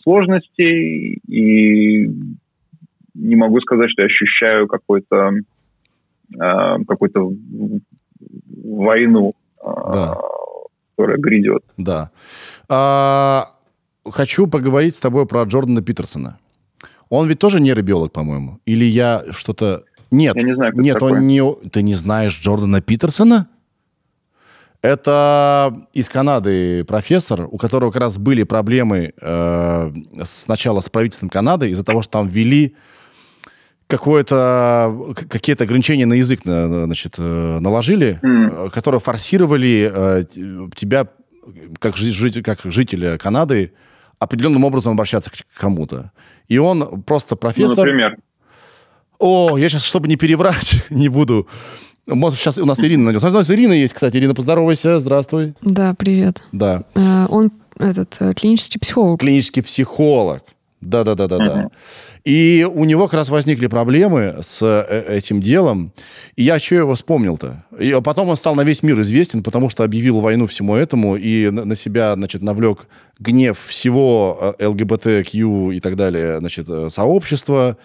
сложностей, 0.04 1.22
и 1.28 2.10
не 3.14 3.36
могу 3.36 3.60
сказать, 3.62 3.90
что 3.90 4.02
я 4.04 4.06
ощущаю 4.08 4.68
какой-то 4.68 5.32
э, 6.34 6.84
какую-то 6.88 7.32
войну, 8.64 9.34
э, 9.62 9.66
да. 9.66 10.18
которая 10.96 11.18
грядет. 11.18 11.64
Да. 11.78 12.12
А, 12.68 13.48
хочу 14.10 14.48
поговорить 14.48 14.96
с 14.96 15.00
тобой 15.00 15.26
про 15.26 15.44
Джордана 15.44 15.82
Питерсона. 15.82 16.38
Он 17.10 17.28
ведь 17.28 17.40
тоже 17.40 17.60
нейробиолог, 17.60 18.12
по-моему? 18.12 18.60
Или 18.66 18.86
я 18.86 19.24
что-то... 19.32 19.84
Нет, 20.12 20.36
я 20.36 20.44
не 20.44 20.56
знаю, 20.56 20.74
нет, 20.76 21.02
он 21.02 21.28
не... 21.28 21.42
Ты 21.70 21.82
не 21.82 21.96
знаешь 21.96 22.40
Джордана 22.40 22.82
Питерсона? 22.82 23.48
Это 24.82 25.76
из 25.94 26.08
Канады 26.08 26.86
профессор, 26.86 27.48
у 27.52 27.58
которого 27.58 27.92
как 27.92 28.02
раз 28.02 28.18
были 28.18 28.44
проблемы 28.44 29.14
э, 29.20 29.92
сначала 30.24 30.80
с 30.80 30.90
правительством 30.90 31.30
Канады 31.30 31.70
из-за 31.70 31.84
того, 31.84 32.02
что 32.02 32.14
там 32.14 32.30
ввели 32.30 32.76
какое-то 33.88 35.14
какие-то 35.30 35.66
ограничения 35.66 36.06
на 36.06 36.14
язык 36.14 36.42
значит, 36.44 37.16
э, 37.18 37.60
наложили, 37.60 38.20
mm. 38.24 38.70
которые 38.70 39.02
форсировали 39.02 39.92
э, 39.94 40.24
тебя 40.76 41.08
как, 41.80 41.98
житель, 41.98 42.44
как 42.44 42.60
жителя 42.64 43.18
Канады 43.18 43.74
определенным 44.18 44.64
образом 44.64 44.94
обращаться 44.94 45.30
к 45.30 45.60
кому-то. 45.60 46.12
И 46.48 46.58
он 46.58 47.04
просто 47.04 47.36
профессор... 47.36 47.76
Ну, 47.76 47.84
например? 47.84 48.18
О, 49.18 49.58
я 49.58 49.68
сейчас, 49.68 49.84
чтобы 49.84 50.08
не 50.08 50.16
переврать, 50.16 50.86
не 50.90 51.10
буду 51.10 51.50
может, 52.16 52.40
сейчас 52.40 52.58
у 52.58 52.66
нас 52.66 52.80
Ирина 52.84 53.06
найдется. 53.06 53.30
У 53.30 53.32
нас 53.32 53.50
Ирина 53.50 53.74
есть, 53.74 53.94
кстати. 53.94 54.18
Ирина, 54.18 54.34
поздоровайся. 54.34 55.00
Здравствуй. 55.00 55.54
Да, 55.62 55.94
привет. 55.98 56.44
Да. 56.52 56.84
Э, 56.96 57.28
он 57.30 57.52
этот 57.78 58.16
э, 58.20 58.34
клинический 58.34 58.80
психолог. 58.80 59.20
Клинический 59.20 59.64
психолог. 59.64 60.44
Да-да-да-да. 60.82 61.38
да. 61.38 61.68
И 62.24 62.68
у 62.70 62.86
него 62.86 63.06
как 63.06 63.16
раз 63.16 63.30
возникли 63.30 63.68
проблемы 63.68 64.38
с 64.42 64.62
э, 64.62 65.18
этим 65.18 65.42
делом. 65.42 65.92
И 66.36 66.44
я 66.44 66.60
что 66.60 66.76
его 66.76 66.96
вспомнил-то? 66.96 67.66
И 67.78 67.96
потом 68.04 68.30
он 68.30 68.38
стал 68.38 68.56
на 68.56 68.64
весь 68.64 68.82
мир 68.84 69.00
известен, 69.02 69.44
потому 69.44 69.70
что 69.70 69.84
объявил 69.84 70.20
войну 70.20 70.48
всему 70.48 70.76
этому 70.76 71.16
и 71.16 71.50
на 71.50 71.76
себя, 71.76 72.14
значит, 72.14 72.42
навлек 72.42 72.88
гнев 73.20 73.60
всего 73.68 74.56
ЛГБТQ 74.60 75.76
и 75.76 75.80
так 75.80 75.96
далее, 75.96 76.40
значит, 76.40 76.68
сообщества. 76.90 77.78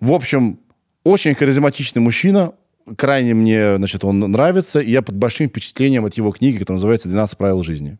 В 0.00 0.12
общем, 0.12 0.60
очень 1.04 1.34
харизматичный 1.34 2.02
мужчина, 2.02 2.52
крайне 2.96 3.34
мне, 3.34 3.76
значит, 3.76 4.04
он 4.04 4.20
нравится, 4.20 4.80
и 4.80 4.90
я 4.90 5.02
под 5.02 5.16
большим 5.16 5.48
впечатлением 5.48 6.04
от 6.04 6.14
его 6.14 6.30
книги, 6.32 6.58
которая 6.58 6.78
называется 6.78 7.08
«12 7.08 7.36
правил 7.36 7.62
жизни». 7.62 7.98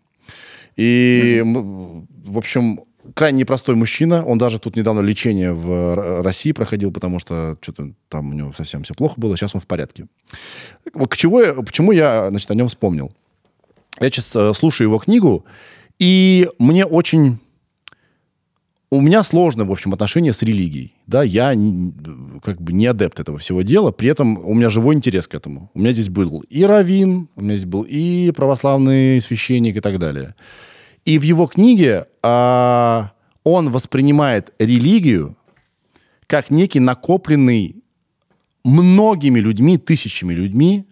И, 0.76 1.42
mm-hmm. 1.44 2.06
в 2.26 2.38
общем, 2.38 2.80
крайне 3.14 3.40
непростой 3.40 3.74
мужчина. 3.74 4.24
Он 4.24 4.38
даже 4.38 4.58
тут 4.58 4.76
недавно 4.76 5.00
лечение 5.00 5.52
в 5.52 6.22
России 6.22 6.52
проходил, 6.52 6.92
потому 6.92 7.18
что 7.18 7.56
что-то 7.60 7.92
там 8.08 8.30
у 8.30 8.32
него 8.32 8.52
совсем 8.56 8.82
все 8.84 8.94
плохо 8.94 9.14
было. 9.20 9.36
Сейчас 9.36 9.54
он 9.54 9.60
в 9.60 9.66
порядке. 9.66 10.06
Вот 10.94 11.10
к 11.10 11.16
чему 11.16 11.40
я, 11.40 11.54
почему 11.54 11.92
я 11.92 12.28
значит, 12.30 12.50
о 12.50 12.54
нем 12.54 12.68
вспомнил? 12.68 13.12
Я 14.00 14.10
сейчас 14.10 14.30
э, 14.34 14.52
слушаю 14.54 14.88
его 14.88 14.98
книгу, 14.98 15.44
и 15.98 16.48
мне 16.58 16.86
очень 16.86 17.38
у 18.90 19.00
меня 19.00 19.22
сложное, 19.22 19.66
в 19.66 19.72
общем, 19.72 19.92
отношение 19.92 20.32
с 20.32 20.42
религией. 20.42 20.94
Да, 21.06 21.22
я 21.22 21.54
как 22.42 22.60
бы 22.60 22.72
не 22.72 22.86
адепт 22.86 23.20
этого 23.20 23.38
всего 23.38 23.62
дела, 23.62 23.90
при 23.90 24.08
этом 24.08 24.38
у 24.38 24.54
меня 24.54 24.70
живой 24.70 24.94
интерес 24.94 25.28
к 25.28 25.34
этому. 25.34 25.70
У 25.74 25.80
меня 25.80 25.92
здесь 25.92 26.08
был 26.08 26.40
и 26.48 26.64
раввин, 26.64 27.28
у 27.36 27.42
меня 27.42 27.56
здесь 27.56 27.68
был 27.68 27.82
и 27.82 28.30
православный 28.30 29.20
священник 29.20 29.76
и 29.76 29.80
так 29.80 29.98
далее. 29.98 30.34
И 31.04 31.18
в 31.18 31.22
его 31.22 31.46
книге 31.46 32.06
а, 32.22 33.12
он 33.44 33.70
воспринимает 33.70 34.54
религию 34.58 35.36
как 36.26 36.50
некий 36.50 36.80
накопленный 36.80 37.76
многими 38.64 39.40
людьми, 39.40 39.78
тысячами 39.78 40.32
людьми 40.32 40.86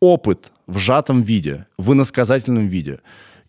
опыт 0.00 0.52
в 0.66 0.78
сжатом 0.78 1.22
виде, 1.22 1.66
в 1.76 1.92
иносказательном 1.92 2.68
виде. 2.68 3.00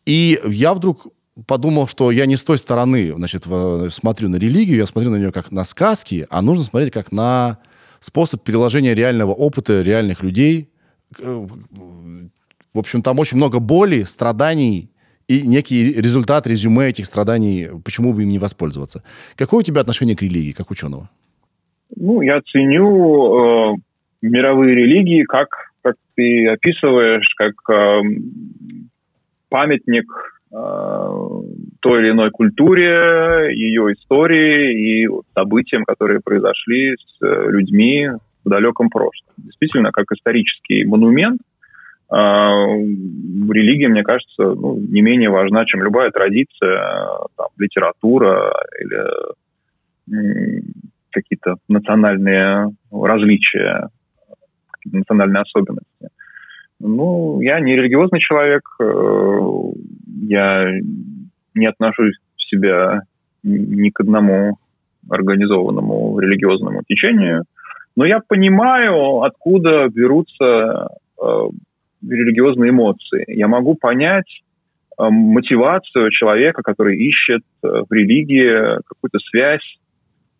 И 0.05 0.39
я 0.47 0.73
вдруг 0.73 1.07
подумал, 1.47 1.87
что 1.87 2.11
я 2.11 2.25
не 2.25 2.35
с 2.35 2.43
той 2.43 2.57
стороны, 2.57 3.13
значит, 3.13 3.45
смотрю 3.89 4.29
на 4.29 4.37
религию, 4.37 4.77
я 4.77 4.85
смотрю 4.85 5.11
на 5.11 5.17
нее 5.17 5.31
как 5.31 5.51
на 5.51 5.65
сказки, 5.65 6.27
а 6.29 6.41
нужно 6.41 6.63
смотреть 6.63 6.91
как 6.91 7.11
на 7.11 7.57
способ 7.99 8.43
переложения 8.43 8.93
реального 8.93 9.31
опыта 9.31 9.81
реальных 9.81 10.23
людей. 10.23 10.69
Э, 11.19 11.47
в 12.73 12.79
общем, 12.79 13.01
там 13.01 13.19
очень 13.19 13.37
много 13.37 13.59
боли, 13.59 14.03
страданий 14.03 14.89
и 15.27 15.41
некий 15.41 15.93
результат, 15.93 16.47
резюме 16.47 16.89
этих 16.89 17.05
страданий, 17.05 17.69
почему 17.85 18.13
бы 18.13 18.23
им 18.23 18.29
не 18.29 18.39
воспользоваться. 18.39 19.03
Какое 19.35 19.61
у 19.61 19.63
тебя 19.63 19.81
отношение 19.81 20.15
к 20.15 20.21
религии, 20.21 20.51
как 20.51 20.71
ученого? 20.71 21.09
Ну, 21.95 22.21
я 22.21 22.41
ценю 22.41 23.73
э, 23.73 23.75
мировые 24.21 24.75
религии, 24.75 25.23
как, 25.23 25.49
как 25.81 25.95
ты 26.15 26.47
описываешь, 26.47 27.27
как 27.37 27.53
э, 27.69 28.01
памятник 29.49 30.05
Э, 30.07 30.30
той 30.51 32.01
или 32.01 32.11
иной 32.11 32.29
культуре, 32.29 33.55
ее 33.55 33.93
истории 33.93 35.05
и 35.05 35.07
событиям, 35.33 35.85
которые 35.85 36.19
произошли 36.19 36.95
с 36.97 37.25
э, 37.25 37.49
людьми 37.51 38.09
в 38.43 38.49
далеком 38.49 38.89
прошлом. 38.89 39.33
Действительно, 39.37 39.91
как 39.91 40.11
исторический 40.11 40.83
монумент, 40.83 41.39
религия, 42.11 43.87
мне 43.87 44.03
кажется, 44.03 44.43
ну, 44.43 44.75
не 44.77 45.01
менее 45.01 45.29
важна, 45.29 45.65
чем 45.65 45.81
любая 45.81 46.11
традиция, 46.11 47.07
там, 47.37 47.47
литература 47.57 48.51
или 48.81 50.61
какие-то 51.11 51.55
национальные 51.69 52.67
различия, 52.91 53.87
национальные 54.85 55.43
особенности. 55.43 56.09
Ну, 56.83 57.39
я 57.41 57.59
не 57.59 57.75
религиозный 57.75 58.19
человек, 58.19 58.63
э, 58.81 59.39
я 60.27 60.71
не 61.53 61.65
отношусь 61.67 62.15
себя 62.37 63.01
ни 63.43 63.89
к 63.89 63.99
одному 63.99 64.57
организованному 65.09 66.19
религиозному 66.19 66.81
течению, 66.87 67.43
но 67.95 68.05
я 68.05 68.19
понимаю, 68.19 69.21
откуда 69.21 69.87
берутся 69.89 70.89
э, 71.21 71.49
религиозные 72.07 72.71
эмоции. 72.71 73.25
Я 73.27 73.47
могу 73.47 73.75
понять 73.75 74.41
э, 74.97 75.03
мотивацию 75.07 76.09
человека, 76.09 76.63
который 76.63 76.97
ищет 76.97 77.41
в 77.61 77.91
религии 77.91 78.81
какую-то 78.87 79.19
связь 79.29 79.77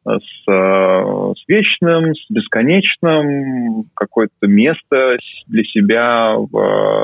с, 0.06 0.44
с 0.46 1.48
вечным, 1.48 2.16
с 2.16 2.26
бесконечным, 2.30 3.86
какое-то 3.96 4.48
место 4.48 5.18
для 5.48 5.64
себя 5.64 6.36
в, 6.36 6.50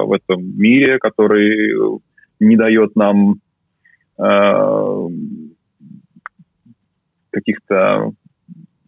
в 0.05 0.13
этом 0.13 0.57
мире, 0.57 0.97
который 0.99 1.99
не 2.39 2.55
дает 2.55 2.95
нам 2.95 3.35
э, 4.19 5.07
каких-то 7.31 8.11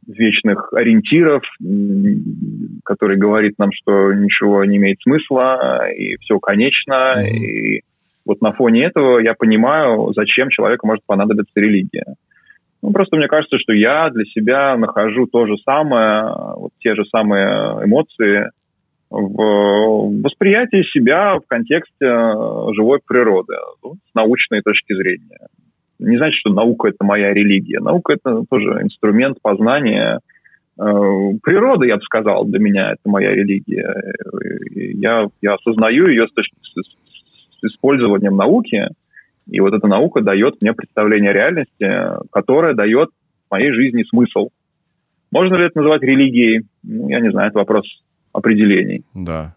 вечных 0.08 0.74
ориентиров, 0.74 1.44
который 2.84 3.18
говорит 3.18 3.60
нам, 3.60 3.70
что 3.72 4.12
ничего 4.14 4.66
не 4.66 4.78
имеет 4.78 5.00
смысла, 5.02 5.88
и 5.92 6.18
все 6.18 6.40
конечно. 6.40 7.24
И 7.28 7.82
вот 8.26 8.42
на 8.42 8.52
фоне 8.54 8.86
этого 8.86 9.20
я 9.20 9.36
понимаю, 9.36 10.12
зачем 10.16 10.50
человеку 10.50 10.88
может 10.88 11.04
понадобиться 11.06 11.60
религия. 11.60 12.16
Ну, 12.82 12.92
просто 12.92 13.18
мне 13.18 13.28
кажется, 13.28 13.58
что 13.60 13.74
я 13.74 14.10
для 14.10 14.26
себя 14.26 14.78
нахожу 14.78 15.26
то 15.28 15.46
же 15.46 15.58
самое, 15.66 16.34
вот 16.56 16.72
те 16.80 16.96
же 16.96 17.04
самые 17.06 17.86
эмоции 17.86 18.50
в 19.10 20.22
восприятии 20.22 20.84
себя 20.94 21.36
в 21.40 21.48
контексте 21.48 22.06
живой 22.74 23.00
природы, 23.06 23.56
ну, 23.84 23.96
с 23.96 24.16
научной 24.16 24.62
точки 24.62 24.94
зрения 24.94 25.48
не 26.00 26.18
значит, 26.18 26.40
что 26.40 26.52
наука 26.52 26.88
это 26.88 27.04
моя 27.04 27.34
религия. 27.34 27.80
Наука 27.80 28.14
это 28.14 28.44
тоже 28.50 28.82
инструмент 28.82 29.38
познания 29.42 30.20
э, 30.78 30.82
природы, 31.44 31.88
я 31.88 31.98
бы 31.98 32.02
сказал, 32.02 32.46
для 32.46 32.60
меня 32.60 32.94
это 32.94 33.02
моя 33.10 33.32
религия. 33.36 33.94
Я, 34.74 35.28
я 35.42 35.54
осознаю 35.56 36.08
ее 36.08 36.28
с, 36.28 36.32
с, 36.32 37.60
с 37.60 37.64
использованием 37.64 38.36
науки, 38.36 38.88
и 39.50 39.60
вот 39.60 39.74
эта 39.74 39.88
наука 39.88 40.22
дает 40.22 40.62
мне 40.62 40.74
представление 40.74 41.32
о 41.32 41.34
реальности, 41.34 41.88
которая 42.32 42.74
дает 42.74 43.10
моей 43.50 43.72
жизни 43.72 44.04
смысл. 44.10 44.50
Можно 45.32 45.56
ли 45.56 45.66
это 45.66 45.80
называть 45.80 46.02
религией? 46.02 46.66
Ну, 46.84 47.10
я 47.10 47.20
не 47.20 47.32
знаю, 47.32 47.50
это 47.50 47.60
вопрос 47.60 47.86
определений. 48.34 49.04
Да. 49.14 49.56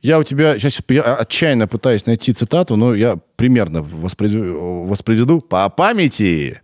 Я 0.00 0.18
у 0.18 0.24
тебя 0.24 0.58
сейчас 0.58 0.80
я 0.88 1.16
отчаянно 1.16 1.66
пытаюсь 1.66 2.06
найти 2.06 2.32
цитату, 2.32 2.76
но 2.76 2.94
я 2.94 3.16
примерно 3.36 3.82
воспроизведу, 3.82 4.84
воспроизведу 4.84 5.40
по 5.40 5.68
памяти, 5.68 6.60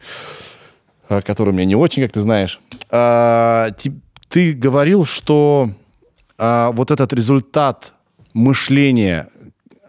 э, 1.09 1.20
которую 1.20 1.52
у 1.52 1.56
меня 1.56 1.66
не 1.66 1.76
очень, 1.76 2.02
как 2.02 2.12
ты 2.12 2.20
знаешь. 2.20 2.60
А, 2.90 3.70
ты, 3.72 3.92
ты 4.28 4.52
говорил, 4.52 5.05
что 5.05 5.68
а, 6.38 6.70
вот 6.70 6.90
этот 6.90 7.12
результат 7.12 7.92
мышления 8.34 9.28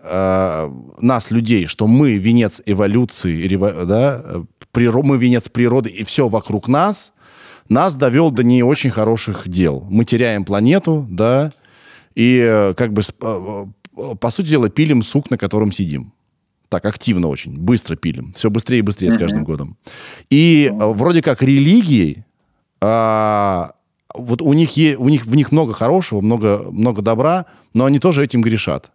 а, 0.07 0.71
нас, 0.99 1.31
людей, 1.31 1.67
что 1.67 1.87
мы 1.87 2.13
венец 2.13 2.61
эволюции, 2.65 3.47
да, 3.85 4.43
приро, 4.71 5.01
мы 5.03 5.17
венец 5.17 5.49
природы, 5.49 5.89
и 5.89 6.03
все 6.03 6.27
вокруг 6.27 6.67
нас, 6.67 7.13
нас 7.69 7.95
довел 7.95 8.31
до 8.31 8.43
не 8.43 8.63
очень 8.63 8.91
хороших 8.91 9.47
дел. 9.47 9.85
Мы 9.89 10.05
теряем 10.05 10.45
планету, 10.45 11.07
да, 11.09 11.51
и 12.13 12.39
э, 12.39 12.73
как 12.75 12.93
бы, 12.93 13.01
э, 13.01 13.65
э, 13.97 14.15
по 14.19 14.31
сути 14.31 14.47
дела, 14.47 14.69
пилим 14.69 15.03
сук, 15.03 15.29
на 15.29 15.37
котором 15.37 15.71
сидим. 15.71 16.13
Так, 16.69 16.85
активно 16.85 17.27
очень, 17.27 17.57
быстро 17.57 17.95
пилим. 17.95 18.33
Все 18.33 18.49
быстрее 18.49 18.79
и 18.79 18.81
быстрее 18.81 19.11
с 19.11 19.17
каждым 19.17 19.43
годом. 19.43 19.77
И 20.29 20.71
вроде 20.73 21.21
как 21.21 21.43
религии, 21.43 22.25
а, 22.81 23.73
вот 24.13 24.41
у 24.41 24.53
них, 24.53 24.75
е, 24.77 24.97
у 24.97 25.09
них 25.09 25.25
в 25.25 25.35
них 25.35 25.51
много 25.51 25.73
хорошего, 25.73 26.21
много, 26.21 26.65
много 26.71 27.01
добра, 27.01 27.45
но 27.73 27.85
они 27.85 27.99
тоже 27.99 28.23
этим 28.23 28.41
грешат. 28.41 28.91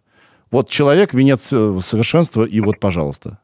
Вот 0.51 0.69
человек, 0.69 1.13
венец 1.13 1.41
совершенства, 1.43 2.43
и 2.43 2.59
вот, 2.59 2.79
пожалуйста 2.79 3.39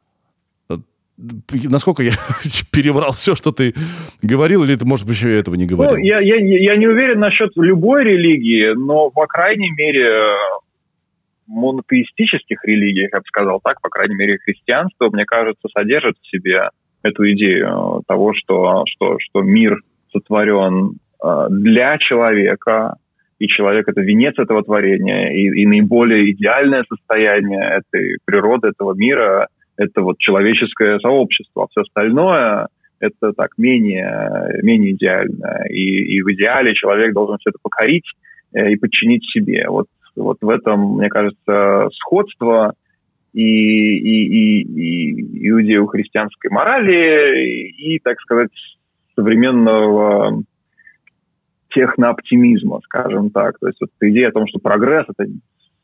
насколько 1.18 2.04
я 2.04 2.12
переврал 2.72 3.12
все, 3.14 3.36
что 3.36 3.52
ты 3.52 3.74
говорил, 4.22 4.64
или 4.64 4.76
ты, 4.76 4.86
может 4.86 5.08
быть, 5.08 5.16
еще 5.16 5.38
этого 5.38 5.56
не 5.56 5.66
говорил? 5.66 5.98
Ну, 5.98 6.04
я, 6.04 6.20
я, 6.20 6.36
я 6.36 6.76
не 6.78 6.88
уверен 6.88 7.20
насчет 7.20 7.52
любой 7.56 8.04
религии, 8.04 8.74
но, 8.76 9.10
по 9.10 9.26
крайней 9.26 9.72
мере, 9.72 10.10
монотеистических 11.48 12.64
религиях, 12.66 13.10
я 13.14 13.20
бы 13.20 13.26
сказал 13.26 13.60
так, 13.64 13.82
по 13.82 13.90
крайней 13.90 14.16
мере, 14.16 14.38
христианство, 14.38 15.10
мне 15.10 15.26
кажется, 15.26 15.68
содержит 15.76 16.18
в 16.22 16.30
себе 16.30 16.70
эту 17.02 17.32
идею 17.32 18.04
того, 18.08 18.34
что, 18.34 18.84
что, 18.88 19.18
что 19.20 19.42
мир 19.42 19.80
сотворен 20.12 21.00
э, 21.24 21.46
для 21.50 21.98
человека, 21.98 22.96
и 23.39 23.47
человек— 23.47 23.88
это 23.88 24.01
венец 24.01 24.35
этого 24.38 24.64
творения, 24.64 25.31
и, 25.31 25.61
и 25.61 25.65
наиболее 25.65 26.31
идеальное 26.31 26.84
состояние 26.89 27.81
этой 27.81 28.18
природы, 28.26 28.69
этого 28.69 28.93
мира— 28.93 29.47
это 29.77 30.01
вот 30.01 30.18
человеческое 30.18 30.99
сообщество, 30.99 31.64
а 31.64 31.68
все 31.69 31.81
остальное 31.81 32.68
это 32.99 33.34
так 33.34 33.51
менее, 33.57 34.59
менее 34.64 34.93
идеально. 34.93 35.65
И, 35.69 36.15
и 36.15 36.22
в 36.22 36.34
идеале 36.34 36.73
человек 36.73 37.14
должен 37.14 37.38
все 37.38 37.51
это 37.51 37.59
покорить 37.61 38.11
э, 38.53 38.72
и 38.72 38.76
подчинить 38.76 39.23
себе. 39.30 39.65
Вот, 39.69 39.85
вот 40.15 40.38
в 40.41 40.49
этом, 40.49 40.97
мне 40.97 41.09
кажется, 41.09 41.89
сходство 41.93 42.73
и, 43.34 43.43
и, 43.43 44.26
и, 44.26 44.61
и 44.61 45.49
иудео-христианской 45.49 46.49
морали, 46.49 47.68
и, 47.68 47.99
так 47.99 48.19
сказать, 48.22 48.49
современного 49.15 50.41
технооптимизма, 51.69 52.80
скажем 52.84 53.30
так. 53.30 53.57
То 53.60 53.68
есть 53.68 53.80
вот 53.81 53.89
идея 54.02 54.30
о 54.30 54.34
том, 54.34 54.48
что 54.48 54.60
прогресс 54.60 55.06
это, 55.10 55.30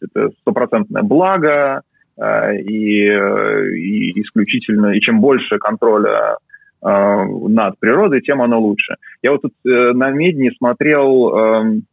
это 0.01 0.30
стопроцентное 0.41 1.03
благо, 1.03 1.84
Э, 2.15 2.55
и, 2.55 3.07
и 3.07 4.22
исключительно, 4.22 4.91
и 4.91 4.99
чем 4.99 5.19
больше 5.19 5.57
контроля 5.57 6.38
э, 6.81 6.88
над 6.88 7.80
природой, 7.80 8.22
тем 8.22 8.41
оно 8.41 8.60
лучше. 8.60 8.95
Я 9.23 9.31
вот 9.31 9.41
тут 9.41 9.53
э, 9.65 9.93
на 9.93 10.11
Медне 10.11 10.51
смотрел 10.57 11.35
эм, 11.35 11.84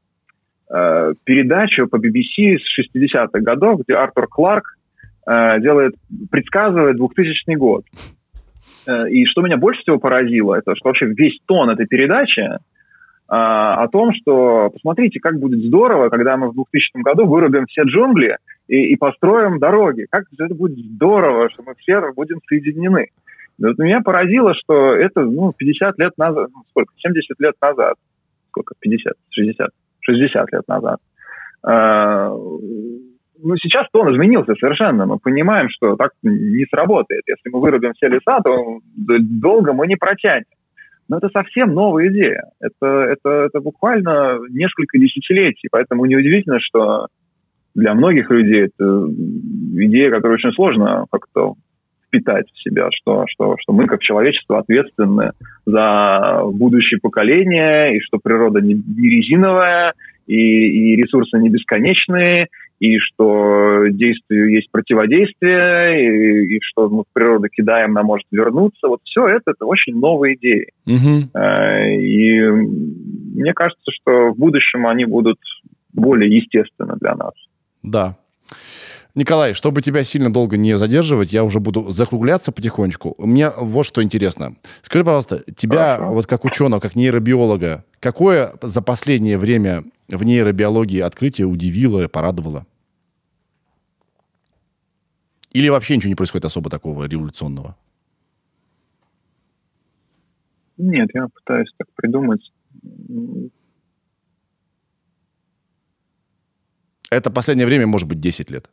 передачу 1.24 1.88
по 1.88 1.96
BBC 1.96 2.58
с 2.58 2.78
60-х 2.78 3.40
годов, 3.40 3.80
где 3.80 3.94
Артур 3.94 4.28
Кларк 4.28 4.76
делает, 5.26 5.96
предсказывает 6.30 6.96
2000 6.96 7.56
год. 7.56 7.84
И 9.10 9.24
что 9.24 9.42
меня 9.42 9.56
больше 9.56 9.80
всего 9.80 9.98
поразило, 9.98 10.54
это 10.54 10.76
что 10.76 10.90
вообще 10.90 11.06
весь 11.06 11.40
тон 11.46 11.70
этой 11.70 11.86
передачи 11.86 12.48
о 13.32 13.86
том, 13.88 14.12
что 14.12 14.70
посмотрите, 14.70 15.20
как 15.20 15.38
будет 15.38 15.60
здорово, 15.60 16.08
когда 16.08 16.36
мы 16.36 16.50
в 16.50 16.54
2000 16.54 17.02
году 17.02 17.26
вырубим 17.26 17.66
все 17.66 17.82
джунгли 17.82 18.36
и, 18.66 18.92
и 18.92 18.96
построим 18.96 19.60
дороги. 19.60 20.06
Как 20.10 20.24
это 20.36 20.52
будет 20.52 20.76
здорово, 20.78 21.48
что 21.50 21.62
мы 21.62 21.74
все 21.76 22.00
будем 22.12 22.40
соединены. 22.48 23.06
Вот 23.60 23.78
меня 23.78 24.00
поразило, 24.00 24.54
что 24.54 24.94
это 24.94 25.20
ну, 25.20 25.52
50 25.56 25.98
лет 25.98 26.12
назад, 26.18 26.48
ну, 26.52 26.62
сколько, 26.70 26.92
70 26.96 27.40
лет 27.40 27.54
назад, 27.60 27.94
сколько, 28.48 28.74
50, 28.80 29.12
60, 29.30 29.68
60 30.00 30.52
лет 30.52 30.66
назад. 30.66 30.98
А, 31.62 32.30
ну, 32.30 33.56
сейчас 33.62 33.86
тон 33.92 34.12
изменился 34.12 34.54
совершенно. 34.54 35.06
Мы 35.06 35.18
понимаем, 35.18 35.68
что 35.70 35.96
так 35.96 36.12
не 36.22 36.64
сработает. 36.66 37.22
Если 37.26 37.48
мы 37.50 37.60
вырубим 37.60 37.92
все 37.92 38.08
леса, 38.08 38.40
то 38.42 38.80
долго 38.96 39.72
мы 39.72 39.86
не 39.86 39.96
протянем. 39.96 40.46
Но 41.10 41.18
это 41.18 41.28
совсем 41.30 41.74
новая 41.74 42.08
идея. 42.08 42.44
Это, 42.60 42.86
это, 42.86 43.28
это 43.46 43.60
буквально 43.60 44.38
несколько 44.48 44.96
десятилетий. 44.96 45.68
Поэтому 45.70 46.06
неудивительно, 46.06 46.60
что 46.60 47.08
для 47.74 47.94
многих 47.94 48.30
людей 48.30 48.66
это 48.66 49.08
идея, 49.86 50.10
которую 50.12 50.34
очень 50.34 50.52
сложно 50.52 51.06
как-то 51.10 51.54
впитать 52.06 52.46
в 52.52 52.62
себя, 52.62 52.90
что, 52.92 53.24
что, 53.26 53.56
что 53.58 53.72
мы 53.72 53.86
как 53.86 54.02
человечество 54.02 54.60
ответственны 54.60 55.32
за 55.66 56.42
будущее 56.44 57.00
поколение, 57.00 57.96
и 57.96 58.00
что 58.00 58.18
природа 58.22 58.60
не, 58.60 58.74
не 58.74 59.08
резиновая, 59.08 59.94
и, 60.28 60.36
и 60.36 60.96
ресурсы 60.96 61.38
не 61.38 61.48
бесконечные, 61.48 62.46
и 62.80 62.98
что 62.98 63.86
действию 63.90 64.50
есть 64.50 64.70
противодействие, 64.72 66.02
и, 66.02 66.56
и 66.56 66.58
что 66.62 66.88
мы 66.88 67.02
в 67.02 67.12
природу 67.12 67.48
кидаем, 67.48 67.90
она 67.90 68.02
может 68.02 68.26
вернуться. 68.32 68.88
Вот 68.88 69.00
все 69.04 69.28
это, 69.28 69.52
это 69.52 69.66
очень 69.66 69.94
новые 69.94 70.36
идеи. 70.36 70.70
Угу. 70.86 71.38
И 72.00 72.40
мне 72.40 73.52
кажется, 73.52 73.90
что 73.92 74.30
в 74.30 74.38
будущем 74.38 74.86
они 74.86 75.04
будут 75.04 75.38
более 75.92 76.34
естественны 76.34 76.94
для 76.98 77.14
нас. 77.14 77.34
Да. 77.82 78.16
Николай, 79.14 79.54
чтобы 79.54 79.82
тебя 79.82 80.04
сильно 80.04 80.32
долго 80.32 80.56
не 80.56 80.78
задерживать, 80.78 81.32
я 81.32 81.44
уже 81.44 81.60
буду 81.60 81.90
закругляться 81.90 82.52
потихонечку. 82.52 83.14
Мне 83.18 83.50
вот 83.50 83.84
что 83.84 84.02
интересно. 84.02 84.54
Скажи, 84.82 85.04
пожалуйста, 85.04 85.42
тебя, 85.56 85.96
Хорошо. 85.96 86.14
вот 86.14 86.26
как 86.26 86.44
ученого, 86.44 86.80
как 86.80 86.94
нейробиолога, 86.94 87.84
какое 87.98 88.52
за 88.62 88.80
последнее 88.82 89.36
время 89.36 89.82
в 90.08 90.22
нейробиологии 90.22 91.00
открытие 91.00 91.46
удивило, 91.46 92.06
порадовало? 92.08 92.66
Или 95.50 95.68
вообще 95.68 95.96
ничего 95.96 96.10
не 96.10 96.14
происходит 96.14 96.44
особо 96.44 96.70
такого 96.70 97.04
революционного? 97.04 97.76
Нет, 100.76 101.10
я 101.12 101.26
пытаюсь 101.28 101.70
так 101.76 101.88
придумать. 101.94 102.52
Это 107.10 107.30
последнее 107.30 107.66
время 107.66 107.86
может 107.86 108.08
быть 108.08 108.20
10 108.20 108.50
лет. 108.50 108.70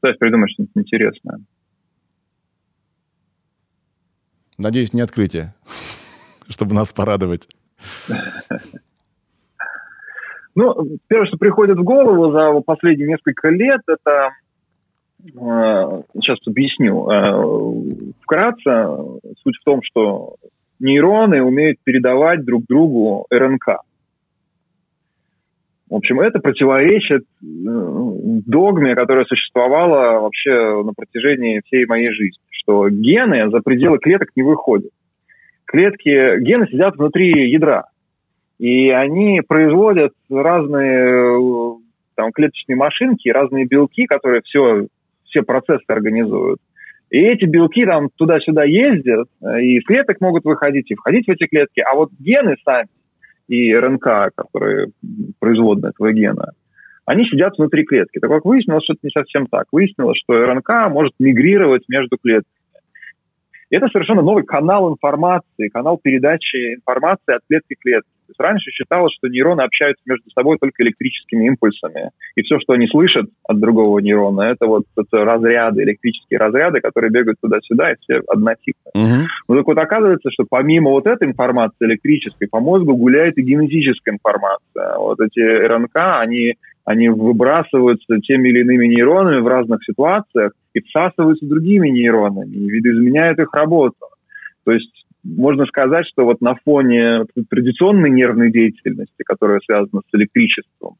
Пытаюсь 0.00 0.18
придумать 0.18 0.50
что-нибудь 0.52 0.76
интересное. 0.76 1.40
Надеюсь, 4.56 4.92
не 4.92 5.02
открытие, 5.02 5.54
чтобы 6.48 6.74
нас 6.74 6.92
порадовать. 6.92 7.48
Ну, 10.58 10.74
первое, 11.06 11.28
что 11.28 11.36
приходит 11.36 11.78
в 11.78 11.84
голову 11.84 12.32
за 12.32 12.60
последние 12.66 13.06
несколько 13.06 13.48
лет, 13.48 13.80
это 13.86 14.30
э, 15.22 16.02
сейчас 16.14 16.38
объясню. 16.48 17.08
Э, 17.08 18.12
Вкратце, 18.22 18.88
суть 19.40 19.56
в 19.56 19.64
том, 19.64 19.82
что 19.84 20.34
нейроны 20.80 21.44
умеют 21.44 21.78
передавать 21.84 22.44
друг 22.44 22.64
другу 22.68 23.24
РНК. 23.30 23.82
В 25.88 25.94
общем, 25.94 26.18
это 26.18 26.40
противоречит 26.40 27.22
э, 27.22 27.24
догме, 27.40 28.96
которая 28.96 29.26
существовала 29.26 30.18
вообще 30.18 30.82
на 30.82 30.92
протяжении 30.92 31.62
всей 31.66 31.86
моей 31.86 32.10
жизни, 32.10 32.42
что 32.50 32.88
гены 32.90 33.48
за 33.48 33.60
пределы 33.60 33.98
клеток 33.98 34.30
не 34.34 34.42
выходят. 34.42 34.90
Клетки, 35.66 36.40
гены 36.40 36.66
сидят 36.66 36.96
внутри 36.96 37.48
ядра, 37.48 37.84
и 38.58 38.90
они 38.90 39.40
производят 39.46 40.12
разные 40.28 41.36
э, 41.36 41.76
там, 42.16 42.32
клеточные 42.32 42.76
машинки, 42.76 43.28
разные 43.28 43.66
белки, 43.66 44.06
которые 44.06 44.42
все, 44.42 44.86
все 45.24 45.42
процессы 45.42 45.84
организуют. 45.86 46.58
И 47.10 47.18
эти 47.18 47.44
белки 47.46 47.86
там 47.86 48.08
туда-сюда 48.16 48.64
ездят, 48.64 49.28
э, 49.42 49.62
и 49.62 49.78
из 49.78 49.84
клеток 49.84 50.20
могут 50.20 50.44
выходить, 50.44 50.90
и 50.90 50.96
входить 50.96 51.26
в 51.26 51.30
эти 51.30 51.46
клетки. 51.46 51.80
А 51.80 51.94
вот 51.94 52.10
гены 52.18 52.56
сами 52.64 52.88
и 53.46 53.74
РНК, 53.74 54.34
которые 54.34 54.88
производные 55.38 55.90
этого 55.90 56.12
гена, 56.12 56.52
они 57.06 57.24
сидят 57.26 57.56
внутри 57.56 57.84
клетки. 57.84 58.18
Так 58.18 58.28
как 58.28 58.44
выяснилось, 58.44 58.84
что 58.84 58.94
это 58.94 59.00
не 59.04 59.10
совсем 59.10 59.46
так. 59.46 59.66
Выяснилось, 59.72 60.18
что 60.18 60.34
РНК 60.34 60.90
может 60.90 61.14
мигрировать 61.18 61.84
между 61.88 62.18
клетками. 62.18 62.52
И 63.70 63.76
это 63.76 63.88
совершенно 63.88 64.22
новый 64.22 64.44
канал 64.44 64.92
информации, 64.92 65.68
канал 65.68 65.98
передачи 66.02 66.74
информации 66.74 67.34
от 67.34 67.42
клетки 67.48 67.74
к 67.74 67.80
клетке. 67.80 68.10
То 68.28 68.32
есть 68.32 68.40
раньше 68.40 68.70
считалось, 68.70 69.14
что 69.14 69.28
нейроны 69.28 69.62
общаются 69.62 70.02
между 70.04 70.30
собой 70.32 70.58
только 70.60 70.82
электрическими 70.82 71.46
импульсами. 71.46 72.10
И 72.36 72.42
все, 72.42 72.60
что 72.60 72.74
они 72.74 72.86
слышат 72.86 73.24
от 73.48 73.58
другого 73.58 74.00
нейрона, 74.00 74.42
это 74.42 74.66
вот 74.66 74.84
это 74.98 75.24
разряды, 75.24 75.82
электрические 75.82 76.38
разряды, 76.38 76.80
которые 76.80 77.10
бегают 77.10 77.38
туда-сюда, 77.40 77.92
и 77.92 77.96
все 78.00 78.20
однотипные. 78.28 78.92
Мгм. 78.94 79.26
Но 79.48 79.56
так 79.56 79.66
вот 79.66 79.78
оказывается, 79.78 80.30
что 80.30 80.44
помимо 80.48 80.90
вот 80.90 81.06
этой 81.06 81.26
информации 81.26 81.86
электрической, 81.86 82.48
по 82.48 82.60
мозгу 82.60 82.94
гуляет 82.96 83.38
и 83.38 83.42
генетическая 83.42 84.10
информация. 84.10 84.98
Вот 84.98 85.20
эти 85.20 85.40
РНК, 85.40 85.96
они, 86.20 86.56
они 86.84 87.08
выбрасываются 87.08 88.18
теми 88.18 88.50
или 88.50 88.60
иными 88.60 88.88
нейронами 88.88 89.40
в 89.40 89.46
разных 89.46 89.82
ситуациях 89.84 90.52
и 90.74 90.80
всасываются 90.80 91.46
другими 91.46 91.88
нейронами, 91.88 92.54
и 92.54 92.68
видоизменяют 92.68 93.38
их 93.38 93.54
работу. 93.54 93.96
То 94.64 94.72
есть 94.72 94.97
можно 95.36 95.66
сказать, 95.66 96.06
что 96.06 96.24
вот 96.24 96.40
на 96.40 96.54
фоне 96.64 97.24
традиционной 97.50 98.10
нервной 98.10 98.50
деятельности, 98.50 99.22
которая 99.24 99.60
связана 99.60 100.00
с 100.00 100.14
электричеством, 100.14 100.96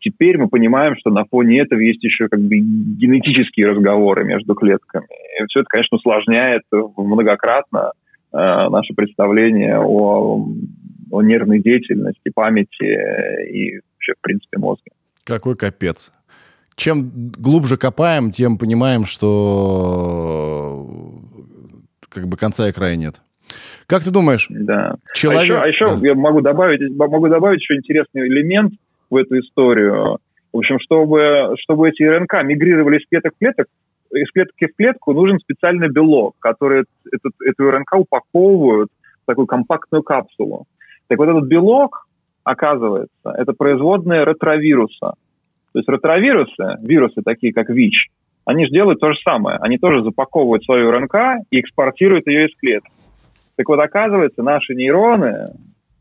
теперь 0.00 0.38
мы 0.38 0.48
понимаем, 0.48 0.96
что 0.96 1.10
на 1.10 1.24
фоне 1.24 1.60
этого 1.60 1.80
есть 1.80 2.02
еще 2.02 2.28
как 2.28 2.40
бы 2.40 2.56
генетические 2.56 3.68
разговоры 3.68 4.24
между 4.24 4.54
клетками. 4.54 5.06
И 5.40 5.46
все 5.48 5.60
это, 5.60 5.68
конечно, 5.68 5.96
усложняет 5.96 6.62
многократно 6.96 7.92
э, 8.32 8.36
наше 8.36 8.94
представление 8.94 9.78
о, 9.78 10.46
о 11.10 11.22
нервной 11.22 11.60
деятельности, 11.60 12.30
памяти 12.34 13.50
и 13.50 13.80
вообще, 13.94 14.12
в 14.18 14.20
принципе, 14.20 14.58
мозге. 14.58 14.90
Какой 15.24 15.56
капец. 15.56 16.12
Чем 16.74 17.10
глубже 17.36 17.76
копаем, 17.76 18.30
тем 18.30 18.56
понимаем, 18.56 19.04
что 19.04 20.86
как 22.08 22.28
бы 22.28 22.36
конца 22.36 22.68
и 22.68 22.72
края 22.72 22.96
нет. 22.96 23.20
Как 23.86 24.02
ты 24.02 24.10
думаешь, 24.10 24.46
Да. 24.50 24.96
человек... 25.14 25.42
А 25.62 25.66
еще, 25.66 25.84
а 25.84 25.88
еще 25.92 26.06
я 26.06 26.14
могу 26.14 26.40
добавить, 26.40 26.94
могу 26.96 27.28
добавить 27.28 27.60
еще 27.60 27.76
интересный 27.76 28.28
элемент 28.28 28.74
в 29.10 29.16
эту 29.16 29.38
историю. 29.40 30.18
В 30.52 30.58
общем, 30.58 30.78
чтобы, 30.80 31.54
чтобы 31.60 31.88
эти 31.88 32.02
РНК 32.02 32.42
мигрировали 32.44 32.98
из 32.98 33.06
клеток 33.08 33.34
в 33.34 33.38
клеток, 33.38 33.66
из 34.12 34.30
клетки 34.30 34.66
в 34.66 34.76
клетку 34.76 35.12
нужен 35.12 35.38
специальный 35.38 35.88
белок, 35.88 36.34
который 36.38 36.84
этот, 37.10 37.32
эту 37.44 37.70
РНК 37.70 37.94
упаковывают 37.96 38.90
в 39.22 39.26
такую 39.26 39.46
компактную 39.46 40.02
капсулу. 40.02 40.66
Так 41.08 41.18
вот 41.18 41.28
этот 41.28 41.44
белок, 41.44 42.06
оказывается, 42.44 43.10
это 43.24 43.52
производные 43.52 44.24
ретровируса. 44.24 45.14
То 45.72 45.78
есть 45.78 45.88
ретровирусы, 45.88 46.76
вирусы 46.80 47.22
такие 47.22 47.52
как 47.52 47.68
ВИЧ, 47.68 48.08
они 48.46 48.64
же 48.64 48.70
делают 48.70 49.00
то 49.00 49.12
же 49.12 49.18
самое. 49.22 49.58
Они 49.58 49.76
тоже 49.76 50.02
запаковывают 50.02 50.64
свою 50.64 50.90
РНК 50.90 51.44
и 51.50 51.60
экспортируют 51.60 52.26
ее 52.26 52.46
из 52.46 52.56
клеток. 52.56 52.90
Так 53.58 53.68
вот, 53.68 53.80
оказывается, 53.80 54.44
наши 54.44 54.72
нейроны 54.76 55.46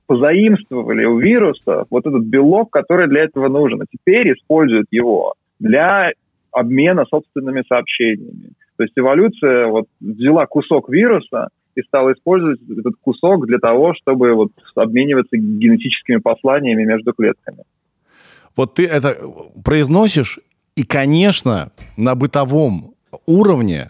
позаимствовали 0.06 1.06
у 1.06 1.18
вируса 1.18 1.86
вот 1.90 2.06
этот 2.06 2.24
белок, 2.24 2.70
который 2.70 3.08
для 3.08 3.24
этого 3.24 3.48
нужен, 3.48 3.82
а 3.82 3.86
теперь 3.92 4.32
используют 4.32 4.86
его 4.92 5.34
для 5.60 6.12
обмена 6.52 7.06
собственными 7.10 7.64
сообщениями. 7.68 8.52
То 8.78 8.84
есть 8.84 8.94
эволюция 8.96 9.68
вот 9.68 9.88
взяла 10.00 10.46
кусок 10.46 10.88
вируса 10.90 11.50
и 11.74 11.82
стала 11.82 12.14
использовать 12.14 12.60
этот 12.62 12.94
кусок 13.02 13.48
для 13.48 13.58
того, 13.58 13.96
чтобы 13.96 14.36
вот 14.36 14.52
обмениваться 14.76 15.36
генетическими 15.36 16.18
посланиями 16.18 16.84
между 16.84 17.12
клетками. 17.12 17.64
Вот 18.56 18.76
ты 18.76 18.86
это 18.86 19.16
произносишь, 19.66 20.40
и, 20.76 20.84
конечно, 20.84 21.72
на 21.98 22.14
бытовом 22.14 22.94
уровне 23.26 23.90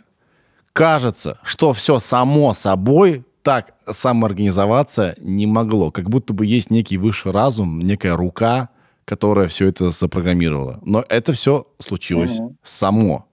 кажется, 0.72 1.38
что 1.44 1.74
все 1.74 2.00
само 2.00 2.54
собой 2.54 3.24
так 3.48 3.76
самоорганизоваться 3.90 5.16
не 5.22 5.48
могло. 5.48 5.90
Как 5.90 6.10
будто 6.10 6.34
бы 6.34 6.46
есть 6.46 6.70
некий 6.70 6.98
высший 6.98 7.32
разум, 7.32 7.80
некая 7.80 8.18
рука, 8.18 8.68
которая 9.06 9.48
все 9.48 9.70
это 9.70 9.92
запрограммировала. 9.92 10.80
Но 10.84 11.02
это 11.08 11.32
все 11.32 11.66
случилось 11.80 12.38
Мгм. 12.40 12.58
само. 12.62 13.26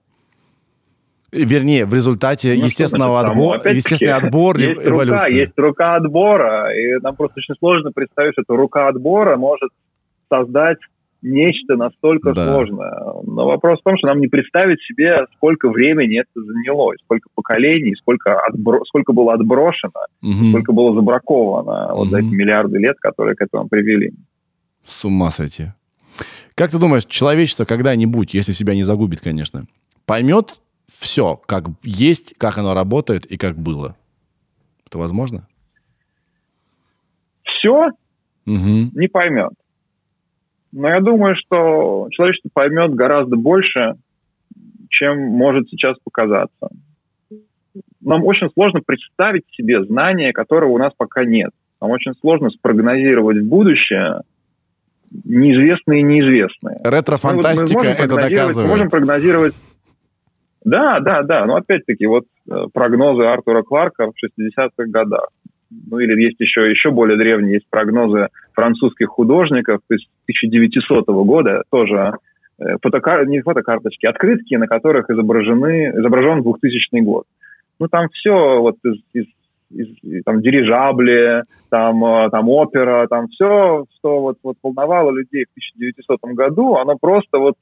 Вернее, 1.33 1.85
в 1.85 1.93
результате 1.93 2.55
Ну, 2.57 2.63
естественного 2.63 3.19
отбора, 3.19 3.69
естественный 3.73 4.13
отбор 4.13 4.55
есть 4.57 4.79
эволюции. 4.87 5.15
Рука, 5.17 5.27
есть 5.27 5.57
рука 5.57 5.95
отбора, 5.97 6.73
и 6.73 6.97
нам 7.01 7.13
просто 7.17 7.39
очень 7.41 7.55
сложно 7.59 7.91
представить, 7.91 8.35
что 8.35 8.43
эта 8.43 8.55
рука 8.55 8.87
отбора 8.87 9.35
может 9.35 9.69
создать 10.29 10.77
нечто 11.25 11.75
настолько 11.75 12.33
Да. 12.33 12.45
сложное. 12.53 12.93
Но 13.23 13.45
вопрос 13.47 13.79
в 13.79 13.83
том, 13.83 13.97
что 13.97 14.07
нам 14.07 14.19
не 14.19 14.27
представить 14.27 14.81
себе, 14.83 15.25
сколько 15.35 15.69
времени 15.69 16.19
это 16.21 16.45
заняло, 16.45 16.93
и 16.93 16.97
сколько 17.03 17.29
поколений, 17.35 17.95
сколько, 17.95 18.39
отбро- 18.49 18.83
сколько 18.85 19.11
было 19.13 19.33
отброшено, 19.33 19.93
Мгм. 20.21 20.49
сколько 20.49 20.71
было 20.71 20.93
забраковано 20.93 21.93
вот 21.95 22.09
за 22.09 22.19
эти 22.19 22.25
миллиарды 22.33 22.77
лет, 22.77 22.97
которые 22.99 23.35
к 23.35 23.41
этому 23.41 23.67
привели. 23.67 24.11
С 24.85 25.03
ума 25.05 25.31
сойти. 25.31 25.73
Как 26.53 26.71
ты 26.71 26.79
думаешь, 26.79 27.05
человечество 27.05 27.65
когда-нибудь, 27.65 28.33
если 28.33 28.53
себя 28.53 28.75
не 28.75 28.83
загубит, 28.83 29.19
конечно, 29.19 29.65
поймет 30.05 30.59
все, 30.87 31.35
как 31.47 31.65
есть, 31.83 32.35
как 32.37 32.57
оно 32.57 32.73
работает 32.73 33.25
и 33.25 33.37
как 33.37 33.57
было? 33.57 33.95
Это 34.87 34.99
возможно? 34.99 35.47
Все 37.43 37.89
Угу. 38.45 38.91
не 38.93 39.07
поймет. 39.07 39.51
Но 40.75 40.89
я 40.89 40.99
думаю, 40.99 41.35
что 41.37 42.07
человечество 42.11 42.49
поймет 42.53 42.93
гораздо 42.93 43.37
больше, 43.37 43.93
чем 44.89 45.17
может 45.21 45.69
сейчас 45.69 45.95
показаться. 46.03 46.67
Нам 48.01 48.25
очень 48.25 48.49
сложно 48.53 48.81
представить 48.85 49.43
себе 49.51 49.83
знания, 49.85 50.33
которого 50.33 50.71
у 50.71 50.77
нас 50.77 50.91
пока 50.97 51.23
нет. 51.23 51.51
Нам 51.81 51.91
очень 51.91 52.11
сложно 52.19 52.49
спрогнозировать 52.49 53.41
будущее 53.41 54.19
неизвестные 55.23 56.01
и 56.01 56.03
неизвестные. 56.03 56.81
Ретро-фантастика 56.83 57.79
Мы 57.79 57.89
вот- 57.89 57.97
мы 57.97 58.03
это 58.03 58.15
прогнозировать- 58.15 58.25
Мы 58.25 58.29
доказывает. 58.35 58.69
можем 58.69 58.89
прогнозировать... 58.89 59.53
Да, 60.65 60.99
да, 60.99 61.23
да. 61.23 61.45
Но 61.45 61.55
опять-таки, 61.55 62.05
вот 62.05 62.25
э, 62.51 62.65
прогнозы 62.73 63.23
Артура 63.23 63.61
Кларка 63.63 64.07
в 64.07 64.13
60-х 64.21 64.87
годах. 64.89 65.27
Ну 65.69 65.99
или 65.99 66.21
есть 66.21 66.39
еще, 66.39 66.69
еще 66.69 66.91
более 66.91 67.17
древние, 67.17 67.55
есть 67.55 67.69
прогнозы 67.69 68.29
французских 68.53 69.07
художников, 69.09 69.81
есть 69.89 70.07
1900 70.25 71.05
года 71.07 71.63
тоже 71.69 72.13
э, 72.59 72.77
фотокар... 72.81 73.27
не 73.27 73.41
фотокарточки, 73.41 74.05
открытки, 74.05 74.55
на 74.55 74.67
которых 74.67 75.09
изображены, 75.09 75.91
изображен 75.97 76.43
2000 76.43 77.01
год. 77.01 77.25
Ну 77.79 77.87
там 77.87 78.09
все 78.09 78.59
вот 78.59 78.77
из, 78.83 79.01
из 79.13 79.25
из, 79.71 80.23
там 80.23 80.41
дирижабли, 80.41 81.43
там, 81.69 82.03
э, 82.03 82.29
там 82.29 82.49
опера, 82.49 83.07
там 83.07 83.27
все, 83.27 83.85
что 83.97 84.21
вот, 84.21 84.37
вот 84.43 84.57
волновало 84.61 85.11
людей 85.11 85.45
в 85.45 85.51
1900 85.51 86.19
году, 86.35 86.75
оно 86.75 86.97
просто 86.97 87.39
вот, 87.39 87.55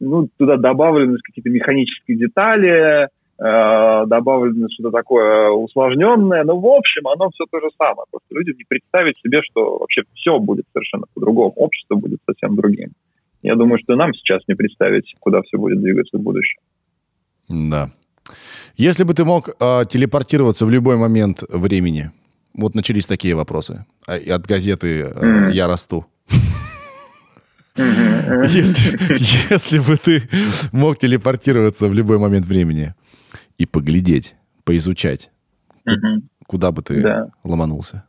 ну, 0.00 0.28
туда 0.38 0.56
добавлены 0.56 1.18
какие-то 1.22 1.50
механические 1.50 2.16
детали, 2.16 3.08
добавлено 3.42 4.68
что-то 4.70 4.90
такое 4.90 5.50
усложненное, 5.50 6.44
но 6.44 6.58
в 6.58 6.66
общем 6.66 7.08
оно 7.08 7.30
все 7.30 7.44
то 7.50 7.58
же 7.60 7.68
самое. 7.76 8.04
Просто 8.10 8.28
людям 8.34 8.56
не 8.56 8.64
представить 8.64 9.18
себе, 9.18 9.40
что 9.42 9.78
вообще 9.78 10.02
все 10.14 10.38
будет 10.38 10.64
совершенно 10.72 11.06
по-другому, 11.14 11.52
общество 11.56 11.96
будет 11.96 12.20
совсем 12.24 12.54
другим. 12.54 12.92
Я 13.42 13.56
думаю, 13.56 13.78
что 13.82 13.96
нам 13.96 14.14
сейчас 14.14 14.42
не 14.46 14.54
представить, 14.54 15.14
куда 15.18 15.42
все 15.42 15.58
будет 15.58 15.80
двигаться 15.80 16.16
в 16.18 16.20
будущем. 16.20 16.60
Да. 17.48 17.90
Если 18.76 19.04
бы 19.04 19.14
ты 19.14 19.24
мог 19.24 19.48
э, 19.48 19.82
телепортироваться 19.88 20.64
в 20.64 20.70
любой 20.70 20.96
момент 20.96 21.42
времени, 21.48 22.10
вот 22.54 22.74
начались 22.74 23.06
такие 23.06 23.34
вопросы 23.34 23.84
а, 24.06 24.14
от 24.14 24.46
газеты 24.46 25.12
э, 25.14 25.50
«Я 25.52 25.66
расту». 25.66 26.06
Если, 27.74 28.98
если 29.50 29.78
бы 29.78 29.96
ты 29.96 30.22
мог 30.72 30.98
телепортироваться 30.98 31.88
в 31.88 31.94
любой 31.94 32.18
момент 32.18 32.46
времени 32.46 32.94
и 33.58 33.66
поглядеть, 33.66 34.36
поизучать, 34.64 35.30
куда 36.46 36.72
бы 36.72 36.82
ты 36.82 37.02
да. 37.02 37.28
ломанулся? 37.44 38.04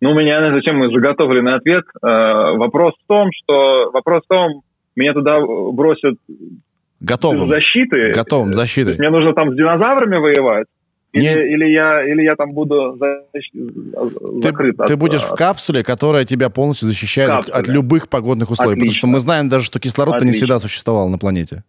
Ну, 0.00 0.12
у 0.12 0.14
меня 0.14 0.52
зачем 0.54 0.80
заготовленный 0.92 1.56
ответ. 1.56 1.84
Э, 2.02 2.56
вопрос 2.56 2.94
в 3.02 3.06
том, 3.08 3.30
что 3.32 3.90
вопрос 3.90 4.22
в 4.24 4.28
том, 4.28 4.62
меня 4.94 5.12
туда 5.12 5.40
бросят 5.40 6.14
Готовым. 7.00 7.48
защиты. 7.48 8.12
Готовым, 8.12 8.54
защитой. 8.54 8.96
Мне 8.96 9.10
нужно 9.10 9.32
там 9.32 9.52
с 9.52 9.56
динозаврами 9.56 10.16
воевать? 10.16 10.66
Или, 11.12 11.54
или, 11.54 11.72
я, 11.72 12.04
или 12.06 12.22
я 12.22 12.36
там 12.36 12.52
буду 12.52 12.96
защ... 12.98 13.50
ты, 13.50 14.42
закрыт? 14.42 14.76
Ты 14.76 14.92
от, 14.92 14.98
будешь 14.98 15.22
от... 15.22 15.30
в 15.30 15.34
капсуле, 15.36 15.82
которая 15.82 16.24
тебя 16.24 16.50
полностью 16.50 16.86
защищает 16.86 17.30
от, 17.30 17.48
от 17.48 17.66
любых 17.66 18.08
погодных 18.08 18.50
условий. 18.50 18.72
Отлично. 18.72 18.94
Потому 18.94 18.98
что 18.98 19.06
мы 19.06 19.20
знаем 19.20 19.48
даже, 19.48 19.64
что 19.64 19.80
кислород 19.80 20.20
не 20.22 20.32
всегда 20.32 20.58
существовал 20.58 21.08
на 21.08 21.18
планете. 21.18 21.64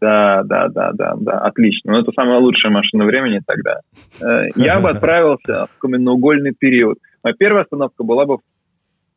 Да, 0.00 0.42
да, 0.44 0.68
да, 0.68 0.92
да, 0.92 1.14
да, 1.18 1.38
отлично. 1.40 1.92
Ну, 1.92 2.00
это 2.00 2.12
самая 2.12 2.38
лучшая 2.38 2.72
машина 2.72 3.04
времени 3.04 3.40
тогда. 3.46 3.80
Э, 4.22 4.48
я 4.56 4.80
бы 4.80 4.88
отправился 4.90 5.66
в 5.66 5.78
каменноугольный 5.78 6.54
период. 6.58 6.98
Моя 7.22 7.34
первая 7.38 7.64
остановка 7.64 8.02
была 8.02 8.24
бы 8.24 8.38
в 8.38 8.40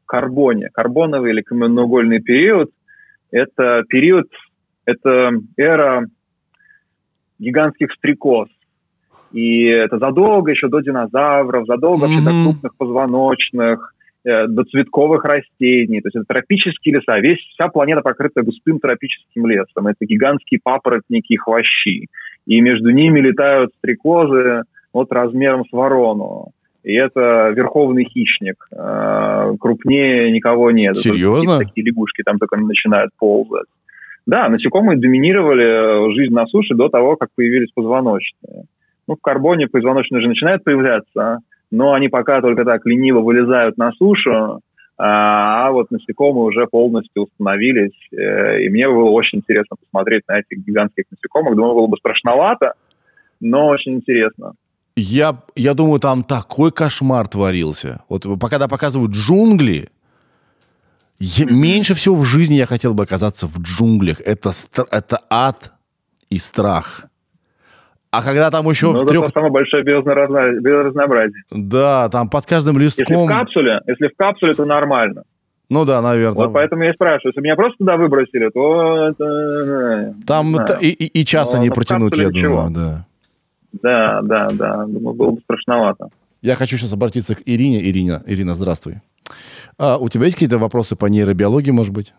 Карбоне. 0.05 0.69
Карбоновый 0.73 1.31
или 1.31 1.41
каменноугольный 1.41 2.19
период– 2.21 2.69
это 3.31 3.83
период 3.87 4.27
это 4.85 5.31
эра 5.57 6.07
гигантских 7.39 7.91
стрекоз. 7.93 8.49
И 9.31 9.65
это 9.65 9.97
задолго 9.97 10.51
еще 10.51 10.67
до 10.67 10.81
динозавров, 10.81 11.65
задолго 11.65 12.05
mm-hmm. 12.05 12.09
вообще 12.09 12.25
до 12.25 12.43
крупных 12.43 12.75
позвоночных, 12.77 13.92
до 14.23 14.63
цветковых 14.63 15.23
растений. 15.25 16.01
То 16.01 16.07
есть 16.07 16.15
это 16.15 16.25
тропические 16.25 16.95
леса. 16.95 17.19
Весь, 17.19 17.39
вся 17.53 17.67
планета 17.67 18.01
покрыта 18.01 18.41
густым 18.41 18.79
тропическим 18.79 19.47
лесом. 19.47 19.87
Это 19.87 20.05
гигантские 20.05 20.59
папоротники 20.63 21.33
и 21.33 21.37
хвощи. 21.37 22.07
И 22.45 22.61
между 22.61 22.91
ними 22.91 23.19
летают 23.19 23.71
стрекозы 23.77 24.63
вот 24.93 25.11
размером 25.11 25.65
с 25.65 25.71
ворону. 25.71 26.51
И 26.83 26.93
это 26.93 27.49
верховный 27.55 28.03
хищник. 28.03 28.67
Э, 28.71 29.53
крупнее 29.59 30.31
никого 30.31 30.71
нет. 30.71 30.97
Серьезно? 30.97 31.59
Такие 31.59 31.85
лягушки 31.85 32.23
там 32.23 32.37
только 32.39 32.57
начинают 32.57 33.11
ползать. 33.17 33.67
Да, 34.25 34.49
насекомые 34.49 34.99
доминировали 34.99 36.09
э, 36.09 36.13
жизнь 36.13 36.33
на 36.33 36.45
суше 36.45 36.75
до 36.75 36.89
того, 36.89 37.15
как 37.15 37.29
появились 37.35 37.71
позвоночные. 37.73 38.65
Ну, 39.07 39.15
в 39.15 39.21
карбоне 39.21 39.67
позвоночные 39.67 40.19
уже 40.19 40.29
начинают 40.29 40.63
появляться, 40.63 41.39
но 41.73 41.93
они 41.93 42.07
пока 42.07 42.39
только 42.39 42.65
так 42.65 42.85
лениво 42.85 43.21
вылезают 43.21 43.77
на 43.77 43.91
сушу, 43.93 44.61
а, 44.95 45.67
а 45.67 45.71
вот 45.71 45.89
насекомые 45.89 46.45
уже 46.45 46.67
полностью 46.67 47.23
установились. 47.23 47.97
Э, 48.11 48.61
и 48.61 48.69
мне 48.69 48.87
было 48.87 49.09
очень 49.09 49.39
интересно 49.39 49.75
посмотреть 49.81 50.21
на 50.27 50.37
этих 50.37 50.63
гигантских 50.63 51.05
насекомых. 51.09 51.55
Думаю, 51.55 51.73
было 51.73 51.87
бы 51.87 51.97
страшновато, 51.97 52.73
но 53.41 53.69
очень 53.69 53.95
интересно. 53.95 54.53
Я, 54.95 55.41
я 55.55 55.73
думаю, 55.73 55.99
там 55.99 56.23
такой 56.23 56.71
кошмар 56.71 57.27
творился. 57.27 58.03
Вот 58.07 58.27
когда 58.39 58.67
показывают 58.67 59.13
джунгли, 59.13 59.89
я, 61.17 61.45
меньше 61.47 61.95
всего 61.95 62.17
в 62.17 62.23
жизни 62.23 62.53
я 62.53 62.67
хотел 62.67 62.93
бы 62.93 63.01
оказаться 63.01 63.47
в 63.47 63.59
джунглях. 63.59 64.21
Это, 64.21 64.51
это 64.91 65.21
ад 65.27 65.73
и 66.29 66.37
страх. 66.37 67.07
А 68.13 68.21
когда 68.21 68.51
там 68.51 68.69
еще 68.69 68.91
ну, 68.91 69.03
в 69.03 69.07
трех... 69.07 69.23
это 69.23 69.31
самое 69.31 69.51
большое 69.51 69.83
биоразнообразие. 69.83 71.43
Да, 71.49 72.09
там 72.09 72.29
под 72.29 72.45
каждым 72.45 72.77
листком... 72.77 73.07
Если 73.09 73.25
в 73.25 73.27
капсуле, 73.27 73.81
если 73.87 74.07
в 74.07 74.15
капсуле, 74.15 74.53
то 74.53 74.65
нормально. 74.65 75.23
Ну 75.67 75.83
да, 75.83 75.99
наверное. 75.99 76.45
Вот 76.45 76.53
поэтому 76.53 76.83
я 76.83 76.91
и 76.91 76.93
спрашиваю. 76.93 77.31
Если 77.31 77.41
меня 77.41 77.55
просто 77.55 77.79
туда 77.79 77.97
выбросили, 77.97 78.51
то... 78.53 79.07
Это, 79.07 80.13
там 80.27 80.55
и, 80.79 80.89
и, 80.89 81.21
и 81.21 81.25
часа 81.25 81.57
не 81.57 81.71
протянуть, 81.71 82.15
я 82.15 82.29
думаю, 82.29 82.69
да. 82.69 83.07
Да, 83.81 84.21
да, 84.21 84.47
да. 84.51 84.85
Думаю, 84.85 85.15
было 85.15 85.31
бы 85.31 85.41
страшновато. 85.41 86.09
Я 86.43 86.53
хочу 86.53 86.77
сейчас 86.77 86.93
обратиться 86.93 87.33
к 87.33 87.41
Ирине. 87.47 87.81
Ирина, 87.83 88.21
Ирина, 88.27 88.53
здравствуй. 88.53 88.97
А 89.79 89.97
у 89.97 90.07
тебя 90.09 90.25
есть 90.25 90.35
какие-то 90.35 90.59
вопросы 90.59 90.95
по 90.95 91.07
нейробиологии, 91.07 91.71
может 91.71 91.91
быть? 91.91 92.13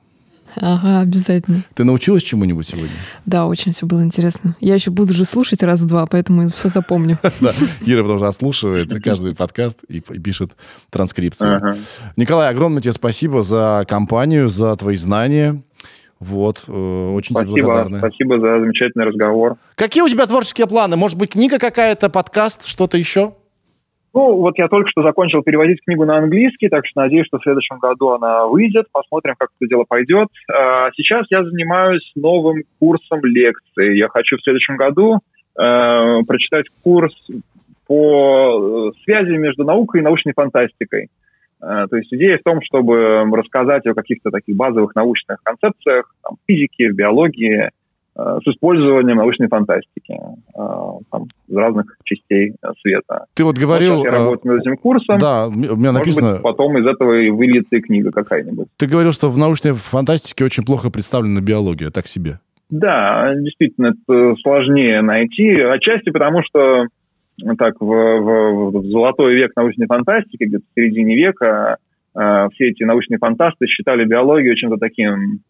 Ага, 0.57 1.01
обязательно. 1.01 1.63
Ты 1.75 1.85
научилась 1.85 2.23
чему-нибудь 2.23 2.67
сегодня? 2.67 2.95
Да, 3.27 3.47
очень 3.47 3.73
все 3.73 3.87
было 3.87 4.03
интересно. 4.03 4.57
Я 4.61 4.75
еще 4.75 4.91
буду 4.91 5.15
же 5.15 5.25
слушать 5.25 5.63
раз-два, 5.63 6.07
поэтому 6.07 6.49
все 6.49 6.69
запомню. 6.69 7.19
Да, 7.41 7.53
Ира 7.85 8.03
потому 8.03 8.19
что 8.19 8.33
слушает 8.33 9.03
каждый 9.03 9.35
подкаст 9.35 9.83
и 9.89 10.01
пишет 10.01 10.53
транскрипцию. 10.91 11.77
Николай, 12.17 12.51
огромное 12.51 12.81
тебе 12.81 12.93
спасибо 12.93 13.43
за 13.43 13.85
компанию, 13.89 14.49
за 14.49 14.75
твои 14.77 14.97
знания. 14.97 15.63
Вот, 16.21 16.65
э, 16.69 17.13
очень 17.15 17.35
спасибо, 17.35 17.53
тебе 17.53 17.65
благодарны. 17.65 17.99
Спасибо 17.99 18.41
за 18.41 18.61
замечательный 18.61 19.05
разговор. 19.05 19.57
Какие 19.75 20.03
у 20.05 20.09
тебя 20.09 20.27
творческие 20.27 20.67
планы? 20.67 20.97
Может 20.97 21.19
быть, 21.19 21.33
книга 21.33 21.59
какая-то, 21.59 22.09
подкаст, 22.09 22.65
что-то 22.65 22.97
еще? 22.97 23.35
Ну, 24.15 24.37
вот 24.37 24.57
я 24.59 24.69
только 24.69 24.89
что 24.89 25.03
закончил 25.03 25.43
переводить 25.43 25.81
книгу 25.85 26.05
на 26.05 26.19
английский, 26.19 26.69
так 26.69 26.87
что 26.87 27.01
надеюсь, 27.01 27.27
что 27.27 27.39
в 27.39 27.43
следующем 27.43 27.79
году 27.79 28.11
она 28.11 28.47
выйдет. 28.47 28.87
Посмотрим, 28.93 29.35
как 29.37 29.49
это 29.59 29.69
дело 29.69 29.85
пойдет. 29.89 30.29
А 30.49 30.91
сейчас 30.95 31.27
я 31.31 31.43
занимаюсь 31.43 32.13
новым 32.15 32.63
курсом 32.79 33.25
лекций. 33.25 33.99
Я 33.99 34.09
хочу 34.09 34.37
в 34.37 34.43
следующем 34.43 34.77
году 34.77 35.19
э, 35.59 36.23
прочитать 36.29 36.67
курс 36.85 37.13
по 37.89 38.93
э, 38.95 39.03
связи 39.03 39.33
между 39.33 39.65
наукой 39.65 40.01
и 40.01 40.05
научной 40.05 40.33
фантастикой. 40.33 41.09
Э, 41.61 41.87
то 41.91 41.97
есть 41.97 42.15
идея 42.15 42.39
в 42.39 42.45
том, 42.45 42.61
чтобы 42.63 43.25
рассказать 43.33 43.85
о 43.87 43.95
каких-то 43.95 44.31
таких 44.31 44.55
базовых 44.55 44.95
научных 44.95 45.39
концепциях 45.43 46.15
там, 46.23 46.37
физики, 46.47 46.89
биологии, 46.93 47.71
с 48.17 48.47
использованием 48.47 49.17
научной 49.17 49.49
фантастики 49.49 50.13
э, 50.13 51.03
там, 51.11 51.25
из 51.49 51.57
разных 51.57 51.97
частей 52.05 52.55
света. 52.81 53.27
Ты 53.35 53.45
вот 53.45 53.59
говорил... 53.59 53.97
Вот 53.97 54.05
я 54.05 54.13
работаю 54.13 54.55
над 54.55 54.63
этим 54.65 54.77
курсом. 54.77 55.19
Да, 55.19 55.49
у 55.49 55.51
меня 55.51 55.91
написано... 55.91 56.27
Может 56.27 56.43
быть, 56.43 56.43
потом 56.43 56.79
из 56.79 56.87
этого 56.87 57.21
и 57.21 57.31
выльется 57.31 57.77
и 57.77 57.81
книга 57.81 58.13
какая-нибудь. 58.13 58.69
Ты 58.77 58.87
говорил, 58.87 59.13
что 59.13 59.31
в 59.31 59.39
научной 59.39 59.73
фантастике 59.73 60.45
очень 60.45 60.65
плохо 60.65 60.91
представлена 60.91 61.41
биология, 61.41 61.91
так 61.91 62.07
себе. 62.07 62.39
Да, 62.71 63.35
действительно, 63.35 63.95
это 64.09 64.35
сложнее 64.43 65.03
найти. 65.03 65.61
Отчасти 65.61 66.11
потому, 66.11 66.43
что 66.45 66.87
так, 67.59 67.81
в, 67.81 67.87
в, 67.87 68.71
в 68.79 68.87
золотой 68.91 69.35
век 69.35 69.53
научной 69.57 69.87
фантастики, 69.87 70.45
где-то 70.45 70.65
в 70.65 70.79
середине 70.79 71.17
века, 71.17 71.79
э, 72.17 72.49
все 72.55 72.69
эти 72.69 72.85
научные 72.85 73.19
фантасты 73.19 73.67
считали 73.67 74.05
биологию 74.05 74.55
чем-то 74.55 74.77
таким 74.77 75.41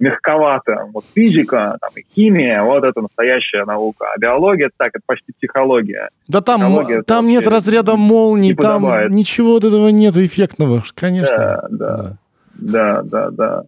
мягковато. 0.00 0.88
Вот 0.92 1.04
физика 1.14 1.76
там, 1.80 1.90
и 1.96 2.04
химия, 2.14 2.62
вот 2.62 2.84
это 2.84 3.00
настоящая 3.00 3.64
наука. 3.64 4.06
А 4.14 4.18
биология, 4.18 4.70
так, 4.76 4.90
это 4.94 5.02
почти 5.06 5.32
психология. 5.32 6.08
Да 6.28 6.40
там, 6.40 7.02
там 7.04 7.26
нет 7.26 7.46
разряда 7.46 7.96
молний, 7.96 8.54
там 8.54 8.82
ничего 9.08 9.52
вот 9.52 9.64
этого 9.64 9.88
нет 9.88 10.16
эффектного, 10.16 10.82
конечно. 10.94 11.36
Да, 11.36 11.68
да, 11.70 12.16
да, 12.54 13.02
да, 13.02 13.30
да. 13.30 13.62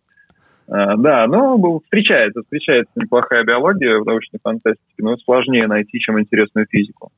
А, 0.69 0.97
да, 0.97 1.27
ну, 1.28 1.81
встречается, 1.85 2.43
встречается 2.43 2.93
неплохая 2.97 3.44
биология 3.44 3.98
в 4.01 4.05
научной 4.05 4.40
фантастике, 4.43 4.82
но 4.98 5.16
сложнее 5.19 5.69
найти, 5.69 6.01
чем 6.01 6.20
интересную 6.20 6.66
физику. 6.69 7.11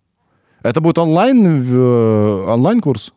Это 0.63 0.81
будет 0.81 0.99
онлайн, 0.99 1.63
э, 1.63 2.45
онлайн-курс? 2.47 3.15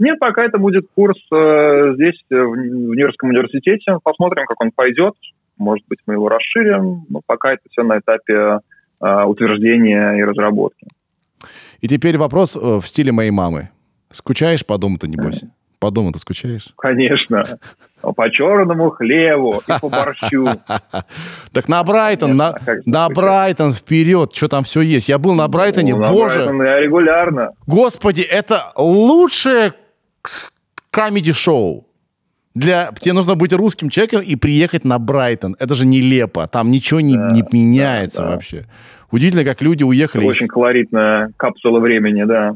Нет, 0.00 0.18
пока 0.18 0.44
это 0.44 0.56
будет 0.58 0.86
курс 0.94 1.18
э, 1.30 1.92
здесь, 1.94 2.18
э, 2.30 2.34
в, 2.34 2.52
в 2.52 2.56
Нью-Йоркском 2.56 3.28
университете. 3.28 3.98
Посмотрим, 4.02 4.46
как 4.46 4.58
он 4.60 4.70
пойдет. 4.72 5.12
Может 5.58 5.86
быть, 5.88 5.98
мы 6.06 6.14
его 6.14 6.28
расширим. 6.30 7.04
Но 7.10 7.20
пока 7.26 7.52
это 7.52 7.62
все 7.70 7.82
на 7.82 7.98
этапе 7.98 8.60
э, 9.02 9.24
утверждения 9.24 10.14
и 10.18 10.24
разработки. 10.24 10.88
И 11.82 11.86
теперь 11.88 12.16
вопрос 12.16 12.56
э, 12.56 12.60
в 12.60 12.86
стиле 12.86 13.12
моей 13.12 13.30
мамы. 13.30 13.68
Скучаешь 14.10 14.64
по 14.64 14.78
дому-то, 14.78 15.06
небось? 15.06 15.44
По 15.78 15.90
дому-то 15.90 16.18
скучаешь? 16.18 16.72
Конечно. 16.76 17.58
По 18.02 18.30
черному 18.30 18.90
хлебу 18.90 19.62
и 19.66 19.80
по 19.80 19.88
борщу. 19.90 20.46
Так 21.52 21.68
на 21.68 21.82
Брайтон, 21.84 22.36
на, 22.36 22.50
а 22.50 22.60
на? 22.86 23.08
Брайтон 23.08 23.72
вперед, 23.72 24.32
что 24.34 24.48
там 24.48 24.64
все 24.64 24.80
есть. 24.82 25.08
Я 25.08 25.18
был 25.18 25.34
на 25.34 25.46
Брайтоне, 25.48 25.94
Ну, 25.94 26.00
на 26.00 26.06
боже, 26.12 26.36
Брайтон 26.36 26.62
я 26.62 26.80
регулярно. 26.80 27.50
господи, 27.66 28.22
это 28.22 28.72
лучшее 28.76 29.72
камеди-шоу. 30.90 31.86
Для... 32.54 32.90
Тебе 32.98 33.12
нужно 33.12 33.36
быть 33.36 33.52
русским 33.52 33.90
человеком 33.90 34.22
и 34.22 34.34
приехать 34.36 34.84
на 34.84 34.98
Брайтон. 34.98 35.56
Это 35.58 35.74
же 35.74 35.86
нелепо. 35.86 36.48
Там 36.48 36.70
ничего 36.70 37.00
не, 37.00 37.16
Да, 37.16 37.30
не 37.30 37.44
меняется 37.52 38.22
да, 38.22 38.24
да. 38.24 38.34
вообще. 38.34 38.66
Удивительно, 39.10 39.44
как 39.44 39.62
люди 39.62 39.84
уехали 39.84 40.24
из... 40.24 40.30
Очень 40.30 40.48
колоритная 40.48 41.32
капсула 41.36 41.80
времени, 41.80 42.24
да. 42.24 42.52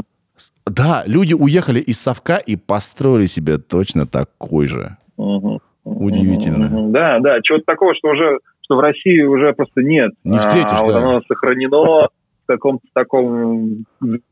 Да, 0.66 1.04
люди 1.06 1.34
уехали 1.34 1.80
из 1.80 2.00
Совка 2.00 2.36
и 2.36 2.56
построили 2.56 3.26
себе 3.26 3.58
точно 3.58 4.06
такой 4.06 4.66
же. 4.66 4.96
Мгм. 5.16 5.60
Удивительно. 5.84 6.66
Мгм. 6.66 6.92
Да, 6.92 7.18
да, 7.20 7.40
чего-то 7.42 7.64
такого, 7.66 7.94
что 7.94 8.08
уже 8.08 8.38
что 8.64 8.76
в 8.76 8.80
России 8.80 9.22
уже 9.22 9.52
просто 9.52 9.82
нет. 9.82 10.12
Не 10.24 10.38
встретишь, 10.38 10.70
а, 10.72 10.82
вот 10.82 10.92
да. 10.92 10.98
оно 10.98 11.20
сохранено 11.28 12.08
в 12.44 12.46
каком-то 12.46 12.86
таком 12.92 13.84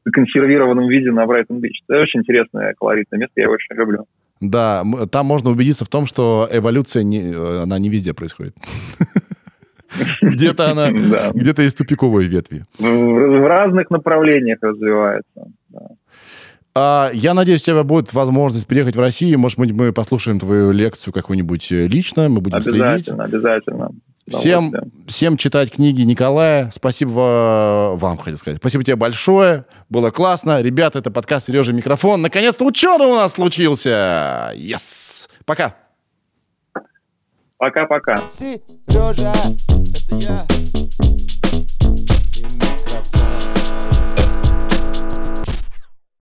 консервированном 0.05 0.89
виде 0.89 1.11
на 1.11 1.27
Брайтон-Бич. 1.27 1.83
Это 1.89 2.01
очень 2.01 2.21
интересное, 2.21 2.75
колоритное 2.79 3.19
место, 3.19 3.33
я 3.37 3.45
его 3.45 3.55
очень 3.55 3.75
люблю. 3.77 4.07
Да, 4.41 4.85
там 5.11 5.27
можно 5.27 5.51
убедиться 5.51 5.85
в 5.85 5.89
том, 5.89 6.07
что 6.07 6.49
эволюция 6.51 7.03
не, 7.03 7.33
э, 7.33 7.63
она 7.63 7.79
не 7.79 7.89
везде 7.89 8.13
происходит. 8.13 8.55
Где-то 10.23 10.71
она, 10.71 10.91
где-то 11.35 11.63
есть 11.63 11.77
тупиковые 11.77 12.29
ветви. 12.29 12.65
В, 12.79 13.47
разных 13.47 13.91
направлениях 13.91 14.59
развивается. 14.63 15.49
А, 16.75 17.11
я 17.13 17.35
надеюсь, 17.35 17.63
у 17.63 17.67
тебя 17.67 17.85
будет 17.85 18.15
возможность 18.15 18.67
приехать 18.67 18.97
в 18.97 19.01
Россию. 19.01 19.39
Может 19.39 19.59
быть, 19.59 19.73
мы 19.73 19.93
послушаем 19.93 20.41
твою 20.41 20.71
лекцию 20.73 21.13
какую-нибудь 21.13 21.71
э, 21.71 21.87
лично, 21.87 22.31
мы 22.31 22.41
будем 22.41 22.63
следить. 22.63 22.81
Обязательно, 22.81 23.25
обязательно. 23.25 23.91
Всем, 24.29 24.73
всем 25.09 25.37
читать 25.37 25.73
книги 25.73 26.03
Николая. 26.03 26.71
Спасибо 26.73 27.95
вам, 27.97 28.19
хотел 28.19 28.37
сказать. 28.37 28.59
Спасибо 28.61 28.85
тебе 28.85 28.95
большое. 28.97 29.65
Было 29.89 30.11
классно. 30.11 30.63
Ребята, 30.63 31.01
это 31.01 31.11
подкаст 31.11 31.47
«Сережа 31.47 31.73
Микрофон». 31.73 32.23
Наконец-то 32.23 32.65
ученый 32.65 33.07
у 33.07 33.17
нас 33.17 33.33
случился. 33.33 34.53
Yes. 34.55 35.29
Пока. 35.45 35.75
Пока-пока. 37.57 38.17
Сережа, 38.31 39.33
это 39.33 40.15
я. 40.15 41.22